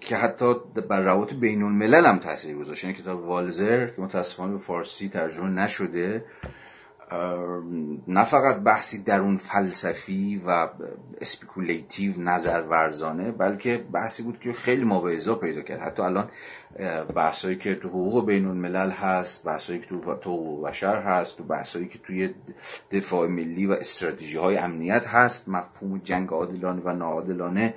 که 0.00 0.16
حتی 0.16 0.54
بر 0.88 1.00
روابط 1.00 1.34
بین 1.34 1.62
الملل 1.62 2.06
هم 2.06 2.18
تاثیر 2.18 2.56
گذاشت. 2.56 2.84
یعنی 2.84 2.96
کتاب 2.96 3.24
والزر 3.24 3.86
که 3.86 4.02
متاسفانه 4.02 4.52
به 4.52 4.58
فارسی 4.58 5.08
ترجمه 5.08 5.48
نشده 5.48 6.24
نه 8.08 8.24
فقط 8.24 8.56
بحثی 8.56 8.98
درون 8.98 9.36
فلسفی 9.36 10.42
و 10.46 10.68
speculative 11.20 12.20
نظر 12.20 12.62
ورزانه 12.62 13.30
بلکه 13.30 13.84
بحثی 13.92 14.22
بود 14.22 14.40
که 14.40 14.52
خیلی 14.52 14.84
مابه‌ازا 14.84 15.34
پیدا 15.34 15.62
کرد. 15.62 15.80
حتی 15.80 16.02
الان 16.02 16.30
بحثایی 17.14 17.56
که 17.56 17.74
تو 17.74 17.88
حقوق 17.88 18.26
بین 18.26 18.46
الملل 18.46 18.90
هست 18.90 19.44
بحثایی 19.44 19.80
که 19.80 19.86
تو 19.86 19.96
حقوق 20.12 20.68
بشر 20.68 21.02
هست 21.02 21.36
تو 21.36 21.44
بحثایی 21.44 21.88
که 21.88 21.98
توی 21.98 22.34
دفاع 22.90 23.28
ملی 23.28 23.66
و 23.66 23.72
استراتژی 23.72 24.36
های 24.36 24.56
امنیت 24.56 25.06
هست 25.06 25.48
مفهوم 25.48 25.98
جنگ 25.98 26.28
عادلانه 26.28 26.82
و 26.84 26.92
ناعادلانه 26.92 27.74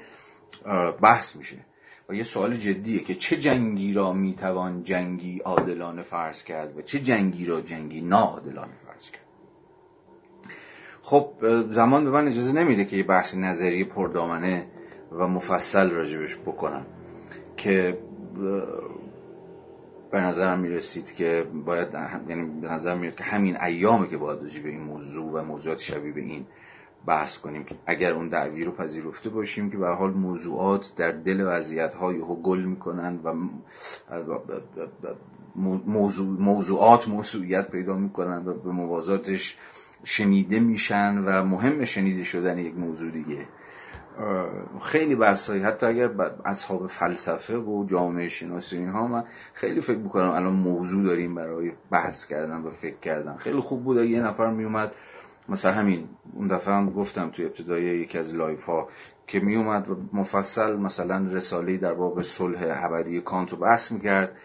بحث 1.01 1.35
میشه. 1.35 1.57
و 2.09 2.13
یه 2.13 2.23
سوال 2.23 2.55
جدیه 2.55 2.99
که 2.99 3.15
چه 3.15 3.37
جنگی 3.37 3.93
را 3.93 4.13
می‌توان 4.13 4.83
جنگی 4.83 5.39
عادلانه 5.39 6.01
فرض 6.01 6.43
کرد 6.43 6.77
و 6.77 6.81
چه 6.81 6.99
جنگی 6.99 7.45
را 7.45 7.61
جنگی 7.61 8.01
ناعادلانه 8.01 8.75
فرض 8.85 9.09
کرد؟ 9.11 9.24
خب 11.05 11.29
زمان 11.69 12.03
به 12.03 12.11
من 12.11 12.27
اجازه 12.27 12.53
نمیده 12.53 12.85
که 12.85 12.97
یه 12.97 13.03
بحث 13.03 13.35
نظری 13.35 13.83
پردامنه 13.83 14.65
و 15.11 15.27
مفصل 15.27 15.89
راجبش 15.91 16.37
بکنم 16.37 16.85
که 17.57 17.97
به 20.11 20.19
نظرم 20.19 20.59
می‌رسید 20.59 21.15
که 21.15 21.47
باید 21.65 21.87
یعنی 22.29 22.61
به 22.61 22.67
نظر 22.67 22.95
میاد 22.95 23.15
که 23.15 23.23
همین 23.23 23.61
ایامه 23.61 24.07
که 24.07 24.17
باید 24.17 24.41
راجع 24.41 24.63
به 24.63 24.69
این 24.69 24.81
موضوع 24.81 25.31
و 25.31 25.43
موضوعات 25.43 25.79
شبیه 25.79 26.11
به 26.11 26.21
این 26.21 26.45
بحث 27.07 27.37
کنیم. 27.37 27.63
که 27.63 27.75
اگر 27.85 28.13
اون 28.13 28.29
دعوی 28.29 28.63
رو 28.63 28.71
پذیرفته 28.71 29.29
باشیم 29.29 29.71
که 29.71 29.77
به 29.77 29.87
حال 29.87 30.11
موضوعات 30.11 30.91
در 30.95 31.11
دل 31.11 31.43
وضعیت 31.47 31.93
های 31.93 32.17
گل 32.43 32.61
می‌کنن 32.61 33.19
و 33.23 33.33
موضوع 35.85 36.39
موضوعات 36.41 37.07
موضوعیت 37.07 37.69
پیدا 37.69 37.97
می‌کنن 37.97 38.47
و 38.47 38.53
به 38.53 38.71
موازاتش 38.71 39.57
شنیده 40.03 40.59
میشن 40.59 41.17
و 41.17 41.43
مهم 41.43 41.85
شنیده 41.85 42.23
شدن 42.23 42.57
یک 42.57 42.75
موضوع 42.75 43.11
دیگه. 43.11 43.47
خیلی 44.81 45.15
بحث 45.15 45.49
حتی 45.49 45.85
اگر 45.85 46.09
اصحاب 46.45 46.87
فلسفه 46.87 47.57
و 47.57 47.85
جامعه 47.87 48.27
شناسی 48.27 48.77
اینها 48.77 49.07
من 49.07 49.23
خیلی 49.53 49.81
فکر 49.81 49.97
می‌کنم 49.97 50.29
الان 50.29 50.53
موضوع 50.53 51.03
داریم 51.03 51.35
برای 51.35 51.71
بحث 51.91 52.25
کردن 52.25 52.61
و 52.61 52.69
فکر 52.69 52.99
کردن. 52.99 53.37
خیلی 53.37 53.59
خوب 53.59 53.83
بود 53.83 53.97
یه 53.97 54.21
نفر 54.21 54.49
میومد 54.49 54.95
مثلا 55.49 55.71
همین 55.71 56.09
اون 56.33 56.47
دفعه 56.47 56.73
هم 56.73 56.89
گفتم 56.89 57.29
توی 57.29 57.45
ابتدای 57.45 57.83
یکی 57.83 58.17
از 58.17 58.35
live 58.35 58.65
ها 58.65 58.87
که 59.27 59.39
میومد 59.39 59.87
مفصل 60.13 60.75
مثلا 60.75 61.27
رساله 61.31 61.77
در 61.77 61.93
باب 61.93 62.21
صلح 62.21 62.59
ابدی 62.69 63.21
کانت 63.21 63.51
رو 63.51 63.57
بحث 63.57 63.91
می‌کرد. 63.91 64.37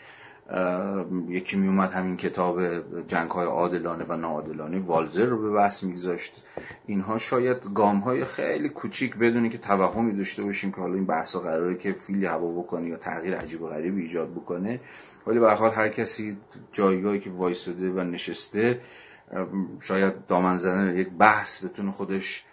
یکی 1.28 1.56
میومد 1.56 1.90
همین 1.90 2.16
کتاب 2.16 2.60
جنگ 3.09 3.31
های 3.31 3.47
عادلانه 3.47 4.05
و 4.09 4.16
ناعادلانه 4.16 4.78
والزر 4.78 5.24
رو 5.24 5.43
به 5.43 5.51
بحث 5.51 5.82
میگذاشت. 5.82 6.44
اینها 6.86 7.18
شاید 7.18 7.56
گام 7.74 7.98
های 7.98 8.24
خیلی 8.24 8.68
کوچیک 8.68 9.16
بدونی 9.16 9.48
که 9.48 9.59
توهمی 9.59 10.12
داشته 10.12 10.43
باشیم 10.43 10.72
که 10.72 10.81
حالا 10.81 10.94
این 10.94 11.06
بحث 11.06 11.36
قراره 11.36 11.77
که 11.77 11.93
فیلی 11.93 12.27
هوا 12.27 12.62
بکنه 12.62 12.89
یا 12.89 12.97
تغییر 12.97 13.36
عجیب 13.36 13.62
و 13.62 13.66
غریب 13.66 13.97
ایجاد 13.97 14.31
بکنه. 14.31 14.81
ولی 15.27 15.39
به 15.39 15.55
حال 15.55 15.70
هر 15.70 15.89
کسی 15.89 16.36
جایگاهی 16.72 17.20
که 17.20 17.31
وایساده 17.31 17.90
و 17.90 18.01
نشسته 18.01 18.81
شاید 19.81 20.27
دامن 20.27 20.56
زدن 20.56 20.97
یک 20.97 21.09
بحث 21.09 21.64
بتونه 21.64 21.93
خودش 21.93 22.44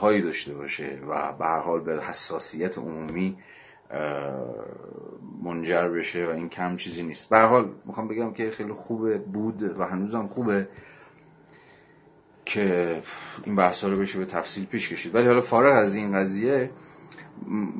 هایی 0.00 0.22
داشته 0.22 0.54
باشه 0.54 0.98
و 1.08 1.32
به 1.32 1.44
هر 1.44 1.60
حال 1.60 1.80
به 1.80 2.02
حساسیت 2.02 2.78
عمومی 2.78 3.38
منجر 5.42 5.88
بشه 5.88 6.26
و 6.26 6.28
این 6.28 6.48
کم 6.48 6.76
چیزی 6.76 7.02
نیست. 7.02 7.28
به 7.28 7.38
حال 7.38 7.72
می‌خوام 7.84 8.08
بگم 8.08 8.32
که 8.32 8.50
خیلی 8.50 8.72
خوبه 8.72 9.18
بود 9.18 9.62
و 9.62 9.84
هنوزم 9.84 10.26
خوبه 10.26 10.68
که 12.44 13.02
این 13.44 13.56
بحث 13.56 13.84
رو 13.84 13.96
بشه 13.96 14.18
به 14.18 14.24
تفصیل 14.24 14.66
پیش 14.66 14.88
کشید. 14.88 15.14
ولی 15.14 15.26
حالا 15.26 15.40
فارغ 15.40 15.76
از 15.76 15.94
این 15.94 16.12
قضیه 16.12 16.70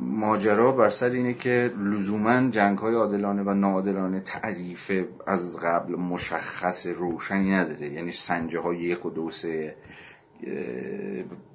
ماجرا 0.03 0.73
بر 0.73 0.89
سر 0.89 1.11
اینه 1.11 1.35
که 1.35 1.73
لزوما 1.79 2.51
جنگ 2.51 2.79
های 2.79 2.95
عادلانه 2.95 3.43
و 3.43 3.55
ناعادلانه 3.55 4.21
تعریف 4.21 4.93
از 5.27 5.59
قبل 5.61 5.97
مشخص 5.97 6.87
روشنی 6.87 7.55
نداره. 7.55 7.93
یعنی 7.93 8.13
سنجه 8.13 8.61
های 8.61 8.79
یک 8.79 9.07
و 9.07 9.11
دو 9.11 9.31
سه 9.31 9.77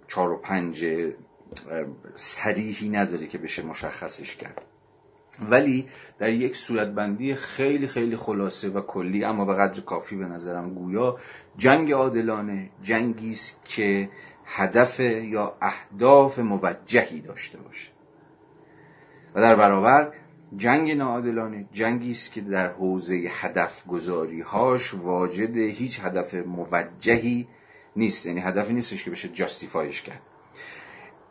چهار 0.07 0.32
و 0.32 0.38
پنج 0.38 0.86
سریحی 2.15 2.90
نداره 2.90 3.27
که 3.27 3.38
بشه 3.38 3.64
مشخصش 3.64 4.36
کرد. 4.36 4.61
ولی 5.49 5.88
در 6.19 6.30
یک 6.30 6.56
صورتبندی 6.56 7.36
خیلی 7.36 7.88
خیلی 7.88 8.18
خلاصه 8.18 8.69
و 8.69 8.82
کلی 8.82 9.23
اما 9.23 9.45
به 9.45 9.53
قدر 9.53 9.82
کافی 9.82 10.15
به 10.15 10.26
نظرم 10.26 10.73
گویا 10.73 11.18
جنگ 11.57 11.91
عادلانه 11.91 12.69
جنگی 12.82 13.32
است 13.32 13.60
که 13.65 14.10
هدف 14.45 14.99
یا 14.99 15.57
اهداف 15.61 16.40
موجهی 16.40 17.22
داشته 17.22 17.57
باشه. 17.57 17.90
و 19.36 19.41
در 19.41 19.56
برابر 19.56 20.14
جنگ 20.57 20.91
ناعادلانه 20.91 21.65
جنگی 21.72 22.11
است 22.11 22.32
که 22.32 22.41
در 22.41 22.68
حوزه 22.68 23.15
هدف 23.15 23.86
گذاری 23.86 24.41
هاش 24.41 24.94
واجد 24.94 25.57
هیچ 25.57 25.99
هدف 26.03 26.34
موجهی 26.34 27.48
نیست. 27.95 28.26
یعنی 28.26 28.40
هدفی 28.40 28.73
نیستش 28.73 29.03
که 29.03 29.11
بشه 29.11 29.27
جاستیفایش 29.27 30.02
کرد. 30.02 30.22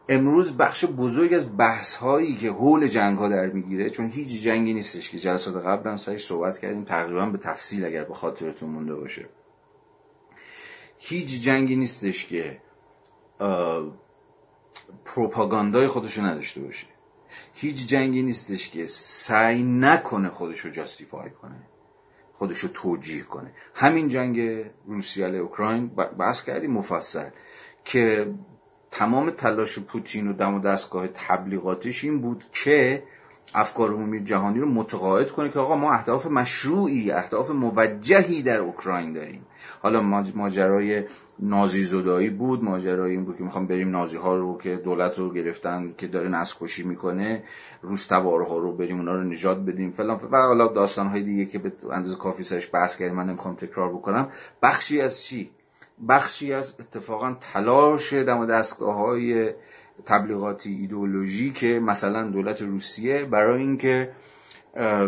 امروز 0.09 0.57
بخش 0.57 0.85
بزرگ 0.85 1.33
از 1.35 1.57
بحث 1.57 1.97
هایی 1.97 2.37
که 2.37 2.51
حول 2.51 2.87
جنگ 2.87 3.19
ها 3.19 3.29
در 3.29 3.47
می‌گیره 3.47 3.91
چون 3.91 4.11
هیچ 4.11 4.43
جنگی 4.43 4.75
نیستش 4.75 5.11
که 5.11 5.19
جلسات 5.19 5.57
قبل 5.57 5.91
هم 5.91 5.97
سرش 5.97 6.27
صحبت 6.27 6.59
کردیم 6.59 6.85
تقریبا 6.85 7.27
به 7.27 7.39
تفصیل 7.39 7.85
اگر 7.85 8.05
به 8.05 8.15
خاطرتون 8.15 8.71
مونده 8.71 8.95
باشه. 8.95 9.29
هیچ 10.99 11.41
جنگی 11.41 11.77
نیستش 11.77 12.27
که 12.27 12.61
پروپاگاندای 15.05 15.89
خودشو 15.89 16.23
نداشته 16.23 16.61
باشه. 16.61 16.87
هیچ 17.55 17.87
جنگی 17.87 18.23
نیستش 18.23 18.71
که 18.71 18.87
سعی 18.87 19.63
نکنه 19.63 20.29
خودشو 20.29 20.71
جاستیفای 20.71 21.31
کنه 21.31 21.63
خودشو 22.33 22.69
توجیه 22.69 23.23
کنه. 23.23 23.53
همین 23.75 24.09
جنگ 24.09 24.65
روسیه 24.87 25.27
اوکراین 25.27 25.87
بحث 26.19 26.43
کردیم 26.43 26.71
مفصل 26.71 27.29
که 27.85 28.35
تمام 28.95 29.31
تلاش 29.31 29.79
پوتین 29.79 30.29
و 30.29 30.33
دم 30.33 30.55
و 30.55 30.61
دستگاه 30.61 31.09
تبلیغاتش 31.09 32.05
این 32.05 32.21
بود 32.21 32.45
که 32.53 33.03
افکار 33.55 33.91
عمومی 33.91 34.25
جهانی 34.25 34.59
رو 34.61 34.69
متقاعد 34.69 35.31
کنه 35.31 35.49
که 35.49 35.59
آقا 35.59 35.77
ما 35.77 35.93
اهداف 35.93 36.27
مشروعی 36.27 37.11
اهداف 37.11 37.51
موجهی 37.51 38.43
در 38.43 38.59
اوکراین 38.59 39.13
داریم. 39.13 39.47
حالا 39.83 40.03
ماجرای 40.35 41.05
نازی 41.39 41.85
زدایی 41.85 42.31
بود 42.31 42.65
ماجرای 42.65 43.11
این 43.11 43.25
بود 43.25 43.37
که 43.37 43.45
می‌خوام 43.45 43.67
بریم 43.67 43.91
نازی 43.91 44.17
ها 44.17 44.37
رو 44.37 44.59
که 44.59 44.77
دولت 44.77 45.19
رو 45.19 45.33
گرفتن 45.33 45.95
که 45.99 46.07
داره 46.07 46.29
نسل 46.29 46.83
می‌کنه 46.85 47.45
روس 47.83 48.13
ها 48.13 48.59
رو 48.59 48.73
بریم 48.73 48.97
اونا 48.97 49.15
رو 49.15 49.25
نجات 49.25 49.59
بدیم 49.59 49.91
فلان. 49.91 50.21
و 50.31 50.37
حالا 50.37 50.67
داستان 50.67 51.07
های 51.07 51.23
دیگه 51.23 51.47
که 51.47 51.59
به 51.59 51.73
اندازه 51.91 52.17
کافی 52.17 52.43
سرش 52.43 52.71
بحث 52.73 52.97
کردیم 52.97 53.17
من 53.17 53.27
نمی‌خوام 53.27 53.55
تکرار 53.55 53.93
بکنم. 53.93 54.29
بخشی 54.63 55.01
از 55.01 55.23
چی؟ 55.23 55.51
بخشی 56.09 56.53
از 56.53 56.75
اتفاقا 56.81 57.37
تلاش 57.53 58.13
دم 58.13 58.47
دستگاه 58.47 58.95
های 58.95 59.53
تبلیغاتی 60.07 60.71
ایدئولوژی 60.71 61.53
که 61.53 61.81
مثلا 61.81 62.23
دولت 62.23 62.63
روسیه 62.63 63.25
برای 63.25 63.61
اینکه 63.61 64.13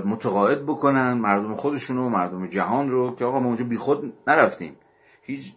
متقاعد 0.05 0.63
بکنن 0.63 1.13
مردم 1.13 1.55
خودشون 1.55 1.99
و 1.99 2.09
مردم 2.09 2.47
جهان 2.47 2.89
رو 2.89 3.15
که 3.15 3.25
آقا 3.25 3.41
ما 3.41 3.47
اونجا 3.47 3.65
بیخود 3.65 4.13
نرفتیم. 4.27 4.77
هیچ 5.23 5.55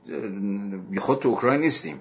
بیخود 0.90 1.20
تو 1.20 1.30
اوکراین 1.30 1.62
نیستیم. 1.62 2.00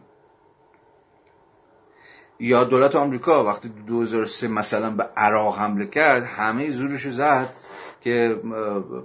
یا 2.41 2.65
دولت 2.65 2.97
آمریکا 2.97 3.45
وقتی 3.45 3.69
2003 3.69 4.49
مثلا 4.49 4.91
به 4.91 5.03
عراق 5.17 5.59
حمله 5.59 5.87
کرد 5.87 6.23
همه 6.23 6.71
زورش 6.71 7.09
زد 7.09 7.55
که 8.01 8.41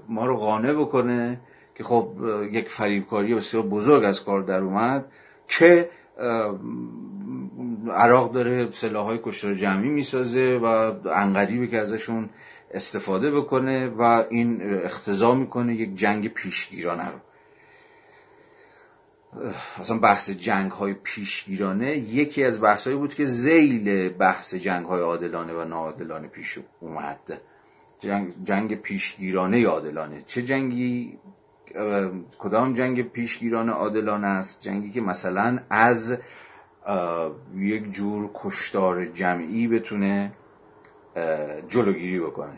ما 0.09 0.25
رو 0.25 0.37
قانع 0.37 0.73
بکنه. 0.73 1.41
که 1.75 1.83
خب 1.83 2.13
یک 2.51 2.69
فریبکاری 2.69 3.35
بسیار 3.35 3.63
بزرگ 3.63 4.03
از 4.03 4.23
کار 4.23 4.41
در 4.41 4.59
اومد 4.59 5.05
که 5.47 5.89
عراق 7.91 8.33
داره 8.33 8.69
های 8.95 9.19
کشتار 9.23 9.55
جمعی 9.55 9.89
می‌سازه 9.89 10.59
و 10.63 10.65
انقریبه 11.09 11.67
که 11.67 11.79
ازشون 11.79 12.29
استفاده 12.71 13.31
بکنه 13.31 13.87
و 13.87 14.23
این 14.29 14.61
اختضا 14.61 15.35
می‌کنه 15.35 15.75
یک 15.75 15.95
جنگ 15.95 16.27
پیشگیرانه 16.27 17.09
رو. 17.09 17.19
اصلا 19.79 19.99
بحث 19.99 20.29
جنگ 20.29 20.71
های 20.71 20.93
پیشگیرانه 20.93 21.97
یکی 21.97 22.43
از 22.43 22.61
بحث 22.61 22.87
بود 22.87 23.13
که 23.13 23.25
زیل 23.25 24.09
بحث 24.09 24.53
جنگ 24.53 24.85
های 24.85 25.01
عادلانه 25.01 25.53
و 25.53 25.65
ناعادلانه 25.65 26.27
پیش 26.27 26.59
اومد. 26.79 27.41
جنگ, 27.99 28.33
جنگ 28.43 28.81
پیشگیرانه 28.81 29.65
عادلانه. 29.67 30.23
چه 30.25 30.41
جنگی؟ 30.41 31.19
کدام 32.39 32.73
جنگ 32.73 33.11
پیشگیرانه 33.11 33.71
عادلانه 33.71 34.27
است؟ 34.27 34.61
جنگی 34.61 34.91
که 34.91 35.01
مثلا 35.01 35.59
از 35.69 36.17
یک 37.55 37.91
جور 37.91 38.29
کشتار 38.33 39.05
جمعی 39.05 39.67
بتونه 39.67 40.31
جلوگیری 41.67 42.19
بکنه. 42.19 42.57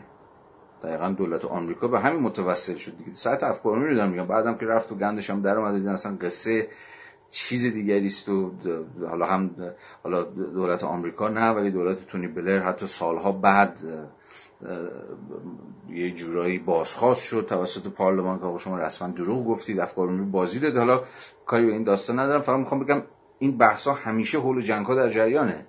دقیقا 0.82 1.08
دولت 1.08 1.44
آمریکا 1.44 1.88
به 1.88 2.00
همین 2.00 2.20
متوسل 2.20 2.74
شد 2.74 2.96
دیگه. 2.98 3.12
ساعت 3.12 3.42
افکار 3.42 3.94
دارم 3.94 4.10
میگم 4.10 4.26
بعدم 4.26 4.54
که 4.54 4.66
رفت 4.66 4.92
و 4.92 4.94
گندش 4.94 5.30
هم 5.30 5.42
در 5.42 5.58
اومده 5.58 5.90
اصلا 5.90 6.16
قصه 6.20 6.68
چیز 7.30 7.74
دیگری 7.74 8.06
است 8.06 8.28
و 8.28 8.52
حالا 9.08 9.26
هم 9.26 9.50
حالا 10.02 10.22
دولت 10.22 10.84
آمریکا 10.84 11.28
نه 11.28 11.50
ولی 11.50 11.70
دولت 11.70 12.06
تونی 12.06 12.28
بلر 12.28 12.58
حتی 12.58 12.86
سالها 12.86 13.32
بعد 13.32 13.80
یه 15.90 16.10
جورایی 16.10 16.58
بازخواست 16.58 17.22
شد 17.22 17.46
توسط 17.48 17.88
پارلمان 17.88 18.38
که 18.38 18.64
شما 18.64 18.78
رسما 18.78 19.08
دروغ 19.08 19.46
گفتید 19.46 19.80
افکار 19.80 20.06
بازی 20.06 20.60
داد. 20.60 20.76
حالا 20.76 21.04
کاری 21.46 21.66
به 21.66 21.72
این 21.72 21.84
داستان 21.84 22.18
ندارم. 22.18 22.40
فقط 22.40 22.58
می‌خوام 22.58 22.84
بگم 22.84 23.02
این 23.38 23.58
بحث 23.58 23.86
ها 23.86 23.92
همیشه 23.92 24.38
حول 24.38 24.60
جنگ 24.60 24.86
ها 24.86 24.94
در 24.94 25.08
جریانه. 25.08 25.66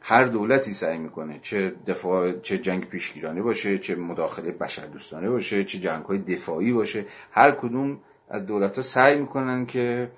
هر 0.00 0.24
دولتی 0.24 0.74
سعی 0.74 0.98
می‌کنه 0.98 1.38
چه 1.42 1.74
دفاع 1.86 2.32
چه 2.32 2.58
جنگ 2.58 2.88
پیشگیرانه 2.88 3.42
باشه 3.42 3.78
چه 3.78 3.94
مداخله 3.94 4.52
بشر 4.52 4.86
دوستانه 4.86 5.30
باشه 5.30 5.64
چه 5.64 5.78
جنگ 5.78 6.04
های 6.04 6.18
دفاعی 6.18 6.72
باشه. 6.72 7.06
هر 7.32 7.50
کدوم 7.50 7.98
از 8.28 8.46
دولت 8.46 8.76
ها 8.76 8.82
سعی 8.82 9.18
می‌کنن 9.18 9.66
که 9.66 10.10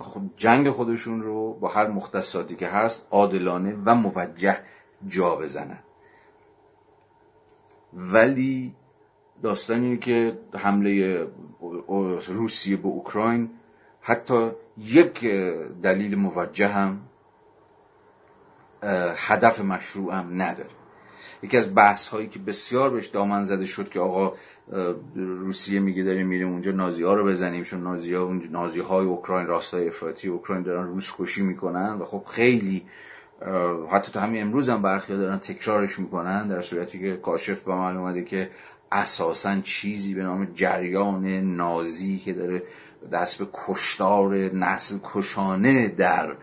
خب 0.00 0.20
جنگ 0.36 0.70
خودشون 0.70 1.22
رو 1.22 1.54
با 1.54 1.68
هر 1.68 1.86
مختصاتی 1.86 2.56
که 2.56 2.68
هست 2.68 3.06
عادلانه 3.10 3.76
و 3.84 3.94
موجه 3.94 4.58
جا 5.08 5.36
بزنن. 5.36 5.78
ولی 7.92 8.74
داستانی 9.42 9.98
که 9.98 10.38
حمله 10.54 11.26
روسیه 12.28 12.76
به 12.76 12.88
اوکراین 12.88 13.50
حتی 14.00 14.50
یک 14.78 15.24
دلیل 15.82 16.14
موجه 16.18 16.68
هم 16.68 17.00
هدف 19.16 19.60
مشروع 19.60 20.14
هم 20.14 20.42
نداره. 20.42 20.79
یکی 21.42 21.56
از 21.56 21.74
بحث 21.74 22.08
هایی 22.08 22.28
که 22.28 22.38
بسیار 22.38 22.90
بهش 22.90 23.06
دامن 23.06 23.44
زده 23.44 23.66
شد 23.66 23.88
که 23.88 24.00
آقا 24.00 24.32
روسیه 25.14 25.80
میگه 25.80 26.02
داریم 26.02 26.26
میریم 26.26 26.48
اونجا 26.48 26.72
نازی 26.72 27.02
ها 27.02 27.14
رو 27.14 27.24
بزنیم 27.24 27.64
چون 27.64 27.82
نازی 27.82 28.14
ها 28.14 28.32
نازی 28.50 28.80
های 28.80 29.06
اوکراین 29.06 29.46
راستای 29.46 29.88
افراطی 29.88 30.28
اوکراین 30.28 30.62
دارن 30.62 30.86
روس 30.86 31.12
کشی 31.18 31.42
می‌کنن 31.42 31.98
و 32.00 32.04
خب 32.04 32.24
خیلی 32.30 32.86
حتی 33.90 34.12
تا 34.12 34.20
همین 34.20 34.42
امروز 34.42 34.68
هم 34.68 34.82
برخی 34.82 35.16
دارن 35.16 35.38
تکرارش 35.38 35.98
می‌کنن 35.98 36.48
در 36.48 36.60
صورتی 36.60 36.98
که 36.98 37.16
کاشف 37.16 37.62
به 37.62 37.74
من 37.74 37.96
اومده 37.96 38.24
که 38.24 38.50
اساسا 38.92 39.60
چیزی 39.60 40.14
به 40.14 40.22
نام 40.22 40.48
جریان 40.54 41.26
نازی 41.56 42.18
که 42.18 42.32
داره 42.32 42.62
دست 43.12 43.38
به 43.38 43.46
کشتار 43.52 44.34
نسل 44.34 44.98
کشانه 45.14 45.88
در 45.88 46.36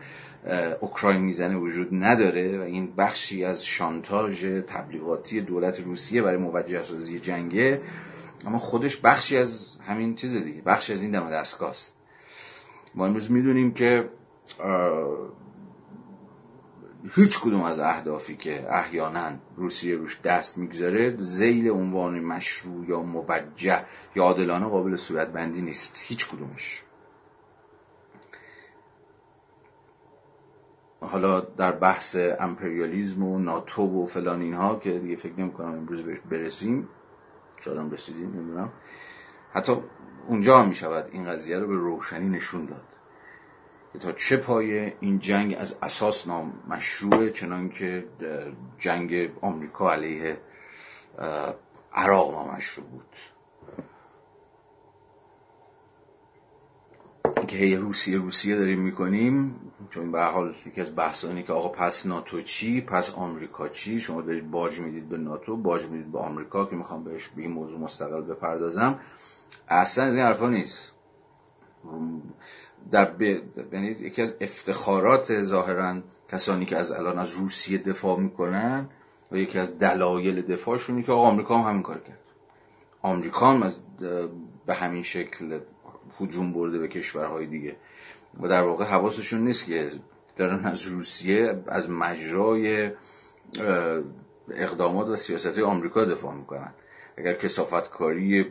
اوکراین 0.80 1.22
می‌زنه 1.22 1.56
وجود 1.56 1.88
نداره 1.92 2.58
و 2.58 2.62
این 2.62 2.94
بخشی 2.96 3.44
از 3.44 3.64
شانتاژ 3.64 4.44
تبلیغاتی 4.44 5.40
دولت 5.40 5.80
روسیه 5.80 6.22
برای 6.22 6.36
موجه 6.36 6.84
سازی 6.84 7.20
جنگه. 7.20 7.82
اما 8.46 8.58
خودش 8.58 8.96
بخشی 8.96 9.36
از 9.36 9.76
همین 9.86 10.14
چیز 10.14 10.36
دیگه 10.36 10.62
بخشی 10.62 10.92
از 10.92 11.02
این 11.02 11.10
دم 11.10 11.30
دستگاه 11.30 11.70
است 11.70 11.96
ما 12.94 13.06
امروز 13.06 13.30
می‌دونیم 13.30 13.72
که 13.74 14.08
هیچ 17.14 17.40
کدوم 17.40 17.62
از 17.62 17.78
اهدافی 17.78 18.36
که 18.36 18.66
احیانا 18.74 19.30
روسیه 19.56 19.96
روش 19.96 20.20
دست 20.20 20.58
می‌گذاره 20.58 21.16
زیل 21.16 21.70
عنوان 21.70 22.20
مشروع 22.20 22.88
یا 22.88 23.02
موجه 23.02 23.84
یا 24.16 24.22
عادلانه 24.22 24.66
قابل 24.66 24.96
صورتبندی 24.96 25.62
نیست. 25.62 26.04
هیچ 26.06 26.28
کدومش. 26.28 26.82
حالا 31.00 31.40
در 31.40 31.72
بحث 31.72 32.16
امپریالیزم 32.40 33.22
و 33.22 33.38
ناتو 33.38 34.02
و 34.02 34.06
فلان 34.06 34.40
اینها 34.40 34.78
که 34.78 34.98
دیگه 34.98 35.16
فکر 35.16 35.40
نمی 35.40 35.52
کنم 35.52 35.68
امروز 35.68 36.02
بهش 36.02 36.18
برسیم. 36.30 36.88
شاید 37.60 37.78
هم 37.78 37.90
رسیدیم 37.90 38.26
نمی‌دونم. 38.26 38.72
حتی 39.52 39.76
اونجا 40.28 40.58
هم 40.58 40.68
می 40.68 40.74
شود 40.74 41.08
این 41.12 41.24
قضیه 41.24 41.58
رو 41.58 41.66
به 41.66 41.74
روشنی 41.74 42.28
نشون 42.28 42.64
داد. 42.64 42.84
که 43.92 43.98
تا 43.98 44.12
چه 44.12 44.36
پایه 44.36 44.96
این 45.00 45.18
جنگ 45.18 45.56
از 45.58 45.76
اساس 45.82 46.26
نام 46.26 46.52
مشروعه 46.68 47.30
چنان 47.30 47.68
که 47.68 48.04
جنگ 48.78 49.30
آمریکا 49.40 49.92
علیه 49.92 50.40
عراق 51.94 52.32
نامشروع 52.32 52.86
بود. 52.86 53.16
که 57.48 57.56
هی 57.56 57.76
روسیه 57.76 58.18
روسیه 58.18 58.56
داریم 58.56 58.80
می‌کنیم 58.80 59.60
چون 59.90 60.12
به 60.12 60.22
حال 60.22 60.54
یکی 60.66 60.80
از 60.80 60.96
بحثانی 60.96 61.42
که 61.42 61.52
آقا 61.52 61.68
پس 61.68 62.06
ناتو 62.06 62.42
چی؟ 62.42 62.80
پس 62.80 63.10
آمریکا 63.10 63.68
چی؟ 63.68 64.00
شما 64.00 64.22
دارید 64.22 64.50
باج 64.50 64.80
می‌دید 64.80 65.08
به 65.08 65.16
ناتو 65.16 65.56
باج 65.56 65.86
می‌دید 65.86 66.12
به 66.12 66.18
آمریکا 66.18 66.64
که 66.64 66.76
می‌خوام 66.76 67.04
بهش 67.04 67.28
به 67.28 67.42
این 67.42 67.50
موضوع 67.50 67.80
مستقل 67.80 68.20
بپردازم. 68.20 69.00
اصلا 69.68 70.04
از 70.04 70.14
این 70.14 70.24
حرفا 70.24 70.48
نیست. 70.48 70.92
در 72.90 73.04
ب... 73.04 73.22
یعنی 73.72 73.86
یکی 73.86 74.22
از 74.22 74.34
افتخارات 74.40 75.42
ظاهرا 75.42 76.02
کسانی 76.28 76.66
که 76.66 76.76
از 76.76 76.92
الان 76.92 77.18
از 77.18 77.30
روسیه 77.30 77.78
دفاع 77.78 78.20
می‌کنن 78.20 78.88
و 79.32 79.36
یکی 79.36 79.58
از 79.58 79.78
دلایل 79.78 80.42
دفاعشونی 80.42 81.02
که 81.02 81.12
آقا 81.12 81.22
آمریکا 81.22 81.58
هم 81.58 81.70
همین 81.70 81.82
کار 81.82 81.98
کرد. 81.98 82.20
آمریکا 83.02 83.50
هم 83.50 83.62
از 83.62 83.80
به 84.66 84.74
همین 84.74 85.02
شکل 85.02 85.60
هجوم 86.20 86.52
برده 86.52 86.78
به 86.78 86.88
کشورهای 86.88 87.46
دیگه. 87.46 87.76
و 88.40 88.48
در 88.48 88.62
واقع 88.62 88.84
حواسشون 88.84 89.40
نیست 89.40 89.66
که 89.66 89.90
دارن 90.36 90.64
از 90.64 90.82
روسیه 90.82 91.62
از 91.66 91.90
مجرای 91.90 92.90
اقدامات 94.50 95.06
و 95.08 95.16
سیاست 95.16 95.58
آمریکا 95.58 96.04
دفاع 96.04 96.34
می‌کنن. 96.34 96.74
اگر 97.16 97.32
کسافتکاری 97.34 98.46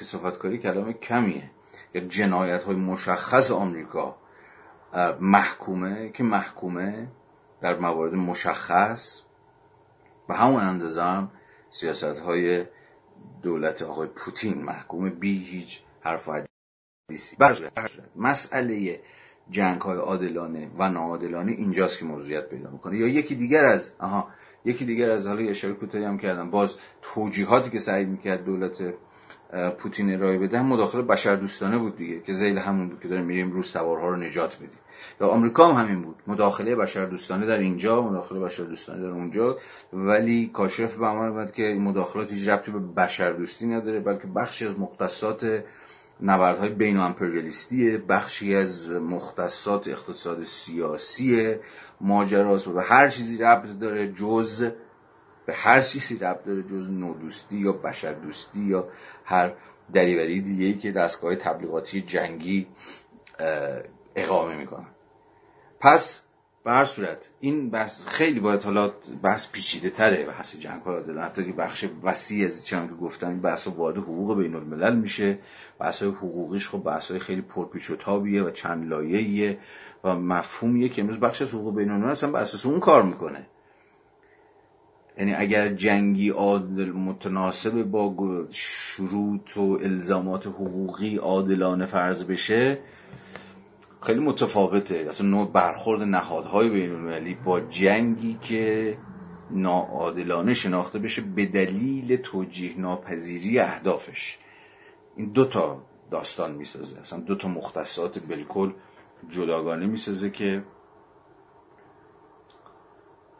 کسافتکاری 0.00 0.58
کلام 0.58 0.92
کمیه. 0.92 1.50
یا 1.94 2.00
جنایت 2.00 2.64
های 2.64 2.76
مشخص 2.76 3.50
آمریکا 3.50 4.16
محکومه 5.20 6.10
که 6.10 6.22
محکومه 6.22 7.08
در 7.60 7.78
موارد 7.78 8.14
مشخص 8.14 9.22
به 10.28 10.34
همون 10.34 10.62
اندازه 10.62 11.02
هم 11.02 11.30
سیاست 11.70 12.04
های 12.04 12.64
دولت 13.42 13.82
آقای 13.82 14.08
پوتین 14.08 14.62
محکومه 14.62 15.10
بی 15.10 15.44
هیچ 15.44 15.80
حرف 16.00 16.28
و 17.08 17.12
حدیثی 17.12 17.36
مسئله 18.16 19.00
جنگ 19.50 19.80
های 19.80 19.98
عادلانه 19.98 20.70
و 20.78 20.88
ناعادلانه 20.88 21.52
اینجاست 21.52 21.98
که 21.98 22.04
موضوعیت 22.04 22.48
پیدا 22.48 22.70
می‌کنه. 22.70 22.98
یا 22.98 23.08
یکی 23.08 23.34
دیگر 23.34 23.64
از 23.64 23.92
آها 23.98 24.28
یکی 24.64 24.84
دیگر 24.84 25.10
از 25.10 25.26
حالا 25.26 25.50
اشاره 25.50 25.74
کوتاهی 25.74 26.04
هم 26.04 26.18
کردم. 26.18 26.50
باز 26.50 26.74
توجیهاتی 27.02 27.70
که 27.70 27.78
سعی 27.78 28.04
می‌کرد 28.04 28.44
دولت 28.44 28.94
پوتین 29.78 30.14
ارائه 30.14 30.38
بدن 30.38 30.62
مداخله 30.62 31.02
بشر 31.02 31.36
دوستانه 31.36 31.78
بود 31.78 31.96
دیگه 31.96 32.20
که 32.20 32.32
زیل 32.32 32.58
همون 32.58 32.88
بود 32.88 33.00
که 33.00 33.08
داریم 33.08 33.24
میریم 33.24 33.52
روس 33.52 33.72
سوارها 33.72 34.08
رو 34.08 34.16
نجات 34.16 34.56
بدیم. 34.56 34.80
یا 35.20 35.28
آمریکا 35.28 35.72
هم 35.72 35.84
همین 35.84 36.02
بود. 36.02 36.16
مداخله 36.26 36.76
بشر 36.76 37.04
دوستانه 37.04 37.46
در 37.46 37.58
اینجا 37.58 38.02
مداخله 38.02 38.40
بشر 38.40 38.64
دوستانه 38.64 39.02
در 39.02 39.08
اونجا. 39.08 39.58
ولی 39.92 40.50
کاشف 40.54 40.96
به 40.96 41.06
عمل 41.06 41.46
که 41.46 41.66
این 41.66 41.82
مداخلات 41.82 42.32
هیچ 42.32 42.48
ربطی 42.48 42.70
به 42.70 42.78
بشر 42.78 43.32
دوستی 43.32 43.66
نداره 43.66 44.00
بلکه 44.00 44.26
بخشی 44.26 44.66
از 44.66 44.80
مختصات 44.80 45.64
نبردهای 46.22 46.68
بین 46.68 46.96
امپریالیستی 46.96 47.98
بخشی 47.98 48.54
از 48.54 48.90
مختصات 48.90 49.88
اقتصاد 49.88 50.42
سیاسی 50.42 51.56
ماجراست 52.00 52.68
و 52.68 52.72
به 52.72 52.82
هر 52.82 53.08
چیزی 53.08 53.38
ربط 53.38 53.78
داره 53.80 54.12
جز 54.12 54.70
به 55.46 55.54
هر 55.54 55.80
چیزی 55.80 56.18
ربط 56.18 56.44
داره 56.44 56.62
جز 56.62 56.90
نودوستی 56.90 57.56
یا 57.56 57.72
بشر 57.72 58.12
دوستی 58.12 58.60
یا 58.60 58.88
هر 59.24 59.52
دریوری 59.92 60.40
دیگه 60.40 60.78
که 60.78 60.92
دستگاه 60.92 61.36
تبلیغاتی 61.36 62.02
جنگی 62.02 62.66
اقامه 64.16 64.54
می‌کنن 64.54 64.86
پس 65.80 66.22
به 66.64 66.70
هر 66.70 66.84
صورت 66.84 67.30
این 67.40 67.70
بحث 67.70 68.06
خیلی 68.06 68.40
باید 68.40 68.62
حالا 68.62 68.92
بحث 69.22 69.46
پیچیده 69.52 69.90
تره 69.90 70.26
بحث 70.26 70.56
جنگ 70.56 70.82
ها 70.82 71.22
حتی 71.22 71.44
که 71.44 71.52
بخش 71.52 71.84
وسیع 72.02 72.44
از 72.44 72.66
چند 72.66 72.88
که 72.88 72.94
گفتن 72.94 73.40
بحث 73.40 73.66
وارد 73.66 73.96
حقوق 73.96 74.38
بین 74.38 74.54
الملل 74.54 74.96
میشه. 74.96 75.38
بحث 75.80 76.02
حقوقیش 76.02 76.68
خب 76.68 76.78
بحث 76.78 77.12
خیلی 77.12 77.40
پرپیچ 77.40 77.90
و 77.90 77.96
تابیه 77.96 78.42
و 78.42 78.50
چند 78.50 78.88
لایه‌ایه 78.88 79.58
و 80.04 80.14
مفهومیه 80.14 80.88
که 80.88 81.02
امروز 81.02 81.20
بخش 81.20 81.42
از 81.42 81.54
حقوق 81.54 81.76
بین 81.76 81.90
الملل 81.90 82.10
اصلا 82.10 82.30
به 82.30 82.38
اساس 82.38 82.66
اون 82.66 82.80
کار 82.80 83.02
می‌کنه. 83.02 83.46
یعنی 85.18 85.34
اگر 85.34 85.68
جنگی 85.68 86.28
عادل 86.28 86.90
متناسب 86.90 87.82
با 87.82 88.14
شروط 88.50 89.56
و 89.56 89.78
الزامات 89.82 90.46
حقوقی 90.46 91.16
عادلانه 91.16 91.86
فرض 91.86 92.24
بشه 92.24 92.78
خیلی 94.02 94.20
متفاوته. 94.20 95.06
اصلا 95.08 95.26
نوع 95.26 95.52
برخورد 95.52 96.02
نهادهای 96.02 96.70
بین 96.70 96.90
المللی 96.90 97.34
با 97.34 97.60
جنگی 97.60 98.38
که 98.42 98.98
ناعادلانه 99.50 100.54
شناخته 100.54 100.98
بشه 100.98 101.22
به 101.22 101.46
دلیل 101.46 102.16
توجیه 102.16 102.80
ناپذیری 102.80 103.58
اهدافش. 103.58 104.38
این 105.18 105.28
دو 105.28 105.44
تا 105.44 105.82
داستان 106.10 106.52
می‌سازه. 106.52 107.00
اصلا 107.00 107.20
دو 107.20 107.34
تا 107.34 107.48
مختصات 107.48 108.18
بالکل 108.18 108.72
جداگانه 109.28 109.86
می‌سازه 109.86 110.30
که 110.30 110.64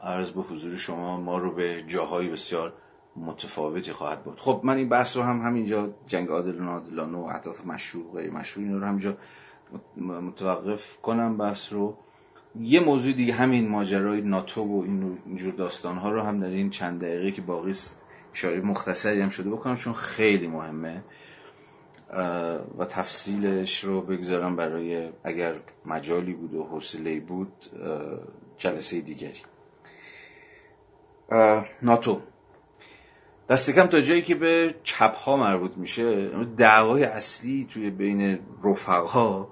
عرض 0.03 0.31
به 0.31 0.41
حضور 0.43 0.77
شما 0.77 1.21
ما 1.21 1.39
رو 1.39 1.55
به 1.55 1.85
جاهای 1.87 2.29
بسیار 2.29 2.73
متفاوتی 3.17 3.93
خواهد 3.93 4.25
بود 4.25 4.41
خب 4.41 4.61
من 4.65 4.77
این 4.77 4.89
بحث 4.89 5.17
رو 5.17 5.23
هم 5.23 5.41
همینجا 5.41 5.95
جنگ 6.07 6.29
عادل 6.29 6.61
و 6.61 6.65
نادلانه 6.65 7.19
و 7.19 7.21
اهداف 7.21 7.67
مشروع 7.67 8.13
غیر 8.13 8.31
مشروع 8.31 8.67
این 8.67 8.81
رو 8.81 8.87
همینجا 8.87 9.17
متوقف 9.97 10.97
کنم 10.97 11.37
بحث 11.37 11.73
رو. 11.73 11.97
یه 12.61 12.81
موضوع 12.81 13.13
دیگه 13.13 13.35
همین 13.35 13.69
ماجرای 13.69 14.21
ناتو 14.21 14.63
و 14.63 14.83
اینجور 15.27 15.53
داستان 15.53 15.97
ها 15.97 16.11
رو 16.11 16.23
هم 16.23 16.41
در 16.41 16.47
این 16.47 16.71
چند 16.71 17.01
دقیقه 17.01 17.31
که 17.31 17.43
باقی 17.43 17.71
است 17.71 18.05
اشاره 18.35 18.61
مختصری 18.61 19.21
هم 19.21 19.29
شده 19.29 19.51
بکنم 19.51 19.77
چون 19.77 19.93
خیلی 19.93 20.47
مهمه. 20.47 21.05
و 22.79 22.85
تفصیلش 22.89 23.85
رو 23.85 24.01
بگذارم 24.01 24.57
برای 24.57 25.11
اگر 25.25 25.55
مجالی 25.87 26.35
بود 26.35 26.55
و 26.55 26.65
حوصله 26.65 27.21
بود 27.21 27.53
جلسه 28.59 29.01
دیگری. 29.01 29.41
ناتو. 31.83 32.21
دست 33.49 33.71
کم 33.71 33.87
تا 33.87 34.01
جایی 34.01 34.23
که 34.23 34.35
به 34.35 34.75
چپ 34.83 35.15
ها 35.15 35.37
مربوط 35.37 35.77
میشه 35.77 36.29
دعوای 36.45 37.05
اصلی 37.05 37.69
توی 37.71 37.91
بین 37.91 38.39
رفقا 38.65 39.47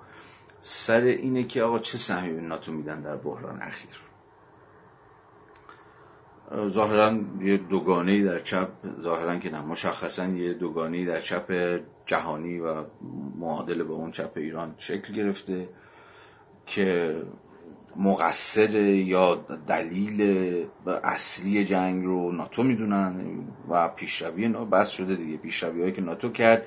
سر 0.61 1.01
اینه 1.01 1.45
که 1.45 1.63
آقا 1.63 1.79
چه 1.79 1.99
سهمی 1.99 2.33
به 2.33 2.41
ناتو 2.41 2.73
میدن 2.73 3.01
در 3.01 3.17
بحران 3.17 3.63
اخیر. 3.63 4.06
ظاهرا 6.55 7.19
یه 7.41 7.57
دوگانه 7.57 8.25
در 8.25 8.39
چپ 8.39 8.69
ظاهرا 9.01 9.39
که 9.39 9.51
نه 9.51 9.61
مشخصا 9.61 10.27
یه 10.27 10.53
دوگانه 10.53 11.05
در 11.05 11.21
چپ 11.21 11.79
جهانی 12.07 12.59
و 12.59 12.85
معادل 13.39 13.83
به 13.83 13.93
اون 13.93 14.11
چپ 14.11 14.31
ایران 14.37 14.75
شکل 14.79 15.15
گرفته 15.15 15.69
که 16.67 17.17
مقصر 17.99 18.71
یا 18.87 19.35
دلیل 19.69 20.67
اصلی 21.05 21.65
جنگ 21.65 22.05
رو 22.05 22.33
ناتو 22.33 22.63
می‌دونن 22.63 23.15
و 23.69 23.89
پیشروی 23.89 24.49
بس 24.49 24.89
شده 24.89 25.15
دیگه. 25.15 25.37
پیشروی 25.37 25.81
هایی 25.81 25.93
که 25.93 26.03
ناتو 26.03 26.33
کرد 26.33 26.67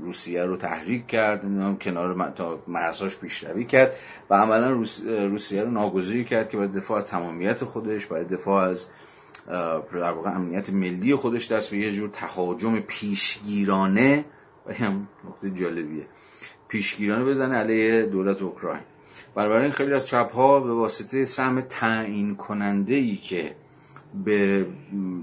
روسیه 0.00 0.42
رو 0.42 0.56
تحریک 0.56 1.06
کرد 1.06 1.42
کنار 1.78 2.34
مرزهاش 2.66 3.16
پیشروی 3.16 3.64
کرد 3.64 3.92
و 4.30 4.34
عملا 4.34 4.70
روسیه 5.06 5.62
رو 5.62 5.70
ناگزیر 5.70 6.24
کرد 6.24 6.48
که 6.48 6.56
باید 6.56 6.72
دفاع 6.72 6.98
از 6.98 7.04
تمامیت 7.04 7.64
خودش 7.64 8.06
باید 8.06 8.28
دفاع 8.28 8.64
از 8.64 8.86
در 9.92 10.12
واقع 10.12 10.30
امنیت 10.30 10.70
ملی 10.70 11.14
خودش 11.14 11.52
دست 11.52 11.70
به 11.70 11.78
یه 11.78 11.92
جور 11.92 12.08
تهاجم 12.08 12.80
پیشگیرانه. 12.80 14.24
و 14.66 14.72
هم 14.72 15.08
نقطه 15.24 15.50
جالبیه. 15.50 16.06
پیشگیرانه 16.68 17.24
بزنه 17.24 17.54
علیه 17.54 18.06
دولت 18.06 18.42
اوکراین. 18.42 18.82
بنابراین 19.34 19.70
خیلی 19.70 19.92
از 19.92 20.06
چپ 20.06 20.32
ها 20.32 20.60
به 20.60 20.72
واسطه 20.72 21.24
سهم 21.24 21.60
تعیین 21.60 22.36
کننده 22.36 22.94
ای 22.94 23.16
که 23.16 23.54
به 24.24 24.66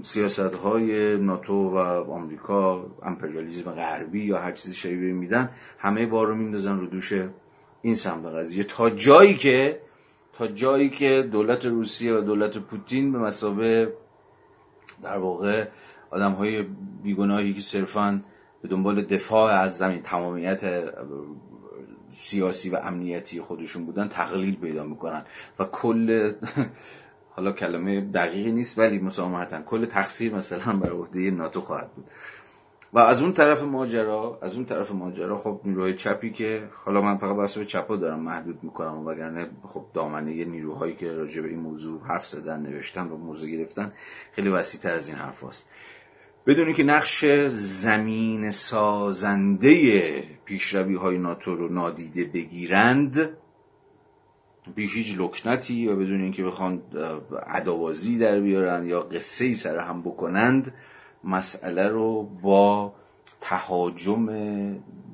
سیاست 0.02 0.40
های 0.40 1.16
ناتو 1.16 1.70
و 1.70 1.78
آمریکا 2.10 2.86
امپریالیزم 3.02 3.70
غربی 3.70 4.24
یا 4.24 4.38
هر 4.38 4.52
چیزی 4.52 4.74
شبیه 4.74 5.12
میدن 5.12 5.50
همه 5.78 6.06
بار 6.06 6.26
رو 6.26 6.34
میندازن 6.34 6.78
رو 6.78 6.86
دوش 6.86 7.12
این 7.82 7.94
سمت 7.94 8.26
قضیه. 8.26 8.64
تا 8.64 8.90
جایی 8.90 9.34
که 9.34 9.80
تا 10.32 10.46
جایی 10.46 10.90
که 10.90 11.28
دولت 11.32 11.64
روسیه 11.64 12.14
و 12.14 12.20
دولت 12.20 12.58
پوتین 12.58 13.12
به 13.12 13.18
مسابه 13.18 13.92
در 15.02 15.18
واقع 15.18 15.64
آدم 16.10 16.32
های 16.32 16.62
بیگناهی 17.02 17.54
که 17.54 17.60
صرفا 17.60 18.22
به 18.62 18.68
دنبال 18.68 19.02
دفاع 19.02 19.52
از 19.52 19.76
زمین 19.76 20.02
تمامیت 20.02 20.64
سیاسی 22.14 22.70
و 22.70 22.76
امنیتی 22.76 23.40
خودشون 23.40 23.86
بودن 23.86 24.08
تقلیل 24.08 24.56
پیدا 24.56 24.84
می‌کنن 24.84 25.24
و 25.58 25.64
کل 25.64 26.32
حالا 27.36 27.52
کلمه 27.52 28.00
دقیقی 28.00 28.52
نیست 28.52 28.78
ولی 28.78 28.98
مسامحتا 28.98 29.62
کل 29.62 29.86
تقصیر 29.86 30.34
مثلا 30.34 30.76
بر 30.76 30.90
عهده 30.90 31.30
ناتو 31.30 31.60
خواهد 31.60 31.92
بود 31.92 32.10
و 32.92 32.98
از 32.98 33.22
اون 33.22 33.32
طرف 33.32 33.62
ماجرا 33.62 34.38
از 34.42 34.54
اون 34.54 34.64
طرف 34.64 34.92
ماجرا 34.92 35.38
خب 35.38 35.60
نیروهای 35.64 35.94
چپی 35.94 36.32
که 36.32 36.68
حالا 36.84 37.00
من 37.00 37.16
فقط 37.18 37.36
بحث 37.36 37.58
به 37.58 37.64
چپا 37.64 37.96
دارم 37.96 38.20
محدود 38.20 38.64
می‌کنم 38.64 39.06
وگرنه 39.06 39.50
خب 39.62 39.84
دامنه 39.94 40.44
نیروهایی 40.44 40.94
که 40.94 41.12
راجع 41.12 41.42
به 41.42 41.48
این 41.48 41.60
موضوع 41.60 42.00
حرف 42.02 42.26
زدن 42.26 42.60
نوشتن 42.60 43.08
و 43.08 43.16
موضوع 43.16 43.50
گرفتن 43.50 43.92
خیلی 44.32 44.48
وسیع 44.48 44.92
از 44.92 45.08
این 45.08 45.16
حرف 45.16 45.44
هست. 45.44 45.68
بدونی 46.46 46.74
که 46.74 46.82
نقش 46.82 47.24
زمین 47.48 48.50
سازنده 48.50 50.22
پیشروی 50.44 50.94
های 50.94 51.18
ناتو 51.18 51.54
رو 51.54 51.68
نادیده 51.68 52.24
بگیرند 52.24 53.30
بی 54.74 54.86
هیچ 54.86 55.18
لکنتی 55.18 55.88
و 55.88 55.96
بدون 55.96 56.22
اینکه 56.22 56.44
بخوان 56.44 56.82
عداوازی 57.46 58.18
در 58.18 58.40
بیارن 58.40 58.86
یا 58.86 59.00
قصه 59.00 59.44
ای 59.44 59.54
سر 59.54 59.78
هم 59.78 60.02
بکنند 60.02 60.74
مسئله 61.24 61.88
رو 61.88 62.22
با 62.22 62.94
تهاجم 63.40 64.26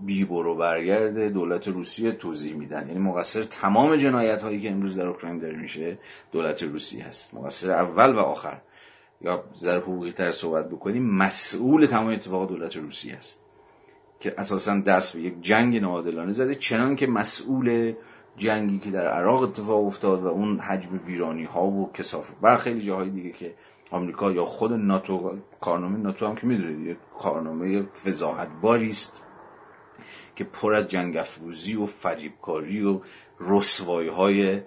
بیبرو 0.07 0.55
برگرد 0.55 1.19
دولت 1.19 1.69
روسیه 1.69 2.13
توضیح 2.13 2.55
میدن. 2.55 2.87
یعنی 2.87 2.99
مقصر 2.99 3.43
تمام 3.43 3.97
جنایت 3.97 4.43
هایی 4.43 4.61
که 4.61 4.71
امروز 4.71 4.99
در 4.99 5.07
اوکراین 5.07 5.39
داره 5.39 5.57
میشه 5.57 5.99
دولت 6.33 6.63
روسیه 6.63 7.05
هست. 7.05 7.35
مقصر 7.35 7.73
اول 7.73 8.15
و 8.15 8.19
آخر. 8.19 8.61
یا 9.21 9.45
ذره 9.55 9.81
حقوقی 9.81 10.13
تر 10.13 10.33
صحبت 10.33 10.69
بکنیم 10.69 11.03
مسئول 11.03 11.87
تمام 11.87 12.07
اتفاق 12.07 12.49
دولت 12.49 12.77
روسیه 12.77 13.15
است 13.15 13.41
که 14.21 14.35
اساسا 14.39 14.81
دست 14.81 15.13
به 15.13 15.21
یک 15.21 15.35
جنگ 15.43 15.77
ناعادلانه 15.77 16.33
زده 16.33 16.55
چنان 16.55 16.97
که 16.97 17.07
مسئول 17.07 17.95
جنگی 18.37 18.79
که 18.79 18.91
در 18.91 19.07
عراق 19.07 19.43
اتفاق 19.43 19.87
افتاد 19.87 20.23
و 20.23 20.27
اون 20.27 20.59
حجم 20.59 21.01
ویرانی 21.07 21.45
ها 21.45 21.67
و 21.67 21.93
کسافت 21.93 22.33
و 22.43 22.57
خیلی 22.57 22.83
جاهای 22.83 23.11
دیگه 23.11 23.31
که 23.31 23.55
آمریکا 23.91 24.33
یا 24.33 24.45
خود 24.45 24.73
ناتو 24.73 25.39
کارنامه 25.61 25.99
ناتو 25.99 26.27
هم 26.27 26.35
که 26.35 26.47
می‌دونید 26.47 26.97
کارنامه 27.19 27.83
فضاحت 27.83 28.49
است 28.65 29.23
که 30.37 30.45
پر 30.45 30.75
از 30.75 30.89
جنگ 30.89 31.17
افروزی 31.17 31.77
و 31.77 31.87
فریبکاری 31.87 32.83
و 32.83 33.01
رسوایی 33.41 34.09
های 34.09 34.61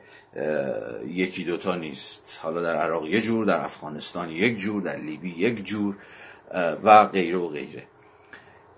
یکی 1.08 1.44
دوتا 1.44 1.76
نیست. 1.76 2.40
حالا 2.44 2.62
در 2.62 2.76
عراق 2.76 3.06
یک 3.06 3.24
جور 3.24 3.46
در 3.46 3.66
افغانستان 3.66 4.30
یک 4.30 4.58
جور 4.58 4.82
در 4.82 4.98
لیبی 4.98 5.30
یک 5.30 5.64
جور 5.64 5.98
و 6.84 7.06
غیره 7.06 7.38
و 7.38 7.48
غیره. 7.48 7.84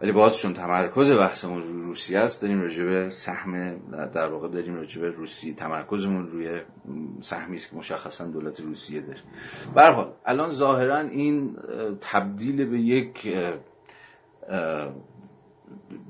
ولی 0.02 0.12
باز 0.12 0.38
چون 0.38 0.54
تمرکز 0.54 1.12
بحثمون 1.12 1.62
روی 1.62 1.82
روسیه 1.82 2.20
است 2.20 2.42
داریم 2.42 2.62
راجع 2.62 3.10
سهم 3.10 3.80
در 4.14 4.28
واقع 4.28 4.48
داریم 4.48 4.76
راجع 4.76 5.02
به 5.02 5.10
روسی 5.10 5.54
تمرکزمون 5.54 6.32
روی 6.32 6.62
سهمی 7.22 7.56
است 7.56 7.70
که 7.70 7.76
مشخصا 7.76 8.26
دولت 8.26 8.60
روسیه 8.60 9.02
داره. 9.02 9.20
به 9.76 9.82
حال 9.82 10.14
الان 10.26 10.50
ظاهرا 10.50 10.98
این 10.98 11.58
تبدیل 12.02 12.66
به 12.66 12.80
یک 12.80 13.36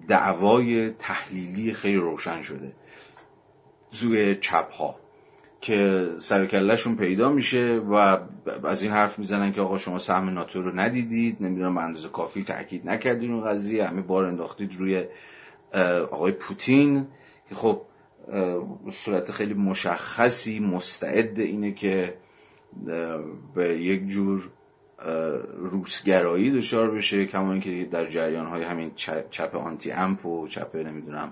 دعوای 0.08 0.92
تحلیلی 0.92 1.74
خیلی 1.74 1.98
روشن 1.98 2.42
شده. 2.42 2.72
زوی 3.92 4.36
چپ 4.36 4.72
ها 4.72 5.05
که 5.66 6.10
سرکلشون 6.18 6.96
پیدا 6.96 7.30
میشه 7.30 7.82
و 7.90 8.20
از 8.64 8.84
این 8.84 8.92
حرف 8.92 9.20
می‌زنن 9.20 9.52
که 9.52 9.62
آقا 9.62 9.78
شما 9.78 10.00
سهم 10.00 10.30
ناتو 10.30 10.62
رو 10.62 10.80
ندیدید 10.80 11.38
نمی‌دونم 11.40 11.78
اندازه 11.78 12.10
کافی 12.10 12.44
تاکید 12.44 12.90
نکردین 12.90 13.34
اون 13.34 13.46
قضیه 13.46 13.88
همه 13.88 14.02
بار 14.02 14.26
انداختید 14.26 14.76
روی 14.80 15.04
آقای 16.12 16.32
پوتین. 16.32 17.08
که 17.50 17.56
خب 17.56 17.82
صورت 18.92 19.32
خیلی 19.32 19.54
مشخصی 19.54 20.60
مستعد 20.60 21.40
اینه 21.40 21.72
که 21.72 22.18
به 23.56 23.80
یک 23.80 24.08
جور 24.08 24.50
روسگرایی 25.58 26.52
دچار 26.52 26.92
بشه 26.92 27.26
کما 27.26 27.52
اینکه 27.52 27.88
در 27.92 28.06
جریان 28.06 28.46
های 28.46 28.64
همین 28.64 28.92
چپ 29.30 29.56
آنتی 29.56 29.92
امپ 29.92 30.26
و 30.26 30.48
چپ 30.48 30.76
نمی‌دونم 30.76 31.32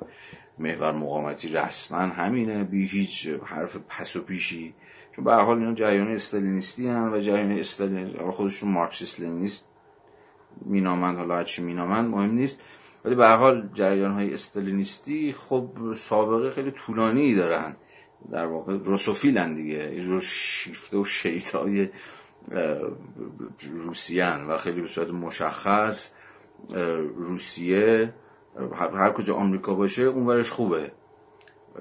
محور 0.59 0.91
مقاومتی 0.91 1.49
رسما 1.49 1.97
همینه 1.97 2.63
بی 2.63 2.87
هیچ 2.87 3.27
حرف 3.27 3.77
پس 3.89 4.15
و 4.15 4.21
پیشی. 4.21 4.73
چون 5.15 5.25
به 5.25 5.33
حال 5.33 5.57
اینا 5.57 5.73
جریان 5.73 6.07
استالینیستی 6.07 6.87
هن 6.87 7.13
و 7.13 7.19
جریان 7.19 7.51
استالین 7.51 8.31
خودشون 8.31 8.71
مارکسیست 8.71 9.19
لنینیست 9.19 9.67
مینامند 10.61 11.17
حالا 11.17 11.37
هرچی 11.37 11.61
مینامند 11.61 12.09
مهم 12.09 12.31
نیست. 12.31 12.65
ولی 13.05 13.15
به 13.15 13.27
حال 13.27 13.69
جریان 13.73 14.11
های 14.11 14.33
استالینیستی 14.33 15.33
خب 15.33 15.93
سابقه 15.95 16.51
خیلی 16.51 16.71
طولانی 16.71 17.35
دارن. 17.35 17.75
در 18.31 18.45
واقع 18.45 18.77
روسوفیلن 18.77 19.55
دیگه. 19.55 19.95
یه 19.95 20.19
شیفته 20.19 20.97
و 20.97 21.05
شیطای 21.05 21.89
روسیان 23.71 24.47
و 24.47 24.57
خیلی 24.57 24.81
به 24.81 24.87
صورت 24.87 25.09
مشخص 25.09 26.09
روسیه. 27.15 28.13
هر 28.75 29.11
کجا 29.11 29.35
آمریکا 29.35 29.73
باشه 29.75 30.03
اونورش 30.03 30.51
خوبه. 30.51 30.91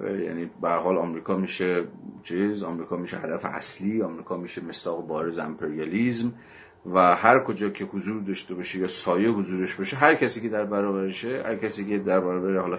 یعنی 0.00 0.50
به 0.62 0.68
حال 0.68 0.98
آمریکا 0.98 1.36
میشه 1.36 1.84
چیز 2.22 2.62
آمریکا 2.62 2.96
میشه 2.96 3.16
هدف 3.16 3.44
اصلی 3.44 4.02
آمریکا 4.02 4.36
میشه 4.36 4.64
مستاق 4.64 5.06
بارز 5.06 5.38
امپریالیزم 5.38 6.32
و 6.86 7.16
هر 7.16 7.44
کجا 7.44 7.68
که 7.70 7.84
حضور 7.84 8.22
داشته 8.22 8.54
باشه 8.54 8.78
یا 8.78 8.86
سایه 8.86 9.28
حضورش 9.28 9.74
باشه 9.74 9.96
هر 9.96 10.14
کسی 10.14 10.40
که 10.40 10.48
در 10.48 10.64
برابرشه 10.64 11.42
هر 11.46 11.56
کسی 11.56 11.84
که 11.84 11.98
در 11.98 12.20
برابر 12.20 12.56
حالا 12.56 12.78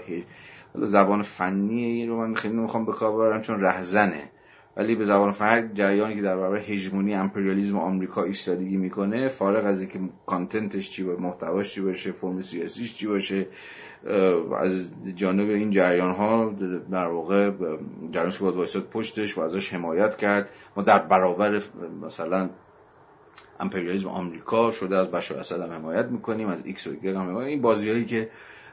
حالا 0.74 0.86
زبان 0.86 1.22
فنی 1.22 2.07
رو 2.07 2.18
من 2.18 2.36
خیلی 2.36 2.53
نمی‌خوام 2.53 2.86
به 2.86 2.91
کار 2.91 3.41
چون 3.41 3.61
رهزنه. 3.61 4.30
ولی 4.78 4.95
به 4.95 5.06
زبان 5.06 5.32
فرق 5.32 5.74
جریانی 5.74 6.15
که 6.15 6.22
در 6.22 6.38
برابر 6.38 6.57
هژمونی 6.57 7.15
امپریالیسم 7.15 7.78
آمریکا 7.78 8.24
ایستادگی 8.24 8.78
می‌کنه 8.78 9.28
فارغ 9.28 9.65
از 9.65 9.82
اینکه 9.82 9.99
کانتنتش 10.26 10.90
چی 10.90 11.03
باشه 11.03 11.22
محتواش 11.22 11.74
چی 11.74 11.82
باشه 11.82 12.11
فرم 12.11 12.41
سیاسیش 12.41 12.95
چی 12.95 13.07
باشه 13.07 13.48
از 14.58 14.86
جانب 15.16 15.50
این 15.50 15.72
جریان 15.72 16.16
ها 16.16 16.56
در 16.92 17.08
واقع 17.08 17.52
جریان 18.12 18.32
که 18.32 18.44
باید 18.44 18.90
پشتش 18.90 19.38
و 19.38 19.42
ازش 19.42 19.74
حمایت 19.74 20.16
کرد. 20.16 20.50
ما 20.78 20.84
در 20.84 21.00
برابر 21.00 21.62
مثلا 22.02 22.50
امپریالیسم 23.60 24.08
آمریکا 24.08 24.72
شده 24.72 24.98
از 24.98 25.12
بشار 25.12 25.40
اسد 25.40 25.62
هم 25.62 25.72
حمایت 25.72 26.06
می‌کنیم 26.06 26.48
از 26.48 26.66
ایکس 26.66 26.88
و 26.88 26.92
هم 27.06 27.18
حمایت 27.18 27.48
این 27.48 27.62
بازی 27.62 27.90
هایی 27.90 28.06
که 28.06 28.30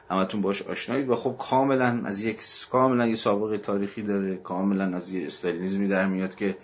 همتون 0.09 0.41
باش 0.41 0.61
آشنایید 0.61 1.09
و 1.09 1.15
خب 1.15 1.35
کاملا 1.39 2.01
از 2.05 2.23
یک 2.23 2.41
کاملا 2.69 3.07
یه 3.07 3.15
سابقه 3.15 3.57
تاریخی 3.57 4.01
داره 4.01 4.35
کاملا 4.35 4.97
از 4.97 5.11
یه 5.11 5.25
استالینیزمی 5.25 5.87
در 5.87 6.07
میاد 6.07 6.35
که 6.35 6.57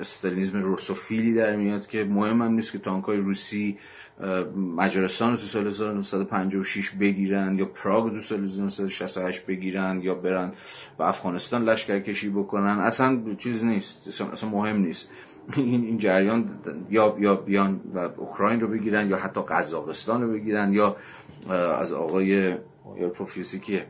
استالینیزم 0.00 0.62
روسوفیلی 0.62 1.34
در 1.34 1.56
میاد 1.56 1.86
که 1.86 2.04
مهم 2.04 2.42
هم 2.42 2.52
نیست 2.52 2.72
که 2.72 2.78
تانکای 2.78 3.16
روسی 3.16 3.78
مجارستان 4.56 5.30
رو 5.30 5.36
تو 5.36 5.46
سال 5.46 5.66
1956 5.66 6.90
بگیرن 6.90 7.58
یا 7.58 7.64
پراگ 7.64 8.12
تو 8.12 8.20
سال 8.20 8.44
1968 8.44 9.46
بگیرن 9.46 10.00
یا 10.02 10.14
برن 10.14 10.52
و 10.98 11.02
افغانستان 11.02 11.64
لشکر 11.64 12.00
کشی 12.00 12.30
بکنن. 12.30 12.78
اصلا 12.78 13.34
چیز 13.38 13.64
نیست. 13.64 14.22
اصلا 14.32 14.48
مهم 14.48 14.76
نیست. 14.76 15.08
این 15.56 15.98
جریان 15.98 16.58
یا 16.90 17.16
یا 17.18 17.36
بیان 17.36 17.80
و 17.94 17.98
اوکراین 17.98 18.60
رو 18.60 18.68
بگیرن 18.68 19.10
یا 19.10 19.16
حتی 19.16 19.40
قزاقستان 19.48 20.22
رو 20.22 20.32
بگیرن 20.32 20.72
یا 20.72 20.96
از 21.78 21.92
آقای 21.92 22.56
یا 22.98 23.08
پروفیوسی 23.14 23.58
که 23.58 23.86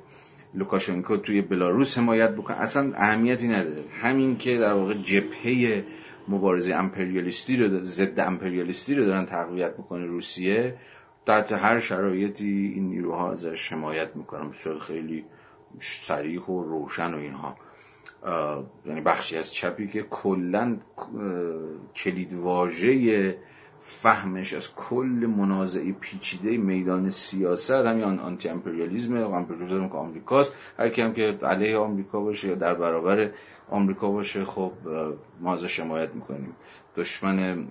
لوکاشنکو 0.55 1.17
توی 1.17 1.43
بلاروس 1.43 1.99
حمایت 1.99 2.31
بکنه. 2.31 2.57
اصلا 2.57 2.93
اهمیتی 2.95 3.49
نداره. 3.49 3.85
همین 4.01 4.39
که 4.39 4.59
در 4.59 4.73
واقع 4.73 4.95
جبهه 4.95 5.85
مبارزه 6.29 6.75
امپریالیستی 6.75 7.57
رو 7.57 7.85
ضد 7.85 8.21
امپریالیستی 8.21 8.95
رو 8.95 9.05
دارن 9.05 9.27
تقویت 9.27 9.75
می‌کنه 9.79 10.07
روسیه 10.07 10.75
تحت 11.27 11.53
هر 11.53 11.81
شرایطی 11.81 12.73
این 12.75 12.89
نیروها 12.89 13.33
ازش 13.33 13.73
حمایت 13.73 14.17
می‌کنن. 14.17 14.49
بسیار 14.49 14.79
خیلی 14.79 15.25
سریح 15.81 16.41
و 16.41 16.63
روشن 16.63 17.15
و 17.15 17.19
اینها. 17.19 17.57
یعنی 18.87 19.01
بخشی 19.01 19.37
از 19.37 19.53
چپی 19.53 19.89
که 19.89 20.03
کلا 20.03 20.77
کلید 21.97 22.35
واژه 22.35 23.39
فهمش 23.85 24.55
از 24.55 24.75
کل 24.75 25.27
منازعه 25.37 25.93
پیچیده 25.93 26.57
میدان 26.57 27.11
سیاست 27.11 27.71
همین 27.71 28.05
آنتی 28.05 28.49
و 28.49 28.53
امپریالیزم 28.53 29.89
که 29.89 29.95
آمریکاست 29.95 30.53
هر 30.79 31.01
هم 31.01 31.13
که 31.15 31.39
علیه 31.43 31.77
آمریکا 31.77 32.21
باشه 32.21 32.49
یا 32.49 32.55
در 32.55 32.75
برابر 32.75 33.31
آمریکا 33.71 34.11
باشه 34.11 34.45
خب 34.45 34.73
ما 35.41 35.55
ازش 35.55 35.81
حمایت 35.81 36.15
می‌کنیم. 36.15 36.57
دشمن 36.97 37.69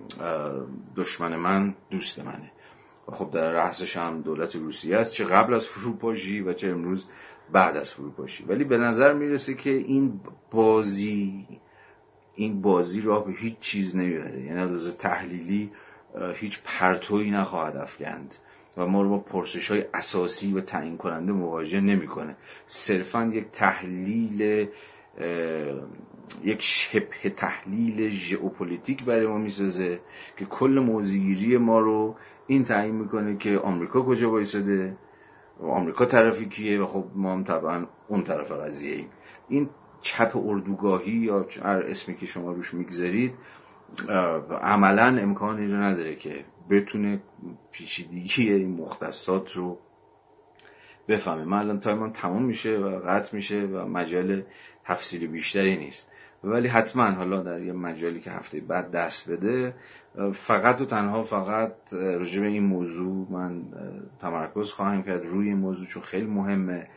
دشمن 0.96 1.36
من 1.36 1.74
دوست 1.90 2.18
منه. 2.18 2.52
خب 3.12 3.30
در 3.30 3.52
رأسش 3.52 3.96
هم 3.96 4.22
دولت 4.22 4.56
روسیه 4.56 4.96
است 4.96 5.12
چه 5.12 5.24
قبل 5.24 5.54
از 5.54 5.66
فروپاشی 5.66 6.40
و 6.40 6.52
چه 6.52 6.68
امروز 6.68 7.06
بعد 7.52 7.76
از 7.76 7.92
فروپاشی. 7.92 8.44
ولی 8.44 8.64
به 8.64 8.78
نظر 8.78 9.12
می‌رسه 9.12 9.54
که 9.54 9.70
این 9.70 10.20
بازی 10.50 11.46
این 12.34 12.62
بازی 12.62 13.00
راه 13.00 13.26
به 13.26 13.32
هیچ 13.32 13.58
چیز 13.58 13.96
نمی‌بره. 13.96 14.42
یعنی 14.42 14.60
از 14.60 14.96
تحلیلی 14.96 15.70
هیچ 16.34 16.60
پرتویی 16.64 17.30
نخواهد 17.30 17.76
افکند 17.76 18.36
و 18.76 18.86
ما 18.86 19.02
رو 19.02 19.08
با 19.08 19.18
پرسش 19.18 19.70
های 19.70 19.84
اساسی 19.94 20.52
و 20.52 20.60
تعیین 20.60 20.96
کننده 20.96 21.32
مواجه 21.32 21.80
نمی‌کنه. 21.80 22.36
صرفا 22.66 23.30
یک 23.34 23.50
تحلیل 23.52 24.68
یک 26.44 26.62
شبه 26.62 27.30
تحلیل 27.36 28.10
ژئوپلیتیک 28.10 29.04
برای 29.04 29.26
ما 29.26 29.38
می‌سازه 29.38 30.00
که 30.36 30.44
کل 30.44 30.84
موضوعگیری 30.86 31.56
ما 31.56 31.80
رو 31.80 32.16
این 32.46 32.64
تعیین 32.64 32.94
می‌کنه 32.94 33.36
که 33.36 33.58
آمریکا 33.58 34.02
کجا 34.02 34.30
وایساده 34.30 34.96
و 35.60 35.66
آمریکا 35.66 36.04
طرفی 36.04 36.48
کیه 36.48 36.80
و 36.80 36.86
خب 36.86 37.04
ما 37.14 37.32
هم 37.32 37.44
طبعا 37.44 37.86
اون 38.08 38.22
طرف 38.22 38.52
قضیه 38.52 38.96
ایم 38.96 39.08
این 39.48 39.70
چپ 40.00 40.36
اردوگاهی 40.36 41.12
یا 41.12 41.46
هر 41.62 41.82
اسمی 41.82 42.16
که 42.16 42.26
شما 42.26 42.52
روش 42.52 42.74
می‌گذارید 42.74 43.34
عملا 44.60 45.22
امکانی 45.22 45.66
رو 45.66 45.76
نداره 45.76 46.14
که 46.14 46.44
بتونه 46.70 47.22
پیچیدگی 47.72 48.52
این 48.52 48.70
مختصات 48.70 49.52
رو 49.52 49.78
بفهمه. 51.08 51.44
من 51.44 51.58
الان 51.58 51.80
تایمم 51.80 52.10
تموم 52.10 52.42
میشه 52.42 52.76
و 52.76 53.00
قطع 53.06 53.36
میشه 53.36 53.60
و 53.60 53.86
مجال 53.86 54.42
تفصیل 54.84 55.26
بیشتری 55.26 55.76
نیست. 55.76 56.08
ولی 56.44 56.68
حتما 56.68 57.10
حالا 57.10 57.42
در 57.42 57.60
یه 57.60 57.72
مجالی 57.72 58.20
که 58.20 58.30
هفته 58.30 58.60
بعد 58.60 58.90
دست 58.90 59.30
بده 59.30 59.74
فقط 60.32 60.80
و 60.80 60.84
تنها 60.84 61.22
فقط 61.22 61.74
راجع 61.92 62.40
به 62.40 62.46
این 62.46 62.62
موضوع 62.62 63.26
من 63.30 63.62
تمرکز 64.20 64.72
خواهم 64.72 65.02
کرد 65.02 65.26
روی 65.26 65.48
این 65.48 65.56
موضوع 65.56 65.86
چون 65.86 66.02
خیلی 66.02 66.26
مهمه. 66.26 66.88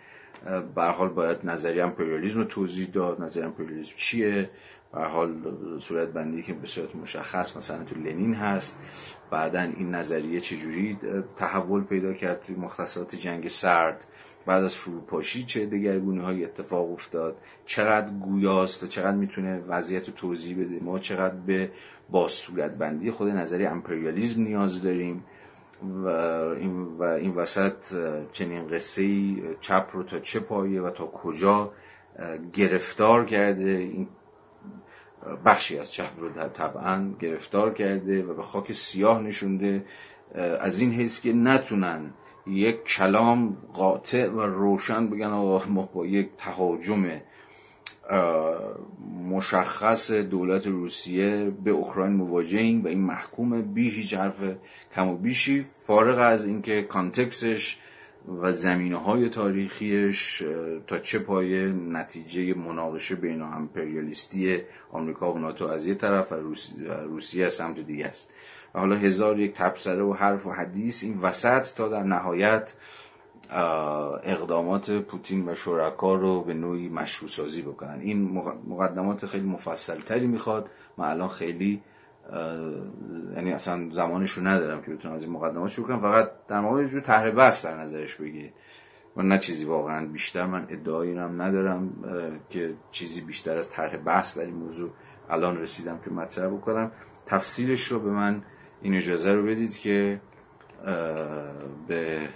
به 0.75 0.83
حال 0.83 1.09
باید 1.09 1.37
نظریه 1.43 1.83
امپریالیسم 1.83 2.43
توضیح 2.43 2.87
داد. 2.87 3.21
نظریه 3.21 3.45
امپریالیسم 3.45 3.93
چیه؟ 3.95 4.49
به 4.93 5.01
حال 5.01 5.35
صورت 5.79 6.07
بندی 6.07 6.41
که 6.41 6.53
به 6.53 6.67
صورت 6.67 6.95
مشخص 6.95 7.57
مثلا 7.57 7.83
تو 7.83 7.95
لنین 7.95 8.33
هست 8.33 8.77
بعدا 9.31 9.61
این 9.61 9.95
نظریه 9.95 10.39
چجوری 10.39 10.97
تحول 11.35 11.83
پیدا 11.83 12.13
کرد 12.13 12.45
مختصات 12.57 13.15
جنگ 13.15 13.47
سرد 13.47 14.05
بعد 14.45 14.63
از 14.63 14.75
فروپاشی 14.75 15.43
چه 15.43 15.65
دگرگونی 15.65 16.19
های 16.19 16.45
اتفاق 16.45 16.91
افتاد 16.91 17.37
چقدر 17.65 18.09
گویاست 18.09 18.83
و 18.83 18.87
چقدر 18.87 19.17
می‌تونه 19.17 19.59
وضعیت 19.67 20.09
توضیح 20.09 20.57
بده؟ 20.59 20.83
ما 20.83 20.99
چقدر 20.99 21.35
به 21.35 21.71
با 22.09 22.27
صورت 22.27 22.71
بندی 22.71 23.11
خود 23.11 23.27
نظریه 23.27 23.69
امپریالیزم 23.69 24.41
نیاز 24.41 24.81
داریم 24.81 25.23
و 25.81 26.07
این, 26.07 26.83
و 26.83 27.03
این 27.03 27.35
وسط 27.35 27.95
چنین 28.31 28.67
قصه 28.67 29.03
چپ 29.61 29.89
رو 29.93 30.03
تا 30.03 30.19
چه 30.19 30.39
پایه 30.39 30.81
و 30.81 30.89
تا 30.89 31.05
کجا 31.05 31.71
گرفتار 32.53 33.25
کرده؟ 33.25 33.69
این 33.69 34.07
بخشی 35.45 35.79
از 35.79 35.91
چپ 35.91 36.19
رو 36.19 36.29
طبعا 36.29 37.13
گرفتار 37.19 37.73
کرده 37.73 38.23
و 38.23 38.33
به 38.33 38.43
خاک 38.43 38.71
سیاه 38.71 39.21
نشونده 39.21 39.85
از 40.59 40.79
این 40.79 40.93
حیث 40.93 41.19
که 41.19 41.33
نتونن 41.33 42.13
یک 42.47 42.83
کلام 42.83 43.57
قاطع 43.73 44.29
و 44.29 44.41
روشن 44.41 45.09
بگن 45.09 45.25
آقا 45.25 45.65
ما 45.67 45.89
با 45.93 46.05
یک 46.05 46.29
تهاجم 46.37 47.21
مشخص 49.29 50.11
دولت 50.11 50.67
روسیه 50.67 51.53
به 51.63 51.71
اوکراین 51.71 52.13
مواجهیم 52.13 52.83
و 52.83 52.87
این 52.87 53.01
محکوم 53.01 53.61
بی 53.61 53.89
هیچ 53.89 54.13
حرف 54.13 54.43
کم 54.95 55.07
و 55.07 55.17
بیشی 55.17 55.65
فارغ 55.87 56.19
از 56.19 56.45
اینکه 56.45 56.81
context 56.81 57.56
ش 57.56 57.77
و 58.27 58.51
زمینه 58.51 58.97
های 58.97 59.29
تاریخیش 59.29 60.43
تا 60.87 60.99
چه 60.99 61.19
پایه 61.19 61.67
نتیجه 61.67 62.53
مناقشه 62.53 63.15
بین 63.15 63.41
امپریالیستی 63.41 64.61
آمریکا 64.91 65.33
و 65.33 65.37
ناتو 65.37 65.65
از 65.65 65.85
یه 65.85 65.95
طرف 65.95 66.31
و 66.31 66.35
روسیه 67.03 67.45
از 67.45 67.53
سمت 67.53 67.79
دیگه 67.79 68.05
است. 68.05 68.29
و 68.75 68.79
حالا 68.79 68.95
هزار 68.95 69.39
یک 69.39 69.53
تبصره 69.53 70.03
و 70.03 70.13
حرف 70.13 70.47
و 70.47 70.51
حدیث 70.51 71.03
این 71.03 71.19
وسط 71.19 71.73
تا 71.75 71.89
در 71.89 72.03
نهایت 72.03 72.73
اقدامات 74.23 74.91
پوتین 74.91 75.49
و 75.49 75.55
شرکا 75.55 76.15
رو 76.15 76.41
به 76.41 76.53
نوعی 76.53 76.89
مشروع 76.89 77.29
سازی 77.29 77.61
بکنن. 77.61 77.99
این 78.01 78.21
مقدمات 78.67 79.25
خیلی 79.25 79.47
مفصل 79.47 79.99
تری 79.99 80.27
می‌خواد 80.27 80.69
من 80.97 81.05
الان 81.05 81.27
خیلی 81.27 81.81
یعنی 83.35 83.51
اصلا 83.51 83.89
زمانش 83.89 84.31
رو 84.31 84.47
ندارم 84.47 84.81
که 84.81 84.91
بتونم 84.91 85.13
از 85.13 85.23
این 85.23 85.31
مقدمات 85.31 85.71
شروع 85.71 85.87
کنم. 85.87 86.01
فقط 86.01 86.31
در 86.47 86.59
مورد 86.59 86.83
یه 86.83 86.89
جور 86.89 87.01
طرح 87.01 87.29
بس 87.31 87.65
در 87.65 87.77
نظرش 87.77 88.15
بگیرید. 88.15 88.53
و 89.17 89.21
نه 89.21 89.37
چیزی 89.37 89.65
واقعا 89.65 90.07
بیشتر 90.07 90.45
من 90.45 90.65
ادعایی 90.69 91.17
هم 91.17 91.41
ندارم 91.41 91.93
که 92.49 92.73
چیزی 92.91 93.21
بیشتر 93.21 93.57
از 93.57 93.69
طرح 93.69 93.97
بحث 93.97 94.37
در 94.37 94.45
این 94.45 94.55
موضوع 94.55 94.89
الان 95.29 95.57
رسیدم 95.57 95.99
که 96.05 96.11
مطرح 96.11 96.47
بکنم. 96.47 96.91
تفصیلش 97.25 97.87
رو 97.87 97.99
به 97.99 98.09
من 98.09 98.43
این 98.81 98.95
اجازه 98.95 99.33
رو 99.33 99.43
بدید 99.43 99.77
که 99.77 100.21
به 101.87 102.29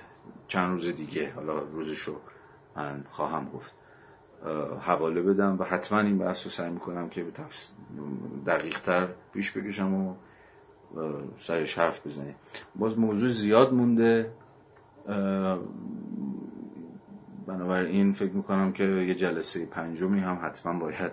چند 0.48 0.72
روز 0.72 0.88
دیگه 0.96 1.32
حالا 1.32 1.60
روزش 1.60 2.00
رو 2.00 2.16
من 2.76 3.06
خواهم 3.10 3.50
گفت. 3.50 3.74
حواله 4.82 5.22
بدم 5.22 5.58
و 5.60 5.64
حتما 5.64 6.00
این 6.00 6.18
بحث 6.18 6.44
رو 6.44 6.50
سعی 6.50 6.70
می‌کنم 6.70 7.10
که 7.10 7.26
دقیق 8.46 8.80
تر 8.80 9.08
پیش 9.34 9.58
بکشم 9.58 9.94
و 9.94 10.16
سرش 11.38 11.78
حرف 11.78 12.08
بزنیم 12.08 12.36
باز 12.76 13.00
موضوع 13.00 13.30
زیاد 13.30 13.74
مونده. 13.74 14.32
بنابراین 17.48 18.14
فکر 18.14 18.32
می‌کنم 18.32 18.72
که 18.72 18.84
یه 18.84 19.16
جلسه 19.16 19.66
پنجمی 19.66 20.20
هم 20.20 20.40
حتما 20.44 20.80
باید 20.80 21.12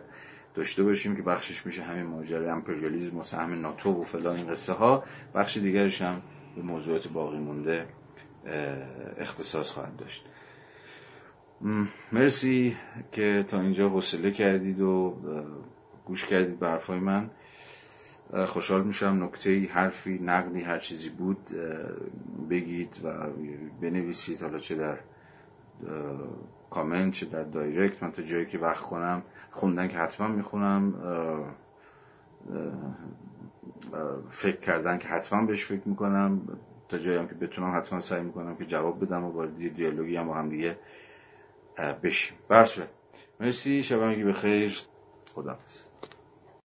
داشته 0.54 0.82
باشیم 0.82 1.16
که 1.16 1.22
بخشش 1.22 1.66
میشه 1.66 1.82
همین 1.82 2.06
ماجرای 2.06 2.48
امپریالیسم 2.48 3.18
و 3.18 3.22
سهم 3.22 3.60
ناتو 3.60 4.00
و 4.00 4.02
فلان 4.02 4.36
این 4.36 4.50
قصه 4.50 4.72
ها. 4.72 5.04
بخش 5.34 5.56
دیگرش 5.56 6.02
هم 6.02 6.22
به 6.56 6.62
موضوعات 6.62 7.08
باقی 7.08 7.38
مونده 7.38 7.86
اختصاص 9.18 9.70
خواهد 9.70 9.96
داشت. 9.96 10.26
مرسی 12.12 12.76
که 13.12 13.44
تا 13.48 13.60
اینجا 13.60 13.88
حوصله 13.88 14.30
کردید 14.30 14.80
و 14.80 15.16
گوش 16.04 16.24
کردید 16.24 16.58
به 16.58 16.68
حرفای 16.68 16.98
من. 16.98 17.30
خوشحال 18.46 18.84
میشم 18.84 19.18
نکته 19.22 19.66
حرفی 19.66 20.18
نقدی 20.18 20.60
هر 20.60 20.78
چیزی 20.78 21.08
بود 21.08 21.38
بگید 22.50 23.00
و 23.04 23.12
بنویسید. 23.80 24.42
حالا 24.42 24.58
چه 24.58 24.74
در 24.74 24.98
کامنت 26.70 27.12
چه 27.12 27.26
در 27.26 27.42
دایرکت 27.42 28.02
من 28.02 28.12
تا 28.12 28.22
جایی 28.22 28.46
که 28.46 28.58
وقت 28.58 28.80
کنم. 28.80 29.22
خوندن 29.50 29.88
که 29.88 29.98
حتما 29.98 30.28
می‌خونم. 30.28 30.94
فکر 34.28 34.56
کردن 34.56 34.98
که 34.98 35.08
حتما 35.08 35.46
بهش 35.46 35.64
فکر 35.64 35.88
می‌کنم. 35.88 36.40
تا 36.88 36.98
جایی 36.98 37.18
هم 37.18 37.28
که 37.28 37.34
بتونم 37.34 37.76
حتما 37.76 38.00
سعی 38.00 38.22
می‌کنم 38.22 38.56
که 38.56 38.64
جواب 38.64 39.04
بدم 39.04 39.24
و 39.24 39.30
وارد 39.30 39.74
دیالوگی 39.74 40.16
هم 40.16 40.26
با 40.26 40.34
هم 40.34 40.48
دیگه 40.48 40.76
بشیم. 41.76 42.38
برسوله 42.48 42.88
مرسی. 43.40 43.82
شب 43.82 44.24
به 44.24 44.32
خیر 44.32 44.80
خداحافظ. 45.34 45.95